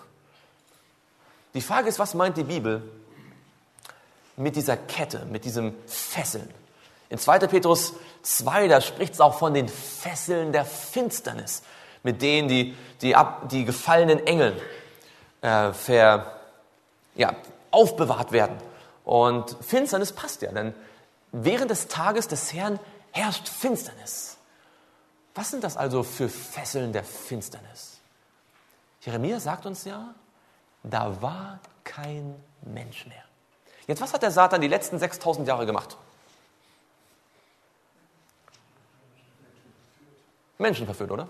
Die 1.54 1.60
Frage 1.60 1.88
ist, 1.88 1.98
was 1.98 2.14
meint 2.14 2.36
die 2.36 2.44
Bibel 2.44 2.82
mit 4.36 4.56
dieser 4.56 4.76
Kette, 4.76 5.24
mit 5.26 5.44
diesem 5.44 5.74
Fesseln? 5.86 6.48
In 7.10 7.18
2. 7.18 7.38
Petrus 7.40 7.94
2, 8.22 8.68
da 8.68 8.80
spricht 8.80 9.14
es 9.14 9.20
auch 9.20 9.38
von 9.38 9.54
den 9.54 9.68
Fesseln 9.68 10.52
der 10.52 10.64
Finsternis, 10.64 11.62
mit 12.02 12.20
denen 12.20 12.48
die, 12.48 12.76
die, 13.00 13.16
ab, 13.16 13.48
die 13.48 13.64
gefallenen 13.64 14.26
Engel 14.26 14.60
äh, 15.40 15.72
ver, 15.72 16.32
ja, 17.14 17.34
aufbewahrt 17.70 18.32
werden 18.32 18.56
Und 19.04 19.56
Finsternis 19.60 20.12
passt 20.12 20.42
ja, 20.42 20.52
denn 20.52 20.74
während 21.32 21.70
des 21.70 21.88
Tages 21.88 22.28
des 22.28 22.52
Herrn 22.52 22.78
herrscht 23.12 23.48
Finsternis. 23.48 24.36
Was 25.34 25.50
sind 25.50 25.62
das 25.62 25.76
also 25.76 26.02
für 26.02 26.28
Fesseln 26.28 26.92
der 26.92 27.04
Finsternis? 27.04 28.00
Jeremia 29.00 29.38
sagt 29.40 29.66
uns 29.66 29.84
ja, 29.84 30.14
da 30.82 31.22
war 31.22 31.60
kein 31.84 32.34
Mensch 32.62 33.06
mehr. 33.06 33.22
Jetzt, 33.86 34.00
was 34.00 34.12
hat 34.12 34.22
der 34.22 34.30
Satan 34.30 34.60
die 34.60 34.68
letzten 34.68 34.98
6000 34.98 35.46
Jahre 35.48 35.64
gemacht? 35.64 35.96
Menschen 40.58 40.86
verführt, 40.86 41.10
oder? 41.10 41.28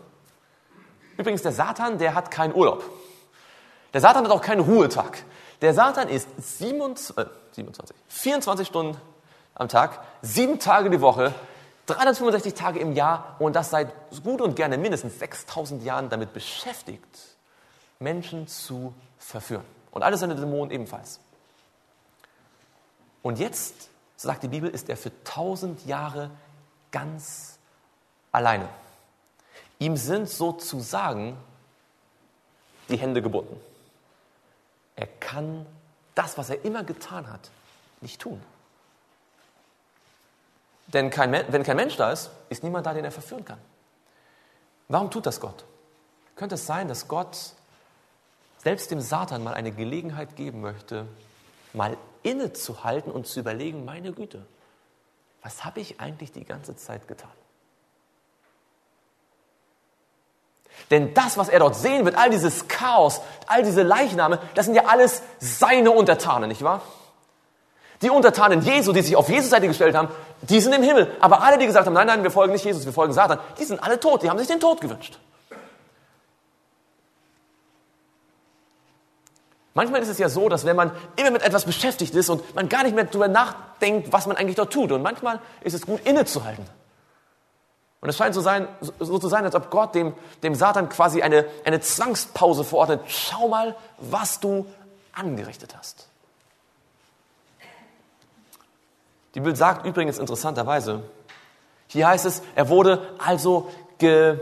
Übrigens, 1.17 1.43
der 1.43 1.53
Satan, 1.53 1.99
der 1.99 2.15
hat 2.15 2.31
keinen 2.31 2.55
Urlaub. 2.55 2.83
Der 3.93 4.01
Satan 4.01 4.25
hat 4.25 4.31
auch 4.31 4.43
keinen 4.43 4.61
Ruhetag. 4.61 5.25
Der 5.61 5.75
Satan 5.75 6.09
ist 6.09 6.29
27, 6.39 7.19
äh, 7.19 7.27
27, 7.53 7.97
24 8.09 8.67
Stunden 8.67 8.97
am 9.59 9.69
Tag, 9.69 10.01
sieben 10.23 10.59
Tage 10.59 10.89
die 10.89 11.01
Woche, 11.01 11.35
365 11.87 12.55
Tage 12.55 12.79
im 12.79 12.93
Jahr 12.93 13.37
und 13.39 13.57
das 13.57 13.71
seit 13.71 13.93
gut 14.23 14.41
und 14.41 14.57
gerne 14.57 14.79
mindestens 14.79 15.19
6000 15.19 15.83
Jahren 15.83 16.09
damit 16.09 16.33
beschäftigt, 16.33 17.37
Menschen 17.99 18.47
zu 18.47 18.95
verführen. 19.19 19.65
Und 19.91 20.03
alle 20.03 20.17
seine 20.17 20.35
Dämonen 20.35 20.71
ebenfalls. 20.71 21.19
Und 23.23 23.39
jetzt, 23.39 23.91
so 24.17 24.29
sagt 24.29 24.43
die 24.43 24.49
Bibel, 24.49 24.71
ist 24.71 24.89
er 24.89 24.97
für 24.97 25.11
1000 25.11 25.87
Jahre 25.87 26.31
ganz 26.93 27.59
alleine. 28.33 28.69
Ihm 29.79 29.97
sind 29.97 30.29
sozusagen 30.29 31.37
die 32.89 32.97
Hände 32.97 33.23
gebunden. 33.23 33.59
Er 34.97 35.07
kann 35.07 35.67
das, 36.15 36.37
was 36.37 36.51
er 36.51 36.65
immer 36.65 36.85
getan 36.85 37.31
hat, 37.31 37.51
nicht 38.01 38.21
tun. 38.21 38.43
Denn 40.89 41.11
kein, 41.11 41.33
wenn 41.33 41.63
kein 41.63 41.77
Mensch 41.77 41.97
da 41.97 42.11
ist, 42.11 42.31
ist 42.49 42.63
niemand 42.63 42.87
da, 42.87 42.95
den 42.95 43.05
er 43.05 43.11
verführen 43.11 43.45
kann. 43.45 43.59
Warum 44.89 45.11
tut 45.11 45.27
das 45.27 45.41
Gott? 45.41 45.65
Könnte 46.35 46.55
es 46.55 46.67
sein, 46.67 46.89
dass 46.89 47.09
Gott 47.09 47.37
selbst 48.59 48.91
dem 48.91 49.01
Satan 49.01 49.45
mal 49.45 49.55
eine 49.55 49.71
Gelegenheit 49.71 50.35
geben 50.37 50.61
möchte, 50.63 51.07
mal 51.75 51.97
innezuhalten 52.23 53.13
und 53.13 53.27
zu 53.27 53.41
überlegen, 53.41 53.85
meine 53.85 54.13
Güte, 54.13 54.47
was 55.43 55.65
habe 55.65 55.81
ich 55.81 56.01
eigentlich 56.01 56.33
die 56.33 56.45
ganze 56.45 56.75
Zeit 56.77 57.07
getan? 57.07 57.31
Denn 60.91 61.13
das, 61.13 61.37
was 61.37 61.49
er 61.49 61.59
dort 61.59 61.77
sehen 61.77 62.05
wird, 62.05 62.17
all 62.17 62.31
dieses 62.31 62.69
Chaos, 62.69 63.21
all 63.47 63.63
diese 63.63 63.83
Leichname, 63.83 64.39
das 64.55 64.67
sind 64.67 64.75
ja 64.75 64.87
alles 64.87 65.23
seine 65.39 65.91
Untertanen, 65.91 66.49
nicht 66.49 66.63
wahr? 66.63 66.83
Die 68.03 68.11
Untertanen 68.11 68.63
Jesu, 68.63 68.93
die 68.93 69.03
sich 69.03 69.17
auf 69.17 69.29
Jesus 69.29 69.51
Seite 69.51 69.67
gestellt 69.67 69.97
haben, 69.97 70.09
die 70.43 70.61
sind 70.61 70.73
im 70.73 70.83
Himmel. 70.83 71.17
Aber 71.21 71.43
alle, 71.43 71.59
die 71.59 71.67
gesagt 71.67 71.87
haben, 71.87 71.95
nein, 71.95 72.07
nein, 72.07 72.23
wir 72.23 72.31
folgen 72.31 72.53
nicht 72.53 72.65
Jesus, 72.65 72.85
wir 72.85 72.93
folgen 72.93 73.13
Satan, 73.13 73.39
die 73.59 73.65
sind 73.65 73.83
alle 73.83 73.99
tot, 73.99 74.23
die 74.23 74.31
haben 74.31 74.39
sich 74.39 74.47
den 74.47 74.61
Tod 74.61 74.81
gewünscht. 74.81 75.19
Manchmal 79.75 80.03
ist 80.03 80.09
es 80.09 80.19
ja 80.19 80.29
so, 80.29 80.49
dass 80.49 80.65
wenn 80.65 80.75
man 80.75 80.91
immer 81.15 81.31
mit 81.31 81.43
etwas 81.43 81.65
beschäftigt 81.65 82.13
ist 82.15 82.31
und 82.31 82.55
man 82.55 82.69
gar 82.69 82.83
nicht 82.83 82.97
mehr 82.97 83.05
darüber 83.05 83.29
nachdenkt, 83.29 84.13
was 84.13 84.27
man 84.27 84.37
eigentlich 84.37 84.57
dort 84.57 84.73
tut. 84.73 84.91
Und 84.91 85.03
manchmal 85.03 85.39
ist 85.61 85.75
es 85.75 85.87
gut, 85.87 86.05
innezuhalten. 86.05 86.65
Und 88.01 88.09
es 88.09 88.17
scheint 88.17 88.35
so, 88.35 88.41
sein, 88.41 88.69
so 88.99 89.19
zu 89.19 89.29
sein, 89.29 89.45
als 89.45 89.55
ob 89.55 89.71
Gott 89.71 89.95
dem, 89.95 90.15
dem 90.43 90.55
Satan 90.55 90.89
quasi 90.89 91.23
eine, 91.23 91.45
eine 91.65 91.81
Zwangspause 91.81 92.65
verordnet. 92.65 93.03
Schau 93.07 93.49
mal, 93.49 93.77
was 93.99 94.41
du 94.41 94.67
angerichtet 95.13 95.77
hast. 95.77 96.09
Die 99.39 99.45
Bild 99.45 99.57
sagt 99.57 99.87
übrigens 99.87 100.19
interessanterweise, 100.19 101.01
hier 101.87 102.09
heißt 102.09 102.27
es, 102.27 102.43
er 102.57 102.69
wurde 102.71 103.01
also 103.25 103.71
ge, 103.99 104.37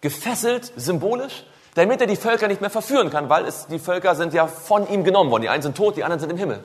gefesselt, 0.00 0.72
symbolisch, 0.76 1.44
damit 1.74 2.00
er 2.00 2.06
die 2.06 2.16
Völker 2.16 2.48
nicht 2.48 2.62
mehr 2.62 2.70
verführen 2.70 3.10
kann, 3.10 3.28
weil 3.28 3.44
es, 3.44 3.66
die 3.66 3.78
Völker 3.78 4.14
sind 4.14 4.32
ja 4.32 4.46
von 4.46 4.88
ihm 4.88 5.04
genommen 5.04 5.30
worden. 5.30 5.42
Die 5.42 5.50
einen 5.50 5.60
sind 5.62 5.76
tot, 5.76 5.98
die 5.98 6.04
anderen 6.04 6.20
sind 6.20 6.30
im 6.30 6.38
Himmel. 6.38 6.64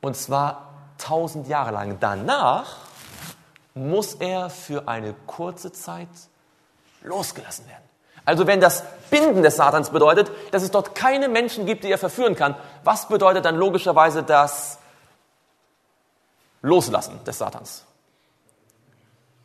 Und 0.00 0.16
zwar 0.16 0.70
tausend 0.96 1.48
Jahre 1.48 1.72
lang. 1.72 1.98
Danach 2.00 2.76
muss 3.74 4.14
er 4.14 4.48
für 4.48 4.88
eine 4.88 5.14
kurze 5.26 5.70
Zeit 5.70 6.08
losgelassen 7.02 7.68
werden. 7.68 7.84
Also 8.24 8.46
wenn 8.46 8.62
das 8.62 8.84
Binden 9.10 9.42
des 9.42 9.56
Satans 9.56 9.90
bedeutet, 9.90 10.30
dass 10.50 10.62
es 10.62 10.70
dort 10.70 10.94
keine 10.94 11.28
Menschen 11.28 11.66
gibt, 11.66 11.84
die 11.84 11.92
er 11.92 11.98
verführen 11.98 12.36
kann, 12.36 12.56
was 12.84 13.06
bedeutet 13.06 13.44
dann 13.44 13.56
logischerweise 13.56 14.22
das 14.22 14.78
Loslassen 16.66 17.22
des 17.24 17.38
Satans? 17.38 17.84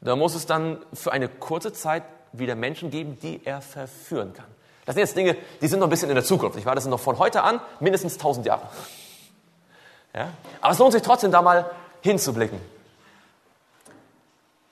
Da 0.01 0.15
muss 0.15 0.33
es 0.33 0.45
dann 0.47 0.83
für 0.93 1.11
eine 1.11 1.29
kurze 1.29 1.71
Zeit 1.71 2.03
wieder 2.33 2.55
Menschen 2.55 2.89
geben, 2.89 3.19
die 3.21 3.41
er 3.45 3.61
verführen 3.61 4.33
kann. 4.33 4.45
Das 4.85 4.95
sind 4.95 5.01
jetzt 5.01 5.15
Dinge, 5.15 5.37
die 5.61 5.67
sind 5.67 5.79
noch 5.79 5.87
ein 5.87 5.91
bisschen 5.91 6.09
in 6.09 6.15
der 6.15 6.23
Zukunft. 6.23 6.57
Ich 6.57 6.65
weiß, 6.65 6.73
das 6.73 6.83
sind 6.85 6.91
noch 6.91 6.99
von 6.99 7.19
heute 7.19 7.43
an 7.43 7.61
mindestens 7.79 8.13
1000 8.15 8.47
Jahre. 8.47 8.67
Ja? 10.15 10.29
Aber 10.59 10.73
es 10.73 10.79
lohnt 10.79 10.93
sich 10.93 11.03
trotzdem, 11.03 11.31
da 11.31 11.41
mal 11.41 11.69
hinzublicken. 12.01 12.59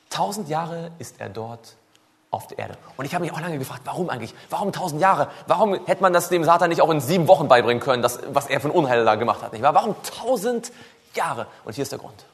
Tausend 0.10 0.50
Jahre 0.50 0.92
ist 0.98 1.22
er 1.22 1.30
dort 1.30 1.76
auf 2.32 2.48
der 2.48 2.58
Erde. 2.58 2.78
Und 2.98 3.06
ich 3.06 3.14
habe 3.14 3.24
mich 3.24 3.32
auch 3.32 3.40
lange 3.40 3.60
gefragt, 3.60 3.82
warum 3.86 4.10
eigentlich? 4.10 4.34
Warum 4.50 4.72
tausend 4.72 5.00
Jahre? 5.00 5.30
Warum 5.46 5.86
hätte 5.86 6.02
man 6.02 6.14
das 6.14 6.30
dem 6.30 6.44
Satan 6.44 6.70
nicht 6.70 6.82
auch 6.82 6.90
in 6.90 7.00
sieben 7.00 7.28
Wochen 7.28 7.48
beibringen 7.48 7.82
können, 7.82 8.02
das, 8.02 8.20
was 8.34 8.48
er 8.48 8.60
von 8.60 8.72
Unheil 8.72 9.06
da 9.06 9.16
gemacht 9.16 9.44
hat? 9.44 9.54
Nicht? 9.54 9.62
Warum 9.62 9.96
tausend 10.04 10.72
Jahre? 11.14 11.46
Und 11.66 11.74
hier 11.76 11.84
ist 11.84 11.92
der 11.92 12.00
Grund. 12.00 12.26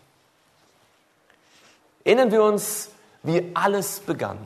Erinnern 2.05 2.31
wir 2.31 2.43
uns, 2.43 2.91
wie 3.23 3.51
alles 3.55 3.99
begann. 3.99 4.37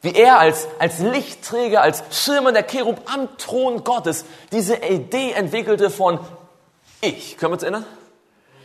Wie 0.00 0.14
er 0.14 0.38
als, 0.38 0.68
als 0.78 1.00
Lichtträger, 1.00 1.82
als 1.82 2.04
schirmender 2.10 2.62
Cherub 2.62 3.00
am 3.12 3.36
Thron 3.36 3.82
Gottes 3.84 4.24
diese 4.52 4.76
Idee 4.76 5.32
entwickelte 5.32 5.90
von 5.90 6.20
Ich. 7.00 7.36
Können 7.36 7.50
wir 7.50 7.54
uns 7.54 7.62
erinnern? 7.64 7.84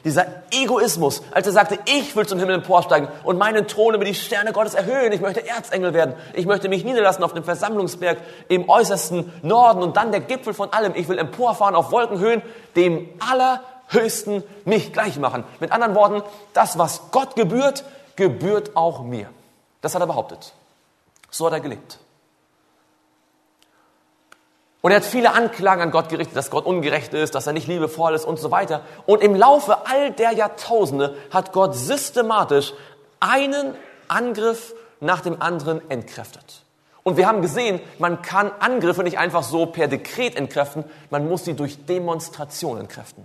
Dieser 0.04 0.28
Egoismus, 0.52 1.24
als 1.32 1.48
er 1.48 1.54
sagte, 1.54 1.80
ich 1.86 2.16
will 2.16 2.26
zum 2.26 2.40
Himmel 2.40 2.56
emporsteigen 2.56 3.10
und 3.24 3.38
meinen 3.38 3.68
Thron 3.68 3.96
über 3.96 4.06
die 4.06 4.14
Sterne 4.14 4.54
Gottes 4.54 4.76
erhöhen. 4.76 5.12
Ich 5.12 5.22
möchte 5.22 5.46
Erzengel 5.46 5.94
werden. 5.94 6.14
Ich 6.34 6.46
möchte 6.46 6.70
mich 6.70 6.86
niederlassen 6.86 7.24
auf 7.24 7.34
dem 7.34 7.44
Versammlungsberg 7.44 8.20
im 8.48 8.70
äußersten 8.70 9.34
Norden 9.42 9.82
und 9.82 9.98
dann 9.98 10.12
der 10.12 10.22
Gipfel 10.22 10.54
von 10.54 10.72
allem. 10.72 10.94
Ich 10.96 11.10
will 11.10 11.18
emporfahren 11.18 11.76
auf 11.76 11.92
Wolkenhöhen, 11.92 12.42
dem 12.76 13.10
Allerhöchsten 13.20 14.44
mich 14.66 14.94
gleich 14.94 15.18
machen. 15.18 15.44
Mit 15.60 15.72
anderen 15.72 15.96
Worten, 15.96 16.22
das, 16.54 16.78
was 16.78 17.12
Gott 17.12 17.36
gebührt, 17.36 17.84
gebührt 18.20 18.76
auch 18.76 19.02
mir. 19.02 19.30
Das 19.82 19.96
hat 19.96 20.02
er 20.02 20.08
behauptet. 20.08 20.54
So 21.32 21.46
hat 21.46 21.54
er 21.54 21.62
gelebt. 21.62 22.00
Und 24.82 24.92
er 24.92 24.98
hat 24.98 25.06
viele 25.06 25.34
Anklagen 25.34 25.82
an 25.82 25.92
Gott 25.92 26.10
gerichtet, 26.10 26.36
dass 26.36 26.52
Gott 26.52 26.66
ungerecht 26.66 27.14
ist, 27.14 27.34
dass 27.36 27.48
er 27.48 27.54
nicht 27.54 27.68
liebevoll 27.68 28.14
ist 28.14 28.26
und 28.26 28.40
so 28.40 28.52
weiter. 28.52 28.82
Und 29.06 29.22
im 29.22 29.36
Laufe 29.36 29.88
all 29.88 30.12
der 30.12 30.32
Jahrtausende 30.34 31.16
hat 31.32 31.54
Gott 31.54 31.76
systematisch 31.76 32.74
einen 33.20 33.76
Angriff 34.08 34.74
nach 35.00 35.22
dem 35.22 35.42
anderen 35.42 35.90
entkräftet. 35.90 36.64
Und 37.04 37.18
wir 37.18 37.28
haben 37.28 37.42
gesehen, 37.42 37.80
man 37.98 38.22
kann 38.22 38.52
Angriffe 38.60 39.04
nicht 39.04 39.18
einfach 39.18 39.44
so 39.44 39.66
per 39.66 39.88
Dekret 39.88 40.36
entkräften, 40.36 40.84
man 41.10 41.28
muss 41.28 41.46
sie 41.46 41.56
durch 41.56 41.86
Demonstration 41.86 42.80
entkräften. 42.80 43.24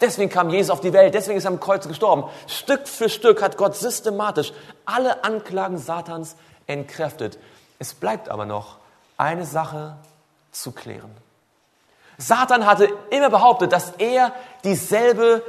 Deswegen 0.00 0.30
kam 0.30 0.50
Jesus 0.50 0.70
auf 0.70 0.80
die 0.80 0.92
Welt, 0.92 1.14
deswegen 1.14 1.38
ist 1.38 1.44
er 1.44 1.50
am 1.52 1.60
Kreuz 1.60 1.86
gestorben. 1.86 2.24
Stück 2.46 2.88
für 2.88 3.08
Stück 3.08 3.40
hat 3.42 3.56
Gott 3.56 3.76
systematisch 3.76 4.52
alle 4.84 5.24
Anklagen 5.24 5.78
Satans 5.78 6.36
entkräftet. 6.66 7.38
Es 7.78 7.94
bleibt 7.94 8.28
aber 8.28 8.44
noch 8.44 8.76
eine 9.16 9.46
Sache 9.46 9.96
zu 10.52 10.72
klären. 10.72 11.10
Satan 12.18 12.66
hatte 12.66 12.88
immer 13.10 13.30
behauptet, 13.30 13.72
dass 13.72 13.90
er 13.98 14.32
dieselbe 14.62 15.42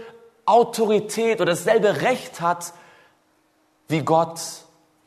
Autorität 0.46 1.42
oder 1.42 1.54
dasselbe 1.54 2.02
Recht 2.02 2.42
hat, 2.42 2.74
wie 3.88 4.02
Gott 4.02 4.40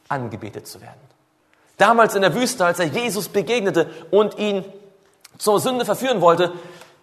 angebetet 0.08 0.66
zu 0.66 0.80
werden. 0.80 1.00
Damals 1.76 2.14
in 2.14 2.22
der 2.22 2.34
Wüste, 2.34 2.64
als 2.64 2.80
er 2.80 2.86
Jesus 2.86 3.28
begegnete 3.28 3.90
und 4.10 4.38
ihn 4.38 4.64
zur 5.38 5.60
Sünde 5.60 5.84
verführen 5.84 6.20
wollte, 6.20 6.52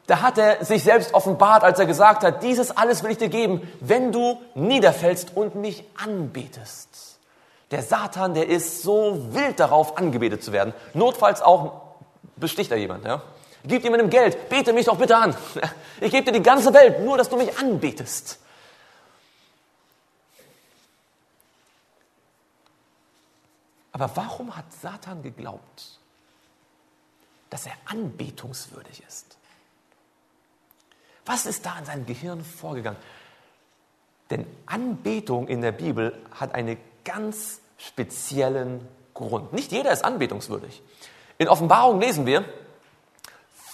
da 0.08 0.22
hat 0.22 0.38
er 0.38 0.64
sich 0.64 0.84
selbst 0.84 1.14
offenbart, 1.14 1.64
als 1.64 1.80
er 1.80 1.86
gesagt 1.86 2.24
hat, 2.24 2.44
dieses 2.44 2.76
alles 2.76 3.04
will 3.04 3.12
ich 3.12 3.18
dir 3.18 3.30
geben, 3.30 3.72
wenn 3.80 4.12
du 4.12 4.40
niederfällst 4.54 5.36
und 5.36 5.56
mich 5.56 5.84
anbetest. 5.98 7.18
Der 7.72 7.82
Satan, 7.82 8.36
der 8.36 8.48
ist 8.48 8.84
so 8.84 9.34
wild 9.34 9.60
darauf, 9.60 9.98
angebetet 9.98 10.44
zu 10.44 10.52
werden. 10.52 10.74
Notfalls 10.94 11.42
auch 11.42 11.82
besticht 12.36 12.72
er 12.72 12.78
jemand. 12.78 13.04
Ja? 13.06 13.24
Gib 13.64 13.84
jemandem 13.84 14.12
Geld, 14.12 14.50
bete 14.50 14.74
mich 14.74 14.86
doch 14.86 14.98
bitte 14.98 15.18
an. 15.18 15.36
Ich 16.02 16.12
gebe 16.12 16.26
dir 16.26 16.34
die 16.34 16.44
ganze 16.44 16.74
Welt, 16.74 17.00
nur 17.00 17.18
dass 17.18 17.30
du 17.30 17.38
mich 17.38 17.58
anbetest. 17.58 18.38
Aber 23.94 24.12
warum 24.16 24.58
hat 24.58 24.66
Satan 24.82 25.24
geglaubt, 25.24 26.00
dass 27.50 27.66
er 27.66 27.72
anbetungswürdig 27.86 29.02
ist? 29.08 29.38
Was 31.26 31.46
ist 31.46 31.66
da 31.66 31.78
in 31.80 31.86
seinem 31.86 32.06
Gehirn 32.06 32.44
vorgegangen? 32.44 33.00
Denn 34.30 34.46
Anbetung 34.66 35.48
in 35.48 35.62
der 35.62 35.72
Bibel 35.72 36.18
hat 36.32 36.56
einen 36.56 36.78
ganz 37.04 37.60
speziellen 37.78 38.88
Grund. 39.14 39.54
Nicht 39.54 39.72
jeder 39.72 39.92
ist 39.92 40.04
anbetungswürdig. 40.04 40.82
In 41.38 41.48
Offenbarung 41.48 42.00
lesen 42.00 42.26
wir, 42.26 42.46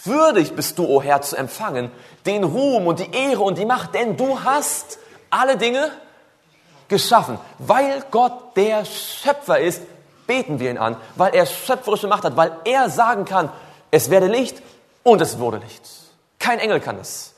würdig 0.03 0.55
bist 0.55 0.77
du, 0.77 0.83
o 0.83 0.97
oh 0.97 1.01
Herr, 1.01 1.21
zu 1.21 1.35
empfangen 1.35 1.91
den 2.25 2.43
Ruhm 2.43 2.87
und 2.87 2.99
die 2.99 3.11
Ehre 3.11 3.41
und 3.41 3.57
die 3.57 3.65
Macht, 3.65 3.93
denn 3.93 4.17
du 4.17 4.43
hast 4.43 4.99
alle 5.29 5.57
Dinge 5.57 5.91
geschaffen. 6.87 7.39
Weil 7.57 8.03
Gott 8.11 8.55
der 8.57 8.85
Schöpfer 8.85 9.59
ist, 9.59 9.81
beten 10.27 10.59
wir 10.59 10.71
ihn 10.71 10.77
an, 10.77 10.97
weil 11.15 11.33
er 11.33 11.45
schöpferische 11.45 12.07
Macht 12.07 12.23
hat, 12.23 12.37
weil 12.37 12.51
er 12.65 12.89
sagen 12.89 13.25
kann, 13.25 13.51
es 13.91 14.09
werde 14.09 14.27
Licht 14.27 14.61
und 15.03 15.21
es 15.21 15.39
wurde 15.39 15.57
Licht. 15.57 15.83
Kein 16.39 16.59
Engel 16.59 16.79
kann 16.79 16.97
das. 16.97 17.30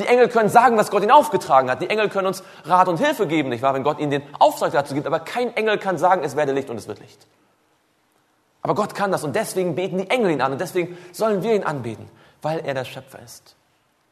Die 0.00 0.06
Engel 0.06 0.28
können 0.28 0.48
sagen, 0.48 0.76
was 0.76 0.90
Gott 0.90 1.02
ihnen 1.02 1.12
aufgetragen 1.12 1.70
hat. 1.70 1.82
Die 1.82 1.90
Engel 1.90 2.08
können 2.08 2.26
uns 2.26 2.42
Rat 2.64 2.88
und 2.88 2.98
Hilfe 2.98 3.26
geben, 3.26 3.50
nicht 3.50 3.62
wahr, 3.62 3.74
wenn 3.74 3.82
Gott 3.82 3.98
ihnen 3.98 4.10
den 4.10 4.22
Auftrag 4.38 4.72
dazu 4.72 4.94
gibt. 4.94 5.06
Aber 5.06 5.20
kein 5.20 5.54
Engel 5.56 5.78
kann 5.78 5.98
sagen, 5.98 6.24
es 6.24 6.36
werde 6.36 6.52
Licht 6.52 6.70
und 6.70 6.78
es 6.78 6.88
wird 6.88 7.00
Licht. 7.00 7.26
Aber 8.62 8.74
Gott 8.74 8.94
kann 8.94 9.12
das 9.12 9.24
und 9.24 9.36
deswegen 9.36 9.74
beten 9.74 9.98
die 9.98 10.10
Engel 10.10 10.30
ihn 10.30 10.40
an 10.40 10.52
und 10.52 10.60
deswegen 10.60 10.98
sollen 11.12 11.42
wir 11.42 11.54
ihn 11.54 11.64
anbeten, 11.64 12.08
weil 12.42 12.60
er 12.60 12.74
der 12.74 12.84
Schöpfer 12.84 13.20
ist. 13.20 13.56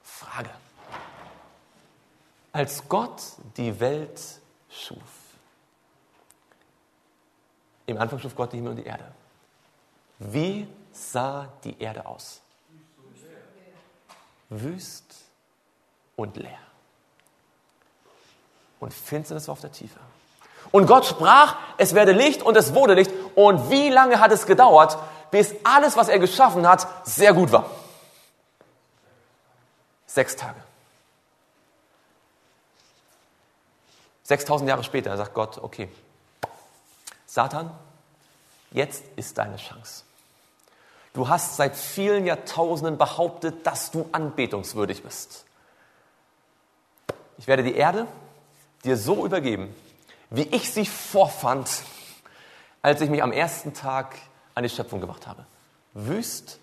Frage. 0.02 0.50
Als 2.52 2.88
Gott 2.88 3.22
die 3.56 3.78
Welt 3.80 4.20
schuf, 4.70 4.98
im 7.86 7.98
Anfang 7.98 8.18
schuf 8.18 8.34
Gott 8.34 8.52
die 8.52 8.56
Himmel 8.56 8.70
und 8.70 8.76
die 8.76 8.84
Erde. 8.84 9.04
Wie 10.18 10.68
sah 10.92 11.48
die 11.64 11.80
Erde 11.80 12.04
aus? 12.04 12.42
Wüst 14.50 15.07
und 16.18 16.36
leer. 16.36 16.58
Und 18.80 18.92
Finsternis 18.92 19.48
war 19.48 19.52
auf 19.52 19.60
der 19.60 19.72
Tiefe. 19.72 19.98
Und 20.72 20.86
Gott 20.86 21.06
sprach, 21.06 21.56
es 21.78 21.94
werde 21.94 22.12
Licht 22.12 22.42
und 22.42 22.56
es 22.56 22.74
wurde 22.74 22.94
Licht. 22.94 23.10
Und 23.34 23.70
wie 23.70 23.88
lange 23.88 24.20
hat 24.20 24.32
es 24.32 24.44
gedauert, 24.44 24.98
bis 25.30 25.54
alles, 25.64 25.96
was 25.96 26.08
er 26.08 26.18
geschaffen 26.18 26.68
hat, 26.68 26.86
sehr 27.06 27.32
gut 27.32 27.52
war? 27.52 27.70
Sechs 30.06 30.36
Tage. 30.36 30.60
6000 34.24 34.68
Jahre 34.68 34.84
später 34.84 35.16
sagt 35.16 35.32
Gott, 35.34 35.58
okay, 35.58 35.88
Satan, 37.26 37.70
jetzt 38.72 39.04
ist 39.16 39.38
deine 39.38 39.56
Chance. 39.56 40.02
Du 41.14 41.28
hast 41.28 41.56
seit 41.56 41.76
vielen 41.76 42.26
Jahrtausenden 42.26 42.98
behauptet, 42.98 43.66
dass 43.66 43.90
du 43.90 44.08
anbetungswürdig 44.12 45.02
bist. 45.02 45.44
Ich 47.38 47.46
werde 47.46 47.62
die 47.62 47.74
Erde 47.74 48.06
dir 48.84 48.96
so 48.96 49.24
übergeben, 49.24 49.74
wie 50.30 50.42
ich 50.42 50.72
sie 50.72 50.84
vorfand, 50.84 51.82
als 52.82 53.00
ich 53.00 53.08
mich 53.10 53.22
am 53.22 53.32
ersten 53.32 53.72
Tag 53.74 54.16
an 54.54 54.64
die 54.64 54.68
Schöpfung 54.68 55.00
gemacht 55.00 55.26
habe. 55.26 55.46
Wüst 55.94 56.58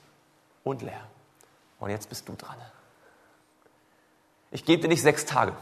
und 0.63 0.81
leer. 0.81 1.01
Und 1.79 1.89
jetzt 1.89 2.09
bist 2.09 2.27
du 2.27 2.35
dran. 2.35 2.57
Ich 4.51 4.65
gebe 4.65 4.81
dir 4.83 4.87
nicht 4.87 5.01
sechs 5.01 5.25
Tage. 5.25 5.53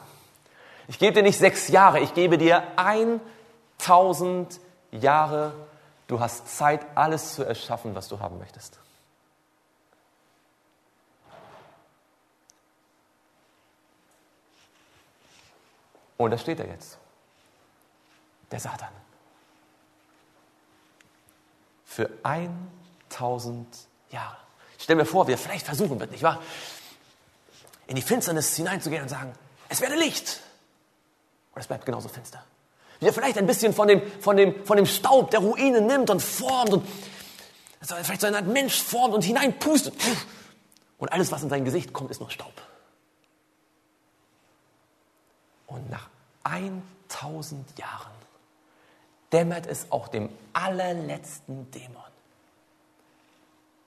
Ich 0.88 1.00
gebe 1.00 1.14
dir 1.14 1.24
nicht 1.24 1.38
sechs 1.38 1.70
Jahre. 1.70 2.00
Ich 2.00 2.14
gebe 2.14 2.38
dir 2.38 2.64
1000 2.76 4.60
Jahre. 4.92 5.54
Du 6.08 6.20
hast 6.20 6.56
Zeit, 6.58 6.86
alles 6.96 7.36
zu 7.36 7.44
erschaffen, 7.44 7.96
was 7.96 8.10
du 8.10 8.20
haben 8.20 8.38
möchtest. 8.38 8.80
Und 16.24 16.32
da 16.32 16.38
steht 16.38 16.60
er 16.60 16.68
jetzt. 16.68 16.98
Der 18.52 18.60
Satan. 18.60 18.90
Für 21.86 22.10
1000 22.24 23.68
Jahre. 24.10 24.38
Ich 24.78 24.84
stelle 24.84 25.02
mir 25.02 25.06
vor, 25.06 25.28
wie 25.28 25.34
er 25.34 25.38
vielleicht 25.38 25.66
versuchen 25.66 26.00
wird, 26.00 26.12
nicht 26.12 26.24
wahr? 26.24 26.42
In 27.88 27.96
die 27.96 28.02
Finsternis 28.02 28.56
hineinzugehen 28.56 29.04
und 29.04 29.10
sagen, 29.10 29.34
es 29.70 29.82
werde 29.82 29.96
Licht. 29.96 30.40
Und 31.54 31.62
es 31.62 31.68
bleibt 31.68 31.86
genauso 31.86 32.10
finster. 32.10 32.44
Wie 33.00 33.06
er 33.06 33.14
vielleicht 33.14 33.38
ein 33.38 33.46
bisschen 33.46 33.74
von 33.74 33.88
dem, 33.88 34.02
von 34.22 34.38
dem, 34.38 34.66
von 34.66 34.78
dem 34.78 34.86
Staub 34.86 35.30
der 35.32 35.42
Ruine 35.42 35.82
nimmt 35.82 36.10
und 36.10 36.22
formt 36.22 36.72
und 36.72 36.88
vielleicht 37.82 38.22
so 38.22 38.28
eine 38.28 38.38
Art 38.38 38.48
Mensch 38.48 38.82
formt 38.82 39.14
und 39.14 39.24
hineinpustet. 39.24 39.94
Und 40.98 41.12
alles, 41.12 41.32
was 41.32 41.44
in 41.44 41.50
sein 41.50 41.66
Gesicht 41.66 41.92
kommt, 41.92 42.12
ist 42.12 42.22
nur 42.22 42.32
Staub. 42.32 42.54
Und 45.68 45.90
nach 45.90 46.13
1000 46.44 47.78
Jahren 47.78 48.12
dämmert 49.32 49.66
es 49.66 49.92
auch 49.92 50.08
dem 50.08 50.30
allerletzten 50.54 51.70
Dämon. 51.72 52.02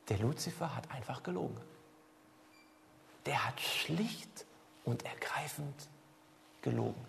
Der 0.08 0.18
Luzifer 0.18 0.74
hat 0.74 0.90
einfach 0.90 1.22
gelogen. 1.22 1.60
Der 3.26 3.46
hat 3.46 3.60
schlicht 3.60 4.44
und 4.84 5.04
ergreifend 5.04 5.88
gelogen. 6.62 7.04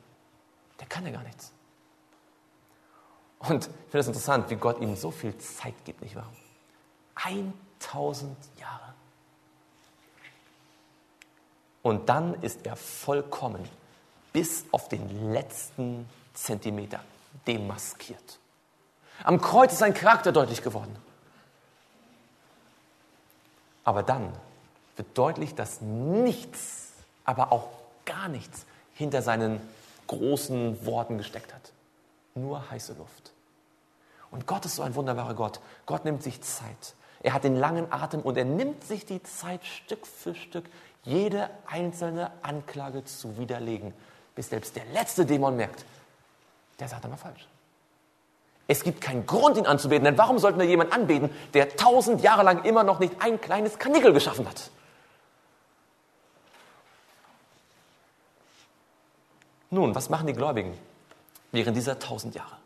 Der 0.79 0.87
kann 0.87 1.05
ja 1.05 1.11
gar 1.11 1.23
nichts. 1.23 1.51
Und 3.39 3.65
ich 3.65 3.71
finde 3.91 3.99
es 3.99 4.07
interessant, 4.07 4.49
wie 4.49 4.55
Gott 4.55 4.81
ihm 4.81 4.95
so 4.95 5.11
viel 5.11 5.37
Zeit 5.37 5.75
gibt, 5.85 6.01
nicht 6.01 6.15
wahr? 6.15 6.31
1000 7.15 8.35
Jahre. 8.59 8.93
Und 11.83 12.09
dann 12.09 12.41
ist 12.41 12.65
er 12.65 12.75
vollkommen 12.75 13.67
bis 14.37 14.65
auf 14.71 14.87
den 14.87 15.33
letzten 15.33 16.07
Zentimeter 16.35 16.99
demaskiert. 17.47 18.37
Am 19.23 19.41
Kreuz 19.41 19.71
ist 19.71 19.79
sein 19.79 19.95
Charakter 19.95 20.31
deutlich 20.31 20.61
geworden. 20.61 20.95
Aber 23.83 24.03
dann 24.03 24.31
wird 24.95 25.17
deutlich, 25.17 25.55
dass 25.55 25.81
nichts, 25.81 26.89
aber 27.25 27.51
auch 27.51 27.67
gar 28.05 28.27
nichts 28.27 28.67
hinter 28.93 29.23
seinen 29.23 29.59
großen 30.05 30.85
Worten 30.85 31.17
gesteckt 31.17 31.51
hat. 31.51 31.71
Nur 32.35 32.69
heiße 32.69 32.93
Luft. 32.93 33.33
Und 34.29 34.45
Gott 34.45 34.65
ist 34.65 34.75
so 34.75 34.83
ein 34.83 34.93
wunderbarer 34.93 35.33
Gott. 35.33 35.61
Gott 35.87 36.05
nimmt 36.05 36.21
sich 36.21 36.43
Zeit. 36.43 36.93
Er 37.23 37.33
hat 37.33 37.43
den 37.43 37.55
langen 37.55 37.91
Atem 37.91 38.21
und 38.21 38.37
er 38.37 38.45
nimmt 38.45 38.83
sich 38.83 39.03
die 39.03 39.23
Zeit, 39.23 39.65
Stück 39.65 40.05
für 40.05 40.35
Stück 40.35 40.65
jede 41.01 41.49
einzelne 41.65 42.29
Anklage 42.43 43.03
zu 43.03 43.39
widerlegen 43.39 43.95
bis 44.37 44.49
selbst 44.49 44.75
der 44.75 44.85
letzte 44.93 45.25
Dämon 45.25 45.57
merkt, 45.57 45.83
der 46.79 46.87
sagt 46.87 47.09
mal 47.09 47.17
falsch. 47.17 47.47
Es 48.67 48.83
gibt 48.83 49.01
keinen 49.01 49.25
Grund, 49.25 49.57
ihn 49.57 49.65
anzubeten, 49.65 50.05
denn 50.05 50.17
warum 50.17 50.37
sollten 50.37 50.59
wir 50.59 50.67
jemanden 50.67 50.93
anbeten, 50.93 51.31
der 51.55 51.75
tausend 51.75 52.21
Jahre 52.21 52.43
lang 52.43 52.63
immer 52.63 52.83
noch 52.83 52.99
nicht 52.99 53.13
ein 53.19 53.41
kleines 53.41 53.79
Kanickel 53.79 54.13
geschaffen 54.13 54.47
hat? 54.47 54.69
Nun, 59.71 59.95
was 59.95 60.09
machen 60.09 60.27
die 60.27 60.33
Gläubigen 60.33 60.77
während 61.51 61.75
dieser 61.75 61.97
tausend 61.97 62.35
Jahre? 62.35 62.57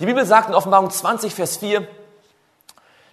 Die 0.00 0.06
Bibel 0.06 0.26
sagt 0.26 0.48
in 0.48 0.56
Offenbarung 0.56 0.90
20, 0.90 1.32
Vers 1.32 1.58
4, 1.58 1.86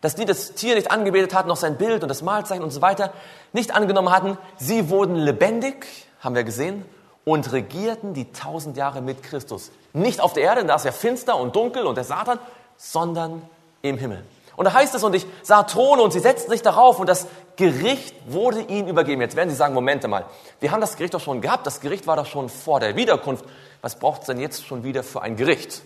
dass 0.01 0.15
die 0.15 0.25
das 0.25 0.53
Tier 0.53 0.73
nicht 0.73 0.89
angebetet 0.89 1.35
hatten, 1.35 1.47
noch 1.47 1.57
sein 1.57 1.77
Bild 1.77 2.01
und 2.01 2.09
das 2.09 2.23
Mahlzeichen 2.23 2.63
und 2.63 2.71
so 2.71 2.81
weiter 2.81 3.13
nicht 3.53 3.75
angenommen 3.75 4.09
hatten. 4.09 4.39
Sie 4.57 4.89
wurden 4.89 5.15
lebendig, 5.15 6.07
haben 6.21 6.33
wir 6.33 6.43
gesehen, 6.43 6.83
und 7.27 7.51
regierten 7.51 8.13
die 8.13 8.31
tausend 8.31 8.77
Jahre 8.77 9.01
mit 9.01 9.21
Christus. 9.21 9.71
Nicht 9.91 10.21
auf 10.21 10.31
der 10.31 10.43
Erde, 10.43 10.63
da 10.63 10.75
ist 10.75 10.85
ja 10.85 10.93
finster 10.93 11.35
und 11.35 11.57
dunkel 11.57 11.85
und 11.85 11.95
der 11.95 12.05
Satan, 12.05 12.39
sondern 12.77 13.41
im 13.81 13.97
Himmel. 13.97 14.23
Und 14.55 14.63
da 14.63 14.73
heißt 14.73 14.95
es, 14.95 15.03
und 15.03 15.13
ich 15.13 15.25
sah 15.43 15.63
Throne 15.63 16.01
und 16.03 16.13
sie 16.13 16.21
setzten 16.21 16.49
sich 16.49 16.61
darauf 16.61 17.01
und 17.01 17.09
das 17.09 17.27
Gericht 17.57 18.15
wurde 18.27 18.61
ihnen 18.61 18.87
übergeben. 18.87 19.19
Jetzt 19.19 19.35
werden 19.35 19.49
Sie 19.49 19.57
sagen, 19.57 19.73
Momente 19.73 20.07
mal, 20.07 20.23
wir 20.61 20.71
haben 20.71 20.79
das 20.79 20.95
Gericht 20.95 21.15
doch 21.15 21.19
schon 21.19 21.41
gehabt, 21.41 21.67
das 21.67 21.81
Gericht 21.81 22.07
war 22.07 22.15
doch 22.15 22.25
schon 22.25 22.47
vor 22.47 22.79
der 22.79 22.95
Wiederkunft. 22.95 23.43
Was 23.81 23.99
braucht 23.99 24.21
es 24.21 24.27
denn 24.27 24.39
jetzt 24.39 24.65
schon 24.65 24.85
wieder 24.85 25.03
für 25.03 25.21
ein 25.21 25.35
Gericht? 25.35 25.81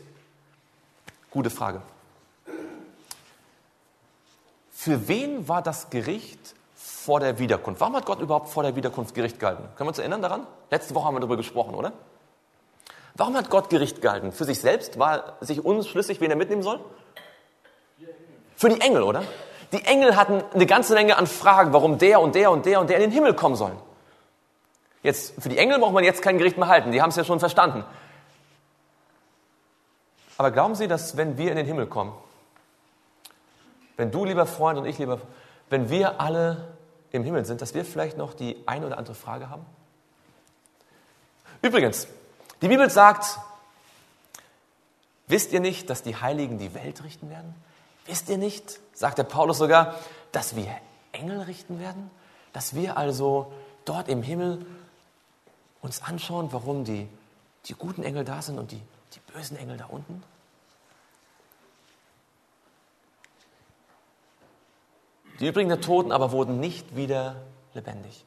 Gute 1.32 1.50
Frage. 1.50 1.82
Für 4.72 5.08
wen 5.08 5.48
war 5.48 5.64
das 5.64 5.90
Gericht 5.90 6.54
vor 7.06 7.20
der 7.20 7.40
Wiederkunft. 7.40 7.82
Warum 7.82 7.96
hat 7.96 8.06
Gott 8.06 8.20
überhaupt 8.20 8.50
vor 8.50 8.62
der 8.62 8.76
Wiederkunft 8.76 9.16
Gericht 9.16 9.40
gehalten? 9.40 9.64
Können 9.76 9.88
wir 9.88 9.90
uns 9.90 10.00
erinnern 10.00 10.22
daran? 10.22 10.46
Letzte 10.70 10.94
Woche 10.94 11.06
haben 11.06 11.16
wir 11.16 11.20
darüber 11.20 11.38
gesprochen, 11.38 11.74
oder? 11.74 11.94
Warum 13.16 13.36
hat 13.36 13.50
Gott 13.50 13.72
Gericht 13.72 14.02
gehalten? 14.02 14.32
Für 14.32 14.46
sich 14.46 14.60
selbst? 14.60 15.00
War 15.00 15.38
sich 15.42 15.66
unschlüssig, 15.66 16.22
wen 16.22 16.30
er 16.30 16.38
mitnehmen 16.38 16.62
soll? 16.62 16.80
Für 18.56 18.70
die 18.70 18.80
Engel, 18.82 19.02
oder? 19.02 19.24
Die 19.72 19.84
Engel 19.84 20.16
hatten 20.16 20.44
eine 20.54 20.66
ganze 20.68 20.94
Menge 20.94 21.18
an 21.18 21.26
Fragen, 21.26 21.74
warum 21.74 21.98
der 21.98 22.22
und 22.22 22.36
der 22.36 22.52
und 22.52 22.68
der 22.68 22.80
und 22.80 22.90
der 22.90 22.98
in 22.98 23.04
den 23.04 23.12
Himmel 23.12 23.34
kommen 23.34 23.56
sollen. 23.56 23.78
Jetzt, 25.02 25.42
für 25.42 25.50
die 25.50 25.58
Engel 25.58 25.80
braucht 25.80 25.94
man 25.94 26.04
jetzt 26.04 26.22
kein 26.22 26.38
Gericht 26.38 26.58
mehr 26.58 26.68
halten, 26.68 26.92
die 26.92 27.02
haben 27.02 27.10
es 27.10 27.16
ja 27.16 27.24
schon 27.24 27.40
verstanden. 27.40 27.84
Aber 30.38 30.52
glauben 30.52 30.76
Sie, 30.76 30.88
dass 30.88 31.18
wenn 31.18 31.38
wir 31.38 31.50
in 31.50 31.58
den 31.58 31.66
Himmel 31.66 31.88
kommen, 31.88 32.14
wenn 33.98 34.12
du, 34.12 34.24
lieber 34.24 34.46
Freund, 34.46 34.78
und 34.78 34.86
ich, 34.86 35.00
lieber, 35.00 35.20
wenn 35.70 35.90
wir 35.90 36.22
alle 36.22 36.71
im 37.12 37.24
Himmel 37.24 37.46
sind, 37.46 37.62
dass 37.62 37.74
wir 37.74 37.86
vielleicht 37.86 38.18
noch 38.18 38.34
die 38.34 38.58
eine 38.66 38.86
oder 38.88 38.98
andere 38.98 39.16
Frage 39.16 39.50
haben? 39.50 39.66
Übrigens, 41.62 42.08
die 42.62 42.68
Bibel 42.68 42.90
sagt, 42.90 43.40
wisst 45.28 45.52
ihr 45.52 45.60
nicht, 45.60 45.90
dass 45.90 46.04
die 46.04 46.16
Heiligen 46.16 46.58
die 46.58 46.74
Welt 46.74 47.04
richten 47.04 47.30
werden? 47.30 47.54
Wisst 48.06 48.30
ihr 48.30 48.38
nicht, 48.38 48.80
sagt 48.94 49.18
der 49.18 49.24
Paulus 49.24 49.58
sogar, 49.58 49.96
dass 50.32 50.56
wir 50.56 50.76
Engel 51.12 51.42
richten 51.42 51.80
werden? 51.80 52.10
Dass 52.54 52.74
wir 52.74 52.98
also 52.98 53.54
dort 53.86 54.10
im 54.10 54.24
Himmel 54.24 54.66
uns 55.82 56.02
anschauen, 56.02 56.52
warum 56.52 56.84
die, 56.84 57.08
die 57.66 57.74
guten 57.74 58.04
Engel 58.04 58.26
da 58.26 58.42
sind 58.42 58.58
und 58.58 58.72
die, 58.72 58.82
die 59.14 59.32
bösen 59.34 59.58
Engel 59.58 59.78
da 59.78 59.86
unten? 59.86 60.24
Die 65.42 65.48
übrigen 65.48 65.70
der 65.70 65.82
Toten 65.82 66.12
aber 66.12 66.32
wurden 66.32 66.60
nicht 66.60 66.96
wieder 66.96 67.36
lebendig, 67.74 68.26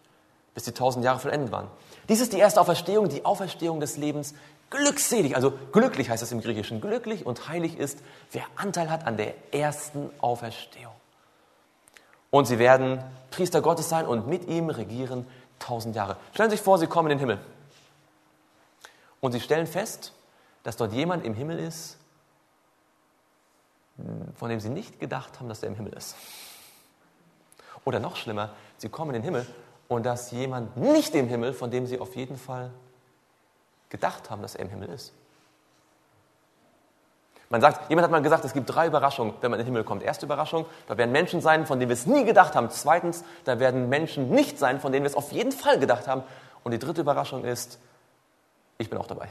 bis 0.53 0.65
die 0.65 0.73
tausend 0.73 1.05
Jahre 1.05 1.20
vollendet 1.20 1.53
waren. 1.53 1.69
Dies 2.09 2.20
ist 2.20 2.32
die 2.32 2.39
erste 2.39 2.61
Auferstehung, 2.61 3.09
die 3.09 3.24
Auferstehung 3.24 3.78
des 3.78 3.97
Lebens. 3.97 4.35
Glückselig, 4.69 5.36
also 5.36 5.53
glücklich 5.73 6.11
heißt 6.11 6.23
es 6.23 6.32
im 6.32 6.41
Griechischen. 6.41 6.81
Glücklich 6.81 7.24
und 7.24 7.49
heilig 7.49 7.78
ist, 7.78 8.01
wer 8.32 8.43
Anteil 8.57 8.91
hat 8.91 9.07
an 9.07 9.16
der 9.16 9.35
ersten 9.55 10.11
Auferstehung. 10.19 10.93
Und 12.31 12.47
sie 12.47 12.59
werden 12.59 13.03
Priester 13.31 13.62
Gottes 13.62 13.89
sein 13.89 14.07
und 14.07 14.27
mit 14.27 14.49
ihm 14.49 14.69
regieren 14.69 15.24
tausend 15.61 15.95
Jahre. 15.95 16.16
Stellen 16.32 16.51
Sie 16.51 16.57
sich 16.57 16.65
vor, 16.65 16.78
Sie 16.78 16.89
kommen 16.89 17.11
in 17.12 17.19
den 17.19 17.20
Himmel. 17.20 17.39
Und 19.20 19.31
Sie 19.31 19.41
stellen 19.41 19.69
fest, 19.69 20.12
dass 20.65 20.77
dort 20.77 20.93
jemand 20.93 21.24
im 21.24 21.35
Himmel 21.35 21.61
ist, 21.61 21.97
von 24.35 24.51
dem 24.51 24.59
Sie 24.59 24.69
nicht 24.69 24.99
gedacht 24.99 25.39
haben, 25.39 25.49
dass 25.49 25.62
er 25.62 25.69
im 25.69 25.77
Himmel 25.77 25.93
ist. 25.93 26.16
Oder 27.85 28.01
noch 28.01 28.16
schlimmer, 28.16 28.51
Sie 28.78 28.89
kommen 28.89 29.15
in 29.15 29.23
den 29.23 29.24
Himmel 29.24 29.47
und 29.89 30.05
dass 30.05 30.31
jemand 30.31 30.77
nicht 30.77 31.15
im 31.15 31.28
Himmel, 31.28 31.52
von 31.52 31.70
dem 31.70 31.86
Sie 31.86 31.98
auf 31.98 32.16
jeden 32.16 32.36
Fall 32.36 32.70
gedacht 33.89 34.31
haben, 34.31 34.43
dass 34.43 34.55
er 34.55 34.62
im 34.62 34.70
Himmel 34.70 34.89
ist. 34.89 35.12
Man 37.51 37.61
sagt, 37.61 37.89
jemand 37.90 38.05
hat 38.05 38.11
mal 38.11 38.23
gesagt, 38.23 38.44
es 38.44 38.52
gibt 38.52 38.69
drei 38.74 38.86
Überraschungen, 38.86 39.35
wenn 39.40 39.51
man 39.51 39.61
in 39.61 39.66
den 39.66 39.73
Himmel 39.73 39.85
kommt. 39.85 40.02
Erste 40.02 40.27
Überraschung, 40.27 40.66
da 40.89 40.97
werden 40.97 41.12
Menschen 41.12 41.40
sein, 41.40 41.66
von 41.66 41.78
denen 41.78 41.90
wir 41.90 41.94
es 41.94 42.06
nie 42.06 42.24
gedacht 42.24 42.56
haben. 42.56 42.70
Zweitens, 42.70 43.23
da 43.44 43.61
werden 43.61 43.89
Menschen 43.89 44.31
nicht 44.31 44.59
sein, 44.59 44.81
von 44.81 44.90
denen 44.90 45.05
wir 45.05 45.11
es 45.11 45.15
auf 45.15 45.31
jeden 45.31 45.52
Fall 45.52 45.78
gedacht 45.78 46.09
haben. 46.09 46.24
Und 46.65 46.73
die 46.73 46.78
dritte 46.78 47.02
Überraschung 47.02 47.44
ist, 47.44 47.78
ich 48.78 48.90
bin 48.90 48.98
auch 48.98 49.06
dabei. 49.06 49.28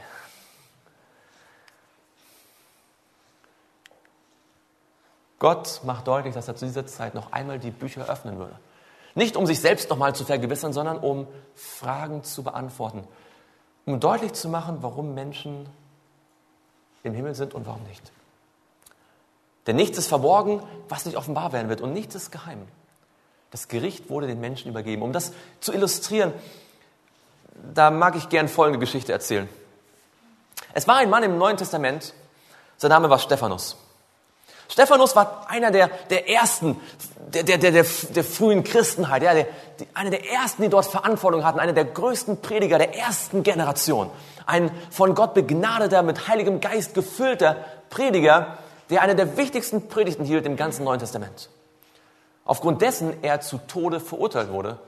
Gott 5.38 5.80
macht 5.84 6.06
deutlich, 6.06 6.34
dass 6.34 6.48
er 6.48 6.56
zu 6.56 6.66
dieser 6.66 6.86
Zeit 6.86 7.14
noch 7.14 7.32
einmal 7.32 7.58
die 7.58 7.70
Bücher 7.70 8.08
öffnen 8.08 8.38
würde. 8.38 8.58
Nicht 9.14 9.36
um 9.36 9.46
sich 9.46 9.60
selbst 9.60 9.90
nochmal 9.90 10.14
zu 10.14 10.24
vergewissern, 10.24 10.72
sondern 10.72 10.98
um 10.98 11.26
Fragen 11.54 12.24
zu 12.24 12.42
beantworten. 12.42 13.06
Um 13.86 14.00
deutlich 14.00 14.32
zu 14.32 14.48
machen, 14.48 14.78
warum 14.80 15.14
Menschen 15.14 15.66
im 17.02 17.14
Himmel 17.14 17.34
sind 17.34 17.54
und 17.54 17.66
warum 17.66 17.82
nicht. 17.84 18.12
Denn 19.66 19.76
nichts 19.76 19.98
ist 19.98 20.08
verborgen, 20.08 20.62
was 20.88 21.06
nicht 21.06 21.16
offenbar 21.16 21.52
werden 21.52 21.68
wird 21.68 21.80
und 21.80 21.92
nichts 21.92 22.14
ist 22.14 22.30
geheim. 22.30 22.66
Das 23.50 23.68
Gericht 23.68 24.10
wurde 24.10 24.26
den 24.26 24.40
Menschen 24.40 24.68
übergeben. 24.68 25.02
Um 25.02 25.12
das 25.12 25.32
zu 25.60 25.72
illustrieren, 25.72 26.32
da 27.72 27.90
mag 27.90 28.16
ich 28.16 28.28
gern 28.28 28.48
folgende 28.48 28.80
Geschichte 28.80 29.12
erzählen. 29.12 29.48
Es 30.72 30.88
war 30.88 30.96
ein 30.96 31.08
Mann 31.08 31.22
im 31.22 31.38
Neuen 31.38 31.56
Testament, 31.56 32.14
sein 32.76 32.90
Name 32.90 33.08
war 33.08 33.18
Stephanus. 33.18 33.76
Stephanus 34.68 35.14
war 35.14 35.46
einer 35.48 35.70
der, 35.70 35.88
der 36.10 36.28
ersten, 36.28 36.80
der, 37.18 37.42
der, 37.42 37.58
der, 37.58 37.70
der, 37.70 37.84
der 37.84 38.24
frühen 38.24 38.64
Christenheit, 38.64 39.22
ja, 39.22 39.34
der, 39.34 39.46
die, 39.78 39.86
einer 39.94 40.10
der 40.10 40.30
ersten, 40.30 40.62
die 40.62 40.68
dort 40.68 40.86
Verantwortung 40.86 41.44
hatten, 41.44 41.60
einer 41.60 41.72
der 41.72 41.84
größten 41.84 42.40
Prediger 42.40 42.78
der 42.78 42.96
ersten 42.98 43.42
Generation. 43.42 44.10
Ein 44.46 44.70
von 44.90 45.14
Gott 45.14 45.34
begnadeter, 45.34 46.02
mit 46.02 46.28
Heiligem 46.28 46.60
Geist 46.60 46.94
gefüllter 46.94 47.56
Prediger, 47.90 48.58
der 48.90 49.02
eine 49.02 49.14
der 49.14 49.36
wichtigsten 49.36 49.88
Predigten 49.88 50.24
hielt 50.24 50.46
im 50.46 50.56
ganzen 50.56 50.84
Neuen 50.84 51.00
Testament. 51.00 51.48
Aufgrund 52.44 52.82
dessen 52.82 53.22
er 53.22 53.40
zu 53.40 53.58
Tode 53.58 54.00
verurteilt 54.00 54.50
wurde 54.50 54.78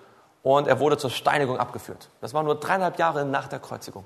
und 0.42 0.68
er 0.68 0.78
wurde 0.78 0.98
zur 0.98 1.10
Steinigung 1.10 1.58
abgeführt. 1.58 2.08
Das 2.20 2.34
war 2.34 2.42
nur 2.42 2.56
dreieinhalb 2.56 2.98
Jahre 2.98 3.24
nach 3.24 3.48
der 3.48 3.58
Kreuzigung. 3.58 4.04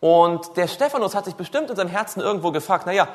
Und 0.00 0.56
der 0.56 0.68
Stephanus 0.68 1.14
hat 1.14 1.24
sich 1.24 1.34
bestimmt 1.34 1.70
in 1.70 1.76
seinem 1.76 1.90
Herzen 1.90 2.20
irgendwo 2.20 2.52
gefragt, 2.52 2.84
na 2.86 2.92
ja, 2.92 3.08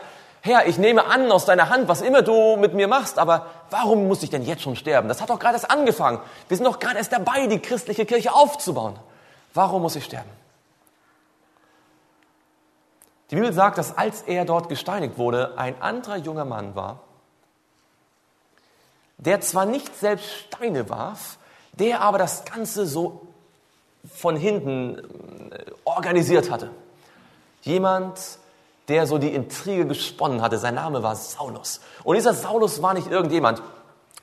Herr, 0.45 0.68
ich 0.68 0.78
nehme 0.78 1.06
an 1.06 1.32
aus 1.32 1.45
deiner 1.45 1.70
Hand, 1.70 1.88
was 1.88 2.02
immer 2.02 2.22
du 2.22 2.57
mit 2.57 2.74
mir 2.74 2.90
machst, 2.90 3.18
aber 3.18 3.48
warum 3.70 4.10
muss 4.10 4.24
ich 4.24 4.30
denn 4.30 4.44
jetzt 4.44 4.61
schon 4.61 4.76
sterben? 4.76 5.07
Das 5.07 5.22
hat 5.22 5.30
doch 5.30 5.40
gerade 5.40 5.53
erst 5.53 5.72
angefangen. 5.72 6.20
Wir 6.49 6.57
sind 6.57 6.65
doch 6.65 6.80
gerade 6.80 6.98
erst 6.98 7.14
dabei, 7.14 7.48
die 7.48 7.60
christliche 7.60 8.06
Kirche 8.06 8.34
aufzubauen. 8.34 8.99
Warum 9.53 9.84
muss 9.84 9.95
ich 9.95 10.03
sterben? 10.03 10.30
Die 13.32 13.36
Bibel 13.36 13.53
sagt, 13.53 13.78
dass 13.78 13.98
als 13.98 14.24
er 14.24 14.44
dort 14.44 14.68
gesteinigt 14.68 15.18
wurde, 15.18 15.57
ein 15.57 15.82
anderer 15.82 16.18
junger 16.18 16.44
Mann 16.44 16.76
war, 16.76 16.99
der 19.18 19.40
zwar 19.40 19.65
nicht 19.65 19.98
selbst 19.98 20.30
Steine 20.30 20.90
warf, 20.90 21.38
der 21.72 22.02
aber 22.02 22.18
das 22.18 22.44
Ganze 22.44 22.86
so 22.86 23.28
von 24.14 24.36
hinten 24.36 24.98
äh, 25.53 25.72
organisiert 25.86 26.52
hatte. 26.52 26.70
Jemand, 27.61 28.20
der 28.88 29.07
so 29.07 29.18
die 29.18 29.34
Intrige 29.34 29.85
gesponnen 29.85 30.41
hatte. 30.41 30.57
Sein 30.57 30.76
Name 30.76 31.03
war 31.03 31.15
Saulus. 31.15 31.80
Und 32.03 32.15
dieser 32.15 32.34
Saulus 32.34 32.81
war 32.81 32.93
nicht 32.93 33.10
irgendjemand. 33.10 33.61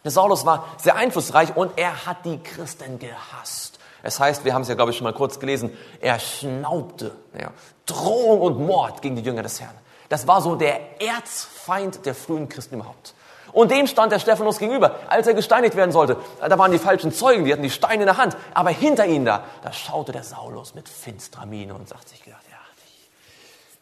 Der 0.05 0.11
Saulus 0.11 0.47
war 0.47 0.65
sehr 0.79 0.97
einflussreich 0.97 1.57
und 1.57 1.73
er 1.77 2.07
hat 2.07 2.25
die 2.25 2.39
Christen 2.39 2.99
gehasst. 2.99 3.79
Es 4.03 4.19
heißt, 4.19 4.45
wir 4.45 4.55
haben 4.55 4.63
es 4.63 4.69
ja, 4.69 4.75
glaube 4.75 4.93
ich, 4.93 4.97
schon 4.97 5.05
mal 5.05 5.13
kurz 5.13 5.39
gelesen, 5.39 5.77
er 6.01 6.19
schnaubte 6.19 7.13
ja, 7.39 7.51
Drohung 7.85 8.41
und 8.41 8.67
Mord 8.67 9.03
gegen 9.03 9.17
die 9.17 9.23
Jünger 9.23 9.43
des 9.43 9.61
Herrn. 9.61 9.75
Das 10.09 10.27
war 10.27 10.41
so 10.41 10.57
der 10.57 11.03
Erzfeind 11.03 12.07
der 12.07 12.15
frühen 12.15 12.49
Christen 12.49 12.77
überhaupt. 12.77 13.15
Und 13.53 13.71
dem 13.71 13.87
stand 13.87 14.13
der 14.13 14.21
Stephanus 14.21 14.59
gegenüber, 14.59 14.97
als 15.09 15.27
er 15.27 15.35
gesteinigt 15.35 15.77
werden 15.77 15.93
sollte. 15.93 16.17
Da 16.41 16.59
waren 16.59 16.73
die 16.73 16.79
falschen 16.79 17.13
Zeugen, 17.13 17.45
die 17.45 17.53
hatten 17.53 17.63
die 17.63 17.71
Steine 17.71 18.03
in 18.03 18.07
der 18.07 18.17
Hand. 18.17 18.37
Aber 18.55 18.71
hinter 18.71 19.07
ihnen 19.07 19.25
da, 19.25 19.45
da 19.63 19.73
schaute 19.73 20.13
der 20.13 20.23
Saulus 20.23 20.75
mit 20.75 20.89
finsterer 20.89 21.47
Miene 21.47 21.75
und 21.75 21.89
sagt 21.89 22.09
sich 22.09 22.23
gedacht, 22.23 22.45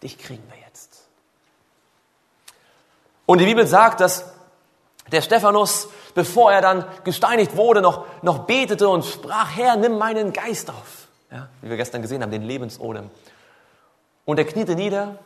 dich, 0.02 0.18
kriegen 0.18 0.42
wir 0.48 0.58
jetzt. 0.66 1.06
Und 3.26 3.38
die 3.38 3.44
Bibel 3.44 3.66
sagt, 3.66 4.00
dass 4.00 4.24
der 5.12 5.22
Stephanus, 5.22 5.88
bevor 6.14 6.52
er 6.52 6.60
dann 6.60 6.84
gesteinigt 7.04 7.56
wurde, 7.56 7.80
noch, 7.80 8.06
noch 8.22 8.40
betete 8.40 8.88
und 8.88 9.04
sprach, 9.04 9.56
Herr, 9.56 9.76
nimm 9.76 9.98
meinen 9.98 10.32
Geist 10.32 10.70
auf. 10.70 11.08
Ja, 11.30 11.48
wie 11.60 11.70
wir 11.70 11.76
gestern 11.76 12.02
gesehen 12.02 12.22
haben, 12.22 12.30
den 12.30 12.42
Lebensodem. 12.42 13.10
Und 14.24 14.38
er 14.38 14.44
kniete 14.44 14.74
nieder 14.74 15.18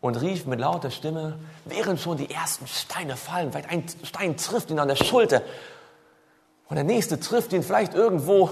und 0.00 0.20
rief 0.20 0.44
mit 0.44 0.60
lauter 0.60 0.90
Stimme, 0.90 1.38
während 1.64 2.00
schon 2.00 2.18
die 2.18 2.30
ersten 2.30 2.66
Steine 2.66 3.16
fallen, 3.16 3.52
vielleicht 3.52 3.70
ein 3.70 3.84
Stein 4.02 4.36
trifft 4.36 4.70
ihn 4.70 4.78
an 4.78 4.88
der 4.88 4.96
Schulter 4.96 5.42
und 6.68 6.76
der 6.76 6.84
nächste 6.84 7.18
trifft 7.20 7.52
ihn 7.52 7.62
vielleicht 7.62 7.94
irgendwo 7.94 8.50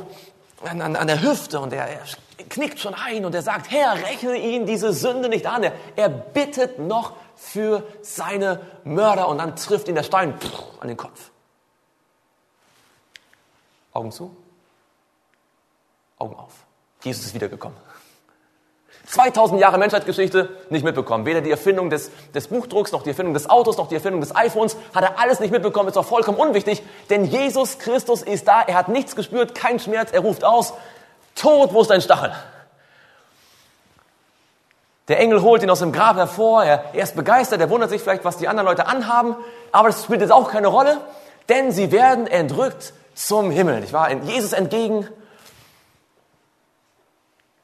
an, 0.65 0.81
an, 0.81 0.97
an 0.97 1.07
der 1.07 1.23
Hüfte 1.23 1.61
und 1.61 1.73
er, 1.73 1.89
er, 1.89 2.05
knickt 2.49 2.79
schon 2.79 2.95
ein 2.95 3.25
und 3.25 3.35
er 3.35 3.43
sagt, 3.43 3.71
Herr, 3.71 3.95
rechne 3.95 4.37
ihn 4.37 4.67
diese 4.67 4.93
Sünde 4.93 5.29
nicht 5.29 5.47
an. 5.47 5.63
Er, 5.63 5.73
er 5.97 6.09
bittet 6.09 6.79
noch 6.79 7.15
für 7.37 7.85
seine 8.03 8.61
Mörder 8.85 9.29
und 9.29 9.39
dann 9.39 9.57
trifft 9.57 9.89
ihn 9.89 9.95
der 9.95 10.03
Stein 10.03 10.35
an 10.81 10.89
den 10.89 10.97
Kopf. 10.97 11.31
Augen 13.93 14.13
zu, 14.13 14.35
Augen 16.19 16.37
auf. 16.37 16.53
Jesus 17.03 17.27
ist 17.27 17.35
wiedergekommen. 17.35 17.77
2000 19.07 19.61
Jahre 19.61 19.79
Menschheitsgeschichte 19.79 20.49
nicht 20.71 20.85
mitbekommen. 20.85 21.27
Weder 21.27 21.41
die 21.41 21.51
Erfindung 21.51 21.91
des, 21.91 22.11
des 22.35 22.49
Buchdrucks, 22.49 22.93
noch 22.93 23.03
die 23.03 23.11
Erfindung 23.11 23.35
des 23.35 23.51
Autos, 23.51 23.77
noch 23.77 23.89
die 23.89 23.97
Erfindung 23.97 24.21
des 24.21 24.35
iPhones 24.35 24.77
hat 24.95 25.03
er 25.03 25.19
alles 25.19 25.41
nicht 25.41 25.51
mitbekommen. 25.51 25.89
Ist 25.89 25.97
doch 25.97 26.07
vollkommen 26.07 26.39
unwichtig, 26.39 26.83
denn 27.11 27.25
Jesus 27.25 27.79
Christus 27.79 28.23
ist 28.23 28.49
da. 28.49 28.63
Er 28.63 28.75
hat 28.77 28.89
nichts 28.89 29.17
gespürt, 29.17 29.55
kein 29.55 29.81
Schmerz. 29.81 30.13
Er 30.13 30.21
ruft 30.21 30.45
aus, 30.45 30.73
Tod, 31.35 31.73
wo 31.73 31.83
ist 31.83 31.91
dein 31.91 32.01
Stachel? 32.01 32.33
Der 35.09 35.19
Engel 35.19 35.43
holt 35.43 35.63
ihn 35.63 35.71
aus 35.71 35.81
dem 35.81 35.93
Grab 35.93 36.17
hervor. 36.17 36.65
Er, 36.65 36.95
er 36.95 37.03
ist 37.03 37.17
begeistert. 37.17 37.61
Er 37.61 37.71
wundert 37.71 37.91
sich 37.91 38.01
vielleicht, 38.01 38.25
was 38.25 38.37
die 38.37 38.49
anderen 38.49 38.69
Leute 38.69 38.87
anhaben. 38.87 39.37
Aber 39.73 39.89
das 39.89 40.05
spielt 40.05 40.21
jetzt 40.21 40.31
auch 40.31 40.51
keine 40.51 40.69
Rolle, 40.69 41.01
denn 41.49 41.73
sie 41.73 41.91
werden 41.91 42.27
entrückt 42.27 42.93
zum 43.15 43.51
Himmel. 43.51 43.83
Ich 43.85 43.93
war 43.93 44.09
in 44.11 44.27
Jesus 44.27 44.53
entgegen 44.53 45.09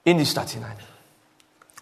in 0.04 0.18
die 0.18 0.26
Stadt 0.26 0.50
hinein. 0.50 0.76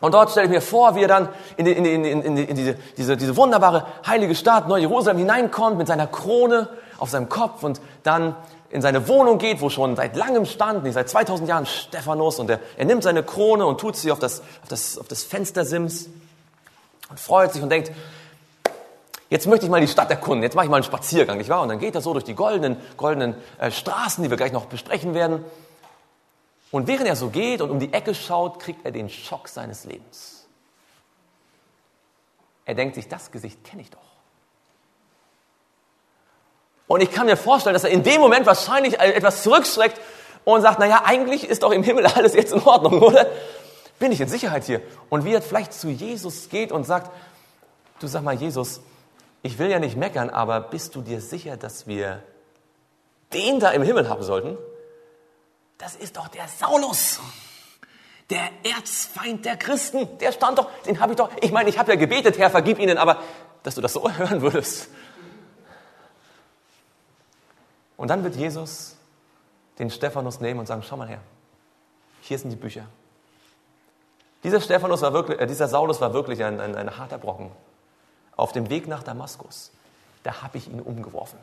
Und 0.01 0.13
dort 0.13 0.31
stelle 0.31 0.47
ich 0.47 0.53
mir 0.53 0.61
vor, 0.61 0.95
wie 0.95 1.03
er 1.03 1.09
dann 1.09 1.29
in, 1.57 1.65
die, 1.65 1.73
in, 1.73 1.85
die, 1.85 2.11
in, 2.11 2.37
die, 2.37 2.45
in 2.45 2.57
diese, 2.57 2.75
diese, 2.97 3.17
diese 3.17 3.37
wunderbare 3.37 3.87
heilige 4.07 4.35
Stadt 4.35 4.69
Neu-Jerusalem 4.69 5.19
hineinkommt 5.19 5.79
mit 5.79 5.87
seiner 5.87 6.07
Krone 6.07 6.69
auf 6.99 7.09
seinem 7.09 7.29
Kopf 7.29 7.63
und 7.63 7.81
dann 8.03 8.37
in 8.77 8.83
seine 8.83 9.09
Wohnung 9.09 9.39
geht, 9.39 9.63
wo 9.63 9.71
schon 9.71 9.97
seit 9.97 10.17
langem 10.17 10.45
stand, 10.45 10.85
nicht 10.85 10.93
seit 10.93 11.09
2000 11.09 11.49
Jahren 11.49 11.65
Stephanus 11.65 12.39
und 12.39 12.51
er, 12.51 12.61
er 12.77 12.85
nimmt 12.85 13.03
seine 13.05 13.23
Krone 13.23 13.65
und 13.65 13.81
tut 13.81 13.97
sie 13.97 14.13
auf 14.13 14.19
das, 14.19 14.41
auf 14.41 14.69
das, 14.69 14.99
auf 14.99 15.09
das 15.09 15.25
Fenstersims 15.25 16.11
und 17.09 17.19
freut 17.19 17.55
sich 17.55 17.63
und 17.63 17.71
denkt, 17.71 17.91
jetzt 19.31 19.47
möchte 19.47 19.65
ich 19.65 19.71
mal 19.71 19.81
die 19.81 19.89
Stadt 19.89 20.11
erkunden, 20.11 20.43
jetzt 20.43 20.57
mache 20.57 20.67
ich 20.67 20.71
mal 20.71 20.77
einen 20.77 20.85
Spaziergang, 20.85 21.39
nicht 21.39 21.49
wahr? 21.49 21.63
Und 21.63 21.71
dann 21.71 21.79
geht 21.79 21.95
er 21.95 22.03
so 22.03 22.13
durch 22.13 22.27
die 22.27 22.35
goldenen, 22.35 22.77
goldenen 22.99 23.35
äh, 23.57 23.71
Straßen, 23.71 24.23
die 24.23 24.29
wir 24.29 24.37
gleich 24.37 24.53
noch 24.53 24.67
besprechen 24.67 25.15
werden. 25.15 25.43
Und 26.71 26.87
während 26.87 27.09
er 27.09 27.17
so 27.17 27.31
geht 27.31 27.63
und 27.63 27.71
um 27.71 27.79
die 27.81 27.95
Ecke 27.95 28.15
schaut, 28.15 28.61
kriegt 28.61 28.85
er 28.85 28.93
den 28.93 29.09
Schock 29.09 29.49
seines 29.49 29.87
Lebens. 29.87 30.47
Er 32.67 32.75
denkt 32.75 32.95
sich, 32.95 33.09
das 33.09 33.31
Gesicht 33.31 33.65
kenne 33.65 33.81
ich 33.81 33.89
doch. 33.89 34.16
Und 36.87 37.01
ich 37.01 37.11
kann 37.11 37.27
mir 37.27 37.37
vorstellen, 37.37 37.75
dass 37.75 37.85
er 37.85 37.91
in 37.91 38.03
dem 38.03 38.21
Moment 38.21 38.47
wahrscheinlich 38.47 38.99
etwas 38.99 39.43
zurückschreckt 39.43 40.01
und 40.45 40.63
sagt, 40.63 40.79
naja, 40.79 41.03
eigentlich 41.05 41.49
ist 41.49 41.63
doch 41.63 41.73
im 41.73 41.83
Himmel 41.83 42.07
alles 42.15 42.35
jetzt 42.35 42.53
in 42.53 42.63
Ordnung, 42.63 43.03
oder? 43.03 43.27
Bin 43.99 44.13
ich 44.13 44.21
in 44.21 44.29
Sicherheit 44.29 44.65
hier? 44.65 44.83
Und 45.09 45.25
wie 45.25 45.33
er 45.33 45.43
vielleicht 45.43 45.73
zu 45.73 45.89
Jesus 45.89 46.49
geht 46.49 46.71
und 46.71 46.85
sagt, 46.85 47.11
du 47.99 48.07
sag 48.07 48.23
mal, 48.23 48.35
Jesus, 48.35 48.81
ich 49.43 49.59
will 49.59 49.71
ja 49.71 49.79
nicht 49.79 49.97
meckern, 49.97 50.31
aber 50.31 50.61
bist 50.61 50.95
du 50.95 51.03
dir 51.03 51.21
sicher, 51.21 51.57
dass 51.57 51.87
wir 51.87 52.23
den 53.33 53.59
da 53.59 53.71
im 53.71 53.83
Himmel 53.83 54.09
haben 54.09 54.23
sollten? 54.23 54.57
Das 55.79 55.97
ist 55.97 56.17
doch 56.17 56.29
der 56.29 56.47
Saulus, 56.49 57.21
der 58.31 58.49
Erzfeind 58.65 59.45
der 59.45 59.57
Christen. 59.57 60.19
Der 60.19 60.33
stand 60.33 60.59
doch, 60.59 60.69
den 60.87 61.01
habe 61.01 61.13
ich 61.13 61.17
doch, 61.17 61.31
ich 61.41 61.53
meine, 61.53 61.69
ich 61.69 61.79
habe 61.79 61.93
ja 61.93 61.97
gebetet, 61.99 62.39
Herr, 62.39 62.51
vergib 62.51 62.79
ihnen, 62.79 62.99
aber 62.99 63.23
dass 63.63 63.75
du 63.75 63.81
das 63.81 63.93
so 63.93 64.11
hören 64.17 64.43
würdest. 64.43 64.89
Und 67.97 68.09
dann 68.09 68.25
wird 68.25 68.37
Jesus 68.37 68.97
den 69.79 69.91
Stephanus 69.91 70.41
nehmen 70.41 70.61
und 70.61 70.67
sagen, 70.67 70.83
schau 70.83 70.97
mal 70.97 71.09
her, 71.09 71.21
hier 72.21 72.39
sind 72.39 72.51
die 72.51 72.57
Bücher. 72.57 72.87
Dieser 74.43 74.61
Stephanus 74.61 75.03
war 75.03 75.13
wirklich, 75.13 75.41
äh, 75.41 75.47
dieser 75.47 75.69
Saulus 75.69 76.01
war 76.01 76.13
wirklich 76.13 76.43
ein, 76.45 76.61
ein, 76.61 76.75
ein 76.75 76.97
harter 76.97 77.19
Brocken. 77.19 77.51
Auf 78.37 78.53
dem 78.53 78.69
Weg 78.69 78.87
nach 78.87 79.03
Damaskus, 79.03 79.73
da 80.23 80.43
habe 80.43 80.59
ich 80.59 80.69
ihn 80.69 80.81
umgeworfen. 80.81 81.39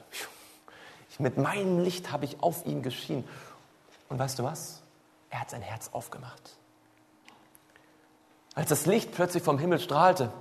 Ich, 1.10 1.20
mit 1.20 1.38
meinem 1.38 1.80
Licht 1.80 2.12
habe 2.12 2.26
ich 2.26 2.42
auf 2.42 2.66
ihn 2.66 2.82
geschienen. 2.82 3.28
Und 4.10 4.20
weißt 4.20 4.40
du 4.40 4.44
was? 4.44 4.82
Er 5.30 5.42
hat 5.42 5.50
sein 5.50 5.62
Herz 5.62 5.90
aufgemacht. 5.92 6.58
Als 8.56 8.70
das 8.70 8.86
Licht 8.86 9.12
plötzlich 9.14 9.42
vom 9.42 9.58
Himmel 9.58 9.80
strahlte 9.80 10.32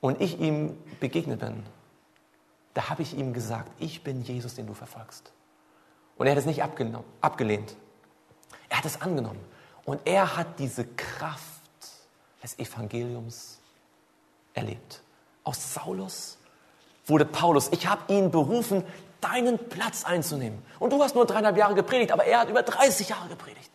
und 0.00 0.20
ich 0.20 0.40
ihm 0.40 0.76
begegnet 0.98 1.40
bin, 1.40 1.64
da 2.74 2.88
habe 2.88 3.02
ich 3.02 3.14
ihm 3.14 3.32
gesagt, 3.32 3.70
ich 3.78 4.02
bin 4.02 4.22
Jesus, 4.22 4.54
den 4.54 4.66
du 4.66 4.74
verfolgst. 4.74 5.32
Und 6.16 6.26
er 6.26 6.32
hat 6.32 6.38
es 6.38 6.46
nicht 6.46 6.62
abgelehnt. 6.62 7.76
Er 8.68 8.78
hat 8.78 8.84
es 8.84 9.00
angenommen. 9.00 9.44
Und 9.84 10.00
er 10.06 10.36
hat 10.36 10.58
diese 10.58 10.86
Kraft 10.86 11.42
des 12.42 12.58
Evangeliums 12.58 13.58
erlebt. 14.54 15.02
Aus 15.44 15.74
Saulus 15.74 16.38
wurde 17.06 17.24
Paulus. 17.24 17.68
Ich 17.72 17.86
habe 17.86 18.12
ihn 18.12 18.30
berufen, 18.30 18.84
deinen 19.20 19.58
Platz 19.68 20.04
einzunehmen. 20.04 20.62
Und 20.78 20.92
du 20.92 21.02
hast 21.02 21.14
nur 21.14 21.26
dreieinhalb 21.26 21.56
Jahre 21.56 21.74
gepredigt, 21.74 22.12
aber 22.12 22.24
er 22.24 22.40
hat 22.40 22.48
über 22.48 22.62
30 22.62 23.08
Jahre 23.08 23.28
gepredigt. 23.28 23.70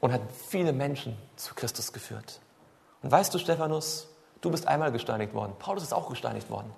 Und 0.00 0.12
hat 0.12 0.22
viele 0.48 0.72
Menschen 0.72 1.16
zu 1.36 1.54
Christus 1.54 1.92
geführt. 1.92 2.40
Und 3.02 3.10
weißt 3.10 3.32
du, 3.32 3.38
Stephanus, 3.38 4.08
du 4.42 4.50
bist 4.50 4.68
einmal 4.68 4.92
gesteinigt 4.92 5.32
worden. 5.32 5.54
Paulus 5.58 5.82
ist 5.84 5.94
auch 5.94 6.10
gesteinigt 6.10 6.50
worden. 6.50 6.70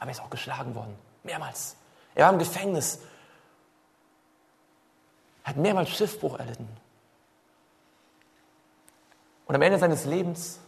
Aber 0.00 0.06
er 0.06 0.12
ist 0.12 0.20
auch 0.20 0.30
geschlagen 0.30 0.74
worden. 0.74 0.98
Mehrmals. 1.22 1.76
Er 2.16 2.24
war 2.26 2.32
im 2.32 2.40
Gefängnis. 2.40 2.98
Er 5.44 5.50
hat 5.50 5.56
mehrmals 5.56 5.90
Schiffbruch 5.90 6.38
erlitten. 6.38 6.68
Und 9.46 9.54
am 9.54 9.62
Ende 9.62 9.78
seines 9.78 10.04
Lebens 10.04 10.58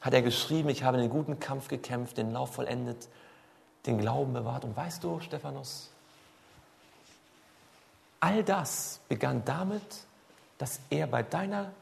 hat 0.00 0.14
er 0.14 0.22
geschrieben, 0.22 0.68
ich 0.68 0.84
habe 0.84 0.96
den 0.96 1.10
guten 1.10 1.38
Kampf 1.38 1.68
gekämpft, 1.68 2.16
den 2.16 2.32
Lauf 2.32 2.54
vollendet, 2.54 3.08
den 3.86 3.98
Glauben 3.98 4.32
bewahrt. 4.32 4.64
Und 4.64 4.76
weißt 4.76 5.02
du, 5.04 5.20
Stephanus, 5.20 5.90
all 8.20 8.42
das 8.44 9.00
begann 9.08 9.44
damit, 9.44 10.06
dass 10.58 10.80
er 10.90 11.06
bei 11.06 11.22
deiner 11.22 11.72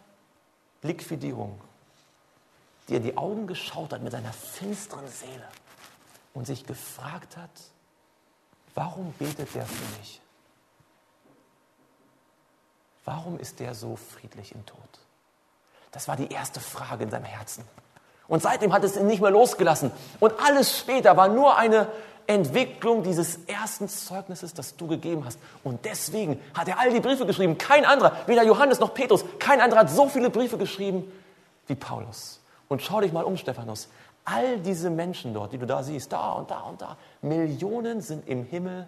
Liquidierung 2.91 2.91
dir 2.91 3.01
die 3.01 3.17
Augen 3.17 3.47
geschaut 3.47 3.93
hat 3.93 4.03
mit 4.03 4.13
seiner 4.13 4.33
finsteren 4.33 5.07
Seele 5.09 5.49
und 6.35 6.47
sich 6.47 6.67
gefragt 6.67 7.37
hat, 7.37 7.51
warum 8.75 9.13
betet 9.13 9.55
der 9.55 9.65
für 9.65 9.99
mich? 9.99 10.21
Warum 13.05 13.39
ist 13.39 13.61
der 13.61 13.75
so 13.75 13.97
friedlich 13.97 14.55
im 14.55 14.67
Tod? 14.67 14.79
Das 15.93 16.07
war 16.07 16.17
die 16.17 16.31
erste 16.31 16.61
Frage 16.61 17.05
in 17.05 17.11
seinem 17.11 17.25
Herzen. 17.25 17.65
Und 18.29 18.43
seitdem 18.43 18.73
hat 18.73 18.85
es 18.85 18.97
ihn 18.97 19.07
nicht 19.07 19.21
mehr 19.21 19.31
losgelassen. 19.31 19.91
Und 20.21 20.35
alles 20.41 20.79
später 20.79 21.17
war 21.17 21.29
nur 21.29 21.57
eine 21.57 21.89
Entwicklung 22.29 23.03
dieses 23.03 23.45
ersten 23.47 23.89
Zeugnisses, 23.89 24.55
das 24.55 24.77
du 24.77 24.87
gegeben 24.87 25.25
hast. 25.25 25.41
Und 25.65 25.85
deswegen 25.85 26.41
hat 26.55 26.69
er 26.69 26.79
all 26.79 26.93
die 26.93 27.01
Briefe 27.01 27.27
geschrieben. 27.27 27.59
Kein 27.59 27.85
anderer, 27.85 28.17
weder 28.27 28.45
Johannes 28.45 28.79
noch 28.79 28.95
Petrus, 28.95 29.25
kein 29.41 29.61
anderer 29.61 29.81
hat 29.81 29.91
so 29.91 30.09
viele 30.09 30.31
Briefe 30.31 30.59
geschrieben 30.59 31.11
wie 31.67 31.75
Paulus. 31.75 32.40
Und 32.71 32.83
schau 32.83 33.01
dich 33.01 33.13
mal 33.13 33.25
um, 33.25 33.37
Stephanus. 33.37 33.89
All 34.25 34.59
diese 34.59 34.91
Menschen 34.91 35.35
dort, 35.35 35.53
die 35.53 35.59
du 35.59 35.67
da 35.67 35.83
siehst, 35.83 36.13
da 36.13 36.35
und 36.35 36.53
da 36.53 36.61
und 36.61 36.81
da, 36.81 36.97
Millionen 37.21 38.01
sind 38.01 38.29
im 38.29 38.45
Himmel, 38.45 38.87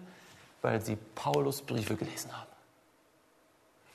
weil 0.61 0.79
sie 0.79 0.95
Paulus 0.95 1.61
Briefe 1.61 1.95
gelesen 1.95 2.31
haben. 2.31 2.47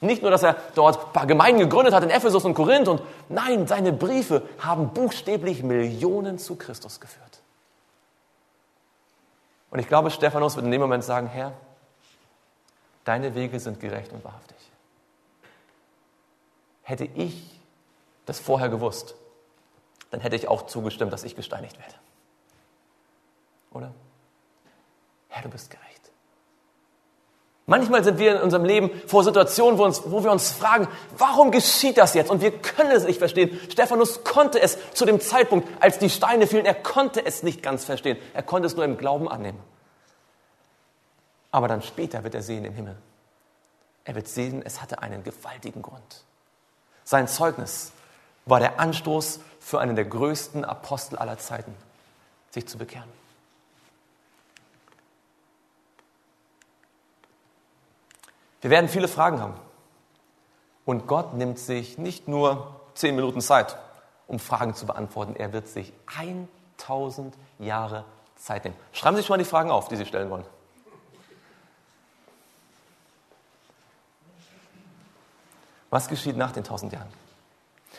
Nicht 0.01 0.21
nur, 0.21 0.31
dass 0.31 0.43
er 0.43 0.57
dort 0.75 1.07
ein 1.07 1.13
paar 1.15 1.27
Gemeinden 1.27 1.61
gegründet 1.61 1.95
hat 1.95 2.03
in 2.05 2.11
Ephesus 2.11 2.45
und 2.45 2.53
Korinth 2.53 2.87
und 2.87 3.01
nein, 3.31 3.67
seine 3.67 3.93
Briefe 3.95 4.43
haben 4.59 4.91
buchstäblich 4.91 5.63
Millionen 5.63 6.39
zu 6.39 6.57
Christus 6.57 7.01
geführt. 7.01 7.41
Und 9.71 9.79
ich 9.79 9.89
glaube, 9.89 10.11
Stephanus 10.11 10.55
wird 10.57 10.67
in 10.67 10.71
dem 10.71 10.83
Moment 10.83 11.03
sagen, 11.03 11.29
Herr, 11.29 11.53
deine 13.05 13.35
Wege 13.35 13.59
sind 13.59 13.81
gerecht 13.81 14.13
und 14.13 14.23
wahrhaftig. 14.23 14.59
Hätte 16.83 17.05
ich 17.05 17.59
das 18.27 18.39
vorher 18.39 18.69
gewusst, 18.69 19.15
dann 20.11 20.21
hätte 20.21 20.37
ich 20.37 20.49
auch 20.49 20.67
zugestimmt, 20.67 21.13
dass 21.13 21.25
ich 21.25 21.37
gesteinigt 21.37 21.79
werde. 21.79 21.95
Oder? 23.73 23.93
Herr, 25.29 25.43
du 25.43 25.51
bist 25.51 25.71
gerecht. 25.71 25.89
Manchmal 27.67 28.03
sind 28.03 28.19
wir 28.19 28.37
in 28.37 28.41
unserem 28.41 28.65
Leben 28.65 28.91
vor 29.07 29.23
Situationen, 29.25 29.79
wo, 29.79 29.85
uns, 29.85 30.03
wo, 30.07 30.25
wir 30.25 30.33
uns 30.33 30.53
fragen, 30.53 30.89
warum 31.19 31.51
geschieht 31.51 31.99
das 31.99 32.15
jetzt? 32.15 32.31
Und 32.31 32.41
wir 32.41 32.51
können 32.51 32.91
es 32.93 33.05
nicht 33.05 33.19
verstehen. 33.19 33.61
Stephanus 33.71 34.25
konnte 34.25 34.59
es 34.59 34.79
zu 34.95 35.05
dem 35.05 35.21
Zeitpunkt, 35.21 35.69
als 35.83 35.99
die 35.99 36.09
Steine 36.09 36.47
fielen, 36.47 36.65
er 36.65 36.75
konnte 36.75 37.25
es 37.27 37.43
nicht 37.43 37.63
ganz 37.63 37.85
verstehen. 37.85 38.17
Er 38.33 38.43
konnte 38.43 38.67
es 38.67 38.75
nur 38.75 38.87
im 38.87 38.97
Glauben 38.97 39.29
annehmen. 39.29 39.59
Aber 41.51 41.69
dann 41.69 41.83
später 41.83 42.25
wird 42.25 42.35
er 42.35 42.43
sehen 42.43 42.65
im 42.65 42.73
Himmel. 42.73 42.97
Er 44.05 44.15
wird 44.15 44.29
sehen, 44.29 44.63
es 44.65 44.81
hatte 44.81 45.03
einen 45.03 45.23
gewaltigen 45.23 45.83
Grund. 45.83 46.25
Sein 47.05 47.29
Zeugnis 47.29 47.93
war 48.47 48.61
der 48.61 48.81
Anstoß 48.81 49.41
für 49.69 49.81
einen 49.81 49.97
der 49.97 50.07
größten 50.07 50.65
Apostel 50.65 51.19
aller 51.19 51.37
Zeiten, 51.37 51.75
sich 52.49 52.67
zu 52.67 52.79
bekehren. 52.79 53.11
Wir 58.63 58.71
werden 58.71 58.89
viele 58.89 59.09
Fragen 59.09 59.43
haben. 59.43 59.61
Und 60.87 61.07
Gott 61.07 61.35
nimmt 61.35 61.59
sich 61.59 61.99
nicht 61.99 62.29
nur 62.29 62.81
zehn 62.95 63.15
Minuten 63.15 63.43
Zeit, 63.43 63.77
um 64.27 64.39
Fragen 64.39 64.73
zu 64.73 64.87
beantworten. 64.87 65.37
Er 65.37 65.53
wird 65.53 65.69
sich 65.69 65.93
1000 66.79 67.37
Jahre 67.59 68.07
Zeit 68.37 68.65
nehmen. 68.65 68.77
Schreiben 68.95 69.17
Sie 69.17 69.21
sich 69.21 69.29
mal 69.29 69.37
die 69.37 69.45
Fragen 69.45 69.71
auf, 69.71 69.89
die 69.89 69.97
Sie 69.97 70.07
stellen 70.07 70.31
wollen. 70.31 70.47
Was 75.91 76.09
geschieht 76.09 76.39
nach 76.39 76.53
den 76.53 76.65
1000 76.65 76.95
Jahren? 76.95 77.28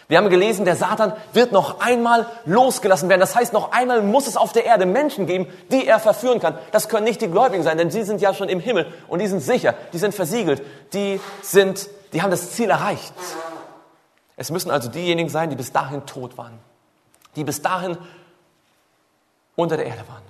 Wir 0.10 0.18
haben 0.18 0.30
gelesen, 0.32 0.66
der 0.66 0.76
Satan 0.76 1.14
wird 1.34 1.52
noch 1.52 1.82
einmal 1.82 2.26
losgelassen 2.46 3.10
werden. 3.10 3.22
Das 3.22 3.36
heißt, 3.36 3.54
noch 3.54 3.72
einmal 3.72 4.02
muss 4.02 4.26
es 4.26 4.38
auf 4.38 4.52
der 4.52 4.66
Erde 4.66 4.88
Menschen 4.88 5.28
geben, 5.28 5.46
die 5.72 5.86
er 5.86 6.00
verführen 6.00 6.40
kann. 6.40 6.58
Das 6.72 6.90
können 6.90 7.04
nicht 7.04 7.22
die 7.22 7.28
Gläubigen 7.28 7.62
sein, 7.62 7.78
denn 7.78 7.92
sie 7.92 8.02
sind 8.04 8.20
ja 8.20 8.34
schon 8.34 8.50
im 8.50 8.60
Himmel 8.60 8.92
und 9.08 9.20
die 9.20 9.28
sind 9.28 9.42
sicher, 9.42 9.76
die 9.94 10.00
sind 10.00 10.16
versiegelt, 10.16 10.64
die 10.94 11.22
sind, 11.44 11.90
die 12.12 12.24
haben 12.24 12.32
das 12.32 12.52
Ziel 12.54 12.72
erreicht. 12.72 13.14
Es 14.36 14.50
müssen 14.50 14.72
also 14.72 14.90
diejenigen 14.90 15.30
sein, 15.30 15.52
die 15.52 15.56
bis 15.56 15.72
dahin 15.72 16.04
tot 16.08 16.40
waren, 16.40 16.58
die 17.36 17.44
bis 17.44 17.62
dahin 17.62 17.96
unter 19.56 19.78
der 19.78 19.86
Erde 19.86 20.02
waren. 20.08 20.24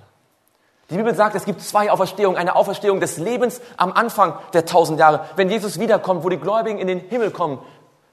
Die 0.90 0.96
Bibel 0.96 1.14
sagt, 1.14 1.36
es 1.36 1.46
gibt 1.46 1.62
zwei 1.62 1.90
Auferstehungen. 1.90 2.36
Eine 2.36 2.54
Auferstehung 2.54 3.00
des 3.00 3.16
Lebens 3.16 3.62
am 3.78 3.92
Anfang 3.92 4.34
der 4.52 4.66
tausend 4.66 4.98
Jahre, 4.98 5.24
wenn 5.36 5.48
Jesus 5.48 5.80
wiederkommt, 5.80 6.22
wo 6.22 6.28
die 6.28 6.36
Gläubigen 6.36 6.78
in 6.78 6.86
den 6.86 7.00
Himmel 7.00 7.30
kommen 7.30 7.60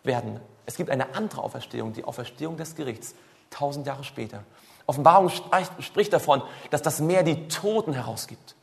werden. 0.04 0.40
Es 0.68 0.76
gibt 0.76 0.90
eine 0.90 1.16
andere 1.16 1.42
Auferstehung, 1.42 1.94
die 1.94 2.04
Auferstehung 2.04 2.58
des 2.58 2.76
Gerichts, 2.76 3.16
tausend 3.50 3.88
Jahre 3.88 4.04
später. 4.04 4.44
Offenbarung 4.86 5.32
spricht 5.80 6.14
davon, 6.14 6.44
dass 6.70 6.82
das 6.82 7.00
Meer 7.00 7.24
die 7.24 7.48
Toten 7.48 7.94
herausgibt. 7.94 8.54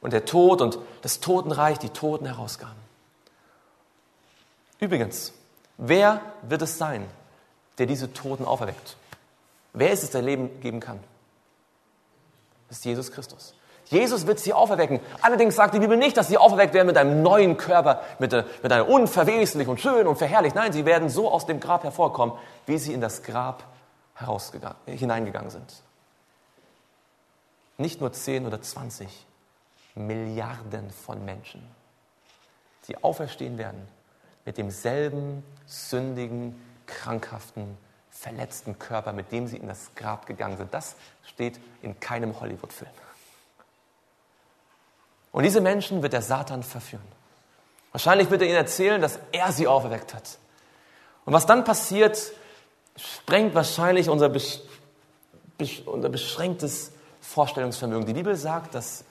Und 0.00 0.12
der 0.12 0.24
Tod 0.24 0.60
und 0.60 0.78
das 1.02 1.20
Totenreich 1.20 1.78
die 1.78 1.88
Toten 1.88 2.26
herausgaben. 2.26 2.76
Übrigens, 4.78 5.32
wer 5.78 6.20
wird 6.42 6.62
es 6.62 6.76
sein, 6.76 7.08
der 7.78 7.86
diese 7.86 8.12
Toten 8.12 8.44
auferweckt. 8.44 8.96
Wer 9.72 9.92
ist 9.92 10.02
es, 10.02 10.10
der 10.10 10.22
Leben 10.22 10.60
geben 10.60 10.80
kann? 10.80 11.00
Das 12.68 12.78
ist 12.78 12.84
Jesus 12.84 13.12
Christus. 13.12 13.54
Jesus 13.86 14.26
wird 14.26 14.40
sie 14.40 14.52
auferwecken. 14.52 15.00
Allerdings 15.22 15.54
sagt 15.54 15.74
die 15.74 15.78
Bibel 15.78 15.96
nicht, 15.96 16.16
dass 16.16 16.28
sie 16.28 16.38
auferweckt 16.38 16.74
werden 16.74 16.88
mit 16.88 16.98
einem 16.98 17.22
neuen 17.22 17.56
Körper, 17.56 18.02
mit, 18.18 18.32
äh, 18.32 18.44
mit 18.62 18.72
einem 18.72 18.86
unverweslich 18.86 19.68
und 19.68 19.80
schön 19.80 20.06
und 20.06 20.16
verherrlicht. 20.16 20.56
Nein, 20.56 20.72
sie 20.72 20.84
werden 20.84 21.08
so 21.08 21.30
aus 21.30 21.46
dem 21.46 21.60
Grab 21.60 21.84
hervorkommen, 21.84 22.36
wie 22.66 22.78
sie 22.78 22.92
in 22.92 23.00
das 23.00 23.22
Grab 23.22 23.64
hineingegangen 24.86 25.50
sind. 25.50 25.82
Nicht 27.78 28.00
nur 28.00 28.12
10 28.12 28.46
oder 28.46 28.60
20, 28.60 29.26
Milliarden 29.94 30.90
von 30.90 31.24
Menschen, 31.24 31.62
die 32.88 33.02
auferstehen 33.02 33.56
werden 33.56 33.88
mit 34.44 34.58
demselben 34.58 35.42
sündigen, 35.66 36.60
krankhaften, 36.86 37.76
verletzten 38.10 38.78
Körper, 38.78 39.12
mit 39.12 39.32
dem 39.32 39.46
sie 39.46 39.56
in 39.56 39.68
das 39.68 39.94
Grab 39.94 40.26
gegangen 40.26 40.56
sind. 40.56 40.72
Das 40.72 40.96
steht 41.24 41.60
in 41.82 41.98
keinem 42.00 42.40
Hollywood-Film. 42.40 42.90
Und 45.36 45.42
diese 45.42 45.60
Menschen 45.60 46.02
wird 46.02 46.14
der 46.14 46.22
Satan 46.22 46.62
verführen. 46.62 47.04
Wahrscheinlich 47.92 48.30
wird 48.30 48.40
er 48.40 48.48
ihnen 48.48 48.56
erzählen, 48.56 49.02
dass 49.02 49.18
er 49.32 49.52
sie 49.52 49.66
auferweckt 49.66 50.14
hat. 50.14 50.38
Und 51.26 51.34
was 51.34 51.44
dann 51.44 51.62
passiert, 51.62 52.32
sprengt 52.96 53.54
wahrscheinlich 53.54 54.08
unser, 54.08 54.30
besch 54.30 54.62
unser 55.84 56.08
beschränktes 56.08 56.92
Vorstellungsvermögen. 57.20 58.06
Die 58.06 58.14
Bibel 58.14 58.34
sagt, 58.34 58.74
dass 58.74 59.04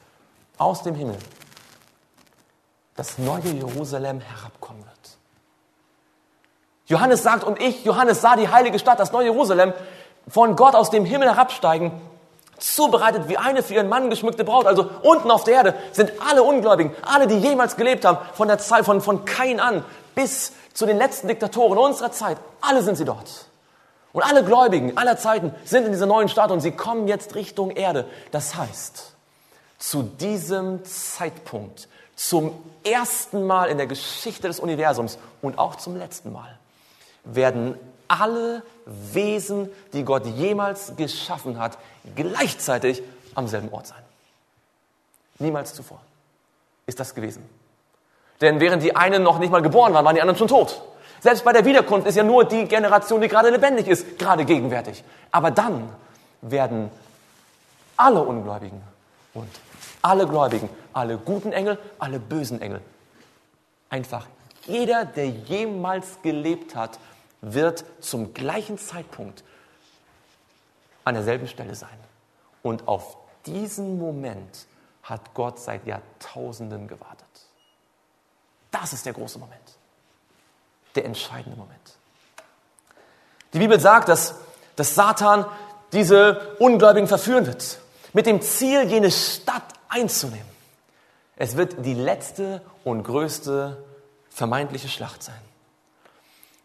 aus 0.57 0.81
dem 0.81 0.95
Himmel 0.95 1.19
das 2.95 3.19
neue 3.19 3.51
Jerusalem 3.51 4.19
herabkommen 4.19 4.83
wird. 4.83 5.17
Johannes 6.87 7.21
sagt, 7.21 7.43
und 7.43 7.61
ich, 7.61 7.85
Johannes, 7.85 8.21
sah 8.21 8.35
die 8.35 8.49
heilige 8.49 8.79
Stadt, 8.79 8.99
das 8.99 9.11
neue 9.11 9.25
Jerusalem, 9.25 9.73
von 10.27 10.55
Gott 10.55 10.73
aus 10.73 10.89
dem 10.89 11.05
Himmel 11.05 11.27
herabsteigen 11.27 11.91
zubereitet 12.57 13.27
wie 13.27 13.37
eine 13.37 13.63
für 13.63 13.73
ihren 13.73 13.89
Mann 13.89 14.09
geschmückte 14.09 14.43
Braut. 14.43 14.65
Also 14.65 14.89
unten 15.01 15.31
auf 15.31 15.43
der 15.43 15.55
Erde 15.55 15.75
sind 15.91 16.13
alle 16.27 16.43
Ungläubigen, 16.43 16.93
alle, 17.05 17.27
die 17.27 17.37
jemals 17.37 17.75
gelebt 17.75 18.05
haben, 18.05 18.17
von 18.33 18.47
der 18.47 18.57
Zeit, 18.57 18.85
von, 18.85 19.01
von 19.01 19.25
Kain 19.25 19.59
an 19.59 19.83
bis 20.15 20.53
zu 20.73 20.85
den 20.85 20.97
letzten 20.97 21.27
Diktatoren 21.27 21.77
unserer 21.77 22.11
Zeit. 22.11 22.37
Alle 22.61 22.81
sind 22.81 22.95
sie 22.95 23.05
dort. 23.05 23.45
Und 24.13 24.23
alle 24.23 24.43
Gläubigen 24.43 24.97
aller 24.97 25.17
Zeiten 25.17 25.53
sind 25.65 25.85
in 25.85 25.91
dieser 25.91 26.05
neuen 26.05 26.29
Stadt 26.29 26.49
und 26.49 26.61
sie 26.61 26.71
kommen 26.71 27.07
jetzt 27.07 27.35
Richtung 27.35 27.71
Erde. 27.71 28.05
Das 28.31 28.55
heißt, 28.55 29.13
zu 29.77 30.03
diesem 30.03 30.85
Zeitpunkt, 30.85 31.89
zum 32.15 32.53
ersten 32.85 33.45
Mal 33.45 33.69
in 33.69 33.77
der 33.77 33.87
Geschichte 33.87 34.47
des 34.47 34.61
Universums 34.61 35.17
und 35.41 35.59
auch 35.59 35.75
zum 35.75 35.97
letzten 35.97 36.31
Mal, 36.31 36.57
werden 37.25 37.77
alle 38.07 38.63
Wesen, 38.85 39.69
die 39.93 40.03
Gott 40.03 40.25
jemals 40.25 40.95
geschaffen 40.95 41.59
hat, 41.59 41.77
gleichzeitig 42.15 43.01
am 43.33 43.47
selben 43.47 43.69
Ort 43.71 43.87
sein. 43.87 44.01
Niemals 45.39 45.73
zuvor 45.73 45.99
ist 46.85 46.99
das 46.99 47.15
gewesen. 47.15 47.47
Denn 48.41 48.59
während 48.59 48.83
die 48.83 48.95
einen 48.95 49.23
noch 49.23 49.39
nicht 49.39 49.51
mal 49.51 49.61
geboren 49.61 49.93
waren, 49.93 50.05
waren 50.05 50.15
die 50.15 50.21
anderen 50.21 50.37
schon 50.37 50.47
tot. 50.47 50.81
Selbst 51.19 51.43
bei 51.43 51.53
der 51.53 51.65
Wiederkunft 51.65 52.07
ist 52.07 52.15
ja 52.15 52.23
nur 52.23 52.45
die 52.45 52.65
Generation, 52.65 53.21
die 53.21 53.27
gerade 53.27 53.49
lebendig 53.49 53.87
ist, 53.87 54.19
gerade 54.19 54.45
gegenwärtig. 54.45 55.03
Aber 55.31 55.49
dann 55.51 55.89
werden 56.41 56.91
alle 57.97 58.21
Ungläubigen 58.21 58.81
und 59.33 59.49
alle 60.01 60.27
Gläubigen, 60.27 60.69
alle 60.93 61.17
guten 61.17 61.51
Engel, 61.51 61.79
alle 61.97 62.19
bösen 62.19 62.61
Engel, 62.61 62.81
einfach 63.89 64.27
jeder, 64.67 65.05
der 65.05 65.27
jemals 65.27 66.19
gelebt 66.21 66.75
hat, 66.75 66.99
wird 67.53 67.85
zum 67.99 68.33
gleichen 68.33 68.77
Zeitpunkt 68.77 69.43
an 71.03 71.13
derselben 71.13 71.47
Stelle 71.47 71.75
sein. 71.75 71.97
Und 72.63 72.87
auf 72.87 73.17
diesen 73.45 73.99
Moment 73.99 74.65
hat 75.03 75.33
Gott 75.35 75.59
seit 75.59 75.85
Jahrtausenden 75.85 76.87
gewartet. 76.87 77.25
Das 78.71 78.91
ist 78.91 79.05
der 79.05 79.13
große 79.13 79.37
Moment. 79.37 79.61
Der 80.95 81.05
entscheidende 81.05 81.57
Moment. 81.57 81.97
Die 83.53 83.59
Bibel 83.59 83.79
sagt, 83.79 84.09
dass, 84.09 84.35
dass 84.75 84.95
Satan 84.95 85.45
diese 85.93 86.55
Ungläubigen 86.59 87.07
verführen 87.07 87.45
wird, 87.45 87.79
mit 88.13 88.25
dem 88.25 88.41
Ziel, 88.41 88.89
jene 88.89 89.11
Stadt 89.11 89.63
einzunehmen. 89.87 90.49
Es 91.37 91.55
wird 91.55 91.85
die 91.85 91.93
letzte 91.93 92.61
und 92.83 93.03
größte 93.03 93.83
vermeintliche 94.29 94.87
Schlacht 94.87 95.21
sein. 95.21 95.39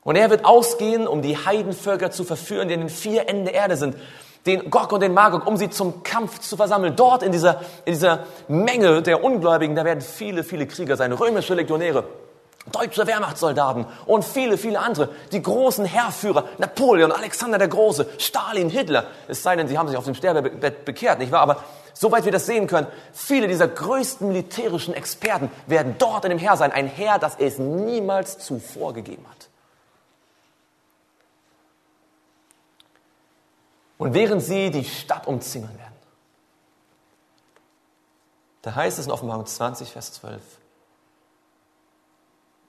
Und 0.03 0.17
er 0.17 0.31
wird 0.31 0.45
ausgehen, 0.45 1.07
um 1.07 1.23
die 1.23 1.37
Heidenvölker 1.37 2.11
zu 2.11 2.25
verführen, 2.25 2.69
die 2.69 2.75
in 2.75 2.81
den 2.81 2.89
vier 2.89 3.29
Enden 3.29 3.45
der 3.45 3.55
Erde 3.55 3.77
sind, 3.77 3.97
den 4.47 4.71
Gog 4.71 4.93
und 4.93 5.01
den 5.01 5.13
Magog, 5.13 5.47
um 5.47 5.57
sie 5.57 5.69
zum 5.69 6.03
Kampf 6.03 6.41
zu 6.41 6.57
versammeln. 6.57 6.97
Dort 6.97 7.23
in 7.23 7.33
dieser, 7.33 7.61
in 7.85 7.93
dieser 7.93 8.25
Menge 8.49 9.03
der 9.03 9.23
Ungläubigen, 9.23 9.77
da 9.77 9.85
werden 9.85 10.01
viele, 10.01 10.45
viele 10.45 10.67
Krieger 10.67 10.97
sein, 10.97 11.13
römische 11.13 11.55
Legionäre, 11.55 12.05
deutsche 12.73 13.07
Wehrmachtssoldaten 13.07 13.87
und 14.07 14.25
viele, 14.25 14.57
viele 14.57 14.81
andere. 14.81 15.11
Die 15.33 15.43
großen 15.43 15.85
Herrführer, 15.85 16.45
Napoleon, 16.57 17.13
Alexander 17.13 17.59
der 17.59 17.69
Große, 17.69 18.07
Stalin, 18.17 18.71
Hitler. 18.71 19.05
Es 19.29 19.43
sei 19.43 19.57
denn, 19.57 19.69
sie 19.69 19.77
haben 19.77 19.89
sich 19.89 19.99
auf 19.99 20.05
dem 20.05 20.15
Sterbebett 20.15 20.87
bekehrt, 20.87 21.19
nicht 21.19 21.33
wahr? 21.33 21.43
Aber 21.43 21.63
soweit 21.93 22.25
wir 22.25 22.33
das 22.33 22.47
sehen 22.47 22.67
können, 22.67 22.87
viele 23.13 23.49
dieser 23.49 23.69
größten 23.69 24.27
militärischen 24.29 24.95
Experten 24.95 25.51
werden 25.67 25.97
dort 25.99 26.25
in 26.25 26.31
dem 26.31 26.39
Heer 26.39 26.57
sein. 26.57 26.73
Ein 26.73 26.87
Heer, 26.87 27.19
das 27.19 27.37
es 27.39 27.59
niemals 27.59 28.39
zuvor 28.39 28.95
gegeben 28.95 29.27
hat. 29.29 29.50
Und 34.01 34.15
während 34.15 34.41
sie 34.41 34.71
die 34.71 34.87
Stadt 34.87 35.27
umzingeln 35.27 35.77
werden, 35.79 35.93
da 38.63 38.75
heißt 38.75 38.99
es 38.99 39.05
in 39.05 39.13
Offenbarung 39.13 39.45
20, 39.45 39.93
Vers 39.93 40.15
12, 40.15 40.41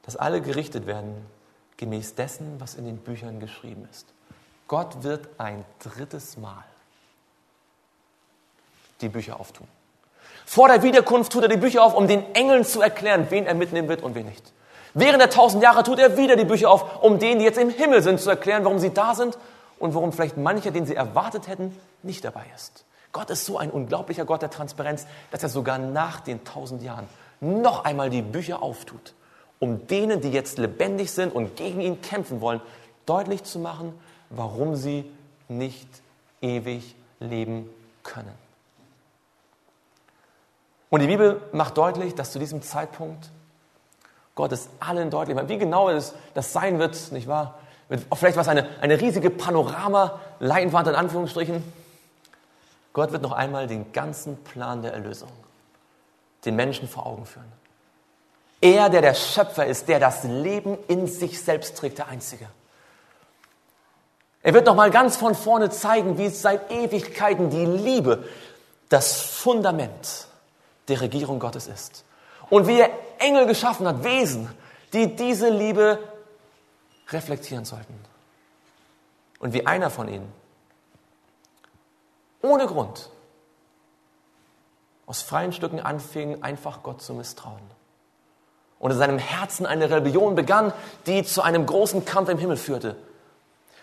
dass 0.01 0.17
alle 0.17 0.41
gerichtet 0.41 0.87
werden 0.87 1.25
gemäß 1.77 2.15
dessen, 2.15 2.59
was 2.59 2.75
in 2.75 2.83
den 2.83 2.97
Büchern 2.97 3.39
geschrieben 3.39 3.87
ist. 3.89 4.07
Gott 4.67 5.03
wird 5.03 5.29
ein 5.37 5.63
drittes 5.79 6.35
Mal 6.35 6.65
die 8.99 9.07
Bücher 9.07 9.39
auftun. 9.39 9.69
Vor 10.45 10.67
der 10.67 10.83
Wiederkunft 10.83 11.31
tut 11.31 11.43
er 11.43 11.49
die 11.49 11.55
Bücher 11.55 11.81
auf, 11.81 11.93
um 11.95 12.09
den 12.09 12.35
Engeln 12.35 12.65
zu 12.65 12.81
erklären, 12.81 13.27
wen 13.29 13.45
er 13.45 13.55
mitnehmen 13.55 13.87
wird 13.87 14.03
und 14.03 14.15
wen 14.15 14.25
nicht. 14.25 14.51
Während 14.93 15.21
der 15.21 15.29
tausend 15.29 15.63
Jahre 15.63 15.83
tut 15.83 15.99
er 15.99 16.17
wieder 16.17 16.35
die 16.35 16.43
Bücher 16.43 16.69
auf, 16.69 17.01
um 17.01 17.19
denen, 17.19 17.39
die 17.39 17.45
jetzt 17.45 17.57
im 17.57 17.69
Himmel 17.69 18.01
sind, 18.01 18.19
zu 18.19 18.29
erklären, 18.29 18.65
warum 18.65 18.79
sie 18.79 18.93
da 18.93 19.15
sind 19.15 19.37
und 19.81 19.95
warum 19.95 20.13
vielleicht 20.13 20.37
mancher, 20.37 20.71
den 20.71 20.85
sie 20.85 20.95
erwartet 20.95 21.47
hätten, 21.47 21.75
nicht 22.03 22.23
dabei 22.23 22.45
ist. 22.55 22.85
Gott 23.11 23.29
ist 23.29 23.45
so 23.45 23.57
ein 23.57 23.71
unglaublicher 23.71 24.25
Gott 24.25 24.41
der 24.41 24.49
Transparenz, 24.49 25.05
dass 25.31 25.43
er 25.43 25.49
sogar 25.49 25.77
nach 25.77 26.21
den 26.21 26.43
tausend 26.45 26.81
Jahren 26.81 27.07
noch 27.41 27.83
einmal 27.83 28.09
die 28.09 28.21
Bücher 28.21 28.61
auftut, 28.61 29.13
um 29.59 29.87
denen, 29.87 30.21
die 30.21 30.29
jetzt 30.29 30.57
lebendig 30.57 31.11
sind 31.11 31.33
und 31.33 31.55
gegen 31.55 31.81
ihn 31.81 32.01
kämpfen 32.01 32.39
wollen, 32.39 32.61
deutlich 33.05 33.43
zu 33.43 33.59
machen, 33.59 33.93
warum 34.29 34.75
sie 34.75 35.11
nicht 35.49 35.89
ewig 36.41 36.95
leben 37.19 37.69
können. 38.03 38.33
Und 40.89 41.01
die 41.01 41.07
Bibel 41.07 41.41
macht 41.51 41.77
deutlich, 41.77 42.15
dass 42.15 42.31
zu 42.31 42.39
diesem 42.39 42.61
Zeitpunkt 42.61 43.29
Gott 44.35 44.51
es 44.51 44.69
allen 44.79 45.09
deutlich 45.09 45.35
macht. 45.35 45.49
Wie 45.49 45.57
genau 45.57 45.89
es 45.89 46.13
das 46.33 46.53
sein 46.53 46.79
wird, 46.79 47.11
nicht 47.11 47.27
wahr? 47.27 47.59
Vielleicht 48.13 48.37
was 48.37 48.47
eine, 48.47 48.67
eine 48.81 48.99
riesige 48.99 49.29
Panorama-Leinwand 49.29 50.87
in 50.87 50.95
Anführungsstrichen. 50.95 51.63
Gott 52.93 53.11
wird 53.11 53.21
noch 53.21 53.31
einmal 53.31 53.67
den 53.67 53.91
ganzen 53.91 54.37
Plan 54.43 54.81
der 54.81 54.93
Erlösung 54.93 55.29
den 56.45 56.55
Menschen 56.55 56.87
vor 56.87 57.05
Augen 57.05 57.25
führen. 57.25 57.51
Er, 58.61 58.89
der 58.89 59.01
der 59.01 59.13
Schöpfer 59.13 59.65
ist, 59.65 59.87
der 59.87 59.99
das 59.99 60.23
Leben 60.23 60.77
in 60.87 61.07
sich 61.07 61.41
selbst 61.41 61.77
trägt, 61.77 61.97
der 61.97 62.07
Einzige. 62.07 62.47
Er 64.43 64.53
wird 64.53 64.65
noch 64.65 64.75
mal 64.75 64.91
ganz 64.91 65.17
von 65.17 65.35
vorne 65.35 65.69
zeigen, 65.69 66.17
wie 66.17 66.25
es 66.25 66.41
seit 66.41 66.71
Ewigkeiten 66.71 67.49
die 67.49 67.65
Liebe, 67.65 68.23
das 68.89 69.21
Fundament 69.21 70.27
der 70.87 71.01
Regierung 71.01 71.39
Gottes 71.39 71.67
ist. 71.67 72.03
Und 72.49 72.67
wie 72.67 72.79
er 72.79 72.89
Engel 73.19 73.45
geschaffen 73.45 73.87
hat, 73.87 74.03
Wesen, 74.03 74.49
die 74.93 75.15
diese 75.15 75.49
Liebe 75.49 75.99
reflektieren 77.11 77.65
sollten. 77.65 77.93
Und 79.39 79.53
wie 79.53 79.65
einer 79.65 79.89
von 79.89 80.07
ihnen 80.07 80.31
ohne 82.41 82.65
Grund 82.65 83.09
aus 85.05 85.21
freien 85.21 85.53
Stücken 85.53 85.79
anfing, 85.79 86.41
einfach 86.41 86.83
Gott 86.83 87.01
zu 87.01 87.13
misstrauen. 87.13 87.61
Und 88.79 88.91
in 88.91 88.97
seinem 88.97 89.19
Herzen 89.19 89.65
eine 89.65 89.89
Rebellion 89.91 90.35
begann, 90.35 90.73
die 91.05 91.23
zu 91.23 91.41
einem 91.41 91.65
großen 91.65 92.05
Kampf 92.05 92.29
im 92.29 92.37
Himmel 92.37 92.57
führte. 92.57 92.95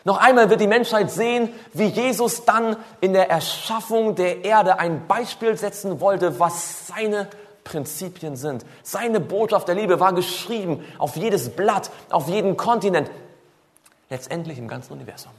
Noch 0.05 0.19
einmal 0.19 0.49
wird 0.49 0.61
die 0.61 0.67
Menschheit 0.67 1.11
sehen, 1.11 1.53
wie 1.73 1.87
Jesus 1.87 2.45
dann 2.45 2.77
in 3.01 3.13
der 3.13 3.31
Erschaffung 3.31 4.15
der 4.15 4.45
Erde 4.45 4.79
ein 4.79 5.07
Beispiel 5.07 5.57
setzen 5.57 6.01
wollte, 6.01 6.41
was 6.41 6.87
seine 6.87 7.29
Prinzipien 7.69 8.35
sind. 8.35 8.65
Seine 8.83 9.21
Botschaft 9.21 9.69
der 9.69 9.75
Liebe 9.75 10.01
war 10.01 10.15
geschrieben 10.15 10.83
auf 10.97 11.17
jedes 11.17 11.51
Blatt, 11.51 11.91
auf 12.11 12.29
jeden 12.29 12.57
Kontinent. 12.57 13.11
letztendlich 14.11 14.57
im 14.57 14.69
ganzen 14.69 14.95
Universum. 14.95 15.33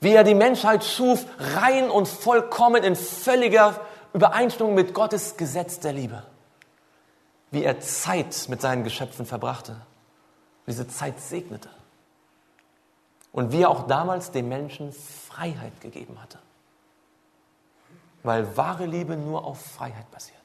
Wie 0.00 0.12
er 0.12 0.24
die 0.24 0.34
Menschheit 0.34 0.84
schuf, 0.84 1.24
rein 1.38 1.88
und 1.88 2.08
vollkommen 2.08 2.82
in 2.82 2.96
völliger 2.96 3.80
Übereinstimmung 4.12 4.74
mit 4.74 4.92
Gottes 4.92 5.36
Gesetz 5.36 5.78
der 5.78 5.92
Liebe. 5.92 6.24
Wie 7.52 7.62
er 7.62 7.78
Zeit 7.78 8.46
mit 8.48 8.60
seinen 8.60 8.82
Geschöpfen 8.82 9.24
verbrachte, 9.24 9.76
diese 10.66 10.88
Zeit 10.88 11.20
segnete. 11.20 11.70
Und 13.30 13.52
wie 13.52 13.62
er 13.62 13.70
auch 13.70 13.86
damals 13.86 14.32
den 14.32 14.48
Menschen 14.48 14.92
Freiheit 14.92 15.80
gegeben 15.80 16.20
hatte. 16.20 16.38
Weil 18.24 18.56
wahre 18.56 18.86
Liebe 18.86 19.16
nur 19.16 19.44
auf 19.44 19.60
Freiheit 19.60 20.10
basiert. 20.10 20.35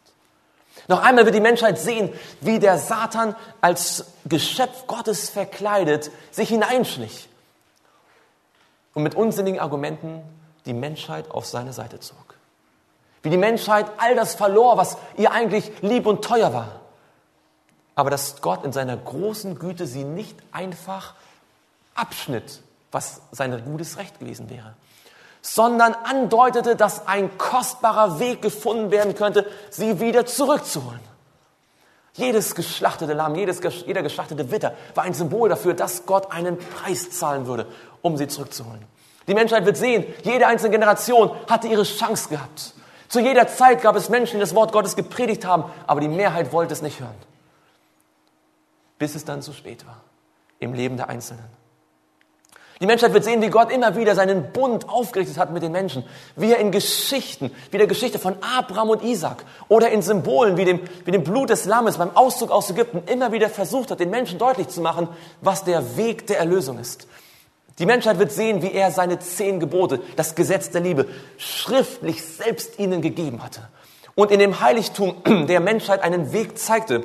Noch 0.88 1.02
einmal 1.02 1.26
wird 1.26 1.36
die 1.36 1.42
Menschheit 1.42 1.80
sehen, 1.80 2.12
wie 2.42 2.60
der 2.60 2.78
Satan 2.78 3.36
als 3.62 4.06
Geschöpf 4.26 4.88
Gottes 4.88 5.30
verkleidet 5.30 6.12
sich 6.32 6.50
hineinschlich 6.50 7.30
und 8.94 9.04
mit 9.04 9.16
unsinnigen 9.16 9.60
Argumenten 9.60 10.22
die 10.66 10.74
Menschheit 10.74 11.32
auf 11.32 11.46
seine 11.46 11.74
Seite 11.74 12.00
zog. 12.00 12.36
Wie 13.24 13.30
die 13.30 13.38
Menschheit 13.38 13.86
all 13.98 14.16
das 14.16 14.36
verlor, 14.36 14.78
was 14.78 14.98
ihr 15.18 15.32
eigentlich 15.32 15.72
lieb 15.82 16.08
und 16.08 16.24
teuer 16.24 16.54
war. 16.54 16.82
Aber 17.94 18.10
dass 18.10 18.42
Gott 18.42 18.64
in 18.64 18.74
seiner 18.74 18.98
großen 18.98 19.60
Güte 19.60 19.86
sie 19.86 20.04
nicht 20.04 20.38
einfach 20.52 21.14
abschnitt, 21.94 22.62
was 22.92 23.22
sein 23.32 23.64
gutes 23.64 23.98
Recht 23.98 24.20
gewesen 24.20 24.50
wäre, 24.50 24.76
sondern 25.42 25.94
andeutete, 25.94 26.76
dass 26.76 27.08
ein 27.08 27.38
kostbarer 27.38 28.20
Weg 28.20 28.42
gefunden 28.42 28.92
werden 28.92 29.16
könnte, 29.16 29.46
sie 29.70 30.00
wieder 30.00 30.26
zurückzuholen. 30.26 31.00
Jedes 32.14 32.56
geschlachtete 32.56 33.14
Lamm, 33.14 33.36
jedes, 33.36 33.62
jeder 33.86 34.04
geschlachtete 34.04 34.52
Witter 34.52 34.74
war 34.96 35.06
ein 35.06 35.14
Symbol 35.14 35.50
dafür, 35.50 35.74
dass 35.74 36.06
Gott 36.06 36.32
einen 36.32 36.58
Preis 36.58 37.10
zahlen 37.12 37.48
würde, 37.48 37.68
um 38.02 38.18
sie 38.18 38.28
zurückzuholen. 38.28 38.84
Die 39.28 39.34
Menschheit 39.34 39.66
wird 39.66 39.78
sehen, 39.78 40.06
jede 40.24 40.48
einzelne 40.48 40.72
Generation 40.72 41.32
hatte 41.50 41.68
ihre 41.68 41.84
Chance 41.84 42.30
gehabt. 42.30 42.74
Zu 43.08 43.20
jeder 43.20 43.48
Zeit 43.48 43.82
gab 43.82 43.96
es 43.96 44.10
Menschen, 44.10 44.36
die 44.36 44.42
das 44.42 44.56
Wort 44.56 44.72
Gottes 44.72 44.96
gepredigt 44.96 45.46
haben, 45.46 45.66
aber 45.88 46.02
die 46.02 46.08
Mehrheit 46.08 46.52
wollte 46.52 46.74
es 46.74 46.82
nicht 46.82 47.00
hören. 47.00 47.16
Bis 48.98 49.16
es 49.16 49.26
dann 49.26 49.42
zu 49.42 49.54
spät 49.54 49.86
war 49.86 50.02
im 50.60 50.74
Leben 50.74 50.96
der 50.96 51.10
Einzelnen. 51.10 51.61
Die 52.82 52.88
Menschheit 52.88 53.14
wird 53.14 53.24
sehen, 53.24 53.44
wie 53.44 53.50
Gott 53.50 53.72
immer 53.72 53.96
wieder 53.96 54.16
seinen 54.16 54.52
Bund 54.52 54.90
aufgerichtet 54.90 55.38
hat 55.38 55.54
mit 55.54 55.62
den 55.62 55.72
Menschen. 55.72 56.04
Wie 56.36 56.52
er 56.52 56.58
in 56.58 56.72
Geschichten, 56.72 57.52
wie 57.70 57.78
der 57.78 57.86
Geschichte 57.86 58.18
von 58.18 58.36
Abraham 58.42 58.90
und 58.90 59.04
Isaac 59.04 59.46
oder 59.68 59.92
in 59.92 60.02
Symbolen 60.02 60.58
wie 60.58 60.66
dem, 60.66 60.80
wie 61.06 61.12
dem 61.12 61.24
Blut 61.24 61.52
des 61.52 61.66
Lammes 61.66 62.00
beim 62.00 62.18
Auszug 62.18 62.50
aus 62.50 62.72
Ägypten 62.72 63.04
immer 63.06 63.32
wieder 63.32 63.50
versucht 63.50 63.92
hat, 63.92 64.00
den 64.00 64.10
Menschen 64.10 64.40
deutlich 64.40 64.68
zu 64.70 64.82
machen, 64.82 65.08
was 65.42 65.64
der 65.64 65.96
Weg 65.96 66.26
der 66.26 66.40
Erlösung 66.40 66.80
ist. 66.80 67.08
Die 67.78 67.86
Menschheit 67.86 68.18
wird 68.18 68.32
sehen, 68.32 68.64
wie 68.64 68.72
er 68.72 68.90
seine 68.90 69.20
zehn 69.20 69.60
Gebote, 69.60 70.02
das 70.16 70.34
Gesetz 70.34 70.72
der 70.72 70.82
Liebe, 70.82 71.06
schriftlich 71.38 72.24
selbst 72.24 72.80
ihnen 72.80 73.04
gegeben 73.04 73.44
hatte. 73.44 73.70
Und 74.16 74.32
in 74.32 74.40
dem 74.40 74.60
Heiligtum 74.60 75.18
der 75.48 75.60
Menschheit 75.60 76.02
einen 76.02 76.34
Weg 76.34 76.58
zeigte, 76.58 77.04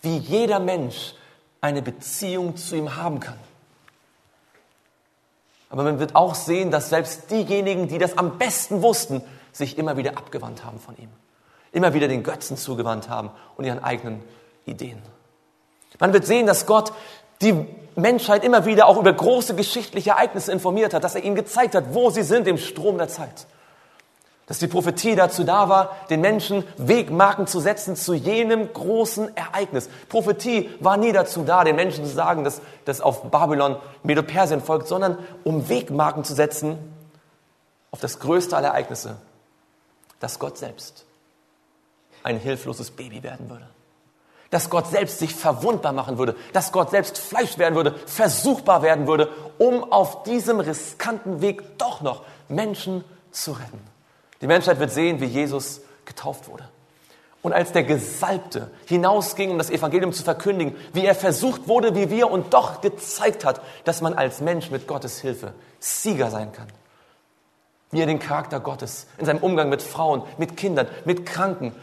wie 0.00 0.16
jeder 0.16 0.60
Mensch 0.60 1.12
eine 1.60 1.82
Beziehung 1.82 2.56
zu 2.56 2.74
ihm 2.74 2.96
haben 2.96 3.20
kann. 3.20 3.36
Aber 5.76 5.84
man 5.84 5.98
wird 5.98 6.16
auch 6.16 6.34
sehen, 6.34 6.70
dass 6.70 6.88
selbst 6.88 7.30
diejenigen, 7.30 7.86
die 7.86 7.98
das 7.98 8.16
am 8.16 8.38
besten 8.38 8.80
wussten, 8.80 9.20
sich 9.52 9.76
immer 9.76 9.98
wieder 9.98 10.16
abgewandt 10.16 10.64
haben 10.64 10.80
von 10.80 10.96
ihm. 10.96 11.10
Immer 11.70 11.92
wieder 11.92 12.08
den 12.08 12.22
Götzen 12.22 12.56
zugewandt 12.56 13.10
haben 13.10 13.28
und 13.58 13.66
ihren 13.66 13.84
eigenen 13.84 14.22
Ideen. 14.64 15.02
Man 15.98 16.14
wird 16.14 16.24
sehen, 16.24 16.46
dass 16.46 16.64
Gott 16.64 16.94
die 17.42 17.66
Menschheit 17.94 18.42
immer 18.42 18.64
wieder 18.64 18.86
auch 18.86 18.96
über 18.96 19.12
große 19.12 19.54
geschichtliche 19.54 20.12
Ereignisse 20.12 20.50
informiert 20.50 20.94
hat, 20.94 21.04
dass 21.04 21.14
er 21.14 21.22
ihnen 21.22 21.36
gezeigt 21.36 21.74
hat, 21.74 21.92
wo 21.92 22.08
sie 22.08 22.22
sind 22.22 22.48
im 22.48 22.56
Strom 22.56 22.96
der 22.96 23.08
Zeit 23.08 23.46
dass 24.46 24.60
die 24.60 24.68
Prophetie 24.68 25.16
dazu 25.16 25.42
da 25.42 25.68
war, 25.68 25.96
den 26.08 26.20
Menschen 26.20 26.64
Wegmarken 26.76 27.48
zu 27.48 27.58
setzen 27.58 27.96
zu 27.96 28.14
jenem 28.14 28.72
großen 28.72 29.36
Ereignis. 29.36 29.88
Prophetie 30.08 30.70
war 30.78 30.96
nie 30.96 31.12
dazu 31.12 31.42
da, 31.42 31.64
den 31.64 31.74
Menschen 31.74 32.04
zu 32.04 32.12
sagen, 32.12 32.44
dass 32.44 32.60
das 32.84 33.00
auf 33.00 33.30
Babylon, 33.30 33.76
Medo-Persien 34.04 34.62
folgt, 34.62 34.86
sondern 34.86 35.18
um 35.42 35.68
Wegmarken 35.68 36.22
zu 36.22 36.34
setzen 36.34 36.78
auf 37.90 37.98
das 38.00 38.20
größte 38.20 38.56
aller 38.56 38.68
Ereignisse, 38.68 39.16
dass 40.20 40.38
Gott 40.38 40.58
selbst 40.58 41.06
ein 42.22 42.38
hilfloses 42.38 42.92
Baby 42.92 43.24
werden 43.24 43.50
würde. 43.50 43.66
Dass 44.50 44.70
Gott 44.70 44.86
selbst 44.86 45.18
sich 45.18 45.34
verwundbar 45.34 45.92
machen 45.92 46.18
würde, 46.18 46.36
dass 46.52 46.70
Gott 46.70 46.90
selbst 46.90 47.18
Fleisch 47.18 47.58
werden 47.58 47.74
würde, 47.74 47.96
versuchbar 48.06 48.82
werden 48.82 49.08
würde, 49.08 49.28
um 49.58 49.90
auf 49.92 50.22
diesem 50.22 50.60
riskanten 50.60 51.40
Weg 51.40 51.78
doch 51.78 52.00
noch 52.00 52.22
Menschen 52.48 53.04
zu 53.32 53.52
retten. 53.52 53.95
Die 54.46 54.48
Menschheit 54.48 54.78
wird 54.78 54.92
sehen, 54.92 55.20
wie 55.20 55.24
Jesus 55.24 55.80
getauft 56.04 56.46
wurde. 56.46 56.68
Und 57.42 57.52
als 57.52 57.72
der 57.72 57.82
Gesalbte 57.82 58.70
hinausging, 58.86 59.50
um 59.50 59.58
das 59.58 59.70
Evangelium 59.70 60.12
zu 60.12 60.22
verkündigen, 60.22 60.76
wie 60.92 61.04
er 61.04 61.16
versucht 61.16 61.66
wurde, 61.66 61.96
wie 61.96 62.10
wir 62.10 62.30
und 62.30 62.54
doch 62.54 62.80
gezeigt 62.80 63.44
hat, 63.44 63.60
dass 63.82 64.02
man 64.02 64.14
als 64.14 64.40
Mensch 64.40 64.70
mit 64.70 64.86
Gottes 64.86 65.20
Hilfe 65.20 65.52
Sieger 65.80 66.30
sein 66.30 66.52
kann. 66.52 66.68
Wie 67.90 67.98
er 67.98 68.06
den 68.06 68.20
Charakter 68.20 68.60
Gottes 68.60 69.08
in 69.18 69.26
seinem 69.26 69.42
Umgang 69.42 69.68
mit 69.68 69.82
Frauen, 69.82 70.22
mit 70.38 70.56
Kindern, 70.56 70.86
mit 71.04 71.26
Kranken, 71.26 71.74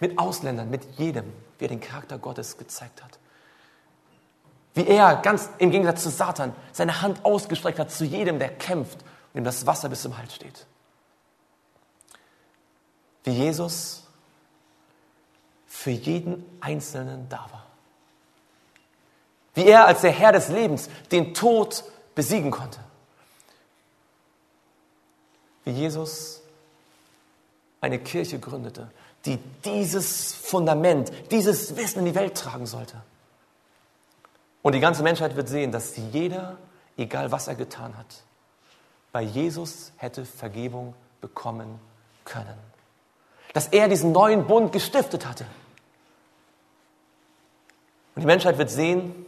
mit 0.00 0.18
Ausländern, 0.18 0.70
mit 0.70 0.84
jedem, 0.96 1.34
wie 1.58 1.66
er 1.66 1.68
den 1.68 1.80
Charakter 1.80 2.16
Gottes 2.16 2.56
gezeigt 2.56 3.04
hat. 3.04 3.18
Wie 4.72 4.86
er 4.86 5.16
ganz 5.16 5.50
im 5.58 5.70
Gegensatz 5.70 6.02
zu 6.02 6.08
Satan 6.08 6.54
seine 6.72 7.02
Hand 7.02 7.26
ausgestreckt 7.26 7.78
hat 7.78 7.90
zu 7.90 8.06
jedem, 8.06 8.38
der 8.38 8.48
kämpft 8.48 9.00
und 9.34 9.40
ihm 9.40 9.44
das 9.44 9.66
Wasser 9.66 9.90
bis 9.90 10.00
zum 10.00 10.16
Hals 10.16 10.34
steht 10.34 10.66
wie 13.24 13.30
Jesus 13.30 14.02
für 15.66 15.90
jeden 15.90 16.44
Einzelnen 16.60 17.28
da 17.28 17.46
war. 17.52 17.66
Wie 19.54 19.64
er 19.64 19.86
als 19.86 20.00
der 20.00 20.10
Herr 20.10 20.32
des 20.32 20.48
Lebens 20.48 20.88
den 21.12 21.34
Tod 21.34 21.84
besiegen 22.14 22.50
konnte. 22.50 22.80
Wie 25.64 25.70
Jesus 25.70 26.40
eine 27.80 27.98
Kirche 27.98 28.38
gründete, 28.38 28.90
die 29.24 29.38
dieses 29.64 30.34
Fundament, 30.34 31.12
dieses 31.30 31.76
Wissen 31.76 32.00
in 32.00 32.06
die 32.06 32.14
Welt 32.14 32.36
tragen 32.36 32.66
sollte. 32.66 33.00
Und 34.62 34.74
die 34.74 34.80
ganze 34.80 35.02
Menschheit 35.02 35.36
wird 35.36 35.48
sehen, 35.48 35.70
dass 35.70 35.96
jeder, 35.96 36.56
egal 36.96 37.30
was 37.30 37.46
er 37.46 37.54
getan 37.54 37.96
hat, 37.96 38.22
bei 39.12 39.22
Jesus 39.22 39.92
hätte 39.96 40.24
Vergebung 40.24 40.94
bekommen 41.20 41.78
können 42.24 42.67
dass 43.52 43.68
er 43.68 43.88
diesen 43.88 44.12
neuen 44.12 44.46
Bund 44.46 44.72
gestiftet 44.72 45.26
hatte. 45.26 45.44
Und 48.14 48.22
die 48.22 48.26
Menschheit 48.26 48.58
wird 48.58 48.70
sehen 48.70 49.26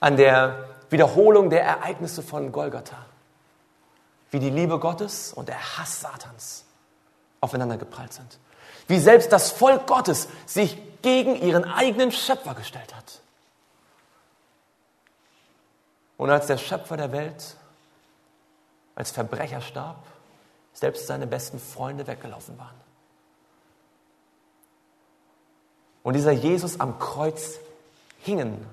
an 0.00 0.16
der 0.16 0.68
Wiederholung 0.90 1.50
der 1.50 1.64
Ereignisse 1.64 2.22
von 2.22 2.52
Golgatha, 2.52 3.04
wie 4.30 4.38
die 4.38 4.50
Liebe 4.50 4.78
Gottes 4.78 5.32
und 5.32 5.48
der 5.48 5.58
Hass 5.76 6.00
Satans 6.00 6.64
aufeinander 7.40 7.76
geprallt 7.76 8.12
sind. 8.12 8.38
Wie 8.86 8.98
selbst 8.98 9.32
das 9.32 9.50
Volk 9.50 9.86
Gottes 9.86 10.28
sich 10.46 10.78
gegen 11.02 11.36
ihren 11.36 11.64
eigenen 11.64 12.10
Schöpfer 12.10 12.54
gestellt 12.54 12.94
hat. 12.94 13.20
Und 16.16 16.30
als 16.30 16.46
der 16.46 16.58
Schöpfer 16.58 16.96
der 16.96 17.12
Welt 17.12 17.56
als 18.96 19.10
Verbrecher 19.10 19.60
starb, 19.60 20.02
selbst 20.78 21.08
seine 21.08 21.26
besten 21.26 21.58
Freunde 21.58 22.06
weggelaufen 22.06 22.56
waren. 22.56 22.76
Und 26.04 26.14
dieser 26.14 26.30
Jesus 26.30 26.78
am 26.78 26.98
Kreuz 27.00 27.58
hingen, 28.20 28.64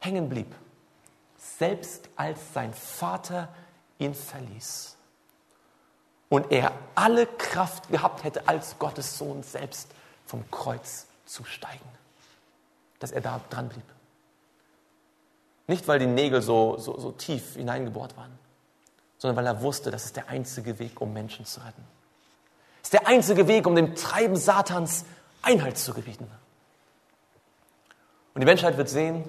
hängen 0.00 0.28
blieb, 0.28 0.52
selbst 1.38 2.08
als 2.16 2.40
sein 2.52 2.74
Vater 2.74 3.48
ihn 3.98 4.14
verließ. 4.14 4.96
Und 6.28 6.50
er 6.50 6.72
alle 6.94 7.26
Kraft 7.26 7.90
gehabt 7.90 8.24
hätte, 8.24 8.48
als 8.48 8.78
Gottes 8.78 9.16
Sohn 9.18 9.42
selbst 9.42 9.88
vom 10.26 10.50
Kreuz 10.50 11.06
zu 11.26 11.44
steigen. 11.44 11.88
Dass 12.98 13.12
er 13.12 13.20
da 13.20 13.40
dran 13.50 13.68
blieb. 13.68 13.84
Nicht, 15.68 15.86
weil 15.86 16.00
die 16.00 16.06
Nägel 16.06 16.42
so, 16.42 16.76
so, 16.78 16.98
so 16.98 17.12
tief 17.12 17.54
hineingebohrt 17.54 18.16
waren, 18.16 18.36
sondern 19.22 19.36
weil 19.36 19.46
er 19.46 19.62
wusste, 19.62 19.92
das 19.92 20.04
ist 20.04 20.16
der 20.16 20.28
einzige 20.30 20.80
Weg, 20.80 21.00
um 21.00 21.12
Menschen 21.12 21.46
zu 21.46 21.60
retten. 21.60 21.84
Das 22.80 22.86
ist 22.86 22.92
der 22.92 23.06
einzige 23.06 23.46
Weg, 23.46 23.68
um 23.68 23.76
dem 23.76 23.94
Treiben 23.94 24.34
Satans 24.34 25.04
Einhalt 25.42 25.78
zu 25.78 25.94
gebieten. 25.94 26.28
Und 28.34 28.40
die 28.40 28.46
Menschheit 28.46 28.76
wird 28.76 28.88
sehen, 28.88 29.22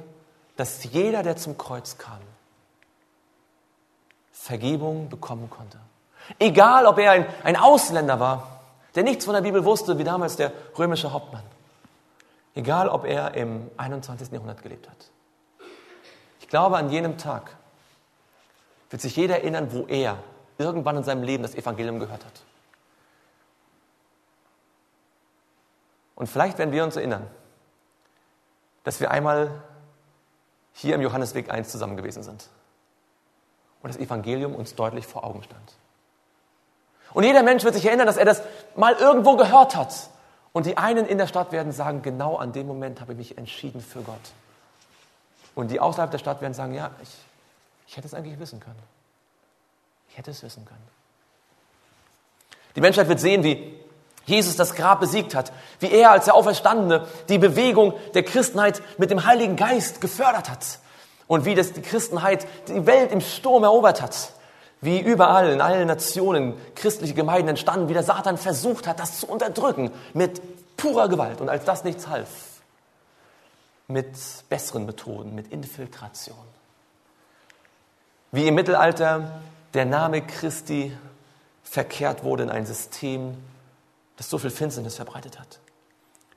dass 0.55 0.83
jeder, 0.83 1.21
der 1.21 1.37
zum 1.37 1.59
Kreuz 1.59 1.99
kam, 1.99 2.17
Vergebung 4.31 5.09
bekommen 5.09 5.51
konnte. 5.51 5.77
Egal, 6.39 6.87
ob 6.87 6.97
er 6.97 7.11
ein, 7.11 7.27
ein 7.43 7.55
Ausländer 7.55 8.19
war, 8.19 8.61
der 8.95 9.03
nichts 9.03 9.25
von 9.25 9.35
der 9.35 9.41
Bibel 9.41 9.63
wusste, 9.63 9.99
wie 9.99 10.03
damals 10.03 10.37
der 10.37 10.51
römische 10.75 11.13
Hauptmann. 11.13 11.43
Egal, 12.55 12.89
ob 12.89 13.05
er 13.05 13.35
im 13.35 13.69
21. 13.77 14.31
Jahrhundert 14.31 14.63
gelebt 14.63 14.89
hat. 14.89 15.11
glaube, 16.47 16.77
an 16.77 16.89
jenem 16.89 17.19
Tag 17.19 17.57
wird 18.93 19.01
sich 19.01 19.15
jeder 19.15 19.37
erinnern, 19.37 19.69
wo 19.71 19.87
er 19.87 20.19
irgendwann 20.59 20.97
in 20.97 21.03
seinem 21.03 21.23
Leben 21.23 21.41
das 21.41 21.55
Evangelium 21.55 21.97
gehört 21.97 22.23
hat. 22.23 22.43
Und 26.13 26.27
vielleicht 26.27 26.59
werden 26.59 26.71
wir 26.71 26.83
uns 26.83 26.95
erinnern, 26.95 27.25
dass 28.83 28.99
wir 28.99 29.09
einmal 29.09 29.63
hier 30.73 30.93
im 30.93 31.01
Johannesweg 31.01 31.51
1 31.51 31.69
zusammen 31.69 31.97
gewesen 31.97 32.21
sind 32.21 32.49
und 33.81 33.91
das 33.91 33.99
Evangelium 33.99 34.53
uns 34.53 34.75
deutlich 34.75 35.07
vor 35.07 35.23
Augen 35.23 35.41
stand. 35.41 35.73
Und 37.15 37.23
jeder 37.23 37.41
Mensch 37.41 37.63
wird 37.63 37.73
sich 37.73 37.87
erinnern, 37.87 38.05
dass 38.05 38.17
er 38.17 38.25
das 38.25 38.43
mal 38.75 38.93
irgendwo 38.93 39.37
gehört 39.37 39.75
hat. 39.75 40.11
Und 40.51 40.67
die 40.67 40.77
einen 40.77 41.07
in 41.07 41.17
der 41.17 41.25
Stadt 41.25 41.51
werden 41.51 41.71
sagen, 41.71 42.03
genau 42.03 42.35
an 42.35 42.51
dem 42.51 42.67
Moment 42.67 43.01
habe 43.01 43.13
ich 43.13 43.17
mich 43.17 43.37
entschieden 43.39 43.81
für 43.81 44.03
Gott. 44.03 44.33
Und 45.55 45.71
die 45.71 45.79
außerhalb 45.79 46.11
der 46.11 46.19
Stadt 46.19 46.41
werden 46.41 46.53
sagen, 46.53 46.75
ja, 46.75 46.91
ich, 47.01 47.09
ich 47.93 47.97
hätte 47.97 48.07
es 48.07 48.15
eigentlich 48.15 48.39
wissen 48.39 48.59
können. 48.59 48.81
Ich 50.09 50.17
hätte 50.17 50.31
es 50.31 50.41
wissen 50.41 50.65
können. 50.65 50.81
Die 52.75 52.81
Menschheit 52.81 53.07
wird 53.07 53.19
sehen, 53.19 53.43
wie 53.43 53.79
Jesus 54.25 54.55
das 54.55 54.73
Grab 54.73 54.99
besiegt 54.99 55.35
hat, 55.35 55.53
wie 55.79 55.91
er 55.91 56.09
als 56.09 56.25
der 56.25 56.33
Auferstandene 56.33 57.07
die 57.29 57.37
Bewegung 57.37 57.93
der 58.15 58.23
Christenheit 58.23 58.81
mit 58.97 59.11
dem 59.11 59.25
Heiligen 59.27 59.57
Geist 59.57 60.01
gefördert 60.01 60.49
hat 60.49 60.79
und 61.27 61.45
wie 61.45 61.53
das 61.53 61.73
die 61.73 61.83
Christenheit 61.83 62.47
die 62.67 62.87
Welt 62.87 63.11
im 63.11 63.21
Sturm 63.21 63.63
erobert 63.63 64.01
hat, 64.01 64.31
wie 64.81 64.99
überall 64.99 65.51
in 65.51 65.61
allen 65.61 65.85
Nationen 65.85 66.55
christliche 66.73 67.13
Gemeinden 67.13 67.49
entstanden, 67.49 67.89
wie 67.89 67.93
der 67.93 68.01
Satan 68.01 68.39
versucht 68.39 68.87
hat, 68.87 68.99
das 68.99 69.19
zu 69.19 69.27
unterdrücken 69.27 69.91
mit 70.15 70.41
purer 70.77 71.09
Gewalt 71.09 71.41
und 71.41 71.49
als 71.49 71.63
das 71.63 71.83
nichts 71.83 72.07
half, 72.07 72.27
mit 73.87 74.17
besseren 74.49 74.87
Methoden, 74.87 75.35
mit 75.35 75.51
Infiltration. 75.51 76.52
Wie 78.33 78.47
im 78.47 78.55
Mittelalter 78.55 79.41
der 79.75 79.85
Name 79.85 80.25
Christi 80.25 80.91
verkehrt 81.61 82.23
wurde 82.23 82.41
in 82.41 82.49
ein 82.49 82.65
System, 82.65 83.37
das 84.17 84.27
so 84.27 84.39
viel 84.39 84.49
Finsternis 84.49 84.95
verbreitet 84.95 85.39
hat. 85.39 85.59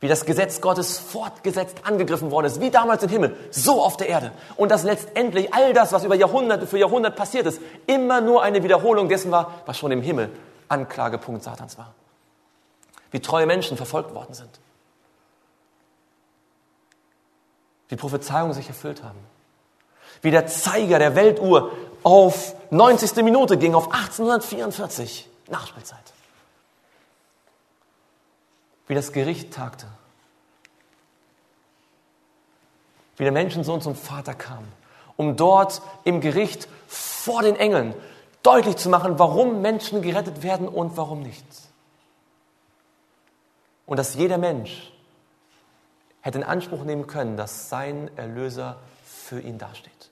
Wie 0.00 0.08
das 0.08 0.26
Gesetz 0.26 0.60
Gottes 0.60 0.98
fortgesetzt 0.98 1.78
angegriffen 1.84 2.30
worden 2.30 2.48
ist, 2.48 2.60
wie 2.60 2.70
damals 2.70 3.02
im 3.02 3.08
Himmel, 3.08 3.34
so 3.50 3.82
auf 3.82 3.96
der 3.96 4.10
Erde. 4.10 4.32
Und 4.56 4.70
dass 4.70 4.84
letztendlich 4.84 5.54
all 5.54 5.72
das, 5.72 5.90
was 5.92 6.04
über 6.04 6.14
Jahrhunderte 6.14 6.66
für 6.66 6.76
Jahrhundert 6.76 7.16
passiert 7.16 7.46
ist, 7.46 7.62
immer 7.86 8.20
nur 8.20 8.42
eine 8.42 8.62
Wiederholung 8.62 9.08
dessen 9.08 9.30
war, 9.30 9.62
was 9.64 9.78
schon 9.78 9.90
im 9.90 10.02
Himmel 10.02 10.30
Anklagepunkt 10.68 11.42
Satans 11.42 11.78
war. 11.78 11.94
Wie 13.10 13.20
treue 13.20 13.46
Menschen 13.46 13.78
verfolgt 13.78 14.14
worden 14.14 14.34
sind. 14.34 14.60
Wie 17.88 17.96
Prophezeiungen 17.96 18.52
sich 18.52 18.68
erfüllt 18.68 19.02
haben. 19.02 19.35
Wie 20.22 20.30
der 20.30 20.46
Zeiger 20.46 20.98
der 20.98 21.14
Weltuhr 21.14 21.72
auf 22.02 22.54
90. 22.70 23.16
Minute 23.24 23.56
ging, 23.58 23.74
auf 23.74 23.92
1844, 23.92 25.28
Nachspielzeit 25.48 26.12
wie 28.86 28.94
das 28.94 29.12
Gericht 29.12 29.52
tagte, 29.52 29.86
wie 33.16 33.24
der 33.24 33.32
Menschensohn 33.32 33.80
zum 33.80 33.94
Vater 33.94 34.34
kam, 34.34 34.64
um 35.16 35.36
dort 35.36 35.82
im 36.04 36.20
Gericht 36.20 36.68
vor 36.86 37.42
den 37.42 37.56
Engeln 37.56 37.94
deutlich 38.42 38.76
zu 38.76 38.88
machen, 38.88 39.18
warum 39.18 39.60
Menschen 39.60 40.02
gerettet 40.02 40.42
werden 40.42 40.68
und 40.68 40.96
warum 40.96 41.22
nicht. 41.22 41.44
Und 43.86 43.98
dass 43.98 44.14
jeder 44.14 44.38
Mensch 44.38 44.92
hätte 46.20 46.38
in 46.38 46.44
Anspruch 46.44 46.84
nehmen 46.84 47.06
können, 47.06 47.36
dass 47.36 47.68
sein 47.68 48.10
Erlöser 48.16 48.76
für 49.26 49.40
ihn 49.40 49.58
dasteht. 49.58 50.10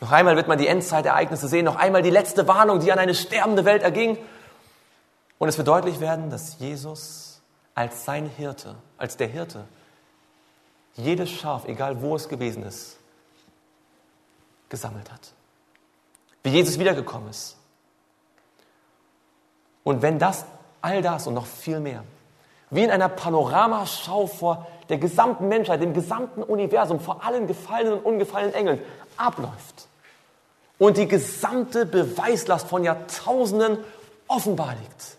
Noch 0.00 0.12
einmal 0.12 0.36
wird 0.36 0.48
man 0.48 0.58
die 0.58 0.66
Endzeitereignisse 0.66 1.48
sehen, 1.48 1.64
noch 1.64 1.76
einmal 1.76 2.02
die 2.02 2.10
letzte 2.10 2.46
Warnung, 2.46 2.80
die 2.80 2.92
an 2.92 2.98
eine 2.98 3.14
sterbende 3.14 3.64
Welt 3.64 3.82
erging 3.82 4.18
und 5.38 5.48
es 5.48 5.56
wird 5.56 5.68
deutlich 5.68 6.00
werden, 6.00 6.30
dass 6.30 6.58
Jesus 6.58 7.40
als 7.74 8.04
sein 8.04 8.26
Hirte, 8.26 8.76
als 8.98 9.16
der 9.16 9.28
Hirte, 9.28 9.64
jedes 10.94 11.30
Schaf, 11.30 11.66
egal 11.66 12.02
wo 12.02 12.14
es 12.16 12.28
gewesen 12.28 12.64
ist, 12.64 12.98
gesammelt 14.68 15.10
hat. 15.10 15.32
Wie 16.42 16.50
Jesus 16.50 16.78
wiedergekommen 16.78 17.30
ist. 17.30 17.56
Und 19.82 20.02
wenn 20.02 20.18
das, 20.18 20.44
all 20.82 21.02
das 21.02 21.26
und 21.26 21.34
noch 21.34 21.46
viel 21.46 21.80
mehr, 21.80 22.04
wie 22.70 22.82
in 22.82 22.90
einer 22.90 23.08
Panoramaschau 23.08 24.26
vor 24.26 24.66
der 24.88 24.98
gesamten 24.98 25.48
Menschheit, 25.48 25.80
dem 25.80 25.94
gesamten 25.94 26.42
Universum, 26.42 27.00
vor 27.00 27.24
allen 27.24 27.46
gefallenen 27.46 27.94
und 27.94 28.04
ungefallenen 28.04 28.54
Engeln 28.54 28.80
abläuft 29.16 29.88
und 30.78 30.96
die 30.96 31.08
gesamte 31.08 31.86
Beweislast 31.86 32.68
von 32.68 32.84
Jahrtausenden 32.84 33.78
offenbar 34.26 34.74
liegt, 34.74 35.16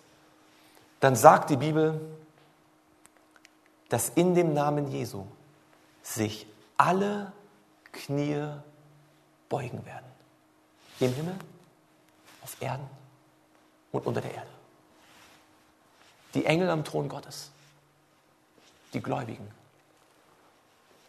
dann 1.00 1.16
sagt 1.16 1.50
die 1.50 1.58
Bibel, 1.58 2.00
dass 3.90 4.10
in 4.10 4.36
dem 4.36 4.54
Namen 4.54 4.92
Jesu 4.92 5.26
sich 6.02 6.48
alle 6.78 7.32
Knie 7.92 8.48
beugen 9.50 9.86
werden. 9.86 10.06
Im 11.00 11.14
Himmel, 11.14 11.36
auf 12.42 12.56
Erden 12.60 12.88
und 13.92 14.06
unter 14.06 14.22
der 14.22 14.34
Erde. 14.34 14.48
Die 16.34 16.46
Engel 16.46 16.70
am 16.70 16.84
Thron 16.84 17.10
Gottes, 17.10 17.52
die 18.94 19.02
Gläubigen, 19.02 19.48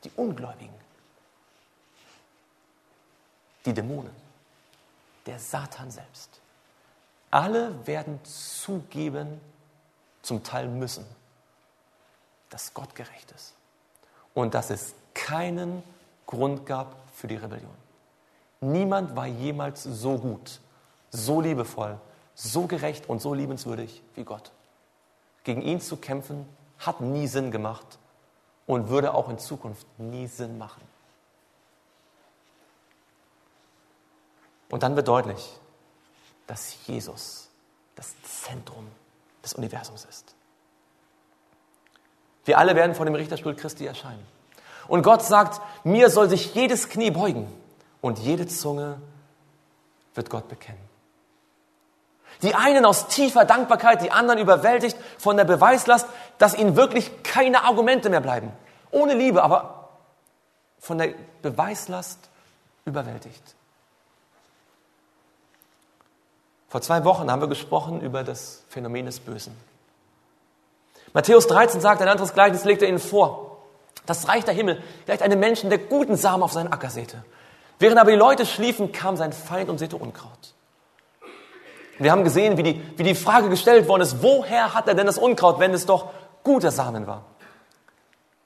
die 0.05 0.11
Ungläubigen, 0.17 0.75
die 3.65 3.73
Dämonen, 3.73 4.15
der 5.27 5.39
Satan 5.39 5.91
selbst. 5.91 6.41
Alle 7.31 7.87
werden 7.87 8.21
zugeben, 8.25 9.41
zum 10.23 10.43
Teil 10.43 10.69
müssen, 10.69 11.05
dass 12.51 12.75
Gott 12.75 12.95
gerecht 12.95 13.31
ist 13.33 13.55
und 14.35 14.55
dass 14.55 14.71
es 14.71 14.95
keinen 15.15 15.83
Grund 16.27 16.67
gab 16.67 16.97
für 17.15 17.29
die 17.29 17.37
Rebellion. 17.37 17.71
Niemand 18.61 19.15
war 19.15 19.27
jemals 19.27 19.83
so 19.85 20.19
gut, 20.19 20.61
so 21.11 21.41
liebevoll, 21.41 21.99
so 22.35 22.67
gerecht 22.67 23.09
und 23.09 23.21
so 23.21 23.35
liebenswürdig 23.35 24.03
wie 24.15 24.25
Gott. 24.25 24.51
Gegen 25.45 25.63
ihn 25.63 25.81
zu 25.81 25.97
kämpfen 25.97 26.49
hat 26.79 27.01
nie 27.01 27.29
Sinn 27.29 27.51
gemacht 27.51 27.99
und 28.67 28.89
würde 28.89 29.15
auch 29.15 29.29
in 29.29 29.39
Zukunft 29.39 29.87
nie 29.99 30.27
Sinn 30.27 30.59
machen. 30.59 30.83
Und 34.69 34.83
dann 34.83 34.97
wird 34.97 35.09
deutlich, 35.09 35.59
dass 36.47 36.87
Jesus 36.87 37.49
das 37.95 38.15
Zentrum 38.23 38.87
des 39.43 39.55
Universums 39.55 40.05
ist. 40.05 40.35
Wir 42.45 42.59
alle 42.59 42.77
werden 42.77 42.95
vor 42.95 43.07
dem 43.07 43.15
Richterstuhl 43.15 43.55
Christi 43.55 43.87
erscheinen. 43.87 44.25
Und 44.89 45.03
Gott 45.03 45.23
sagt, 45.23 45.61
mir 45.85 46.11
soll 46.11 46.29
sich 46.29 46.55
jedes 46.55 46.89
Knie 46.89 47.11
beugen 47.11 47.53
und 48.01 48.19
jede 48.19 48.47
Zunge 48.47 49.01
wird 50.15 50.31
Gott 50.31 50.49
bekennen. 50.49 50.86
Die 52.43 52.55
einen 52.55 52.85
aus 52.85 53.09
tiefer 53.09 53.45
Dankbarkeit, 53.45 54.03
die 54.03 54.11
anderen 54.11 54.39
überwältigt 54.39 54.97
von 55.19 55.37
der 55.37 55.45
Beweislast, 55.45 56.07
dass 56.39 56.55
ihnen 56.55 56.77
wirklich 56.77 57.23
keine 57.23 57.65
Argumente 57.65 58.11
mehr 58.11 58.21
bleiben. 58.21 58.53
Ohne 58.91 59.15
Liebe, 59.15 59.43
aber 59.43 59.89
von 60.79 60.99
der 60.99 61.15
Beweislast 61.43 62.19
überwältigt. 62.85 63.43
Vor 66.69 66.83
zwei 66.83 67.05
Wochen 67.05 67.31
haben 67.31 67.41
wir 67.41 67.49
gesprochen 67.49 68.01
über 68.01 68.23
das 68.23 68.63
Phänomen 68.69 69.07
des 69.07 69.21
Bösen. 69.21 69.57
Matthäus 71.13 71.47
13 71.47 71.81
sagt, 71.81 72.03
ein 72.03 72.09
anderes 72.09 72.35
Gleichnis 72.35 72.65
legt 72.65 72.83
er 72.83 72.89
ihnen 72.89 72.99
vor. 72.99 73.57
Das 74.05 74.29
Reich 74.29 74.45
der 74.45 74.55
Himmel 74.55 74.83
gleicht 75.07 75.23
einem 75.23 75.41
Menschen, 75.41 75.71
der 75.71 75.79
guten 75.79 76.17
Samen 76.17 76.43
auf 76.43 76.53
seinen 76.53 76.73
Acker 76.73 76.91
säte. 76.91 77.25
Während 77.79 77.99
aber 77.99 78.11
die 78.11 78.17
Leute 78.17 78.47
schliefen, 78.47 78.93
kam 78.93 79.17
sein 79.17 79.33
Feind 79.33 79.71
und 79.71 79.79
säte 79.79 79.97
Unkraut. 79.97 80.55
Wir 81.99 82.13
haben 82.13 82.25
gesehen, 82.25 82.57
wie 82.57 82.63
die, 82.63 82.99
wie 82.99 83.03
die 83.03 83.15
Frage 83.15 83.49
gestellt 83.49 83.89
worden 83.89 84.03
ist, 84.03 84.23
woher 84.23 84.75
hat 84.75 84.89
er 84.89 84.95
denn 84.95 85.07
das 85.07 85.19
Unkraut, 85.19 85.59
wenn 85.59 85.73
es 85.73 85.87
doch 85.87 86.11
guter 86.43 86.71
Samen 86.71 87.07
war? 87.07 87.25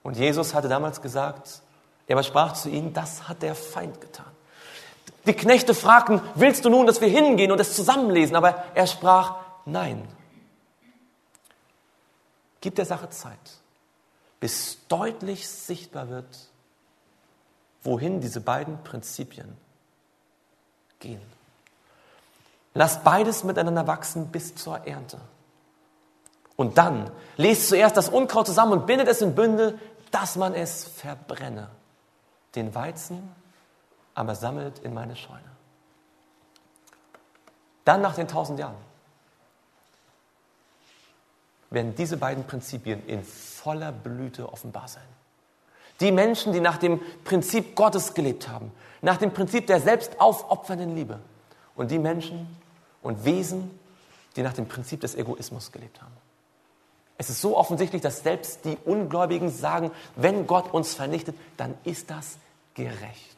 Und 0.03 0.17
Jesus 0.17 0.55
hatte 0.55 0.69
damals 0.69 1.03
gesagt, 1.03 1.63
er 2.07 2.17
aber 2.17 2.23
sprach 2.23 2.55
zu 2.55 2.69
ihnen, 2.69 2.93
das 2.93 3.29
hat 3.29 3.43
der 3.43 3.55
Feind 3.55 4.01
getan. 4.01 4.27
Die 5.27 5.35
Knechte 5.35 5.75
fragten, 5.75 6.21
willst 6.35 6.65
du 6.65 6.71
nun, 6.71 6.87
dass 6.87 7.01
wir 7.01 7.09
hingehen 7.09 7.53
und 7.53 7.61
es 7.61 7.77
zusammenlesen? 7.77 8.37
Aber 8.37 8.65
er 8.75 8.87
sprach, 8.87 9.37
nein. 9.67 10.09
Gib 12.61 12.75
der 12.75 12.87
Sache 12.87 13.11
Zeit, 13.11 13.39
bis 14.39 14.79
deutlich 14.89 15.49
sichtbar 15.49 16.09
wird, 16.09 16.51
wohin 17.83 18.21
diese 18.21 18.41
beiden 18.41 18.83
Prinzipien 18.83 19.57
gehen. 20.99 21.40
Lasst 22.81 23.05
beides 23.05 23.45
miteinander 23.45 23.87
wachsen 23.87 24.29
bis 24.29 24.55
zur 24.55 24.87
Ernte. 24.87 25.19
Und 26.57 26.79
dann 26.79 27.11
lest 27.37 27.69
zuerst 27.69 27.95
das 27.95 28.09
Unkraut 28.09 28.47
zusammen 28.47 28.73
und 28.73 28.87
bindet 28.87 29.07
es 29.07 29.21
in 29.21 29.35
Bündel, 29.35 29.79
dass 30.11 30.37
man 30.37 30.55
es 30.55 30.85
verbrenne. 30.85 31.69
den 32.55 32.75
Weizen 32.75 33.35
aber 34.15 34.35
sammelt 34.35 34.79
in 34.79 34.95
meine 34.95 35.15
Scheune. 35.15 35.45
Dann 37.85 38.01
nach 38.01 38.15
den 38.15 38.29
tausend 38.29 38.59
Jahren 38.59 38.79
werden 41.69 41.95
diese 41.95 42.17
beiden 42.17 42.45
Prinzipien 42.45 43.07
in 43.07 43.25
voller 43.25 43.93
Blüte 43.93 44.51
offenbar 44.51 44.89
sein. 44.89 45.05
Die 46.01 46.13
Menschen, 46.13 46.55
die 46.55 46.61
nach 46.61 46.79
dem 46.79 46.99
Prinzip 47.25 47.77
Gottes 47.77 48.15
gelebt 48.15 48.49
haben, 48.49 48.73
nach 49.03 49.19
dem 49.19 49.35
Prinzip 49.35 49.67
der 49.67 49.83
selbstaufopfernden 49.83 50.97
Liebe. 50.97 51.19
Und 51.77 51.91
die 51.91 51.99
Menschen 51.99 52.60
und 53.03 53.25
Wesen, 53.25 53.79
die 54.37 54.43
nach 54.43 54.53
dem 54.53 54.67
Prinzip 54.67 55.01
des 55.01 55.15
Egoismus 55.15 55.73
gelebt 55.73 56.01
haben. 56.01 56.17
Es 57.19 57.29
ist 57.29 57.41
so 57.41 57.57
offensichtlich, 57.57 58.01
dass 58.01 58.23
selbst 58.23 58.65
die 58.65 58.79
Ungläubigen 58.85 59.51
sagen, 59.51 59.91
wenn 60.17 60.47
Gott 60.47 60.73
uns 60.73 60.95
vernichtet, 60.95 61.37
dann 61.57 61.77
ist 61.85 62.11
das 62.11 62.39
gerecht. 62.75 63.37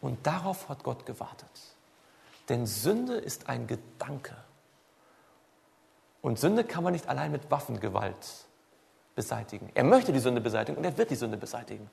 Und 0.00 0.26
darauf 0.26 0.68
hat 0.70 0.82
Gott 0.82 1.04
gewartet. 1.04 1.50
Denn 2.48 2.66
Sünde 2.66 3.14
ist 3.14 3.48
ein 3.48 3.66
Gedanke. 3.66 4.34
Und 6.22 6.38
Sünde 6.38 6.64
kann 6.64 6.82
man 6.82 6.92
nicht 6.92 7.08
allein 7.08 7.30
mit 7.30 7.50
Waffengewalt 7.50 8.46
beseitigen. 9.14 9.70
Er 9.74 9.84
möchte 9.84 10.12
die 10.12 10.18
Sünde 10.18 10.40
beseitigen 10.40 10.78
und 10.78 10.84
er 10.84 10.96
wird 10.96 11.10
die 11.10 11.16
Sünde 11.16 11.36
beseitigen. 11.36 11.90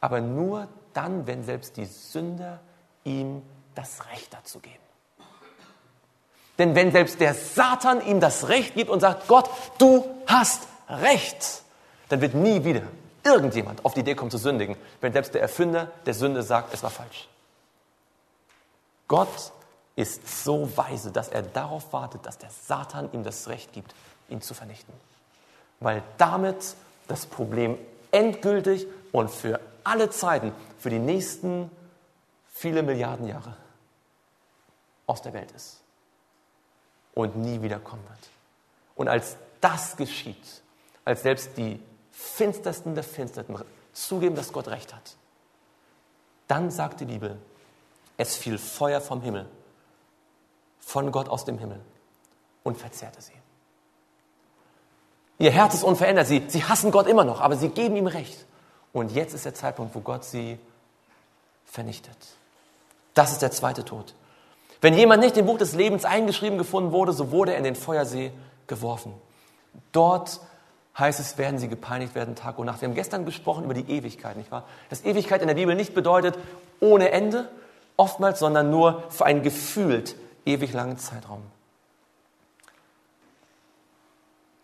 Aber 0.00 0.20
nur 0.20 0.68
dann, 0.94 1.26
wenn 1.26 1.44
selbst 1.44 1.76
die 1.76 1.84
Sünder 1.84 2.60
ihm 3.04 3.42
das 3.74 4.06
Recht 4.10 4.32
dazu 4.32 4.60
geben. 4.60 4.76
Denn 6.58 6.74
wenn 6.74 6.92
selbst 6.92 7.20
der 7.20 7.34
Satan 7.34 8.06
ihm 8.06 8.20
das 8.20 8.48
Recht 8.48 8.74
gibt 8.74 8.90
und 8.90 9.00
sagt, 9.00 9.26
Gott, 9.26 9.48
du 9.78 10.04
hast 10.26 10.62
Recht, 10.88 11.62
dann 12.08 12.20
wird 12.20 12.34
nie 12.34 12.64
wieder 12.64 12.82
irgendjemand 13.24 13.84
auf 13.84 13.94
die 13.94 14.00
Idee 14.00 14.14
kommen 14.14 14.30
zu 14.30 14.38
sündigen, 14.38 14.76
wenn 15.00 15.12
selbst 15.12 15.34
der 15.34 15.40
Erfinder 15.40 15.90
der 16.06 16.14
Sünde 16.14 16.42
sagt, 16.42 16.74
es 16.74 16.82
war 16.82 16.90
falsch. 16.90 17.28
Gott 19.08 19.52
ist 19.96 20.44
so 20.44 20.70
weise, 20.76 21.10
dass 21.10 21.28
er 21.28 21.42
darauf 21.42 21.92
wartet, 21.92 22.26
dass 22.26 22.38
der 22.38 22.50
Satan 22.50 23.08
ihm 23.12 23.24
das 23.24 23.48
Recht 23.48 23.72
gibt, 23.72 23.94
ihn 24.28 24.40
zu 24.40 24.54
vernichten. 24.54 24.92
Weil 25.80 26.02
damit 26.18 26.76
das 27.08 27.26
Problem 27.26 27.78
endgültig 28.10 28.86
und 29.10 29.30
für 29.30 29.60
alle 29.84 30.10
Zeiten, 30.10 30.52
für 30.78 30.90
die 30.90 30.98
nächsten 30.98 31.70
viele 32.52 32.82
Milliarden 32.82 33.26
Jahre 33.26 33.56
aus 35.06 35.22
der 35.22 35.32
Welt 35.32 35.50
ist 35.52 35.80
und 37.14 37.36
nie 37.36 37.62
wiederkommen 37.62 38.02
wird. 38.08 38.30
Und 38.94 39.08
als 39.08 39.36
das 39.60 39.96
geschieht, 39.96 40.62
als 41.04 41.22
selbst 41.22 41.56
die 41.56 41.80
Finstersten 42.10 42.94
der 42.94 43.04
Finstersten 43.04 43.56
zugeben, 43.92 44.36
dass 44.36 44.52
Gott 44.52 44.68
recht 44.68 44.94
hat, 44.94 45.16
dann 46.48 46.70
sagt 46.70 47.00
die 47.00 47.06
Bibel, 47.06 47.38
es 48.16 48.36
fiel 48.36 48.58
Feuer 48.58 49.00
vom 49.00 49.22
Himmel 49.22 49.48
von 50.80 51.10
Gott 51.12 51.28
aus 51.28 51.44
dem 51.44 51.58
Himmel 51.58 51.80
und 52.62 52.76
verzehrte 52.76 53.22
sie. 53.22 53.32
Ihr 55.38 55.50
Herz 55.50 55.74
ist 55.74 55.82
unverändert. 55.82 56.26
Sie, 56.26 56.44
sie 56.48 56.64
hassen 56.64 56.90
Gott 56.90 57.06
immer 57.06 57.24
noch, 57.24 57.40
aber 57.40 57.56
sie 57.56 57.68
geben 57.68 57.96
ihm 57.96 58.06
Recht. 58.06 58.46
Und 58.92 59.12
jetzt 59.12 59.34
ist 59.34 59.44
der 59.44 59.54
Zeitpunkt, 59.54 59.94
wo 59.94 60.00
Gott 60.00 60.24
sie 60.24 60.58
vernichtet. 61.64 62.16
Das 63.14 63.32
ist 63.32 63.42
der 63.42 63.50
zweite 63.50 63.84
Tod. 63.84 64.14
Wenn 64.82 64.94
jemand 64.94 65.22
nicht 65.22 65.36
im 65.36 65.46
Buch 65.46 65.58
des 65.58 65.74
Lebens 65.74 66.04
eingeschrieben 66.04 66.58
gefunden 66.58 66.90
wurde, 66.90 67.12
so 67.12 67.30
wurde 67.30 67.52
er 67.52 67.58
in 67.58 67.64
den 67.64 67.76
Feuersee 67.76 68.32
geworfen. 68.66 69.14
Dort 69.92 70.40
heißt 70.98 71.20
es, 71.20 71.38
werden 71.38 71.58
sie 71.58 71.68
gepeinigt 71.68 72.16
werden 72.16 72.34
Tag 72.34 72.58
und 72.58 72.66
Nacht. 72.66 72.80
Wir 72.80 72.88
haben 72.88 72.96
gestern 72.96 73.24
gesprochen 73.24 73.64
über 73.64 73.74
die 73.74 73.88
Ewigkeit, 73.88 74.36
nicht 74.36 74.50
wahr? 74.50 74.64
Dass 74.90 75.04
Ewigkeit 75.04 75.40
in 75.40 75.46
der 75.46 75.54
Bibel 75.54 75.76
nicht 75.76 75.94
bedeutet 75.94 76.36
ohne 76.80 77.12
Ende, 77.12 77.48
oftmals, 77.96 78.40
sondern 78.40 78.70
nur 78.70 79.04
für 79.08 79.24
einen 79.24 79.42
gefühlt 79.42 80.16
ewig 80.44 80.72
langen 80.72 80.98
Zeitraum. 80.98 81.42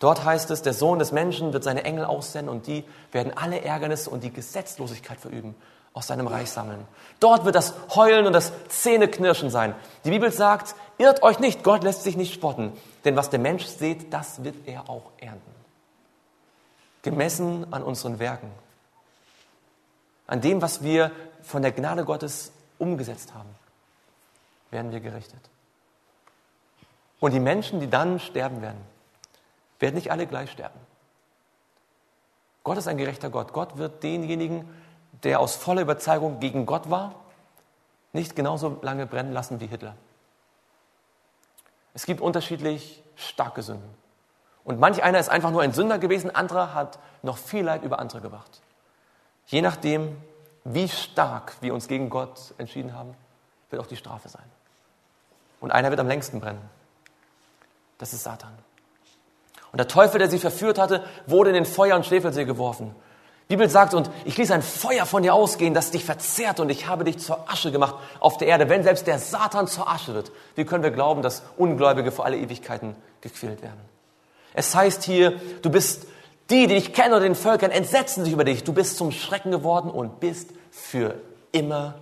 Dort 0.01 0.25
heißt 0.25 0.51
es, 0.51 0.63
der 0.63 0.75
Sohn 0.75 0.99
des 0.99 1.13
Menschen 1.13 1.53
wird 1.53 1.63
seine 1.63 1.85
Engel 1.85 2.05
aussenden 2.05 2.49
und 2.49 2.67
die 2.67 2.85
werden 3.13 3.33
alle 3.37 3.63
Ärgernisse 3.63 4.11
und 4.11 4.25
die 4.25 4.33
Gesetzlosigkeit 4.33 5.21
verüben, 5.21 5.55
aus 5.93 6.07
seinem 6.07 6.27
Reich 6.27 6.51
sammeln. 6.51 6.87
Dort 7.21 7.45
wird 7.45 7.55
das 7.55 7.75
Heulen 7.95 8.27
und 8.27 8.33
das 8.33 8.53
Zähneknirschen 8.69 9.51
sein. 9.51 9.75
Die 10.05 10.11
Bibel 10.11 10.31
sagt, 10.31 10.75
irrt 10.99 11.23
euch 11.23 11.39
nicht, 11.39 11.65
Gott 11.65 11.83
lässt 11.83 12.05
sich 12.05 12.17
nicht 12.17 12.35
spotten, 12.35 12.73
denn 13.05 13.17
was 13.17 13.31
der 13.31 13.41
Mensch 13.41 13.65
sieht, 13.67 14.13
das 14.13 14.45
wird 14.45 14.57
er 14.67 14.89
auch 14.89 15.11
ernten. 15.19 15.51
Gemessen 17.03 17.73
an 17.73 17.83
unseren 17.83 18.19
Werken, 18.19 18.51
an 20.27 20.41
dem, 20.41 20.63
was 20.63 20.83
wir 20.83 21.11
von 21.43 21.63
der 21.63 21.73
Gnade 21.73 22.05
Gottes 22.05 22.53
umgesetzt 22.79 23.35
haben, 23.35 23.49
werden 24.71 24.93
wir 24.93 25.01
gerichtet. 25.01 25.41
Und 27.21 27.33
die 27.33 27.41
Menschen, 27.41 27.81
die 27.81 27.91
dann 27.91 28.21
sterben 28.21 28.63
werden, 28.63 28.81
werden 29.79 29.95
nicht 29.95 30.11
alle 30.11 30.27
gleich 30.27 30.51
sterben. 30.51 30.79
Gott 32.63 32.79
ist 32.79 32.89
ein 32.89 32.99
gerechter 32.99 33.31
Gott. 33.31 33.53
Gott 33.53 33.79
wird 33.79 34.03
denjenigen, 34.03 34.69
der 35.25 35.41
aus 35.41 35.57
voller 35.57 35.83
Überzeugung 35.83 36.41
gegen 36.41 36.67
Gott 36.67 36.91
war, 36.91 37.15
nicht 38.13 38.37
genauso 38.37 38.79
lange 38.83 39.07
brennen 39.07 39.33
lassen 39.33 39.61
wie 39.61 39.67
Hitler. 39.67 39.95
Es 41.95 42.07
gibt 42.07 42.21
unterschiedlich 42.21 43.03
starke 43.17 43.63
Sünden. 43.63 43.89
Und 44.65 44.79
manch 44.79 45.03
einer 45.03 45.19
ist 45.19 45.29
einfach 45.29 45.51
nur 45.51 45.63
ein 45.63 45.73
Sünder 45.73 45.99
gewesen, 45.99 46.35
anderer 46.35 46.75
hat 46.75 46.99
noch 47.23 47.39
viel 47.39 47.65
Leid 47.65 47.83
über 47.83 47.99
andere 47.99 48.21
gebracht. 48.21 48.61
Je 49.47 49.63
nachdem, 49.63 50.17
wie 50.65 50.89
stark 50.89 51.55
wir 51.61 51.73
uns 51.73 51.89
gegen 51.89 52.11
Gott 52.11 52.55
entschieden 52.59 52.95
haben, 52.95 53.15
wird 53.71 53.83
auch 53.83 53.87
die 53.87 53.97
Strafe 53.97 54.29
sein. 54.29 54.45
Und 55.61 55.73
einer 55.73 55.91
wird 55.91 56.01
am 56.01 56.07
längsten 56.07 56.41
brennen. 56.41 56.61
Das 57.97 58.13
ist 58.13 58.23
Satan. 58.23 58.53
Und 59.73 59.79
der 59.79 59.89
Teufel, 59.89 60.19
der 60.19 60.29
sie 60.29 60.39
verführt 60.39 60.79
hatte, 60.79 61.05
wurde 61.27 61.51
in 61.51 61.55
den 61.55 61.67
Feuer- 61.67 61.97
und 61.97 62.07
Schwefelsee 62.07 62.45
geworfen. 62.45 62.95
Die 63.49 63.57
Bibel 63.57 63.71
sagt, 63.71 63.95
und 63.95 64.11
ich 64.27 64.37
ließ 64.37 64.51
ein 64.51 64.61
Feuer 64.61 65.07
von 65.07 65.23
dir 65.23 65.33
ausgehen, 65.33 65.73
das 65.73 65.91
dich 65.91 66.05
verzehrt 66.05 66.61
und 66.61 66.69
ich 66.69 66.87
habe 66.87 67.05
dich 67.05 67.19
zur 67.19 67.51
Asche 67.51 67.73
gemacht 67.73 67.95
auf 68.21 68.37
der 68.37 68.49
Erde. 68.49 68.69
Wenn 68.69 68.83
selbst 68.83 69.07
der 69.07 69.19
Satan 69.19 69.67
zur 69.67 69.89
Asche 69.89 70.13
wird, 70.13 70.31
wie 70.55 70.65
können 70.65 70.83
wir 70.83 70.91
glauben, 70.91 71.23
dass 71.23 71.43
Ungläubige 71.57 72.13
vor 72.13 72.27
alle 72.27 72.37
Ewigkeiten 72.37 72.95
gequält 73.23 73.63
werden? 73.63 73.81
Es 74.53 74.75
heißt 74.75 75.03
hier, 75.03 75.41
du 75.63 75.71
bist 75.71 76.07
die, 76.51 76.67
die 76.67 76.75
dich 76.75 76.93
kennen 76.93 77.13
oder 77.13 77.23
den 77.23 77.35
Völkern, 77.35 77.71
entsetzen 77.71 78.25
sich 78.25 78.35
über 78.35 78.45
dich. 78.45 78.65
Du 78.65 78.73
bist 78.75 78.99
zum 78.99 79.13
Schrecken 79.13 79.51
geworden 79.51 79.91
und 79.91 80.21
bist 80.21 80.51
für 80.71 81.15
immer 81.53 81.95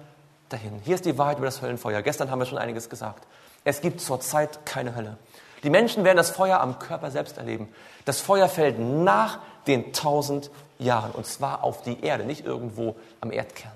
dahin. 0.48 0.80
Hier 0.84 0.96
ist 0.96 1.04
die 1.04 1.16
Wahrheit 1.16 1.38
über 1.38 1.46
das 1.46 1.62
Höllenfeuer. 1.62 2.02
Gestern 2.02 2.30
haben 2.30 2.40
wir 2.40 2.46
schon 2.46 2.58
einiges 2.58 2.88
gesagt. 2.88 3.24
Es 3.64 3.80
gibt 3.80 4.00
zurzeit 4.00 4.66
keine 4.66 4.96
Hölle. 4.96 5.16
Die 5.62 5.70
Menschen 5.70 6.04
werden 6.04 6.16
das 6.16 6.30
Feuer 6.30 6.60
am 6.60 6.78
Körper 6.78 7.10
selbst 7.10 7.38
erleben. 7.38 7.68
Das 8.04 8.20
Feuer 8.20 8.48
fällt 8.48 8.78
nach 8.78 9.38
den 9.66 9.92
tausend 9.92 10.50
Jahren 10.78 11.12
und 11.12 11.26
zwar 11.26 11.62
auf 11.64 11.82
die 11.82 12.00
Erde, 12.00 12.24
nicht 12.24 12.44
irgendwo 12.44 12.96
am 13.20 13.32
Erdkern. 13.32 13.72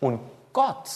Und 0.00 0.20
Gott 0.52 0.90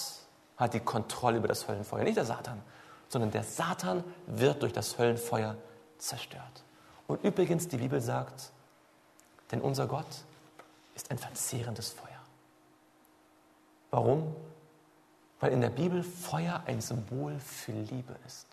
hat 0.57 0.75
die 0.75 0.81
Kontrolle 0.81 1.39
über 1.39 1.49
das 1.49 1.69
Höllenfeuer, 1.69 2.05
nicht 2.05 2.17
der 2.17 2.25
Satan, 2.25 2.63
sondern 3.09 3.31
der 3.31 3.45
Satan 3.45 4.03
wird 4.27 4.63
durch 4.63 4.73
das 4.73 4.99
Höllenfeuer 4.99 5.57
zerstört. 5.99 6.65
Und 7.07 7.23
übrigens, 7.25 7.69
die 7.69 7.77
Bibel 7.77 8.01
sagt, 8.01 8.51
denn 9.51 9.61
unser 9.61 9.87
Gott 9.87 10.07
ist 10.95 11.11
ein 11.11 11.19
verzehrendes 11.19 11.91
Feuer. 11.91 12.09
Warum? 13.91 14.35
Weil 15.41 15.53
in 15.53 15.61
der 15.61 15.71
Bibel 15.71 16.03
Feuer 16.03 16.63
ein 16.67 16.81
Symbol 16.81 17.39
für 17.39 17.73
Liebe 17.73 18.17
ist. 18.27 18.52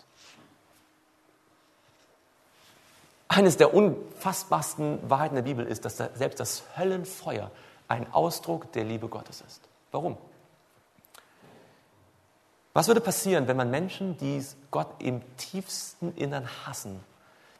Eines 3.29 3.57
der 3.57 3.73
unfassbarsten 3.75 5.07
Wahrheiten 5.07 5.35
der 5.35 5.43
Bibel 5.43 5.65
ist, 5.65 5.85
dass 5.85 5.97
selbst 5.97 6.39
das 6.39 6.63
Höllenfeuer 6.75 7.51
ein 7.87 8.11
Ausdruck 8.11 8.71
der 8.71 8.83
Liebe 8.83 9.07
Gottes 9.07 9.41
ist. 9.41 9.61
Warum? 9.91 10.17
Was 12.73 12.87
würde 12.87 13.01
passieren, 13.01 13.47
wenn 13.47 13.55
man 13.55 13.69
Menschen, 13.69 14.17
die 14.17 14.43
Gott 14.71 14.87
im 14.99 15.21
tiefsten 15.37 16.13
Innern 16.15 16.47
hassen, 16.65 16.99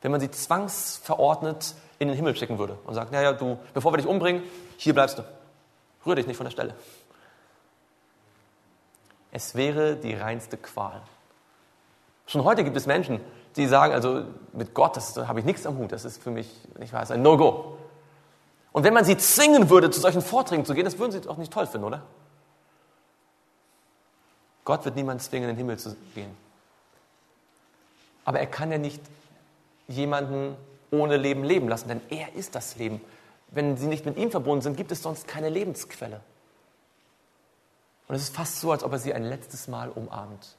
wenn 0.02 0.12
man 0.12 0.20
sie 0.20 0.32
zwangsverordnet 0.32 1.76
in 2.00 2.08
den 2.08 2.18
Himmel 2.18 2.36
schicken 2.36 2.58
würde 2.58 2.78
und 2.86 2.96
sagt, 2.96 3.12
naja, 3.12 3.34
du, 3.34 3.60
bevor 3.74 3.94
wir 3.94 3.98
dich 3.98 4.08
umbringen, 4.08 4.44
hier 4.78 4.94
bleibst 4.94 5.20
du. 5.20 5.24
Rühr 6.06 6.16
dich 6.16 6.26
nicht 6.26 6.38
von 6.38 6.46
der 6.46 6.52
Stelle. 6.52 6.74
Es 9.32 9.54
wäre 9.54 9.98
die 9.98 10.16
reinste 10.16 10.58
Qual. 10.58 11.02
Schon 12.26 12.44
heute 12.44 12.64
gibt 12.64 12.78
es 12.78 12.88
Menschen, 12.88 13.20
die 13.60 13.68
sagen, 13.68 13.94
also 13.94 14.24
mit 14.54 14.74
Gott, 14.74 14.98
das 14.98 15.16
habe 15.18 15.40
ich 15.40 15.46
nichts 15.46 15.66
am 15.66 15.78
Hut, 15.78 15.92
das 15.92 16.06
ist 16.06 16.22
für 16.22 16.32
mich, 16.32 16.50
ich 16.80 16.92
weiß, 16.92 17.12
ein 17.12 17.22
No-Go. 17.22 17.78
Und 18.72 18.84
wenn 18.84 18.94
man 18.94 19.06
sie 19.06 19.18
zwingen 19.18 19.70
würde, 19.70 19.92
zu 19.92 20.00
solchen 20.00 20.22
Vorträgen 20.22 20.66
zu 20.66 20.74
gehen, 20.74 20.86
das 20.86 20.98
würden 20.98 21.12
sie 21.12 21.22
doch 21.22 21.38
nicht 21.38 21.52
toll 21.52 21.68
finden, 21.68 21.86
oder? 21.86 22.02
Gott 24.66 24.86
wird 24.86 24.96
niemanden 24.96 25.24
zwingen, 25.24 25.50
in 25.50 25.56
den 25.56 25.58
Himmel 25.58 25.78
zu 25.78 25.96
gehen. 26.14 26.36
Aber 28.26 28.40
er 28.40 28.48
kann 28.48 28.72
ja 28.72 28.78
nicht 28.78 29.02
jemanden 29.88 30.56
ohne 30.92 31.18
Leben 31.18 31.44
leben 31.44 31.68
lassen, 31.68 31.88
denn 31.88 32.02
er 32.10 32.34
ist 32.36 32.56
das 32.56 32.76
Leben. 32.76 33.02
wenn 33.52 33.78
sie 33.78 33.88
nicht 33.88 34.06
mit 34.06 34.16
ihm 34.18 34.30
verbunden 34.30 34.62
sind, 34.62 34.78
gibt 34.78 34.92
es 34.92 35.02
sonst 35.02 35.28
keine 35.28 35.50
Lebensquelle. 35.50 36.22
Und 38.08 38.16
es 38.16 38.22
ist 38.22 38.36
fast 38.36 38.60
so, 38.60 38.72
als 38.72 38.84
ob 38.84 38.92
er 38.92 39.00
sie 39.00 39.12
ein 39.12 39.24
letztes 39.24 39.68
Mal 39.68 39.90
umarmt. 39.90 40.56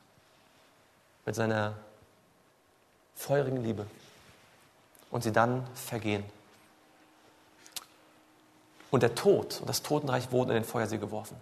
Mit 1.25 1.37
seiner 1.37 1.75
feurigen 3.21 3.63
Liebe. 3.63 3.87
Und 5.11 5.23
sie 5.23 5.33
dann 5.33 5.67
vergehen. 5.75 6.25
Und 8.91 9.03
der 9.03 9.15
Tod 9.15 9.61
und 9.61 9.69
das 9.69 9.83
Totenreich 9.83 10.33
wurden 10.33 10.51
in 10.51 10.57
den 10.57 10.65
Feuersee 10.65 10.99
geworfen. 10.99 11.37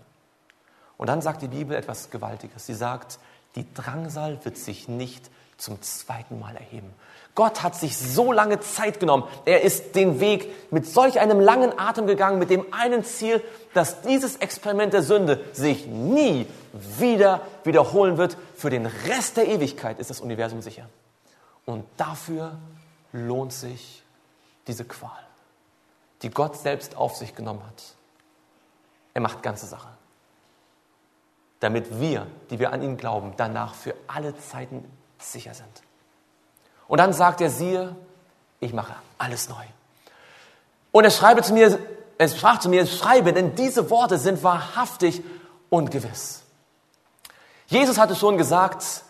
Und 0.97 1.07
dann 1.07 1.23
sagt 1.23 1.43
die 1.43 1.49
Bibel 1.49 1.77
etwas 1.77 2.11
Gewaltiges. 2.11 2.67
Sie 2.67 2.75
sagt, 2.75 3.19
die 3.55 3.73
Drangsal 3.75 4.45
wird 4.45 4.57
sich 4.57 4.89
nicht 4.89 5.31
zum 5.57 5.81
zweiten 5.83 6.39
Mal 6.39 6.57
erheben. 6.57 6.93
Gott 7.35 7.63
hat 7.63 7.77
sich 7.77 7.97
so 7.97 8.33
lange 8.33 8.59
Zeit 8.61 8.99
genommen. 8.99 9.25
Er 9.45 9.63
ist 9.63 9.95
den 9.95 10.19
Weg 10.19 10.73
mit 10.73 10.87
solch 10.87 11.21
einem 11.21 11.41
langen 11.41 11.79
Atem 11.79 12.07
gegangen, 12.07 12.39
mit 12.39 12.51
dem 12.51 12.67
einen 12.73 13.05
Ziel, 13.05 13.43
dass 13.75 14.03
dieses 14.03 14.37
Experiment 14.37 14.93
der 14.93 15.03
Sünde 15.03 15.45
sich 15.53 15.87
nie 15.87 16.47
wieder 16.73 17.43
wiederholen 17.65 18.19
wird. 18.19 18.37
Für 18.57 18.71
den 18.71 18.87
Rest 18.87 19.37
der 19.37 19.47
Ewigkeit 19.47 20.01
ist 20.01 20.11
das 20.11 20.21
Universum 20.21 20.63
sicher. 20.63 20.89
Und 21.69 21.85
dafür 21.99 22.59
lohnt 23.13 23.53
sich 23.53 24.03
diese 24.67 24.85
Qual, 24.85 25.11
die 26.23 26.31
Gott 26.31 26.57
selbst 26.57 26.97
auf 26.97 27.17
sich 27.17 27.35
genommen 27.35 27.63
hat. 27.67 27.95
Er 29.15 29.21
macht 29.21 29.43
ganze 29.43 29.67
Sache 29.67 29.89
damit 31.61 32.01
wir, 32.01 32.27
die 32.51 32.59
wir 32.59 32.73
an 32.73 32.83
ihn 32.83 32.97
glauben, 32.97 33.33
danach 33.37 33.75
für 33.75 33.95
alle 34.07 34.37
Zeiten 34.39 34.85
sicher 35.19 35.55
sind. 35.55 35.69
Und 36.87 36.99
dann 36.99 37.13
sagt 37.13 37.41
er, 37.41 37.51
siehe, 37.51 37.97
ich 38.61 38.73
mache 38.73 38.95
alles 39.19 39.49
neu. 39.49 39.65
Und 40.93 41.05
er 41.05 41.11
schreibe 41.11 41.43
zu 41.43 41.53
mir, 41.53 41.79
er 42.17 42.29
sprach 42.29 42.61
zu 42.61 42.69
mir, 42.69 42.87
schreibe, 42.87 43.33
denn 43.33 43.55
diese 43.55 43.91
Worte 43.91 44.19
sind 44.19 44.43
wahrhaftig 44.43 45.23
und 45.69 45.91
gewiss. 45.91 46.43
Jesus 47.67 47.99
hatte 47.99 48.17
schon 48.17 48.39
gesagt, 48.39 49.03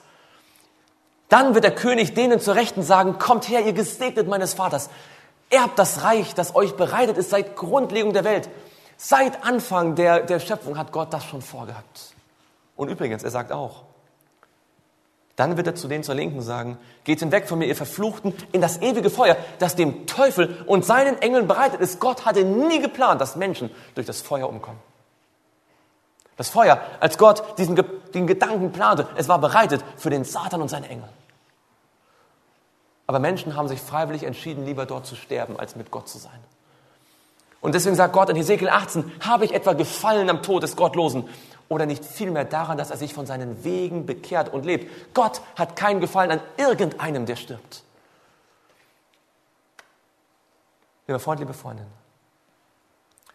dann 1.28 1.54
wird 1.54 1.64
der 1.64 1.74
König 1.74 2.14
denen 2.14 2.40
zur 2.40 2.54
Rechten 2.54 2.82
sagen, 2.82 3.18
kommt 3.18 3.48
her, 3.48 3.64
ihr 3.64 3.72
Gesegnet 3.72 4.28
meines 4.28 4.54
Vaters, 4.54 4.88
erbt 5.50 5.78
das 5.78 6.02
Reich, 6.02 6.34
das 6.34 6.54
euch 6.54 6.74
bereitet 6.74 7.18
ist 7.18 7.30
seit 7.30 7.56
Grundlegung 7.56 8.12
der 8.12 8.24
Welt. 8.24 8.48
Seit 8.96 9.44
Anfang 9.44 9.94
der, 9.94 10.20
der 10.20 10.40
Schöpfung 10.40 10.76
hat 10.76 10.92
Gott 10.92 11.12
das 11.12 11.24
schon 11.24 11.42
vorgehabt. 11.42 12.14
Und 12.76 12.88
übrigens, 12.88 13.22
er 13.22 13.30
sagt 13.30 13.52
auch, 13.52 13.84
dann 15.36 15.56
wird 15.56 15.68
er 15.68 15.76
zu 15.76 15.86
denen 15.86 16.02
zur 16.02 16.16
Linken 16.16 16.42
sagen, 16.42 16.78
geht 17.04 17.20
hinweg 17.20 17.46
von 17.48 17.60
mir, 17.60 17.66
ihr 17.66 17.76
Verfluchten, 17.76 18.34
in 18.50 18.60
das 18.60 18.82
ewige 18.82 19.08
Feuer, 19.08 19.36
das 19.60 19.76
dem 19.76 20.06
Teufel 20.06 20.64
und 20.66 20.84
seinen 20.84 21.22
Engeln 21.22 21.46
bereitet 21.46 21.80
ist. 21.80 22.00
Gott 22.00 22.24
hatte 22.24 22.42
nie 22.44 22.80
geplant, 22.80 23.20
dass 23.20 23.36
Menschen 23.36 23.70
durch 23.94 24.06
das 24.06 24.20
Feuer 24.20 24.48
umkommen. 24.48 24.80
Das 26.38 26.48
Feuer, 26.48 26.80
als 27.00 27.18
Gott 27.18 27.58
diesen 27.58 27.74
den 28.14 28.26
Gedanken 28.28 28.70
plante, 28.70 29.08
es 29.16 29.28
war 29.28 29.40
bereitet 29.40 29.84
für 29.96 30.08
den 30.08 30.24
Satan 30.24 30.62
und 30.62 30.68
seine 30.68 30.88
Engel. 30.88 31.08
Aber 33.08 33.18
Menschen 33.18 33.56
haben 33.56 33.66
sich 33.66 33.80
freiwillig 33.80 34.22
entschieden, 34.22 34.64
lieber 34.64 34.86
dort 34.86 35.04
zu 35.04 35.16
sterben, 35.16 35.58
als 35.58 35.74
mit 35.74 35.90
Gott 35.90 36.08
zu 36.08 36.16
sein. 36.16 36.38
Und 37.60 37.74
deswegen 37.74 37.96
sagt 37.96 38.12
Gott 38.12 38.28
in 38.30 38.36
Hesekiel 38.36 38.68
18, 38.68 39.10
habe 39.26 39.46
ich 39.46 39.52
etwa 39.52 39.72
gefallen 39.72 40.30
am 40.30 40.42
Tod 40.42 40.62
des 40.62 40.76
Gottlosen 40.76 41.28
oder 41.68 41.86
nicht 41.86 42.04
vielmehr 42.04 42.44
daran, 42.44 42.78
dass 42.78 42.92
er 42.92 42.98
sich 42.98 43.14
von 43.14 43.26
seinen 43.26 43.64
Wegen 43.64 44.06
bekehrt 44.06 44.52
und 44.52 44.64
lebt. 44.64 45.14
Gott 45.14 45.40
hat 45.56 45.74
keinen 45.74 46.00
Gefallen 46.00 46.30
an 46.30 46.40
irgendeinem, 46.56 47.26
der 47.26 47.34
stirbt. 47.34 47.82
Lieber 51.08 51.18
Freund, 51.18 51.40
liebe 51.40 51.54
Freundin, 51.54 51.86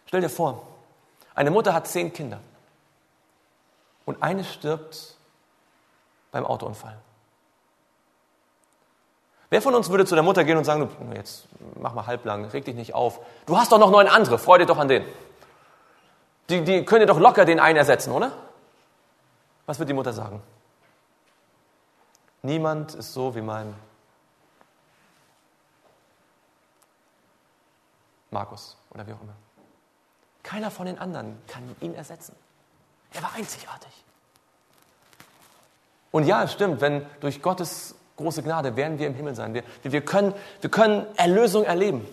stell 0.06 0.22
dir 0.22 0.30
vor, 0.30 0.62
eine 1.36 1.52
Mutter 1.52 1.74
hat 1.74 1.88
zehn 1.88 2.14
Kinder 2.14 2.40
und 4.06 4.22
eines 4.22 4.52
stirbt 4.52 5.16
beim 6.32 6.46
Autounfall. 6.46 6.98
Wer 9.50 9.62
von 9.62 9.76
uns 9.76 9.90
würde 9.90 10.06
zu 10.06 10.16
der 10.16 10.24
Mutter 10.24 10.44
gehen 10.44 10.58
und 10.58 10.64
sagen, 10.64 10.90
jetzt 11.14 11.48
mach 11.76 11.94
mal 11.94 12.08
halblang, 12.08 12.46
reg 12.46 12.66
dich 12.66 12.76
nicht 12.76 12.96
auf. 12.96 13.20
Du 13.46 13.56
hast 13.56 13.72
doch 13.72 13.78
noch 13.78 13.92
neun 13.92 14.08
andere, 14.08 14.40
freu 14.40 14.58
dich 14.58 14.68
doch 14.68 14.80
an 14.80 14.88
den. 14.88 15.06
Die, 16.50 16.64
die 16.64 16.84
können 16.86 17.08
doch 17.08 17.20
locker 17.20 17.46
den 17.46 17.60
einen 17.60 17.78
ersetzen, 17.78 18.12
oder? 18.12 18.32
Was 19.66 19.80
wird 19.80 19.90
die 19.90 19.94
Mutter 19.94 20.12
sagen? 20.12 20.42
Niemand 22.42 22.96
ist 22.96 23.14
so 23.14 23.36
wie 23.36 23.42
mein 23.42 23.74
Markus 28.32 28.76
oder 28.90 29.06
wie 29.08 29.14
auch 29.14 29.22
immer. 29.22 29.36
Keiner 30.42 30.72
von 30.72 30.88
den 30.88 31.00
anderen 31.00 31.40
kann 31.48 31.76
ihn 31.80 31.94
ersetzen. 31.94 32.36
Er 33.14 33.24
war 33.24 33.34
einzigartig. 33.36 33.92
Und 36.12 36.26
ja, 36.26 36.44
es 36.44 36.54
stimmt, 36.54 36.82
wenn 36.82 37.06
durch 37.20 37.42
Gottes 37.42 37.96
große 38.18 38.44
Gnade 38.44 38.76
werden 38.76 39.00
wir 39.00 39.08
im 39.08 39.16
Himmel 39.16 39.36
sein. 39.36 39.54
Wir, 39.54 39.64
wir, 39.84 40.06
können, 40.06 40.34
wir 40.62 40.70
können 40.70 41.06
Erlösung 41.16 41.64
erleben. 41.64 42.08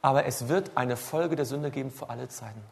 Aber 0.00 0.26
es 0.26 0.48
wird 0.48 0.72
eine 0.76 0.96
Folge 0.96 1.36
der 1.36 1.44
Sünde 1.44 1.70
geben 1.70 1.90
für 1.90 2.10
alle 2.10 2.28
Zeiten 2.28 2.62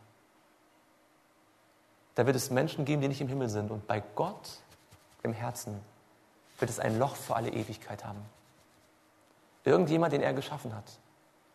da 2.21 2.27
wird 2.27 2.37
es 2.37 2.51
Menschen 2.51 2.85
geben, 2.85 3.01
die 3.01 3.09
nicht 3.09 3.23
im 3.23 3.29
Himmel 3.29 3.49
sind. 3.49 3.71
Und 3.71 3.87
bei 3.87 4.03
Gott 4.15 4.59
im 5.23 5.33
Herzen 5.33 5.81
wird 6.59 6.71
es 6.71 6.79
ein 6.79 6.99
Loch 6.99 7.17
für 7.17 7.35
alle 7.35 7.49
Ewigkeit 7.49 8.05
haben. 8.05 8.21
Irgendjemand, 9.65 10.13
den 10.13 10.21
er 10.21 10.35
geschaffen 10.35 10.77
hat, 10.77 10.85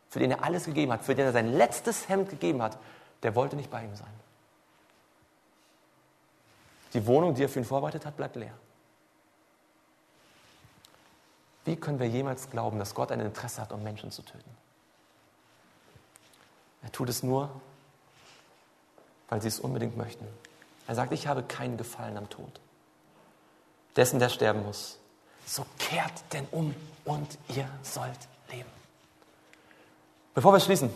für 0.09 0.17
den 0.17 0.31
er 0.31 0.43
alles 0.43 0.65
gegeben 0.65 0.91
hat, 0.91 1.03
für 1.03 1.13
den 1.13 1.25
er 1.27 1.33
sein 1.33 1.53
letztes 1.53 2.09
Hemd 2.09 2.31
gegeben 2.31 2.63
hat, 2.63 2.79
der 3.21 3.35
wollte 3.35 3.55
nicht 3.55 3.69
bei 3.69 3.83
ihm 3.83 3.95
sein. 3.95 4.07
Die 6.95 7.05
Wohnung, 7.05 7.35
die 7.35 7.43
er 7.43 7.49
für 7.49 7.59
ihn 7.59 7.65
vorbereitet 7.65 8.05
hat, 8.05 8.15
bleibt 8.15 8.37
leer. 8.37 8.53
Wie 11.65 11.75
können 11.75 11.99
wir 11.99 12.07
jemals 12.07 12.49
glauben, 12.49 12.79
dass 12.79 12.95
Gott 12.95 13.11
ein 13.11 13.19
Interesse 13.19 13.61
hat, 13.61 13.73
um 13.73 13.83
Menschen 13.83 14.11
zu 14.11 14.21
töten? 14.21 14.49
Er 16.83 16.91
tut 16.93 17.09
es 17.09 17.21
nur, 17.21 17.49
weil 19.27 19.41
sie 19.41 19.49
es 19.49 19.59
unbedingt 19.59 19.97
möchten. 19.97 20.25
Er 20.87 20.95
sagt, 20.95 21.11
ich 21.11 21.27
habe 21.27 21.43
keinen 21.43 21.75
Gefallen 21.75 22.15
am 22.15 22.29
Tod. 22.29 22.61
Dessen, 23.97 24.19
der 24.19 24.29
sterben 24.29 24.63
muss. 24.63 24.97
So 25.45 25.65
kehrt 25.77 26.13
denn 26.31 26.47
um 26.51 26.73
und 27.03 27.37
ihr 27.49 27.67
sollt 27.83 28.19
leben. 28.49 28.69
Bevor 30.33 30.53
wir 30.53 30.61
schließen, 30.61 30.93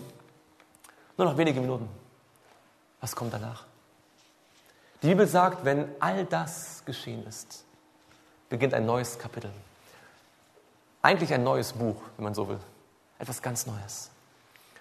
nur 1.18 1.28
noch 1.28 1.38
wenige 1.38 1.60
Minuten. 1.60 1.90
Was 3.02 3.16
kommt 3.16 3.34
danach? 3.34 3.69
Die 5.02 5.08
Bibel 5.08 5.28
sagt, 5.28 5.64
wenn 5.64 5.88
all 6.00 6.26
das 6.26 6.84
geschehen 6.86 7.26
ist, 7.26 7.64
beginnt 8.50 8.74
ein 8.74 8.86
neues 8.86 9.18
Kapitel. 9.18 9.50
Eigentlich 11.02 11.34
ein 11.34 11.44
neues 11.44 11.74
Buch, 11.74 11.96
wenn 12.18 12.26
man 12.26 12.34
so 12.34 12.50
will. 12.50 12.60
Etwas 13.18 13.42
ganz 13.42 13.66
Neues. 13.66 14.10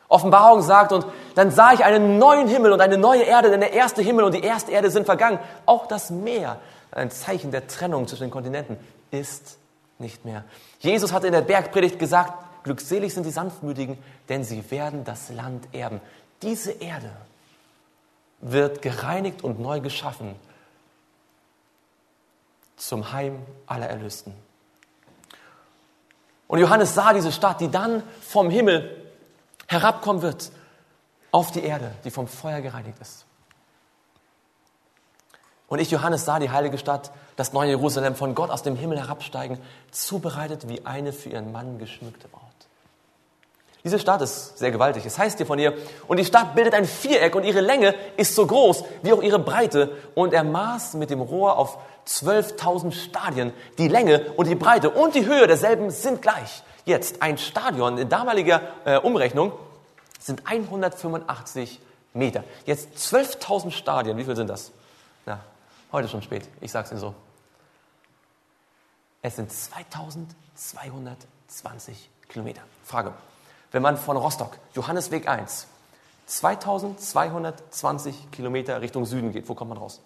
Offenbarung 0.08 0.62
sagt, 0.62 0.92
und 0.92 1.06
dann 1.34 1.50
sah 1.50 1.72
ich 1.72 1.84
einen 1.84 2.18
neuen 2.18 2.48
Himmel 2.48 2.72
und 2.72 2.80
eine 2.80 2.96
neue 2.96 3.22
Erde, 3.22 3.50
denn 3.50 3.60
der 3.60 3.72
erste 3.72 4.02
Himmel 4.02 4.24
und 4.24 4.34
die 4.34 4.42
erste 4.42 4.72
Erde 4.72 4.90
sind 4.90 5.04
vergangen. 5.04 5.38
Auch 5.66 5.86
das 5.86 6.10
Meer, 6.10 6.58
ein 6.90 7.10
Zeichen 7.10 7.50
der 7.50 7.68
Trennung 7.68 8.08
zwischen 8.08 8.24
den 8.24 8.30
Kontinenten, 8.30 8.78
ist 9.10 9.58
nicht 9.98 10.24
mehr. 10.24 10.44
Jesus 10.80 11.12
hatte 11.12 11.26
in 11.26 11.32
der 11.32 11.42
Bergpredigt 11.42 11.98
gesagt, 11.98 12.32
glückselig 12.64 13.14
sind 13.14 13.26
die 13.26 13.30
Sanftmütigen, 13.30 13.98
denn 14.28 14.44
sie 14.44 14.68
werden 14.70 15.04
das 15.04 15.28
Land 15.28 15.68
erben. 15.72 16.00
Diese 16.42 16.72
Erde 16.72 17.10
wird 18.40 18.82
gereinigt 18.82 19.42
und 19.42 19.60
neu 19.60 19.80
geschaffen 19.80 20.36
zum 22.76 23.12
Heim 23.12 23.44
aller 23.66 23.88
Erlösten. 23.88 24.32
Und 26.46 26.60
Johannes 26.60 26.94
sah 26.94 27.12
diese 27.12 27.32
Stadt, 27.32 27.60
die 27.60 27.70
dann 27.70 28.02
vom 28.22 28.50
Himmel 28.50 29.12
herabkommen 29.66 30.22
wird 30.22 30.50
auf 31.30 31.50
die 31.52 31.62
Erde, 31.62 31.92
die 32.04 32.10
vom 32.10 32.26
Feuer 32.26 32.60
gereinigt 32.60 32.98
ist. 33.00 33.26
Und 35.68 35.80
ich, 35.80 35.90
Johannes, 35.90 36.24
sah 36.24 36.38
die 36.38 36.50
heilige 36.50 36.78
Stadt, 36.78 37.12
das 37.36 37.52
neue 37.52 37.68
Jerusalem, 37.68 38.14
von 38.14 38.34
Gott 38.34 38.50
aus 38.50 38.62
dem 38.62 38.74
Himmel 38.74 38.98
herabsteigen, 38.98 39.58
zubereitet 39.90 40.66
wie 40.68 40.86
eine 40.86 41.12
für 41.12 41.28
ihren 41.28 41.52
Mann 41.52 41.78
geschmückte 41.78 42.28
Braut. 42.28 42.47
Diese 43.88 43.98
Stadt 43.98 44.20
ist 44.20 44.58
sehr 44.58 44.70
gewaltig. 44.70 45.06
Es 45.06 45.16
heißt 45.16 45.38
hier 45.38 45.46
von 45.46 45.58
ihr, 45.58 45.72
und 46.08 46.18
die 46.18 46.24
Stadt 46.26 46.54
bildet 46.54 46.74
ein 46.74 46.84
Viereck 46.84 47.34
und 47.34 47.44
ihre 47.44 47.62
Länge 47.62 47.94
ist 48.18 48.34
so 48.34 48.46
groß 48.46 48.84
wie 49.00 49.14
auch 49.14 49.22
ihre 49.22 49.38
Breite. 49.38 49.96
Und 50.14 50.34
er 50.34 50.44
maß 50.44 50.92
mit 50.92 51.08
dem 51.08 51.22
Rohr 51.22 51.56
auf 51.56 51.78
12.000 52.06 52.92
Stadien. 52.92 53.54
Die 53.78 53.88
Länge 53.88 54.26
und 54.36 54.46
die 54.46 54.56
Breite 54.56 54.90
und 54.90 55.14
die 55.14 55.24
Höhe 55.24 55.46
derselben 55.46 55.90
sind 55.90 56.20
gleich. 56.20 56.62
Jetzt, 56.84 57.22
ein 57.22 57.38
Stadion 57.38 57.96
in 57.96 58.10
damaliger 58.10 58.60
äh, 58.84 58.98
Umrechnung 58.98 59.52
sind 60.20 60.46
185 60.46 61.80
Meter. 62.12 62.44
Jetzt 62.66 62.90
12.000 62.98 63.70
Stadien, 63.70 64.18
wie 64.18 64.24
viel 64.24 64.36
sind 64.36 64.50
das? 64.50 64.70
Na, 65.24 65.40
heute 65.92 66.08
schon 66.08 66.20
spät, 66.20 66.46
ich 66.60 66.70
sag's 66.70 66.90
Ihnen 66.90 67.00
so. 67.00 67.14
Es 69.22 69.36
sind 69.36 69.50
2220 69.50 72.10
Kilometer. 72.28 72.60
Frage, 72.84 73.14
wenn 73.72 73.82
man 73.82 73.96
von 73.96 74.16
Rostock, 74.16 74.58
Johannesweg 74.74 75.28
1, 75.28 75.66
2220 76.26 78.30
Kilometer 78.30 78.80
Richtung 78.80 79.04
Süden 79.04 79.32
geht. 79.32 79.48
Wo 79.48 79.54
kommt 79.54 79.70
man 79.70 79.78
raus? 79.78 80.00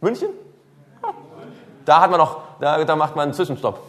München? 0.00 0.30
Da 1.84 2.00
hat 2.00 2.10
man 2.10 2.18
noch, 2.18 2.42
da, 2.60 2.84
da 2.84 2.96
macht 2.96 3.16
man 3.16 3.24
einen 3.24 3.34
Zwischenstopp. 3.34 3.80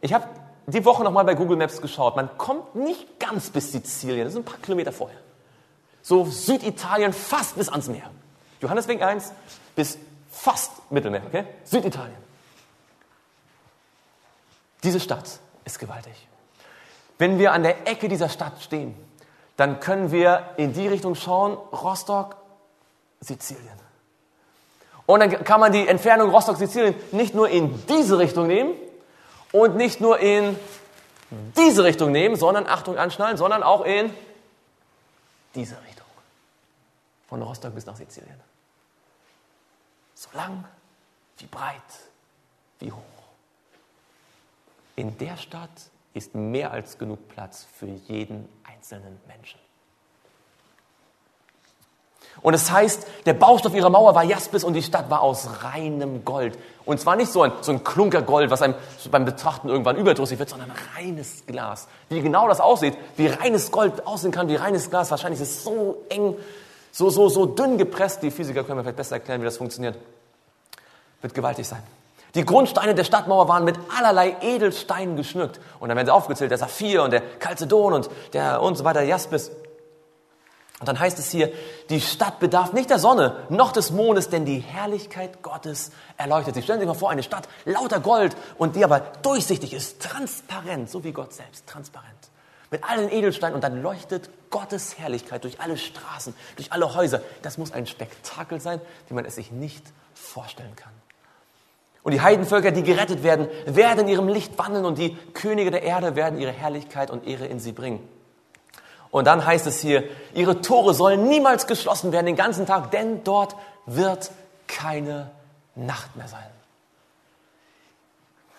Ich 0.00 0.12
habe 0.12 0.26
die 0.66 0.84
Woche 0.84 1.02
nochmal 1.02 1.24
bei 1.24 1.34
Google 1.34 1.56
Maps 1.56 1.80
geschaut. 1.80 2.16
Man 2.16 2.36
kommt 2.36 2.74
nicht 2.74 3.18
ganz 3.18 3.50
bis 3.50 3.72
Sizilien, 3.72 4.24
das 4.24 4.34
sind 4.34 4.42
ein 4.42 4.44
paar 4.44 4.60
Kilometer 4.60 4.92
vorher. 4.92 5.18
So 6.02 6.26
Süditalien 6.26 7.12
fast 7.12 7.56
bis 7.56 7.70
ans 7.70 7.88
Meer. 7.88 8.10
Johannesweg 8.60 9.02
1 9.02 9.32
bis 9.74 9.98
fast 10.30 10.90
Mittelmeer, 10.90 11.22
okay? 11.26 11.44
Süditalien. 11.64 12.23
Diese 14.84 15.00
Stadt 15.00 15.40
ist 15.64 15.78
gewaltig. 15.78 16.28
Wenn 17.18 17.38
wir 17.38 17.52
an 17.52 17.62
der 17.62 17.88
Ecke 17.88 18.08
dieser 18.08 18.28
Stadt 18.28 18.60
stehen, 18.60 18.94
dann 19.56 19.80
können 19.80 20.10
wir 20.10 20.50
in 20.56 20.72
die 20.72 20.86
Richtung 20.88 21.14
schauen, 21.14 21.54
Rostock, 21.54 22.36
Sizilien. 23.20 23.78
Und 25.06 25.20
dann 25.20 25.44
kann 25.44 25.60
man 25.60 25.72
die 25.72 25.86
Entfernung 25.86 26.30
Rostock-Sizilien 26.30 26.94
nicht 27.12 27.34
nur 27.34 27.48
in 27.48 27.86
diese 27.86 28.18
Richtung 28.18 28.46
nehmen 28.46 28.74
und 29.52 29.76
nicht 29.76 30.00
nur 30.00 30.18
in 30.18 30.58
diese 31.56 31.84
Richtung 31.84 32.12
nehmen, 32.12 32.36
sondern, 32.36 32.66
Achtung, 32.66 32.98
anschnallen, 32.98 33.36
sondern 33.36 33.62
auch 33.62 33.84
in 33.84 34.12
diese 35.54 35.76
Richtung. 35.82 36.06
Von 37.28 37.42
Rostock 37.42 37.74
bis 37.74 37.86
nach 37.86 37.96
Sizilien. 37.96 38.40
So 40.14 40.28
lang, 40.34 40.64
wie 41.38 41.46
breit, 41.46 41.74
wie 42.80 42.92
hoch. 42.92 43.23
In 44.96 45.18
der 45.18 45.36
Stadt 45.36 45.70
ist 46.12 46.34
mehr 46.34 46.70
als 46.70 46.98
genug 46.98 47.28
Platz 47.28 47.66
für 47.78 47.86
jeden 47.86 48.48
einzelnen 48.64 49.18
Menschen. 49.26 49.58
Und 52.42 52.54
es 52.54 52.70
heißt, 52.70 53.06
der 53.26 53.34
Baustoff 53.34 53.74
ihrer 53.74 53.90
Mauer 53.90 54.14
war 54.14 54.24
Jaspis 54.24 54.64
und 54.64 54.74
die 54.74 54.82
Stadt 54.82 55.08
war 55.08 55.20
aus 55.20 55.62
reinem 55.62 56.24
Gold. 56.24 56.58
Und 56.84 57.00
zwar 57.00 57.16
nicht 57.16 57.30
so 57.30 57.42
ein, 57.42 57.52
so 57.60 57.72
ein 57.72 57.84
Klunker 57.84 58.22
Gold, 58.22 58.50
was 58.50 58.60
einem 58.60 58.74
beim 59.10 59.24
Betrachten 59.24 59.68
irgendwann 59.68 59.96
überdrüssig 59.96 60.38
wird, 60.38 60.48
sondern 60.48 60.72
reines 60.96 61.46
Glas. 61.46 61.88
Wie 62.08 62.20
genau 62.20 62.48
das 62.48 62.60
aussieht, 62.60 62.96
wie 63.16 63.28
reines 63.28 63.70
Gold 63.70 64.06
aussehen 64.06 64.32
kann, 64.32 64.48
wie 64.48 64.56
reines 64.56 64.90
Glas, 64.90 65.10
wahrscheinlich 65.10 65.40
ist 65.40 65.50
es 65.50 65.64
so 65.64 66.02
eng, 66.08 66.36
so, 66.90 67.08
so, 67.08 67.28
so 67.28 67.46
dünn 67.46 67.78
gepresst. 67.78 68.22
Die 68.22 68.30
Physiker 68.30 68.64
können 68.64 68.78
mir 68.78 68.82
vielleicht 68.82 68.96
besser 68.96 69.16
erklären, 69.16 69.40
wie 69.40 69.46
das 69.46 69.56
funktioniert. 69.56 69.96
Wird 71.22 71.34
gewaltig 71.34 71.66
sein. 71.66 71.82
Die 72.34 72.44
Grundsteine 72.44 72.94
der 72.94 73.04
Stadtmauer 73.04 73.48
waren 73.48 73.64
mit 73.64 73.76
allerlei 73.96 74.36
Edelsteinen 74.40 75.16
geschmückt. 75.16 75.60
Und 75.78 75.88
dann 75.88 75.96
werden 75.96 76.08
sie 76.08 76.12
aufgezählt, 76.12 76.50
der 76.50 76.58
Saphir 76.58 77.02
und 77.04 77.12
der 77.12 77.22
Chalcedon 77.38 77.92
und 77.92 78.10
der 78.32 78.60
und 78.60 78.76
so 78.76 78.84
weiter, 78.84 79.02
Jaspis. 79.02 79.52
Und 80.80 80.88
dann 80.88 80.98
heißt 80.98 81.18
es 81.20 81.30
hier, 81.30 81.52
die 81.88 82.00
Stadt 82.00 82.40
bedarf 82.40 82.72
nicht 82.72 82.90
der 82.90 82.98
Sonne 82.98 83.36
noch 83.48 83.70
des 83.70 83.92
Mondes, 83.92 84.28
denn 84.28 84.44
die 84.44 84.58
Herrlichkeit 84.58 85.42
Gottes 85.42 85.92
erleuchtet 86.16 86.56
sie. 86.56 86.62
Stellen 86.62 86.80
Sie 86.80 86.86
sich 86.86 86.92
mal 86.92 86.98
vor, 86.98 87.10
eine 87.10 87.22
Stadt 87.22 87.48
lauter 87.64 88.00
Gold 88.00 88.36
und 88.58 88.74
die 88.74 88.84
aber 88.84 89.00
durchsichtig 89.22 89.72
ist, 89.72 90.02
transparent, 90.02 90.90
so 90.90 91.04
wie 91.04 91.12
Gott 91.12 91.32
selbst, 91.32 91.68
transparent. 91.68 92.10
Mit 92.72 92.82
allen 92.82 93.10
Edelsteinen 93.10 93.54
und 93.54 93.62
dann 93.62 93.82
leuchtet 93.82 94.28
Gottes 94.50 94.98
Herrlichkeit 94.98 95.44
durch 95.44 95.60
alle 95.60 95.76
Straßen, 95.76 96.34
durch 96.56 96.72
alle 96.72 96.92
Häuser. 96.94 97.22
Das 97.42 97.56
muss 97.56 97.72
ein 97.72 97.86
Spektakel 97.86 98.60
sein, 98.60 98.80
wie 99.06 99.14
man 99.14 99.24
es 99.24 99.36
sich 99.36 99.52
nicht 99.52 99.86
vorstellen 100.12 100.74
kann. 100.74 100.93
Und 102.04 102.12
die 102.12 102.20
Heidenvölker, 102.20 102.70
die 102.70 102.82
gerettet 102.82 103.22
werden, 103.22 103.48
werden 103.64 104.00
in 104.00 104.08
ihrem 104.08 104.28
Licht 104.28 104.56
wandeln 104.58 104.84
und 104.84 104.98
die 104.98 105.16
Könige 105.32 105.70
der 105.70 105.82
Erde 105.82 106.14
werden 106.14 106.38
ihre 106.38 106.52
Herrlichkeit 106.52 107.10
und 107.10 107.26
Ehre 107.26 107.46
in 107.46 107.58
sie 107.58 107.72
bringen. 107.72 108.06
Und 109.10 109.26
dann 109.26 109.46
heißt 109.46 109.66
es 109.66 109.80
hier, 109.80 110.04
ihre 110.34 110.60
Tore 110.60 110.92
sollen 110.92 111.28
niemals 111.28 111.66
geschlossen 111.66 112.12
werden 112.12 112.26
den 112.26 112.36
ganzen 112.36 112.66
Tag, 112.66 112.90
denn 112.90 113.24
dort 113.24 113.56
wird 113.86 114.30
keine 114.66 115.30
Nacht 115.76 116.14
mehr 116.14 116.28
sein. 116.28 116.50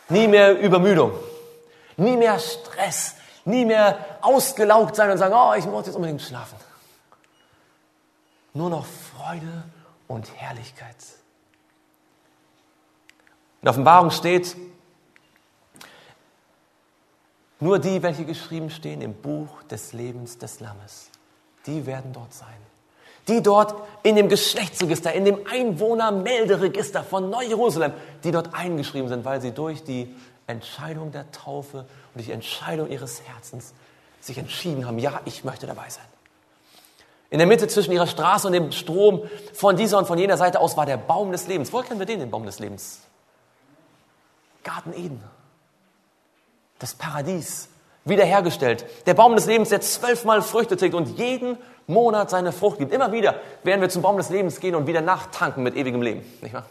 Nie 0.10 0.28
mehr 0.28 0.60
Übermüdung, 0.60 1.12
nie 1.98 2.18
mehr 2.18 2.40
Stress, 2.40 3.16
nie 3.44 3.66
mehr 3.66 3.98
ausgelaugt 4.22 4.96
sein 4.96 5.12
und 5.12 5.20
sagen, 5.20 5.36
oh, 5.38 5.54
ich 5.56 5.66
muss 5.66 5.86
jetzt 5.86 5.96
unbedingt 5.96 6.22
schlafen. 6.22 6.58
Nur 8.54 8.72
noch 8.72 8.86
Freude 8.86 9.64
und 10.08 10.34
Herrlichkeit. 10.36 10.96
In 13.66 13.70
Offenbarung 13.70 14.12
steht, 14.12 14.56
nur 17.60 17.80
die, 17.80 18.04
welche 18.04 18.24
geschrieben 18.24 18.70
stehen 18.70 19.02
im 19.02 19.16
Buch 19.16 19.64
des 19.64 19.92
Lebens 19.92 20.38
des 20.38 20.60
Lammes, 20.60 21.10
die 21.66 21.88
werden 21.88 22.14
dort 22.14 22.32
sein. 22.32 22.48
Die 23.28 23.42
dort 23.42 23.74
in 24.04 24.18
dem 24.18 24.30
Geschlechtsregister, 24.30 25.14
in 25.14 25.26
dem 25.26 25.48
Einwohnermelderegister 25.52 27.04
von 27.04 27.32
Neu-Jerusalem, 27.32 27.94
die 28.24 28.30
dort 28.30 28.54
eingeschrieben 28.54 29.10
sind, 29.10 29.26
weil 29.26 29.42
sie 29.42 29.50
durch 29.50 29.84
die 29.84 30.14
Entscheidung 30.46 31.12
der 31.12 31.32
Taufe 31.32 31.88
und 32.14 32.24
die 32.24 32.32
Entscheidung 32.32 32.92
ihres 32.92 33.24
Herzens 33.24 33.74
sich 34.22 34.38
entschieden 34.38 34.86
haben, 34.86 35.00
ja, 35.00 35.22
ich 35.26 35.44
möchte 35.44 35.66
dabei 35.66 35.90
sein. 35.90 36.06
In 37.32 37.40
der 37.40 37.48
Mitte 37.48 37.68
zwischen 37.68 37.94
ihrer 37.94 38.06
Straße 38.06 38.46
und 38.46 38.54
dem 38.54 38.72
Strom 38.72 39.24
von 39.54 39.76
dieser 39.76 39.98
und 39.98 40.06
von 40.06 40.20
jener 40.20 40.38
Seite 40.38 40.60
aus 40.60 40.78
war 40.78 40.86
der 40.86 40.98
Baum 40.98 41.32
des 41.32 41.48
Lebens. 41.48 41.74
Woher 41.74 41.88
kennen 41.88 42.00
wir 42.00 42.06
den, 42.06 42.20
den 42.20 42.30
Baum 42.30 42.46
des 42.46 42.60
Lebens? 42.60 43.05
Garten 44.66 44.92
Eden 44.92 45.24
das 46.80 46.94
Paradies 46.94 47.70
wiederhergestellt. 48.04 48.86
Der 49.06 49.14
Baum 49.14 49.36
des 49.36 49.46
Lebens, 49.46 49.70
der 49.70 49.82
zwölfmal 49.82 50.42
Früchte 50.42 50.78
trägt 50.78 50.94
und 50.94 51.18
jeden 51.18 51.58
Monat 51.88 52.30
seine 52.30 52.52
Frucht 52.52 52.80
gibt. 52.80 52.92
Immer 52.92 53.12
wieder 53.12 53.40
werden 53.64 53.82
wir 53.82 53.90
zum 53.90 54.02
Baum 54.02 54.18
des 54.18 54.30
Lebens 54.30 54.60
gehen 54.60 54.76
und 54.76 54.88
wieder 54.88 55.02
nachtanken 55.02 55.64
mit 55.64 55.76
ewigem 55.76 56.02
Leben. 56.02 56.24
Nicht 56.42 56.54
wahr? 56.54 56.66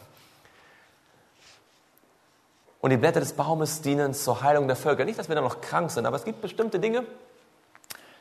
Und 2.81 2.91
die 2.91 2.97
Blätter 2.97 3.21
des 3.21 3.33
Baumes 3.33 3.81
dienen 3.81 4.13
zur 4.13 4.43
Heilung 4.43 4.67
der 4.67 4.77
Völker. 4.77 5.05
Nicht, 5.05 5.19
dass 5.19 5.29
wir 5.29 5.35
da 5.35 5.41
noch 5.41 5.61
krank 5.63 5.91
sind, 5.91 6.05
aber 6.05 6.17
es 6.17 6.25
gibt 6.25 6.43
bestimmte 6.43 6.79
Dinge, 6.79 7.05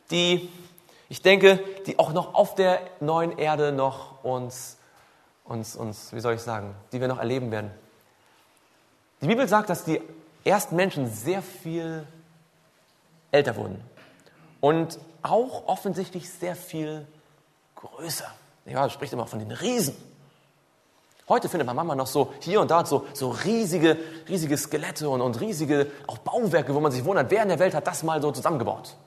die, 0.09 0.49
ich 1.09 1.21
denke, 1.21 1.59
die 1.85 1.99
auch 1.99 2.13
noch 2.13 2.33
auf 2.33 2.55
der 2.55 2.79
neuen 3.01 3.37
Erde 3.37 3.73
noch 3.73 4.23
uns, 4.23 4.77
uns, 5.43 5.75
uns, 5.75 6.13
wie 6.13 6.21
soll 6.21 6.35
ich 6.35 6.41
sagen, 6.41 6.75
die 6.93 7.01
wir 7.01 7.09
noch 7.09 7.19
erleben 7.19 7.51
werden. 7.51 7.71
Die 9.23 9.29
Bibel 9.29 9.47
sagt, 9.47 9.69
dass 9.69 9.85
die 9.85 10.01
ersten 10.43 10.75
Menschen 10.75 11.09
sehr 11.09 11.41
viel 11.41 12.05
älter 13.31 13.55
wurden 13.55 13.81
und 14.59 14.99
auch 15.21 15.65
offensichtlich 15.67 16.29
sehr 16.29 16.57
viel 16.57 17.07
größer. 17.75 18.29
Ja, 18.65 18.89
spricht 18.89 19.13
immer 19.13 19.25
von 19.25 19.39
den 19.39 19.51
Riesen. 19.51 19.95
Heute 21.29 21.47
findet 21.47 21.65
man 21.65 21.77
manchmal 21.77 21.95
noch 21.95 22.07
so 22.07 22.33
hier 22.41 22.59
und 22.59 22.69
da 22.69 22.85
so, 22.85 23.07
so 23.13 23.29
riesige, 23.29 23.97
riesige 24.27 24.57
Skelette 24.57 25.07
und, 25.07 25.21
und 25.21 25.39
riesige 25.39 25.87
auch 26.05 26.17
Bauwerke, 26.17 26.75
wo 26.75 26.81
man 26.81 26.91
sich 26.91 27.05
wundert, 27.05 27.31
wer 27.31 27.43
in 27.43 27.47
der 27.47 27.59
Welt 27.59 27.73
hat 27.73 27.87
das 27.87 28.03
mal 28.03 28.21
so 28.21 28.29
zusammengebaut. 28.31 28.97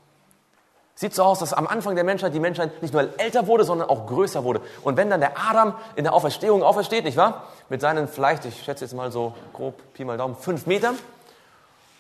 Sieht 0.99 1.15
so 1.15 1.25
aus, 1.25 1.41
dass 1.41 1.53
am 1.53 1.67
Anfang 1.67 1.95
der 1.95 2.05
Menschheit 2.05 2.33
die 2.33 2.41
Menschheit 2.41 2.81
nicht 2.81 2.95
nur 2.95 3.07
älter 3.21 3.47
wurde, 3.47 3.65
sondern 3.65 3.91
auch 3.91 4.07
größer 4.07 4.45
wurde. 4.45 4.63
Und 4.83 4.97
wenn 4.97 5.11
dann 5.11 5.21
der 5.21 5.39
Adam 5.39 5.75
in 5.95 6.05
der 6.05 6.15
Auferstehung 6.15 6.63
aufersteht, 6.63 7.05
nicht 7.05 7.19
wahr? 7.19 7.45
Mit 7.69 7.83
seinen 7.83 8.09
vielleicht, 8.09 8.47
ich 8.47 8.63
schätze 8.63 8.87
jetzt 8.87 8.95
mal 8.95 9.13
so 9.13 9.35
grob, 9.53 9.75
Pi 9.93 10.07
mal 10.07 10.17
Daumen, 10.17 10.37
fünf 10.37 10.67
Metern, 10.67 10.97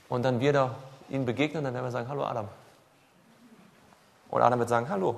und 0.09 0.23
dann 0.23 0.40
wir 0.40 0.52
da 0.55 0.74
ihm 1.10 1.27
begegnen, 1.27 1.62
dann 1.62 1.74
werden 1.74 1.85
wir 1.85 1.90
sagen, 1.90 2.09
hallo 2.09 2.24
Adam. 2.24 2.48
Und 4.31 4.43
Adam 4.43 4.59
wird 4.59 4.68
sagen, 4.68 4.89
hallo. 4.89 5.16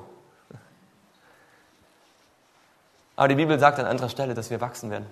Aber 3.14 3.28
die 3.28 3.36
Bibel 3.36 3.58
sagt 3.60 3.78
an 3.78 3.86
anderer 3.86 4.08
Stelle, 4.08 4.34
dass 4.34 4.50
wir 4.50 4.60
wachsen 4.60 4.90
werden, 4.90 5.06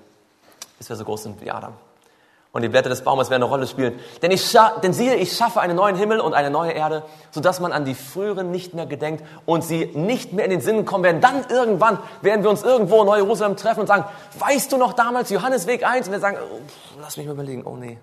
bis 0.79 0.89
wir 0.89 0.97
so 0.97 1.05
groß 1.05 1.25
sind 1.25 1.41
wie 1.41 1.51
Adam. 1.51 1.75
Und 2.57 2.63
die 2.63 2.71
Blätter 2.71 2.89
des 2.89 3.05
Baumes 3.05 3.29
werden 3.29 3.43
eine 3.43 3.51
Rolle 3.51 3.67
spielen. 3.67 4.01
Denn, 4.23 4.31
ich 4.31 4.57
denn 4.83 4.95
siehe, 4.95 5.17
ich 5.17 5.37
schaffe 5.37 5.61
einen 5.61 5.77
neuen 5.77 5.95
Himmel 5.95 6.21
und 6.21 6.33
eine 6.33 6.49
neue 6.49 6.73
Erde, 6.73 7.03
sodass 7.31 7.61
man 7.61 7.71
an 7.71 7.85
die 7.85 7.95
früheren 7.95 8.51
nicht 8.51 8.73
mehr 8.73 8.87
gedenkt 8.87 9.23
und 9.45 9.63
sie 9.63 9.85
nicht 9.93 10.33
mehr 10.33 10.47
in 10.47 10.51
den 10.51 10.63
Sinn 10.63 10.87
kommen 10.87 11.05
werden. 11.05 11.21
Dann 11.21 11.45
irgendwann 11.51 11.99
werden 12.23 12.43
wir 12.43 12.49
uns 12.49 12.63
irgendwo 12.63 13.03
in 13.03 13.09
Neu-Jerusalem 13.09 13.59
treffen 13.59 13.81
und 13.81 13.89
sagen, 13.89 14.07
weißt 14.39 14.73
du 14.73 14.79
noch 14.79 14.95
damals 14.95 15.29
Johannesweg 15.29 15.87
1? 15.87 16.07
Und 16.07 16.13
wir 16.15 16.21
sagen, 16.21 16.39
oh, 16.41 16.61
lass 16.99 17.19
mich 17.19 17.27
mal 17.27 17.33
überlegen, 17.33 17.63
oh 17.67 17.77
nee, 17.77 17.99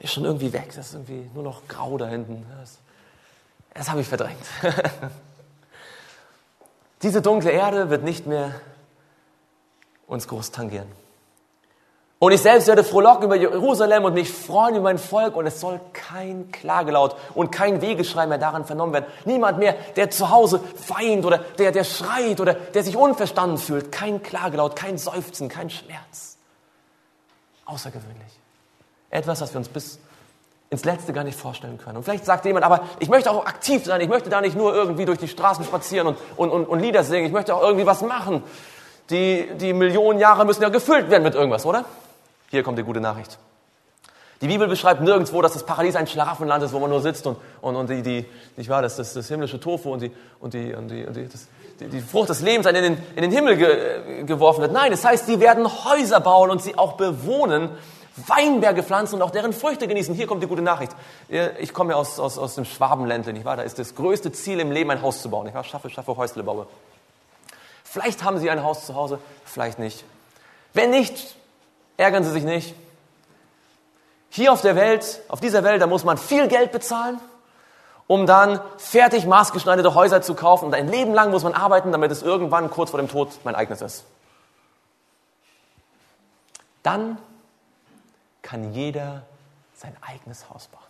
ist 0.00 0.12
schon 0.12 0.24
irgendwie 0.24 0.52
weg. 0.52 0.72
Das 0.74 0.86
ist 0.86 0.94
irgendwie 0.94 1.30
nur 1.32 1.44
noch 1.44 1.68
grau 1.68 1.96
da 1.98 2.08
hinten. 2.08 2.44
Das, 2.58 2.80
das 3.74 3.90
habe 3.90 4.00
ich 4.00 4.08
verdrängt. 4.08 4.44
Diese 7.02 7.22
dunkle 7.22 7.52
Erde 7.52 7.90
wird 7.90 8.02
nicht 8.02 8.26
mehr 8.26 8.56
uns 10.08 10.26
groß 10.26 10.50
tangieren. 10.50 10.88
Und 12.22 12.30
ich 12.30 12.40
selbst 12.40 12.68
werde 12.68 12.84
frohlocken 12.84 13.24
über 13.24 13.34
Jerusalem 13.34 14.04
und 14.04 14.14
mich 14.14 14.30
freuen 14.30 14.76
über 14.76 14.84
mein 14.84 14.98
Volk 14.98 15.34
und 15.34 15.44
es 15.44 15.58
soll 15.58 15.80
kein 15.92 16.52
Klagelaut 16.52 17.16
und 17.34 17.50
kein 17.50 17.82
Wegeschrei 17.82 18.28
mehr 18.28 18.38
daran 18.38 18.64
vernommen 18.64 18.92
werden. 18.92 19.06
Niemand 19.24 19.58
mehr, 19.58 19.74
der 19.96 20.08
zu 20.08 20.30
Hause 20.30 20.60
weint 20.86 21.24
oder 21.24 21.38
der, 21.38 21.72
der 21.72 21.82
schreit 21.82 22.40
oder 22.40 22.54
der 22.54 22.84
sich 22.84 22.96
unverstanden 22.96 23.58
fühlt. 23.58 23.90
Kein 23.90 24.22
Klagelaut, 24.22 24.76
kein 24.76 24.98
Seufzen, 24.98 25.48
kein 25.48 25.68
Schmerz. 25.68 26.36
Außergewöhnlich. 27.64 28.38
Etwas, 29.10 29.40
was 29.40 29.52
wir 29.52 29.58
uns 29.58 29.68
bis 29.68 29.98
ins 30.70 30.84
Letzte 30.84 31.12
gar 31.12 31.24
nicht 31.24 31.36
vorstellen 31.36 31.76
können. 31.76 31.96
Und 31.96 32.04
vielleicht 32.04 32.24
sagt 32.24 32.44
jemand, 32.44 32.64
aber 32.64 32.82
ich 33.00 33.08
möchte 33.08 33.32
auch 33.32 33.46
aktiv 33.46 33.84
sein, 33.84 34.00
ich 34.00 34.08
möchte 34.08 34.30
da 34.30 34.40
nicht 34.40 34.54
nur 34.56 34.72
irgendwie 34.72 35.06
durch 35.06 35.18
die 35.18 35.26
Straßen 35.26 35.64
spazieren 35.64 36.06
und, 36.06 36.18
und, 36.36 36.50
und, 36.50 36.66
und 36.66 36.78
Lieder 36.78 37.02
singen, 37.02 37.26
ich 37.26 37.32
möchte 37.32 37.52
auch 37.52 37.62
irgendwie 37.62 37.86
was 37.86 38.00
machen. 38.00 38.44
Die, 39.10 39.48
die 39.56 39.72
Millionen 39.72 40.20
Jahre 40.20 40.44
müssen 40.44 40.62
ja 40.62 40.68
gefüllt 40.68 41.10
werden 41.10 41.24
mit 41.24 41.34
irgendwas, 41.34 41.66
oder? 41.66 41.84
Hier 42.52 42.62
kommt 42.62 42.76
die 42.76 42.82
gute 42.82 43.00
Nachricht. 43.00 43.38
Die 44.42 44.46
Bibel 44.46 44.68
beschreibt 44.68 45.00
nirgendwo, 45.00 45.40
dass 45.40 45.54
das 45.54 45.64
Paradies 45.64 45.96
ein 45.96 46.06
Schlafenland 46.06 46.62
ist, 46.62 46.74
wo 46.74 46.80
man 46.80 46.90
nur 46.90 47.00
sitzt 47.00 47.26
und, 47.26 47.38
und, 47.62 47.76
und 47.76 47.88
die, 47.88 48.02
die, 48.02 48.26
nicht 48.58 48.68
wahr, 48.68 48.82
das, 48.82 48.96
das, 48.96 49.14
das 49.14 49.26
himmlische 49.28 49.58
Tofu 49.58 49.90
und 49.90 50.02
die, 50.02 50.12
und 50.38 50.52
die, 50.52 50.74
und 50.74 50.88
die, 50.88 51.06
und 51.06 51.16
die, 51.16 51.28
das, 51.28 51.48
die, 51.80 51.88
die 51.88 52.00
Frucht 52.02 52.28
des 52.28 52.42
Lebens 52.42 52.66
in 52.66 52.74
den, 52.74 52.98
in 53.16 53.22
den 53.22 53.30
Himmel 53.30 53.56
ge, 53.56 54.24
geworfen 54.24 54.60
wird. 54.60 54.72
Nein, 54.72 54.90
das 54.90 55.02
heißt, 55.02 55.24
sie 55.24 55.40
werden 55.40 55.66
Häuser 55.66 56.20
bauen 56.20 56.50
und 56.50 56.60
sie 56.60 56.76
auch 56.76 56.98
bewohnen 56.98 57.70
Weinberge 58.26 58.82
pflanzen 58.82 59.14
und 59.14 59.22
auch 59.22 59.30
deren 59.30 59.54
Früchte 59.54 59.88
genießen. 59.88 60.14
Hier 60.14 60.26
kommt 60.26 60.42
die 60.42 60.46
gute 60.46 60.60
Nachricht. 60.60 60.92
Ich 61.58 61.72
komme 61.72 61.92
ja 61.92 61.96
aus, 61.96 62.20
aus, 62.20 62.36
aus 62.36 62.56
dem 62.56 62.66
Schwabenländle, 62.66 63.32
nicht 63.32 63.46
wahr? 63.46 63.56
Da 63.56 63.62
ist 63.62 63.78
das 63.78 63.94
größte 63.94 64.30
Ziel 64.30 64.60
im 64.60 64.72
Leben, 64.72 64.90
ein 64.90 65.00
Haus 65.00 65.22
zu 65.22 65.30
bauen. 65.30 65.46
Ich 65.46 65.54
wahr? 65.54 65.64
Schaffe, 65.64 65.88
schaffe, 65.88 66.14
Häusle 66.18 66.42
baue. 66.42 66.66
Vielleicht 67.82 68.22
haben 68.24 68.38
Sie 68.38 68.50
ein 68.50 68.62
Haus 68.62 68.84
zu 68.84 68.94
Hause, 68.94 69.20
vielleicht 69.46 69.78
nicht. 69.78 70.04
Wenn 70.74 70.90
nicht, 70.90 71.36
ärgern 71.96 72.24
Sie 72.24 72.30
sich 72.30 72.44
nicht. 72.44 72.74
Hier 74.30 74.52
auf 74.52 74.62
der 74.62 74.76
Welt, 74.76 75.20
auf 75.28 75.40
dieser 75.40 75.62
Welt, 75.62 75.82
da 75.82 75.86
muss 75.86 76.04
man 76.04 76.16
viel 76.16 76.48
Geld 76.48 76.72
bezahlen, 76.72 77.20
um 78.06 78.26
dann 78.26 78.60
fertig 78.78 79.26
maßgeschneiderte 79.26 79.94
Häuser 79.94 80.22
zu 80.22 80.34
kaufen. 80.34 80.66
Und 80.66 80.74
ein 80.74 80.88
Leben 80.88 81.12
lang 81.12 81.30
muss 81.30 81.44
man 81.44 81.52
arbeiten, 81.52 81.92
damit 81.92 82.10
es 82.10 82.22
irgendwann 82.22 82.70
kurz 82.70 82.90
vor 82.90 82.98
dem 82.98 83.08
Tod 83.08 83.28
mein 83.44 83.54
eigenes 83.54 83.82
ist. 83.82 84.04
Dann 86.82 87.18
kann 88.40 88.72
jeder 88.72 89.22
sein 89.74 89.94
eigenes 90.00 90.48
Haus 90.50 90.66
bauen. 90.68 90.82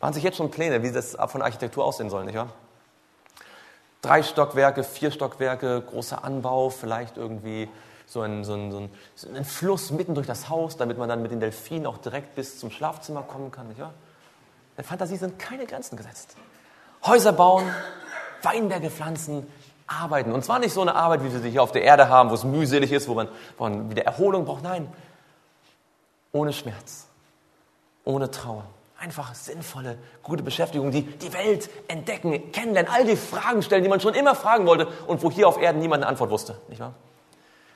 Machen 0.00 0.14
sich 0.14 0.22
jetzt 0.22 0.38
schon 0.38 0.50
Pläne, 0.50 0.82
wie 0.82 0.90
das 0.90 1.16
von 1.28 1.42
Architektur 1.42 1.84
aussehen 1.84 2.08
soll, 2.08 2.24
nicht 2.24 2.36
wahr? 2.36 2.48
Drei 4.02 4.22
Stockwerke, 4.22 4.82
vier 4.82 5.10
Stockwerke, 5.10 5.82
großer 5.82 6.24
Anbau, 6.24 6.70
vielleicht 6.70 7.18
irgendwie 7.18 7.68
so 8.10 8.22
ein, 8.22 8.44
so, 8.44 8.54
ein, 8.54 8.90
so 9.14 9.28
ein, 9.28 9.44
Fluss 9.44 9.92
mitten 9.92 10.16
durch 10.16 10.26
das 10.26 10.48
Haus, 10.48 10.76
damit 10.76 10.98
man 10.98 11.08
dann 11.08 11.22
mit 11.22 11.30
den 11.30 11.38
Delfinen 11.38 11.86
auch 11.86 11.96
direkt 11.96 12.34
bis 12.34 12.58
zum 12.58 12.72
Schlafzimmer 12.72 13.22
kommen 13.22 13.52
kann. 13.52 13.68
Nicht 13.68 13.80
wahr? 13.80 13.94
Der 14.76 14.82
Fantasie 14.82 15.16
sind 15.16 15.38
keine 15.38 15.64
Grenzen 15.64 15.96
gesetzt. 15.96 16.34
Häuser 17.06 17.32
bauen, 17.32 17.72
Weinberge 18.42 18.90
pflanzen, 18.90 19.46
arbeiten. 19.86 20.32
Und 20.32 20.44
zwar 20.44 20.58
nicht 20.58 20.72
so 20.72 20.80
eine 20.80 20.96
Arbeit, 20.96 21.22
wie 21.22 21.32
wir 21.32 21.38
sie 21.38 21.50
hier 21.50 21.62
auf 21.62 21.70
der 21.70 21.82
Erde 21.82 22.08
haben, 22.08 22.30
wo 22.30 22.34
es 22.34 22.42
mühselig 22.42 22.90
ist, 22.90 23.06
wo 23.06 23.14
man, 23.14 23.28
wo 23.56 23.64
man 23.64 23.90
wieder 23.90 24.04
Erholung 24.04 24.44
braucht. 24.44 24.64
Nein, 24.64 24.92
ohne 26.32 26.52
Schmerz, 26.52 27.06
ohne 28.04 28.28
Trauer. 28.32 28.64
Einfach 28.98 29.36
sinnvolle, 29.36 29.98
gute 30.24 30.42
Beschäftigung, 30.42 30.90
die 30.90 31.02
die 31.02 31.32
Welt 31.32 31.70
entdecken, 31.86 32.50
kennenlernen, 32.50 32.92
all 32.92 33.04
die 33.04 33.16
Fragen 33.16 33.62
stellen, 33.62 33.84
die 33.84 33.88
man 33.88 34.00
schon 34.00 34.14
immer 34.14 34.34
fragen 34.34 34.66
wollte 34.66 34.88
und 35.06 35.22
wo 35.22 35.30
hier 35.30 35.46
auf 35.46 35.62
Erden 35.62 35.78
niemand 35.78 36.02
eine 36.02 36.10
Antwort 36.10 36.30
wusste, 36.30 36.56
nicht 36.68 36.80
wahr? 36.80 36.92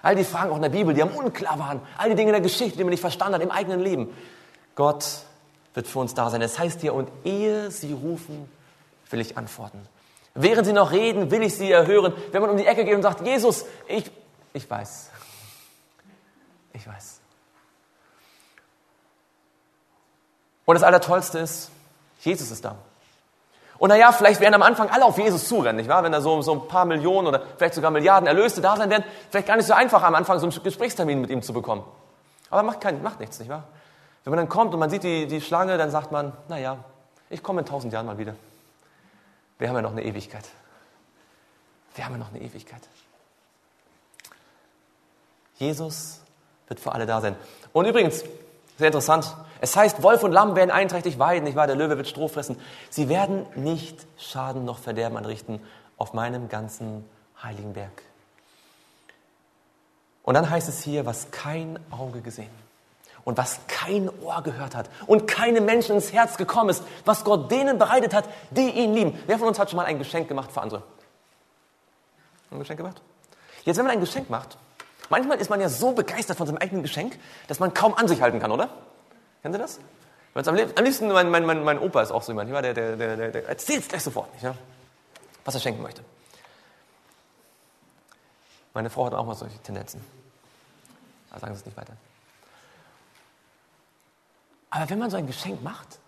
All 0.04 0.14
die 0.14 0.24
Fragen 0.24 0.50
auch 0.50 0.56
in 0.56 0.62
der 0.62 0.68
Bibel, 0.68 0.92
die 0.92 1.02
am 1.02 1.08
unklar 1.08 1.58
waren, 1.58 1.80
all 1.96 2.10
die 2.10 2.14
Dinge 2.14 2.28
in 2.28 2.34
der 2.34 2.42
Geschichte, 2.42 2.76
die 2.76 2.84
man 2.84 2.90
nicht 2.90 3.00
verstanden 3.00 3.36
hat 3.36 3.42
im 3.42 3.50
eigenen 3.50 3.80
Leben. 3.80 4.14
Gott 4.74 5.04
wird 5.72 5.86
für 5.86 5.98
uns 5.98 6.12
da 6.12 6.28
sein. 6.28 6.42
Es 6.42 6.58
heißt 6.58 6.82
hier, 6.82 6.92
und 6.92 7.08
ehe 7.24 7.70
sie 7.70 7.92
rufen, 7.92 8.48
will 9.08 9.20
ich 9.20 9.38
antworten. 9.38 9.80
Während 10.34 10.66
sie 10.66 10.74
noch 10.74 10.92
reden, 10.92 11.30
will 11.30 11.42
ich 11.42 11.54
sie 11.54 11.70
erhören. 11.70 12.12
Wenn 12.32 12.42
man 12.42 12.50
um 12.50 12.58
die 12.58 12.66
Ecke 12.66 12.84
geht 12.84 12.94
und 12.94 13.02
sagt, 13.02 13.26
Jesus, 13.26 13.64
ich, 13.88 14.10
ich 14.52 14.68
weiß. 14.68 15.10
Ich 16.74 16.86
weiß. 16.86 17.20
Und 20.66 20.74
das 20.74 20.82
Allertollste 20.82 21.38
ist, 21.38 21.70
Jesus 22.20 22.50
ist 22.50 22.64
da. 22.64 22.76
Und 23.78 23.88
naja, 23.88 24.12
vielleicht 24.12 24.40
werden 24.40 24.54
am 24.54 24.62
Anfang 24.62 24.88
alle 24.88 25.04
auf 25.04 25.18
Jesus 25.18 25.48
zurennen, 25.48 25.76
nicht 25.76 25.88
wahr? 25.88 26.02
Wenn 26.04 26.12
da 26.12 26.20
so, 26.20 26.40
so 26.42 26.52
ein 26.52 26.68
paar 26.68 26.84
Millionen 26.84 27.26
oder 27.26 27.42
vielleicht 27.56 27.74
sogar 27.74 27.90
Milliarden 27.90 28.26
Erlöste 28.26 28.60
da 28.60 28.76
sein 28.76 28.88
werden, 28.90 29.04
vielleicht 29.30 29.48
gar 29.48 29.56
nicht 29.56 29.66
so 29.66 29.74
einfach 29.74 30.02
am 30.02 30.14
Anfang 30.14 30.38
so 30.38 30.46
einen 30.46 30.62
Gesprächstermin 30.62 31.20
mit 31.20 31.30
ihm 31.30 31.42
zu 31.42 31.52
bekommen. 31.52 31.84
Aber 32.50 32.62
macht, 32.62 32.80
kein, 32.80 33.02
macht 33.02 33.20
nichts, 33.20 33.38
nicht 33.40 33.48
wahr? 33.48 33.64
Wenn 34.22 34.30
man 34.30 34.38
dann 34.38 34.48
kommt 34.48 34.72
und 34.72 34.80
man 34.80 34.90
sieht 34.90 35.02
die, 35.02 35.26
die 35.26 35.40
Schlange, 35.40 35.76
dann 35.76 35.90
sagt 35.90 36.12
man, 36.12 36.32
naja, 36.48 36.78
ich 37.30 37.42
komme 37.42 37.60
in 37.60 37.66
tausend 37.66 37.92
Jahren 37.92 38.06
mal 38.06 38.16
wieder. 38.16 38.34
Wir 39.58 39.68
haben 39.68 39.76
ja 39.76 39.82
noch 39.82 39.92
eine 39.92 40.04
Ewigkeit. 40.04 40.44
Wir 41.94 42.04
haben 42.04 42.12
ja 42.12 42.18
noch 42.18 42.30
eine 42.30 42.40
Ewigkeit. 42.40 42.80
Jesus 45.56 46.20
wird 46.68 46.80
für 46.80 46.92
alle 46.92 47.06
da 47.06 47.20
sein. 47.20 47.36
Und 47.72 47.86
übrigens, 47.86 48.24
sehr 48.78 48.88
interessant. 48.88 49.34
Es 49.64 49.74
heißt, 49.74 50.02
Wolf 50.02 50.22
und 50.22 50.32
Lamm 50.32 50.56
werden 50.56 50.70
einträchtig 50.70 51.18
weiden, 51.18 51.44
nicht 51.44 51.56
wahr? 51.56 51.66
Der 51.66 51.74
Löwe 51.74 51.96
wird 51.96 52.06
Stroh 52.06 52.28
fressen. 52.28 52.60
Sie 52.90 53.08
werden 53.08 53.46
nicht 53.54 54.06
Schaden 54.18 54.66
noch 54.66 54.78
Verderben 54.78 55.16
anrichten 55.16 55.58
auf 55.96 56.12
meinem 56.12 56.50
ganzen 56.50 57.08
heiligen 57.42 57.72
Berg. 57.72 58.02
Und 60.22 60.34
dann 60.34 60.50
heißt 60.50 60.68
es 60.68 60.82
hier, 60.82 61.06
was 61.06 61.30
kein 61.30 61.78
Auge 61.90 62.20
gesehen 62.20 62.50
und 63.24 63.38
was 63.38 63.60
kein 63.66 64.10
Ohr 64.22 64.42
gehört 64.42 64.74
hat 64.74 64.90
und 65.06 65.26
keinem 65.26 65.64
Menschen 65.64 65.94
ins 65.94 66.12
Herz 66.12 66.36
gekommen 66.36 66.68
ist, 66.68 66.82
was 67.06 67.24
Gott 67.24 67.50
denen 67.50 67.78
bereitet 67.78 68.12
hat, 68.12 68.28
die 68.50 68.68
ihn 68.68 68.92
lieben. 68.92 69.18
Wer 69.26 69.38
von 69.38 69.48
uns 69.48 69.58
hat 69.58 69.70
schon 69.70 69.78
mal 69.78 69.86
ein 69.86 69.96
Geschenk 69.96 70.28
gemacht 70.28 70.52
für 70.52 70.60
andere? 70.60 70.82
Ein 72.50 72.58
Geschenk 72.58 72.76
gemacht? 72.76 73.00
Jetzt, 73.64 73.78
wenn 73.78 73.86
man 73.86 73.94
ein 73.94 74.00
Geschenk 74.00 74.28
macht, 74.28 74.58
Manchmal 75.10 75.38
ist 75.38 75.50
man 75.50 75.60
ja 75.60 75.68
so 75.68 75.92
begeistert 75.92 76.38
von 76.38 76.46
seinem 76.46 76.56
eigenen 76.58 76.82
Geschenk, 76.82 77.18
dass 77.46 77.58
man 77.60 77.74
kaum 77.74 77.94
an 77.94 78.08
sich 78.08 78.22
halten 78.22 78.40
kann, 78.40 78.50
oder? 78.50 78.70
Kennen 79.44 79.52
Sie 79.52 79.60
das? 79.60 79.78
Am 80.48 80.84
liebsten, 80.84 81.08
mein, 81.08 81.30
mein, 81.30 81.44
mein, 81.44 81.62
mein 81.62 81.78
Opa 81.78 82.00
ist 82.00 82.10
auch 82.10 82.22
so 82.22 82.32
jemand, 82.32 82.50
der, 82.50 82.72
der, 82.72 82.96
der, 82.96 83.30
der, 83.30 83.46
erzählt 83.46 83.82
es 83.82 83.88
gleich 83.88 84.02
sofort, 84.02 84.32
nicht, 84.32 84.42
ja? 84.42 84.54
was 85.44 85.54
er 85.54 85.60
schenken 85.60 85.82
möchte. 85.82 86.02
Meine 88.72 88.88
Frau 88.88 89.04
hat 89.04 89.12
auch 89.12 89.26
mal 89.26 89.34
solche 89.34 89.58
Tendenzen. 89.58 90.02
Aber 91.28 91.40
sagen 91.40 91.54
Sie 91.54 91.60
es 91.60 91.66
nicht 91.66 91.76
weiter. 91.76 91.92
Aber 94.70 94.88
wenn 94.88 94.98
man 94.98 95.10
so 95.10 95.18
ein 95.18 95.26
Geschenk 95.26 95.62
macht, 95.62 95.98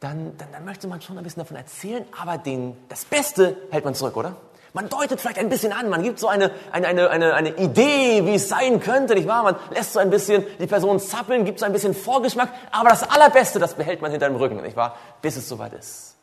dann, 0.00 0.36
dann, 0.36 0.52
dann 0.52 0.66
möchte 0.66 0.86
man 0.86 1.00
schon 1.00 1.16
ein 1.16 1.24
bisschen 1.24 1.40
davon 1.40 1.56
erzählen, 1.56 2.04
aber 2.20 2.36
den, 2.36 2.76
das 2.90 3.06
Beste 3.06 3.56
hält 3.70 3.86
man 3.86 3.94
zurück, 3.94 4.18
oder? 4.18 4.36
Man 4.74 4.88
deutet 4.88 5.20
vielleicht 5.20 5.38
ein 5.38 5.48
bisschen 5.48 5.72
an, 5.72 5.88
man 5.88 6.02
gibt 6.02 6.18
so 6.18 6.26
eine, 6.26 6.50
eine, 6.72 6.88
eine, 6.88 7.08
eine, 7.08 7.34
eine 7.34 7.56
Idee, 7.56 8.26
wie 8.26 8.34
es 8.34 8.48
sein 8.48 8.80
könnte, 8.80 9.14
nicht 9.14 9.28
wahr? 9.28 9.44
Man 9.44 9.56
lässt 9.70 9.92
so 9.92 10.00
ein 10.00 10.10
bisschen 10.10 10.44
die 10.58 10.66
Person 10.66 10.98
zappeln, 10.98 11.44
gibt 11.44 11.60
so 11.60 11.64
ein 11.64 11.72
bisschen 11.72 11.94
Vorgeschmack, 11.94 12.48
aber 12.72 12.88
das 12.88 13.08
Allerbeste, 13.08 13.60
das 13.60 13.74
behält 13.74 14.02
man 14.02 14.10
hinter 14.10 14.28
dem 14.28 14.34
Rücken, 14.34 14.60
nicht 14.60 14.76
wahr? 14.76 14.96
Bis 15.22 15.36
es 15.36 15.48
soweit 15.48 15.74
ist. 15.74 16.16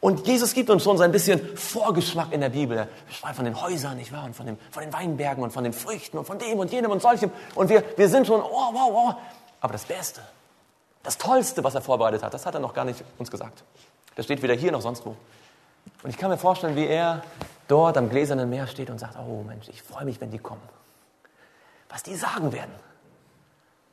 Und 0.00 0.26
Jesus 0.26 0.52
gibt 0.52 0.68
uns 0.68 0.84
schon 0.84 0.98
so 0.98 1.04
ein 1.04 1.10
bisschen 1.10 1.56
Vorgeschmack 1.56 2.32
in 2.32 2.42
der 2.42 2.50
Bibel. 2.50 2.76
Er 2.76 2.88
schreibt 3.10 3.36
von 3.36 3.46
den 3.46 3.58
Häusern, 3.62 3.96
nicht 3.96 4.12
wahr? 4.12 4.24
Und 4.24 4.36
von, 4.36 4.44
dem, 4.44 4.58
von 4.70 4.82
den 4.82 4.92
Weinbergen 4.92 5.42
und 5.42 5.52
von 5.52 5.64
den 5.64 5.72
Früchten 5.72 6.18
und 6.18 6.26
von 6.26 6.38
dem 6.38 6.58
und 6.58 6.70
jenem 6.70 6.90
und 6.90 7.00
solchem. 7.00 7.30
Und 7.54 7.70
wir, 7.70 7.82
wir 7.96 8.10
sind 8.10 8.26
schon, 8.26 8.42
oh, 8.42 8.72
wow, 8.72 8.92
wow. 8.92 9.14
Aber 9.62 9.72
das 9.72 9.84
Beste, 9.84 10.20
das 11.02 11.16
Tollste, 11.16 11.64
was 11.64 11.74
er 11.74 11.80
vorbereitet 11.80 12.22
hat, 12.22 12.34
das 12.34 12.44
hat 12.44 12.52
er 12.52 12.60
noch 12.60 12.74
gar 12.74 12.84
nicht 12.84 13.02
uns 13.16 13.30
gesagt. 13.30 13.64
Das 14.16 14.26
steht 14.26 14.42
weder 14.42 14.54
hier 14.54 14.70
noch 14.70 14.82
sonst 14.82 15.06
wo. 15.06 15.16
Und 16.02 16.10
ich 16.10 16.18
kann 16.18 16.30
mir 16.30 16.38
vorstellen, 16.38 16.76
wie 16.76 16.86
er 16.86 17.22
dort 17.68 17.96
am 17.96 18.08
gläsernen 18.08 18.48
Meer 18.48 18.66
steht 18.66 18.90
und 18.90 18.98
sagt, 18.98 19.16
oh 19.18 19.42
Mensch, 19.42 19.68
ich 19.68 19.82
freue 19.82 20.04
mich, 20.04 20.20
wenn 20.20 20.30
die 20.30 20.38
kommen. 20.38 20.62
Was 21.88 22.02
die 22.02 22.14
sagen 22.14 22.52
werden, 22.52 22.74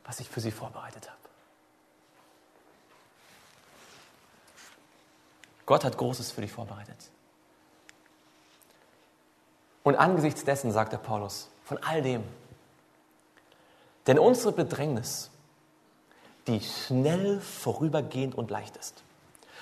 was 0.04 0.20
ich 0.20 0.28
für 0.28 0.40
sie 0.40 0.50
vorbereitet 0.50 1.08
habe. 1.08 1.18
Gott 5.66 5.84
hat 5.84 5.96
Großes 5.96 6.30
für 6.30 6.42
dich 6.42 6.52
vorbereitet. 6.52 6.96
Und 9.82 9.96
angesichts 9.96 10.44
dessen, 10.44 10.72
sagt 10.72 10.92
der 10.92 10.98
Paulus, 10.98 11.48
von 11.64 11.78
all 11.82 12.02
dem, 12.02 12.24
denn 14.06 14.18
unsere 14.18 14.52
Bedrängnis, 14.52 15.30
die 16.46 16.60
schnell 16.60 17.40
vorübergehend 17.40 18.34
und 18.34 18.50
leicht 18.50 18.76
ist, 18.76 19.03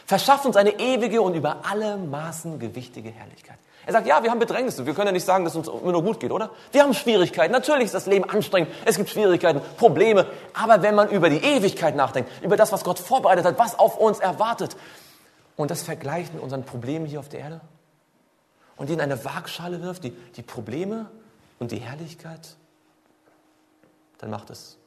verschafft 0.06 0.46
uns 0.46 0.56
eine 0.56 0.78
ewige 0.78 1.22
und 1.22 1.34
über 1.34 1.64
alle 1.68 1.96
Maßen 1.96 2.58
gewichtige 2.58 3.10
Herrlichkeit. 3.10 3.58
Er 3.84 3.92
sagt, 3.92 4.06
ja, 4.06 4.22
wir 4.22 4.30
haben 4.30 4.38
Bedrängnisse. 4.38 4.86
Wir 4.86 4.94
können 4.94 5.08
ja 5.08 5.12
nicht 5.12 5.24
sagen, 5.24 5.44
dass 5.44 5.54
es 5.54 5.68
uns 5.68 5.68
immer 5.68 5.92
nur 5.92 6.04
gut 6.04 6.20
geht, 6.20 6.30
oder? 6.30 6.50
Wir 6.70 6.82
haben 6.82 6.94
Schwierigkeiten. 6.94 7.52
Natürlich 7.52 7.86
ist 7.86 7.94
das 7.94 8.06
Leben 8.06 8.28
anstrengend. 8.28 8.70
Es 8.84 8.96
gibt 8.96 9.10
Schwierigkeiten, 9.10 9.60
Probleme. 9.76 10.26
Aber 10.54 10.82
wenn 10.82 10.94
man 10.94 11.08
über 11.10 11.28
die 11.28 11.38
Ewigkeit 11.38 11.96
nachdenkt, 11.96 12.30
über 12.42 12.56
das, 12.56 12.70
was 12.70 12.84
Gott 12.84 13.00
vorbereitet 13.00 13.44
hat, 13.44 13.58
was 13.58 13.78
auf 13.78 13.98
uns 13.98 14.20
erwartet, 14.20 14.76
und 15.56 15.70
das 15.70 15.82
vergleicht 15.82 16.32
mit 16.32 16.42
unseren 16.42 16.64
Problemen 16.64 17.06
hier 17.06 17.18
auf 17.18 17.28
der 17.28 17.40
Erde, 17.40 17.60
und 18.76 18.88
die 18.88 18.94
in 18.94 19.00
eine 19.00 19.24
Waagschale 19.24 19.82
wirft, 19.82 20.04
die, 20.04 20.10
die 20.10 20.42
Probleme 20.42 21.10
und 21.58 21.72
die 21.72 21.78
Herrlichkeit, 21.78 22.56
dann 24.18 24.30
macht 24.30 24.50
es. 24.50 24.78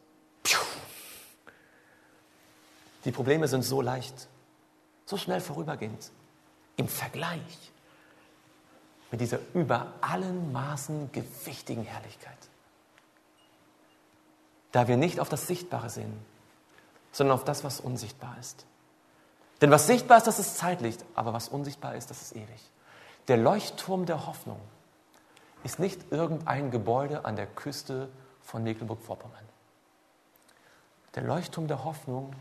Die 3.04 3.12
Probleme 3.12 3.48
sind 3.48 3.64
so 3.64 3.82
leicht 3.82 4.28
so 5.06 5.18
schnell 5.18 5.42
vorübergehend 5.42 6.12
im 6.78 6.88
Vergleich 6.88 7.72
mit 9.12 9.22
dieser 9.22 9.40
über 9.54 9.94
allen 10.02 10.52
Maßen 10.52 11.12
gewichtigen 11.12 11.84
Herrlichkeit. 11.84 12.38
Da 14.72 14.88
wir 14.88 14.98
nicht 14.98 15.20
auf 15.20 15.30
das 15.30 15.48
Sichtbare 15.48 15.90
sehen, 15.90 16.14
sondern 17.12 17.36
auf 17.36 17.46
das, 17.46 17.64
was 17.64 17.80
unsichtbar 17.80 18.36
ist. 18.40 18.66
Denn 19.62 19.72
was 19.72 19.88
sichtbar 19.88 20.18
ist, 20.18 20.28
das 20.28 20.40
ist 20.40 20.58
zeitlich, 20.58 20.98
aber 21.14 21.32
was 21.32 21.48
unsichtbar 21.48 21.96
ist, 21.96 22.10
das 22.10 22.22
ist 22.22 22.36
ewig. 22.36 22.72
Der 23.30 23.38
Leuchtturm 23.38 24.06
der 24.06 24.28
Hoffnung 24.28 24.60
ist 25.64 25.80
nicht 25.80 26.12
irgendein 26.12 26.72
Gebäude 26.72 27.26
an 27.26 27.36
der 27.36 27.48
Küste 27.48 28.10
von 28.42 28.64
Mecklenburg-Vorpommern. 28.64 29.46
Der 31.16 31.24
Leuchtturm 31.24 31.68
der 31.68 31.86
Hoffnung, 31.86 32.36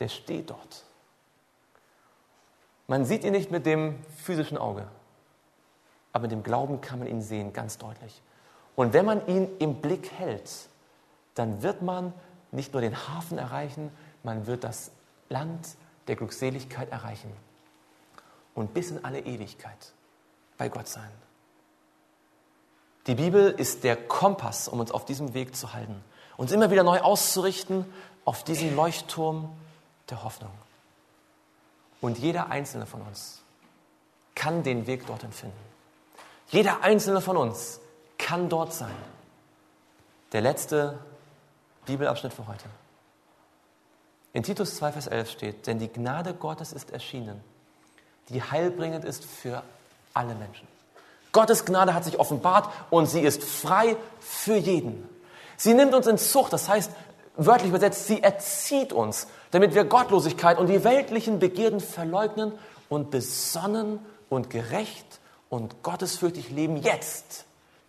der 0.00 0.08
steht 0.08 0.50
dort. 0.50 0.84
Man 2.86 3.04
sieht 3.04 3.24
ihn 3.24 3.32
nicht 3.32 3.50
mit 3.50 3.66
dem 3.66 3.98
physischen 4.16 4.58
Auge, 4.58 4.86
aber 6.12 6.22
mit 6.22 6.32
dem 6.32 6.42
Glauben 6.42 6.80
kann 6.80 6.98
man 6.98 7.08
ihn 7.08 7.22
sehen, 7.22 7.52
ganz 7.52 7.78
deutlich. 7.78 8.22
Und 8.74 8.92
wenn 8.92 9.04
man 9.04 9.26
ihn 9.26 9.48
im 9.58 9.80
Blick 9.80 10.10
hält, 10.12 10.50
dann 11.34 11.62
wird 11.62 11.82
man 11.82 12.12
nicht 12.50 12.72
nur 12.72 12.82
den 12.82 12.96
Hafen 13.08 13.38
erreichen, 13.38 13.90
man 14.22 14.46
wird 14.46 14.64
das 14.64 14.90
Land 15.28 15.76
der 16.06 16.16
Glückseligkeit 16.16 16.90
erreichen 16.90 17.32
und 18.54 18.74
bis 18.74 18.90
in 18.90 19.04
alle 19.04 19.20
Ewigkeit 19.20 19.92
bei 20.58 20.68
Gott 20.68 20.88
sein. 20.88 21.10
Die 23.06 23.14
Bibel 23.14 23.50
ist 23.50 23.82
der 23.84 23.96
Kompass, 23.96 24.68
um 24.68 24.78
uns 24.78 24.92
auf 24.92 25.04
diesem 25.04 25.34
Weg 25.34 25.56
zu 25.56 25.72
halten, 25.72 26.04
uns 26.36 26.52
immer 26.52 26.70
wieder 26.70 26.84
neu 26.84 27.00
auszurichten 27.00 27.84
auf 28.24 28.44
diesen 28.44 28.76
Leuchtturm 28.76 29.50
der 30.10 30.22
Hoffnung. 30.22 30.52
Und 32.02 32.18
jeder 32.18 32.50
einzelne 32.50 32.84
von 32.84 33.00
uns 33.00 33.40
kann 34.34 34.62
den 34.62 34.86
Weg 34.86 35.06
dorthin 35.06 35.32
finden. 35.32 35.56
Jeder 36.48 36.82
einzelne 36.82 37.22
von 37.22 37.38
uns 37.38 37.80
kann 38.18 38.50
dort 38.50 38.74
sein. 38.74 38.94
Der 40.32 40.42
letzte 40.42 40.98
Bibelabschnitt 41.86 42.34
für 42.34 42.46
heute. 42.46 42.64
In 44.32 44.42
Titus 44.42 44.76
2, 44.76 44.92
Vers 44.92 45.06
11 45.06 45.30
steht, 45.30 45.66
denn 45.66 45.78
die 45.78 45.88
Gnade 45.88 46.34
Gottes 46.34 46.72
ist 46.72 46.90
erschienen, 46.90 47.40
die 48.30 48.42
heilbringend 48.42 49.04
ist 49.04 49.24
für 49.24 49.62
alle 50.12 50.34
Menschen. 50.34 50.66
Gottes 51.32 51.64
Gnade 51.64 51.94
hat 51.94 52.04
sich 52.04 52.18
offenbart 52.18 52.70
und 52.90 53.06
sie 53.06 53.20
ist 53.20 53.44
frei 53.44 53.96
für 54.20 54.56
jeden. 54.56 55.08
Sie 55.56 55.74
nimmt 55.74 55.94
uns 55.94 56.06
in 56.06 56.18
Zucht, 56.18 56.52
das 56.52 56.68
heißt, 56.68 56.90
wörtlich 57.36 57.68
übersetzt, 57.68 58.06
sie 58.06 58.22
erzieht 58.22 58.92
uns, 58.92 59.28
damit 59.52 59.74
wir 59.74 59.84
Gottlosigkeit 59.84 60.58
und 60.58 60.66
die 60.66 60.82
weltlichen 60.82 61.38
Begierden 61.38 61.78
verleugnen 61.78 62.52
und 62.88 63.10
besonnen 63.10 64.00
und 64.28 64.50
gerecht 64.50 65.20
und 65.48 65.82
gottesfürchtig 65.82 66.50
leben 66.50 66.76
jetzt, 66.76 67.44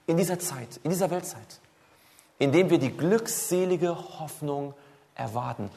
in 0.05 0.17
dieser 0.17 0.37
Zeit, 0.39 0.79
in 0.83 0.91
dieser 0.91 1.09
Weltzeit, 1.09 1.59
indem 2.37 2.69
wir 2.69 2.77
die 2.77 2.95
glückselige 2.95 3.95
Hoffnung 4.19 4.73
erwarten, 5.15 5.69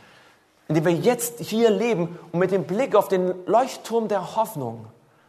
indem 0.68 0.84
wir 0.84 0.92
jetzt 0.92 1.38
hier 1.38 1.70
leben 1.70 2.18
und 2.32 2.40
mit 2.40 2.50
dem 2.50 2.64
Blick 2.64 2.96
auf 2.96 3.06
den 3.06 3.34
Leuchtturm 3.46 4.08
der 4.08 4.34
Hoffnung 4.36 4.86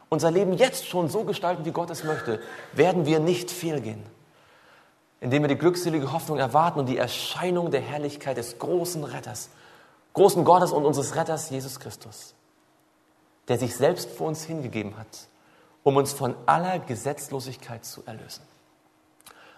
unser 0.10 0.32
Leben 0.32 0.54
jetzt 0.54 0.88
schon 0.88 1.10
so 1.10 1.24
gestalten, 1.24 1.66
wie 1.66 1.72
Gott 1.72 1.92
es 1.92 2.04
möchte, 2.04 2.40
werden 2.74 3.06
wir 3.06 3.20
nicht 3.20 3.52
fehlgehen. 3.52 4.02
Indem 5.20 5.44
wir 5.44 5.50
die 5.50 5.58
glückselige 5.58 6.14
Hoffnung 6.14 6.40
erwarten 6.40 6.80
und 6.80 6.86
die 6.88 6.98
Erscheinung 6.98 7.72
der 7.72 7.82
Herrlichkeit 7.82 8.38
des 8.38 8.58
großen 8.58 9.04
Retters, 9.04 9.50
großen 10.18 10.44
Gottes 10.44 10.72
und 10.72 10.84
unseres 10.84 11.16
Retters 11.16 11.50
Jesus 11.52 11.80
Christus, 11.80 12.34
der 13.48 13.60
sich 13.60 13.76
selbst 13.76 14.10
für 14.10 14.24
uns 14.24 14.44
hingegeben 14.44 14.98
hat, 14.98 15.28
um 15.84 15.96
uns 15.96 16.12
von 16.12 16.36
aller 16.48 16.80
Gesetzlosigkeit 16.80 17.86
zu 17.86 18.04
erlösen 18.06 18.42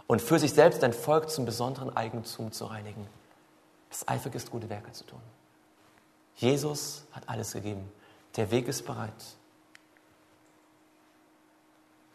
und 0.06 0.22
für 0.22 0.38
sich 0.38 0.53
selbst 0.53 0.84
ein 0.84 0.91
Volk 0.91 1.30
zum 1.30 1.45
besonderen 1.45 1.95
Eigentum 1.95 2.52
zu 2.52 2.65
reinigen, 2.65 3.07
das 3.90 4.06
eifrig 4.07 4.36
ist, 4.36 4.52
gute 4.52 4.69
Werke 4.69 4.91
zu 4.91 5.06
tun. 5.06 5.22
Jesus 6.36 7.06
hat 7.14 7.27
alles 7.27 7.53
gegeben. 7.53 7.90
Der 8.36 8.52
Weg 8.52 8.68
ist 8.68 8.86
bereit. 8.86 9.14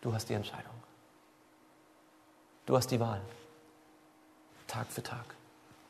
Du 0.02 0.12
hast 0.12 0.28
die 0.28 0.34
Entscheidung. 0.34 0.74
Du 2.66 2.76
hast 2.76 2.90
die 2.90 3.00
Wahl. 3.00 3.22
Tag 4.66 4.86
für 4.88 5.02
Tag. 5.02 5.33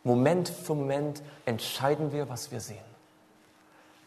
Moment 0.05 0.51
für 0.51 0.74
Moment 0.74 1.22
entscheiden 1.47 2.12
wir, 2.12 2.28
was 2.28 2.51
wir 2.52 2.60
sehen. 2.60 2.85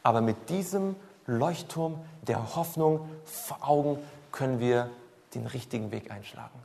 Aber 0.04 0.22
mit 0.22 0.50
diesem 0.50 0.96
Leuchtturm 1.26 2.00
der 2.22 2.56
Hoffnung 2.56 3.10
vor 3.26 3.58
Augen 3.68 4.00
können 4.32 4.60
wir 4.60 4.90
den 5.34 5.48
richtigen 5.48 5.92
Weg 5.92 6.12
einschlagen. 6.12 6.60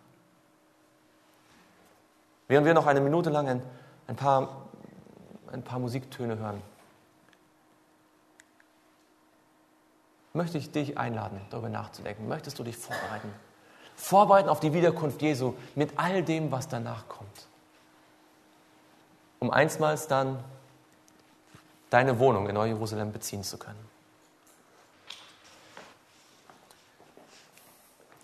Während 2.46 2.66
wir 2.66 2.74
noch 2.74 2.86
eine 2.86 3.00
Minute 3.00 3.30
lang 3.30 3.48
ein, 3.48 3.62
ein, 4.06 4.16
paar, 4.16 4.66
ein 5.50 5.62
paar 5.62 5.78
Musiktöne 5.78 6.38
hören, 6.38 6.62
möchte 10.34 10.59
ich 10.59 10.70
dich 10.70 10.98
einladen, 10.98 11.40
darüber 11.50 11.70
nachzudenken. 11.70 12.28
Möchtest 12.28 12.59
du 12.59 12.64
dich 12.64 12.76
vorbereiten? 12.76 13.32
Vorbereiten 13.96 14.48
auf 14.48 14.60
die 14.60 14.72
Wiederkunft 14.72 15.22
Jesu 15.22 15.54
mit 15.74 15.98
all 15.98 16.22
dem, 16.22 16.52
was 16.52 16.68
danach 16.68 17.09
kommt. 17.09 17.48
Um 19.43 19.51
einstmals 19.51 20.06
dann 20.06 20.39
deine 21.90 22.20
Wohnung 22.20 22.48
in 22.48 22.55
Neu-Jerusalem 22.55 23.10
beziehen 23.10 23.43
zu 23.43 23.59
können. 23.59 23.90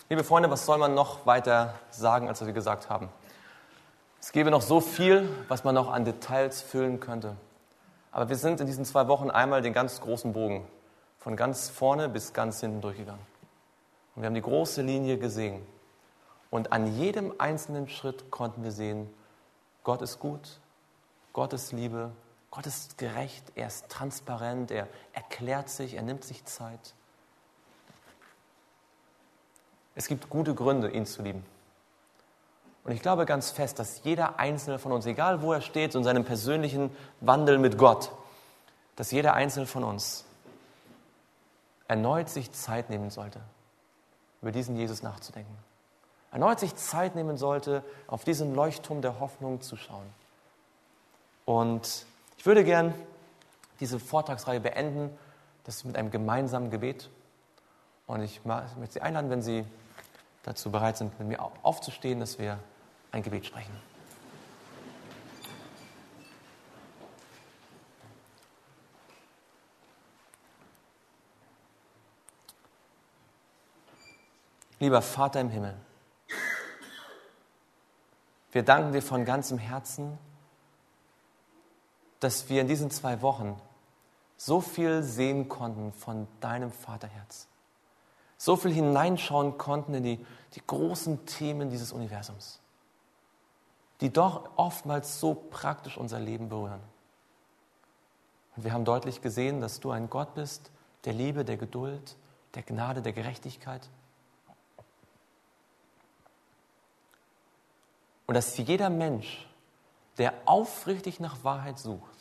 Liebe 0.09 0.23
Freunde, 0.23 0.49
was 0.49 0.65
soll 0.65 0.78
man 0.78 0.95
noch 0.95 1.27
weiter 1.27 1.74
sagen, 1.90 2.28
als 2.28 2.47
wir 2.47 2.53
gesagt 2.53 2.89
haben? 2.89 3.09
Es 4.20 4.31
gäbe 4.31 4.53
noch 4.53 4.62
so 4.62 4.81
viel, 4.81 5.28
was 5.49 5.65
man 5.65 5.74
noch 5.74 5.90
an 5.90 6.05
Details 6.05 6.62
füllen 6.62 7.01
könnte. 7.01 7.35
Aber 8.12 8.28
wir 8.28 8.36
sind 8.36 8.61
in 8.61 8.69
diesen 8.69 8.85
zwei 8.85 9.09
Wochen 9.09 9.28
einmal 9.28 9.61
den 9.61 9.73
ganz 9.73 10.01
großen 10.01 10.32
Bogen 10.32 10.69
von 11.19 11.35
ganz 11.35 11.69
vorne 11.69 12.09
bis 12.09 12.32
ganz 12.32 12.61
hinten 12.61 12.81
durchgegangen. 12.81 13.27
Und 14.15 14.23
wir 14.23 14.28
haben 14.28 14.35
die 14.35 14.40
große 14.40 14.82
Linie 14.82 15.19
gesehen. 15.19 15.66
Und 16.49 16.70
an 16.70 16.86
jedem 16.86 17.35
einzelnen 17.39 17.89
Schritt 17.89 18.31
konnten 18.31 18.62
wir 18.62 18.70
sehen, 18.70 19.12
Gott 19.82 20.01
ist 20.01 20.20
gut, 20.20 20.61
Gott 21.39 21.52
ist 21.52 21.70
Liebe, 21.70 22.10
Gott 22.51 22.66
ist 22.66 22.98
gerecht, 22.98 23.52
er 23.55 23.69
ist 23.69 23.89
transparent, 23.89 24.73
er 24.73 24.89
erklärt 25.12 25.69
sich, 25.69 25.94
er 25.94 26.02
nimmt 26.02 26.24
sich 26.24 26.44
Zeit. 26.47 26.94
Es 29.94 30.09
gibt 30.09 30.28
gute 30.31 30.52
Gründe, 30.56 30.90
ihn 30.90 31.06
zu 31.06 31.23
lieben. 31.23 31.47
Und 32.82 32.90
ich 32.90 33.02
glaube 33.02 33.24
ganz 33.24 33.52
fest, 33.52 33.78
dass 33.78 34.02
jeder 34.02 34.40
Einzelne 34.40 34.81
von 34.81 34.90
uns, 34.90 35.06
egal 35.06 35.40
wo 35.40 35.52
er 35.52 35.60
steht, 35.60 35.94
in 35.94 36.02
seinem 36.02 36.24
persönlichen 36.24 36.90
Wandel 37.20 37.59
mit 37.59 37.78
Gott, 37.78 38.10
dass 38.97 39.12
jeder 39.12 39.35
Einzelne 39.35 39.66
von 39.66 39.85
uns 39.85 40.24
erneut 41.86 42.28
sich 42.28 42.51
Zeit 42.51 42.90
nehmen 42.90 43.10
sollte, 43.10 43.39
über 44.43 44.51
diesen 44.51 44.74
Jesus 44.74 45.05
nachzudenken. 45.05 45.56
Erneut 46.32 46.59
sich 46.59 46.74
Zeit 46.74 47.15
nehmen 47.15 47.36
sollte, 47.36 47.85
auf 48.09 48.24
diesen 48.24 48.56
Leuchtturm 48.56 49.02
der 49.02 49.20
Hoffnung 49.20 49.60
zu 49.60 49.77
schauen. 49.77 50.12
Und 51.48 52.04
ich 52.36 52.44
würde 52.44 52.62
gern 52.62 52.92
diese 53.80 53.98
Vortragsreihe 53.98 54.60
beenden, 54.60 55.16
das 55.64 55.82
mit 55.82 55.96
einem 55.96 56.10
gemeinsamen 56.10 56.70
Gebet. 56.70 57.08
Und 58.06 58.20
ich 58.20 58.44
möchte 58.44 58.90
Sie 58.90 59.00
einladen, 59.00 59.30
wenn 59.30 59.40
Sie 59.40 59.64
dazu 60.42 60.70
bereit 60.70 60.98
sind, 60.98 61.18
mit 61.18 61.26
mir 61.26 61.40
aufzustehen, 61.62 62.20
dass 62.20 62.38
wir 62.38 62.58
ein 63.12 63.22
Gebet 63.22 63.46
sprechen. 63.46 63.72
Lieber 74.80 75.00
Vater 75.00 75.40
im 75.40 75.48
Himmel, 75.48 75.74
wir 78.52 78.62
danken 78.62 78.92
dir 78.92 79.00
von 79.00 79.24
ganzem 79.24 79.56
Herzen, 79.56 80.18
dass 82.20 82.49
wir 82.49 82.61
in 82.61 82.69
diesen 82.69 82.90
zwei 82.90 83.23
Wochen 83.23 83.61
so 84.36 84.61
viel 84.61 85.03
sehen 85.03 85.49
konnten 85.49 85.93
von 85.93 86.27
deinem 86.40 86.73
Vaterherz. 86.73 87.47
So 88.36 88.57
viel 88.57 88.73
hineinschauen 88.73 89.59
konnten 89.59 89.95
in 89.95 90.03
die, 90.03 90.27
die 90.55 90.62
großen 90.65 91.27
Themen 91.27 91.70
dieses 91.70 91.93
Universums, 91.93 92.61
die 94.01 94.12
doch 94.12 94.51
oftmals 94.57 95.19
so 95.19 95.35
praktisch 95.35 95.99
unser 95.99 96.20
Leben 96.20 96.49
berühren. 96.49 96.81
Und 98.57 98.65
wir 98.65 98.73
haben 98.73 98.85
deutlich 98.85 99.23
gesehen, 99.23 99.61
dass 99.61 99.81
du 99.81 99.90
ein 99.90 100.09
Gott 100.09 100.35
bist 100.35 100.70
der 101.05 101.12
Liebe, 101.12 101.45
der 101.45 101.57
Geduld, 101.57 102.16
der 102.55 102.62
Gnade, 102.62 103.03
der 103.03 103.12
Gerechtigkeit 103.12 103.89
Und 108.28 108.35
dass 108.35 108.57
jeder 108.59 108.90
Mensch, 108.90 109.47
der 110.19 110.35
aufrichtig 110.45 111.20
nach 111.20 111.45
Wahrheit 111.45 111.78
sucht, 111.78 112.16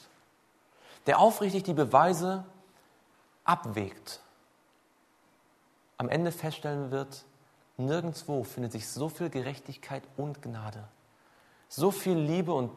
der 1.07 1.19
aufrichtig 1.19 1.63
die 1.63 1.73
Beweise 1.73 2.45
abwägt, 3.43 4.21
am 5.97 6.09
Ende 6.09 6.31
feststellen 6.31 6.91
wird, 6.91 7.25
nirgendwo 7.77 8.43
findet 8.43 8.71
sich 8.71 8.87
so 8.87 9.09
viel 9.09 9.29
Gerechtigkeit 9.29 10.03
und 10.15 10.41
Gnade, 10.41 10.87
so 11.69 11.91
viel 11.91 12.17
Liebe 12.17 12.53
und, 12.53 12.71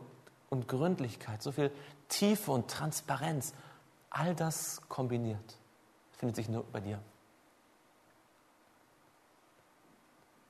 und 0.49 0.69
Gründlichkeit, 0.69 1.43
so 1.43 1.53
viel 1.53 1.71
Tiefe 2.09 2.51
und 2.51 2.69
Transparenz, 2.69 3.53
all 4.09 4.35
das 4.35 4.81
kombiniert, 4.89 5.59
findet 6.13 6.37
sich 6.37 6.49
nur 6.49 6.65
bei 6.65 6.81
dir. 6.81 6.99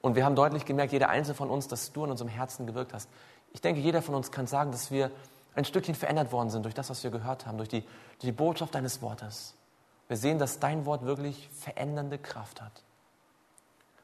Und 0.03 0.15
wir 0.15 0.25
haben 0.25 0.35
deutlich 0.35 0.65
gemerkt, 0.65 0.93
jeder 0.93 1.11
einzelne 1.11 1.35
von 1.35 1.51
uns, 1.51 1.69
dass 1.69 1.93
du 1.93 2.05
in 2.05 2.11
unserem 2.11 2.31
Herzen 2.31 2.67
gewirkt 2.67 2.95
hast. 2.95 3.09
Ich 3.53 3.61
denke, 3.61 3.81
jeder 3.81 4.03
von 4.03 4.15
uns 4.15 4.31
kann 4.31 4.47
sagen, 4.47 4.73
dass 4.73 4.91
wir 4.91 5.11
ein 5.55 5.65
Stückchen 5.65 5.95
verändert 5.95 6.33
worden 6.33 6.51
sind 6.51 6.65
durch 6.65 6.75
das, 6.75 6.91
was 6.91 7.03
wir 7.03 7.11
gehört 7.11 7.47
haben, 7.47 7.59
durch 7.59 7.69
die, 7.69 7.81
durch 7.81 8.21
die 8.21 8.33
Botschaft 8.33 8.75
deines 8.75 9.03
Wortes. 9.03 9.55
Wir 10.09 10.17
sehen, 10.17 10.39
dass 10.39 10.59
dein 10.59 10.87
Wort 10.87 11.05
wirklich 11.05 11.49
verändernde 11.51 12.19
Kraft 12.19 12.61
hat. 12.61 12.83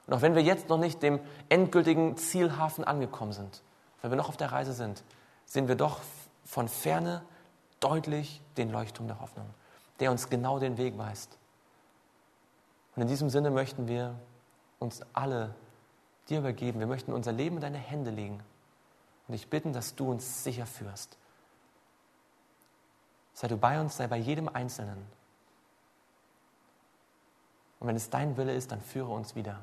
Und 0.06 0.14
auch 0.14 0.22
wenn 0.22 0.34
wir 0.34 0.42
jetzt 0.42 0.68
noch 0.68 0.78
nicht 0.78 1.02
dem 1.02 1.20
endgültigen 1.48 2.16
Zielhafen 2.16 2.84
angekommen 2.84 3.32
sind, 3.32 3.62
wenn 4.02 4.10
wir 4.10 4.16
noch 4.16 4.28
auf 4.28 4.36
der 4.36 4.52
Reise 4.52 4.72
sind, 4.72 5.02
sehen 5.46 5.68
wir 5.68 5.74
doch 5.74 6.00
von 6.44 6.68
ferne 6.68 7.22
deutlich 7.80 8.40
den 8.56 8.70
Leuchtturm 8.70 9.08
der 9.08 9.20
Hoffnung, 9.20 9.46
der 9.98 10.10
uns 10.10 10.28
genau 10.28 10.58
den 10.58 10.78
Weg 10.78 10.96
weist. 10.96 11.38
Und 12.94 13.02
in 13.02 13.08
diesem 13.08 13.30
Sinne 13.30 13.50
möchten 13.50 13.88
wir 13.88 14.14
uns 14.78 15.00
alle 15.12 15.54
dir 16.28 16.38
übergeben. 16.38 16.78
Wir 16.78 16.86
möchten 16.86 17.12
unser 17.12 17.32
Leben 17.32 17.56
in 17.56 17.62
deine 17.62 17.78
Hände 17.78 18.10
legen 18.10 18.42
und 19.28 19.32
dich 19.32 19.48
bitten, 19.48 19.72
dass 19.72 19.94
du 19.94 20.10
uns 20.10 20.44
sicher 20.44 20.66
führst. 20.66 21.16
Sei 23.34 23.48
du 23.48 23.56
bei 23.56 23.80
uns, 23.80 23.96
sei 23.96 24.06
bei 24.06 24.16
jedem 24.16 24.48
Einzelnen. 24.48 25.06
Und 27.80 27.88
wenn 27.88 27.96
es 27.96 28.08
dein 28.08 28.36
Wille 28.36 28.54
ist, 28.54 28.72
dann 28.72 28.80
führe 28.80 29.12
uns 29.12 29.34
wieder 29.34 29.60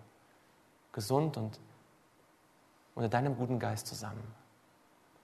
gesund 0.91 1.37
und 1.37 1.59
unter 2.95 3.09
deinem 3.09 3.35
guten 3.35 3.57
Geist 3.57 3.87
zusammen. 3.87 4.23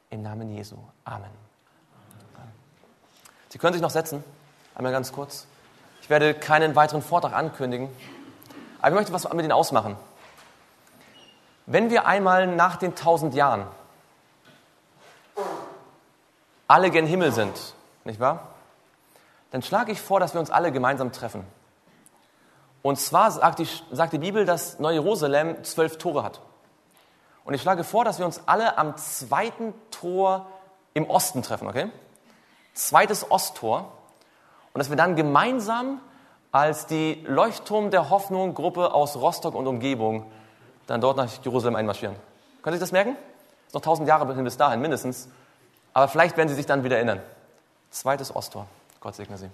Im 0.09 0.23
Namen 0.23 0.49
Jesu. 0.49 0.77
Amen. 1.03 1.29
Sie 3.49 3.59
können 3.59 3.73
sich 3.73 3.81
noch 3.81 3.91
setzen. 3.91 4.23
Einmal 4.73 4.91
ganz 4.91 5.11
kurz. 5.11 5.45
Ich 6.01 6.09
werde 6.09 6.33
keinen 6.33 6.75
weiteren 6.75 7.01
Vortrag 7.01 7.33
ankündigen. 7.33 7.89
Aber 8.79 8.89
ich 8.89 8.95
möchte 8.95 9.13
was 9.13 9.31
mit 9.31 9.43
Ihnen 9.43 9.51
ausmachen. 9.51 9.95
Wenn 11.67 11.91
wir 11.91 12.07
einmal 12.07 12.47
nach 12.47 12.77
den 12.77 12.95
tausend 12.95 13.35
Jahren 13.35 13.67
alle 16.69 16.91
gen 16.91 17.05
Himmel 17.05 17.33
sind, 17.33 17.73
nicht 18.05 18.19
wahr? 18.19 18.47
Dann 19.51 19.61
schlage 19.61 19.91
ich 19.91 19.99
vor, 19.99 20.19
dass 20.19 20.33
wir 20.33 20.39
uns 20.39 20.51
alle 20.51 20.71
gemeinsam 20.71 21.11
treffen. 21.11 21.43
Und 22.83 22.97
zwar 22.99 23.31
sagt 23.31 23.59
die, 23.59 23.67
sagt 23.91 24.13
die 24.13 24.19
Bibel, 24.19 24.45
dass 24.45 24.79
Neu-Jerusalem 24.79 25.63
zwölf 25.63 25.97
Tore 25.97 26.23
hat. 26.23 26.39
Und 27.43 27.55
ich 27.55 27.61
schlage 27.61 27.83
vor, 27.83 28.05
dass 28.05 28.19
wir 28.19 28.25
uns 28.25 28.41
alle 28.45 28.77
am 28.77 28.95
zweiten 28.97 29.73
Tor 29.89 30.45
im 30.93 31.09
Osten 31.09 31.41
treffen, 31.41 31.67
okay? 31.67 31.89
Zweites 32.75 33.31
Osttor. 33.31 33.91
Und 34.71 34.79
dass 34.79 34.89
wir 34.89 34.95
dann 34.95 35.15
gemeinsam 35.15 35.99
als 36.51 36.85
die 36.85 37.25
Leuchtturm 37.27 37.89
der 37.89 38.11
Hoffnung 38.11 38.53
Gruppe 38.53 38.93
aus 38.93 39.15
Rostock 39.15 39.55
und 39.55 39.65
Umgebung 39.65 40.31
dann 40.85 41.01
dort 41.01 41.17
nach 41.17 41.29
Jerusalem 41.43 41.75
einmarschieren. 41.75 42.15
Können 42.61 42.75
Sie 42.75 42.79
sich 42.79 42.89
das 42.89 42.91
merken? 42.91 43.15
Noch 43.73 43.81
tausend 43.81 44.07
Jahre 44.07 44.25
bis 44.25 44.57
dahin, 44.57 44.81
mindestens. 44.81 45.29
Aber 45.99 46.07
vielleicht 46.07 46.37
werden 46.37 46.47
Sie 46.47 46.55
sich 46.55 46.65
dann 46.65 46.85
wieder 46.85 46.95
erinnern. 46.95 47.19
Zweites 47.91 48.33
Osttor. 48.33 48.67
Gott 49.01 49.15
segne 49.15 49.37
Sie. 49.37 49.49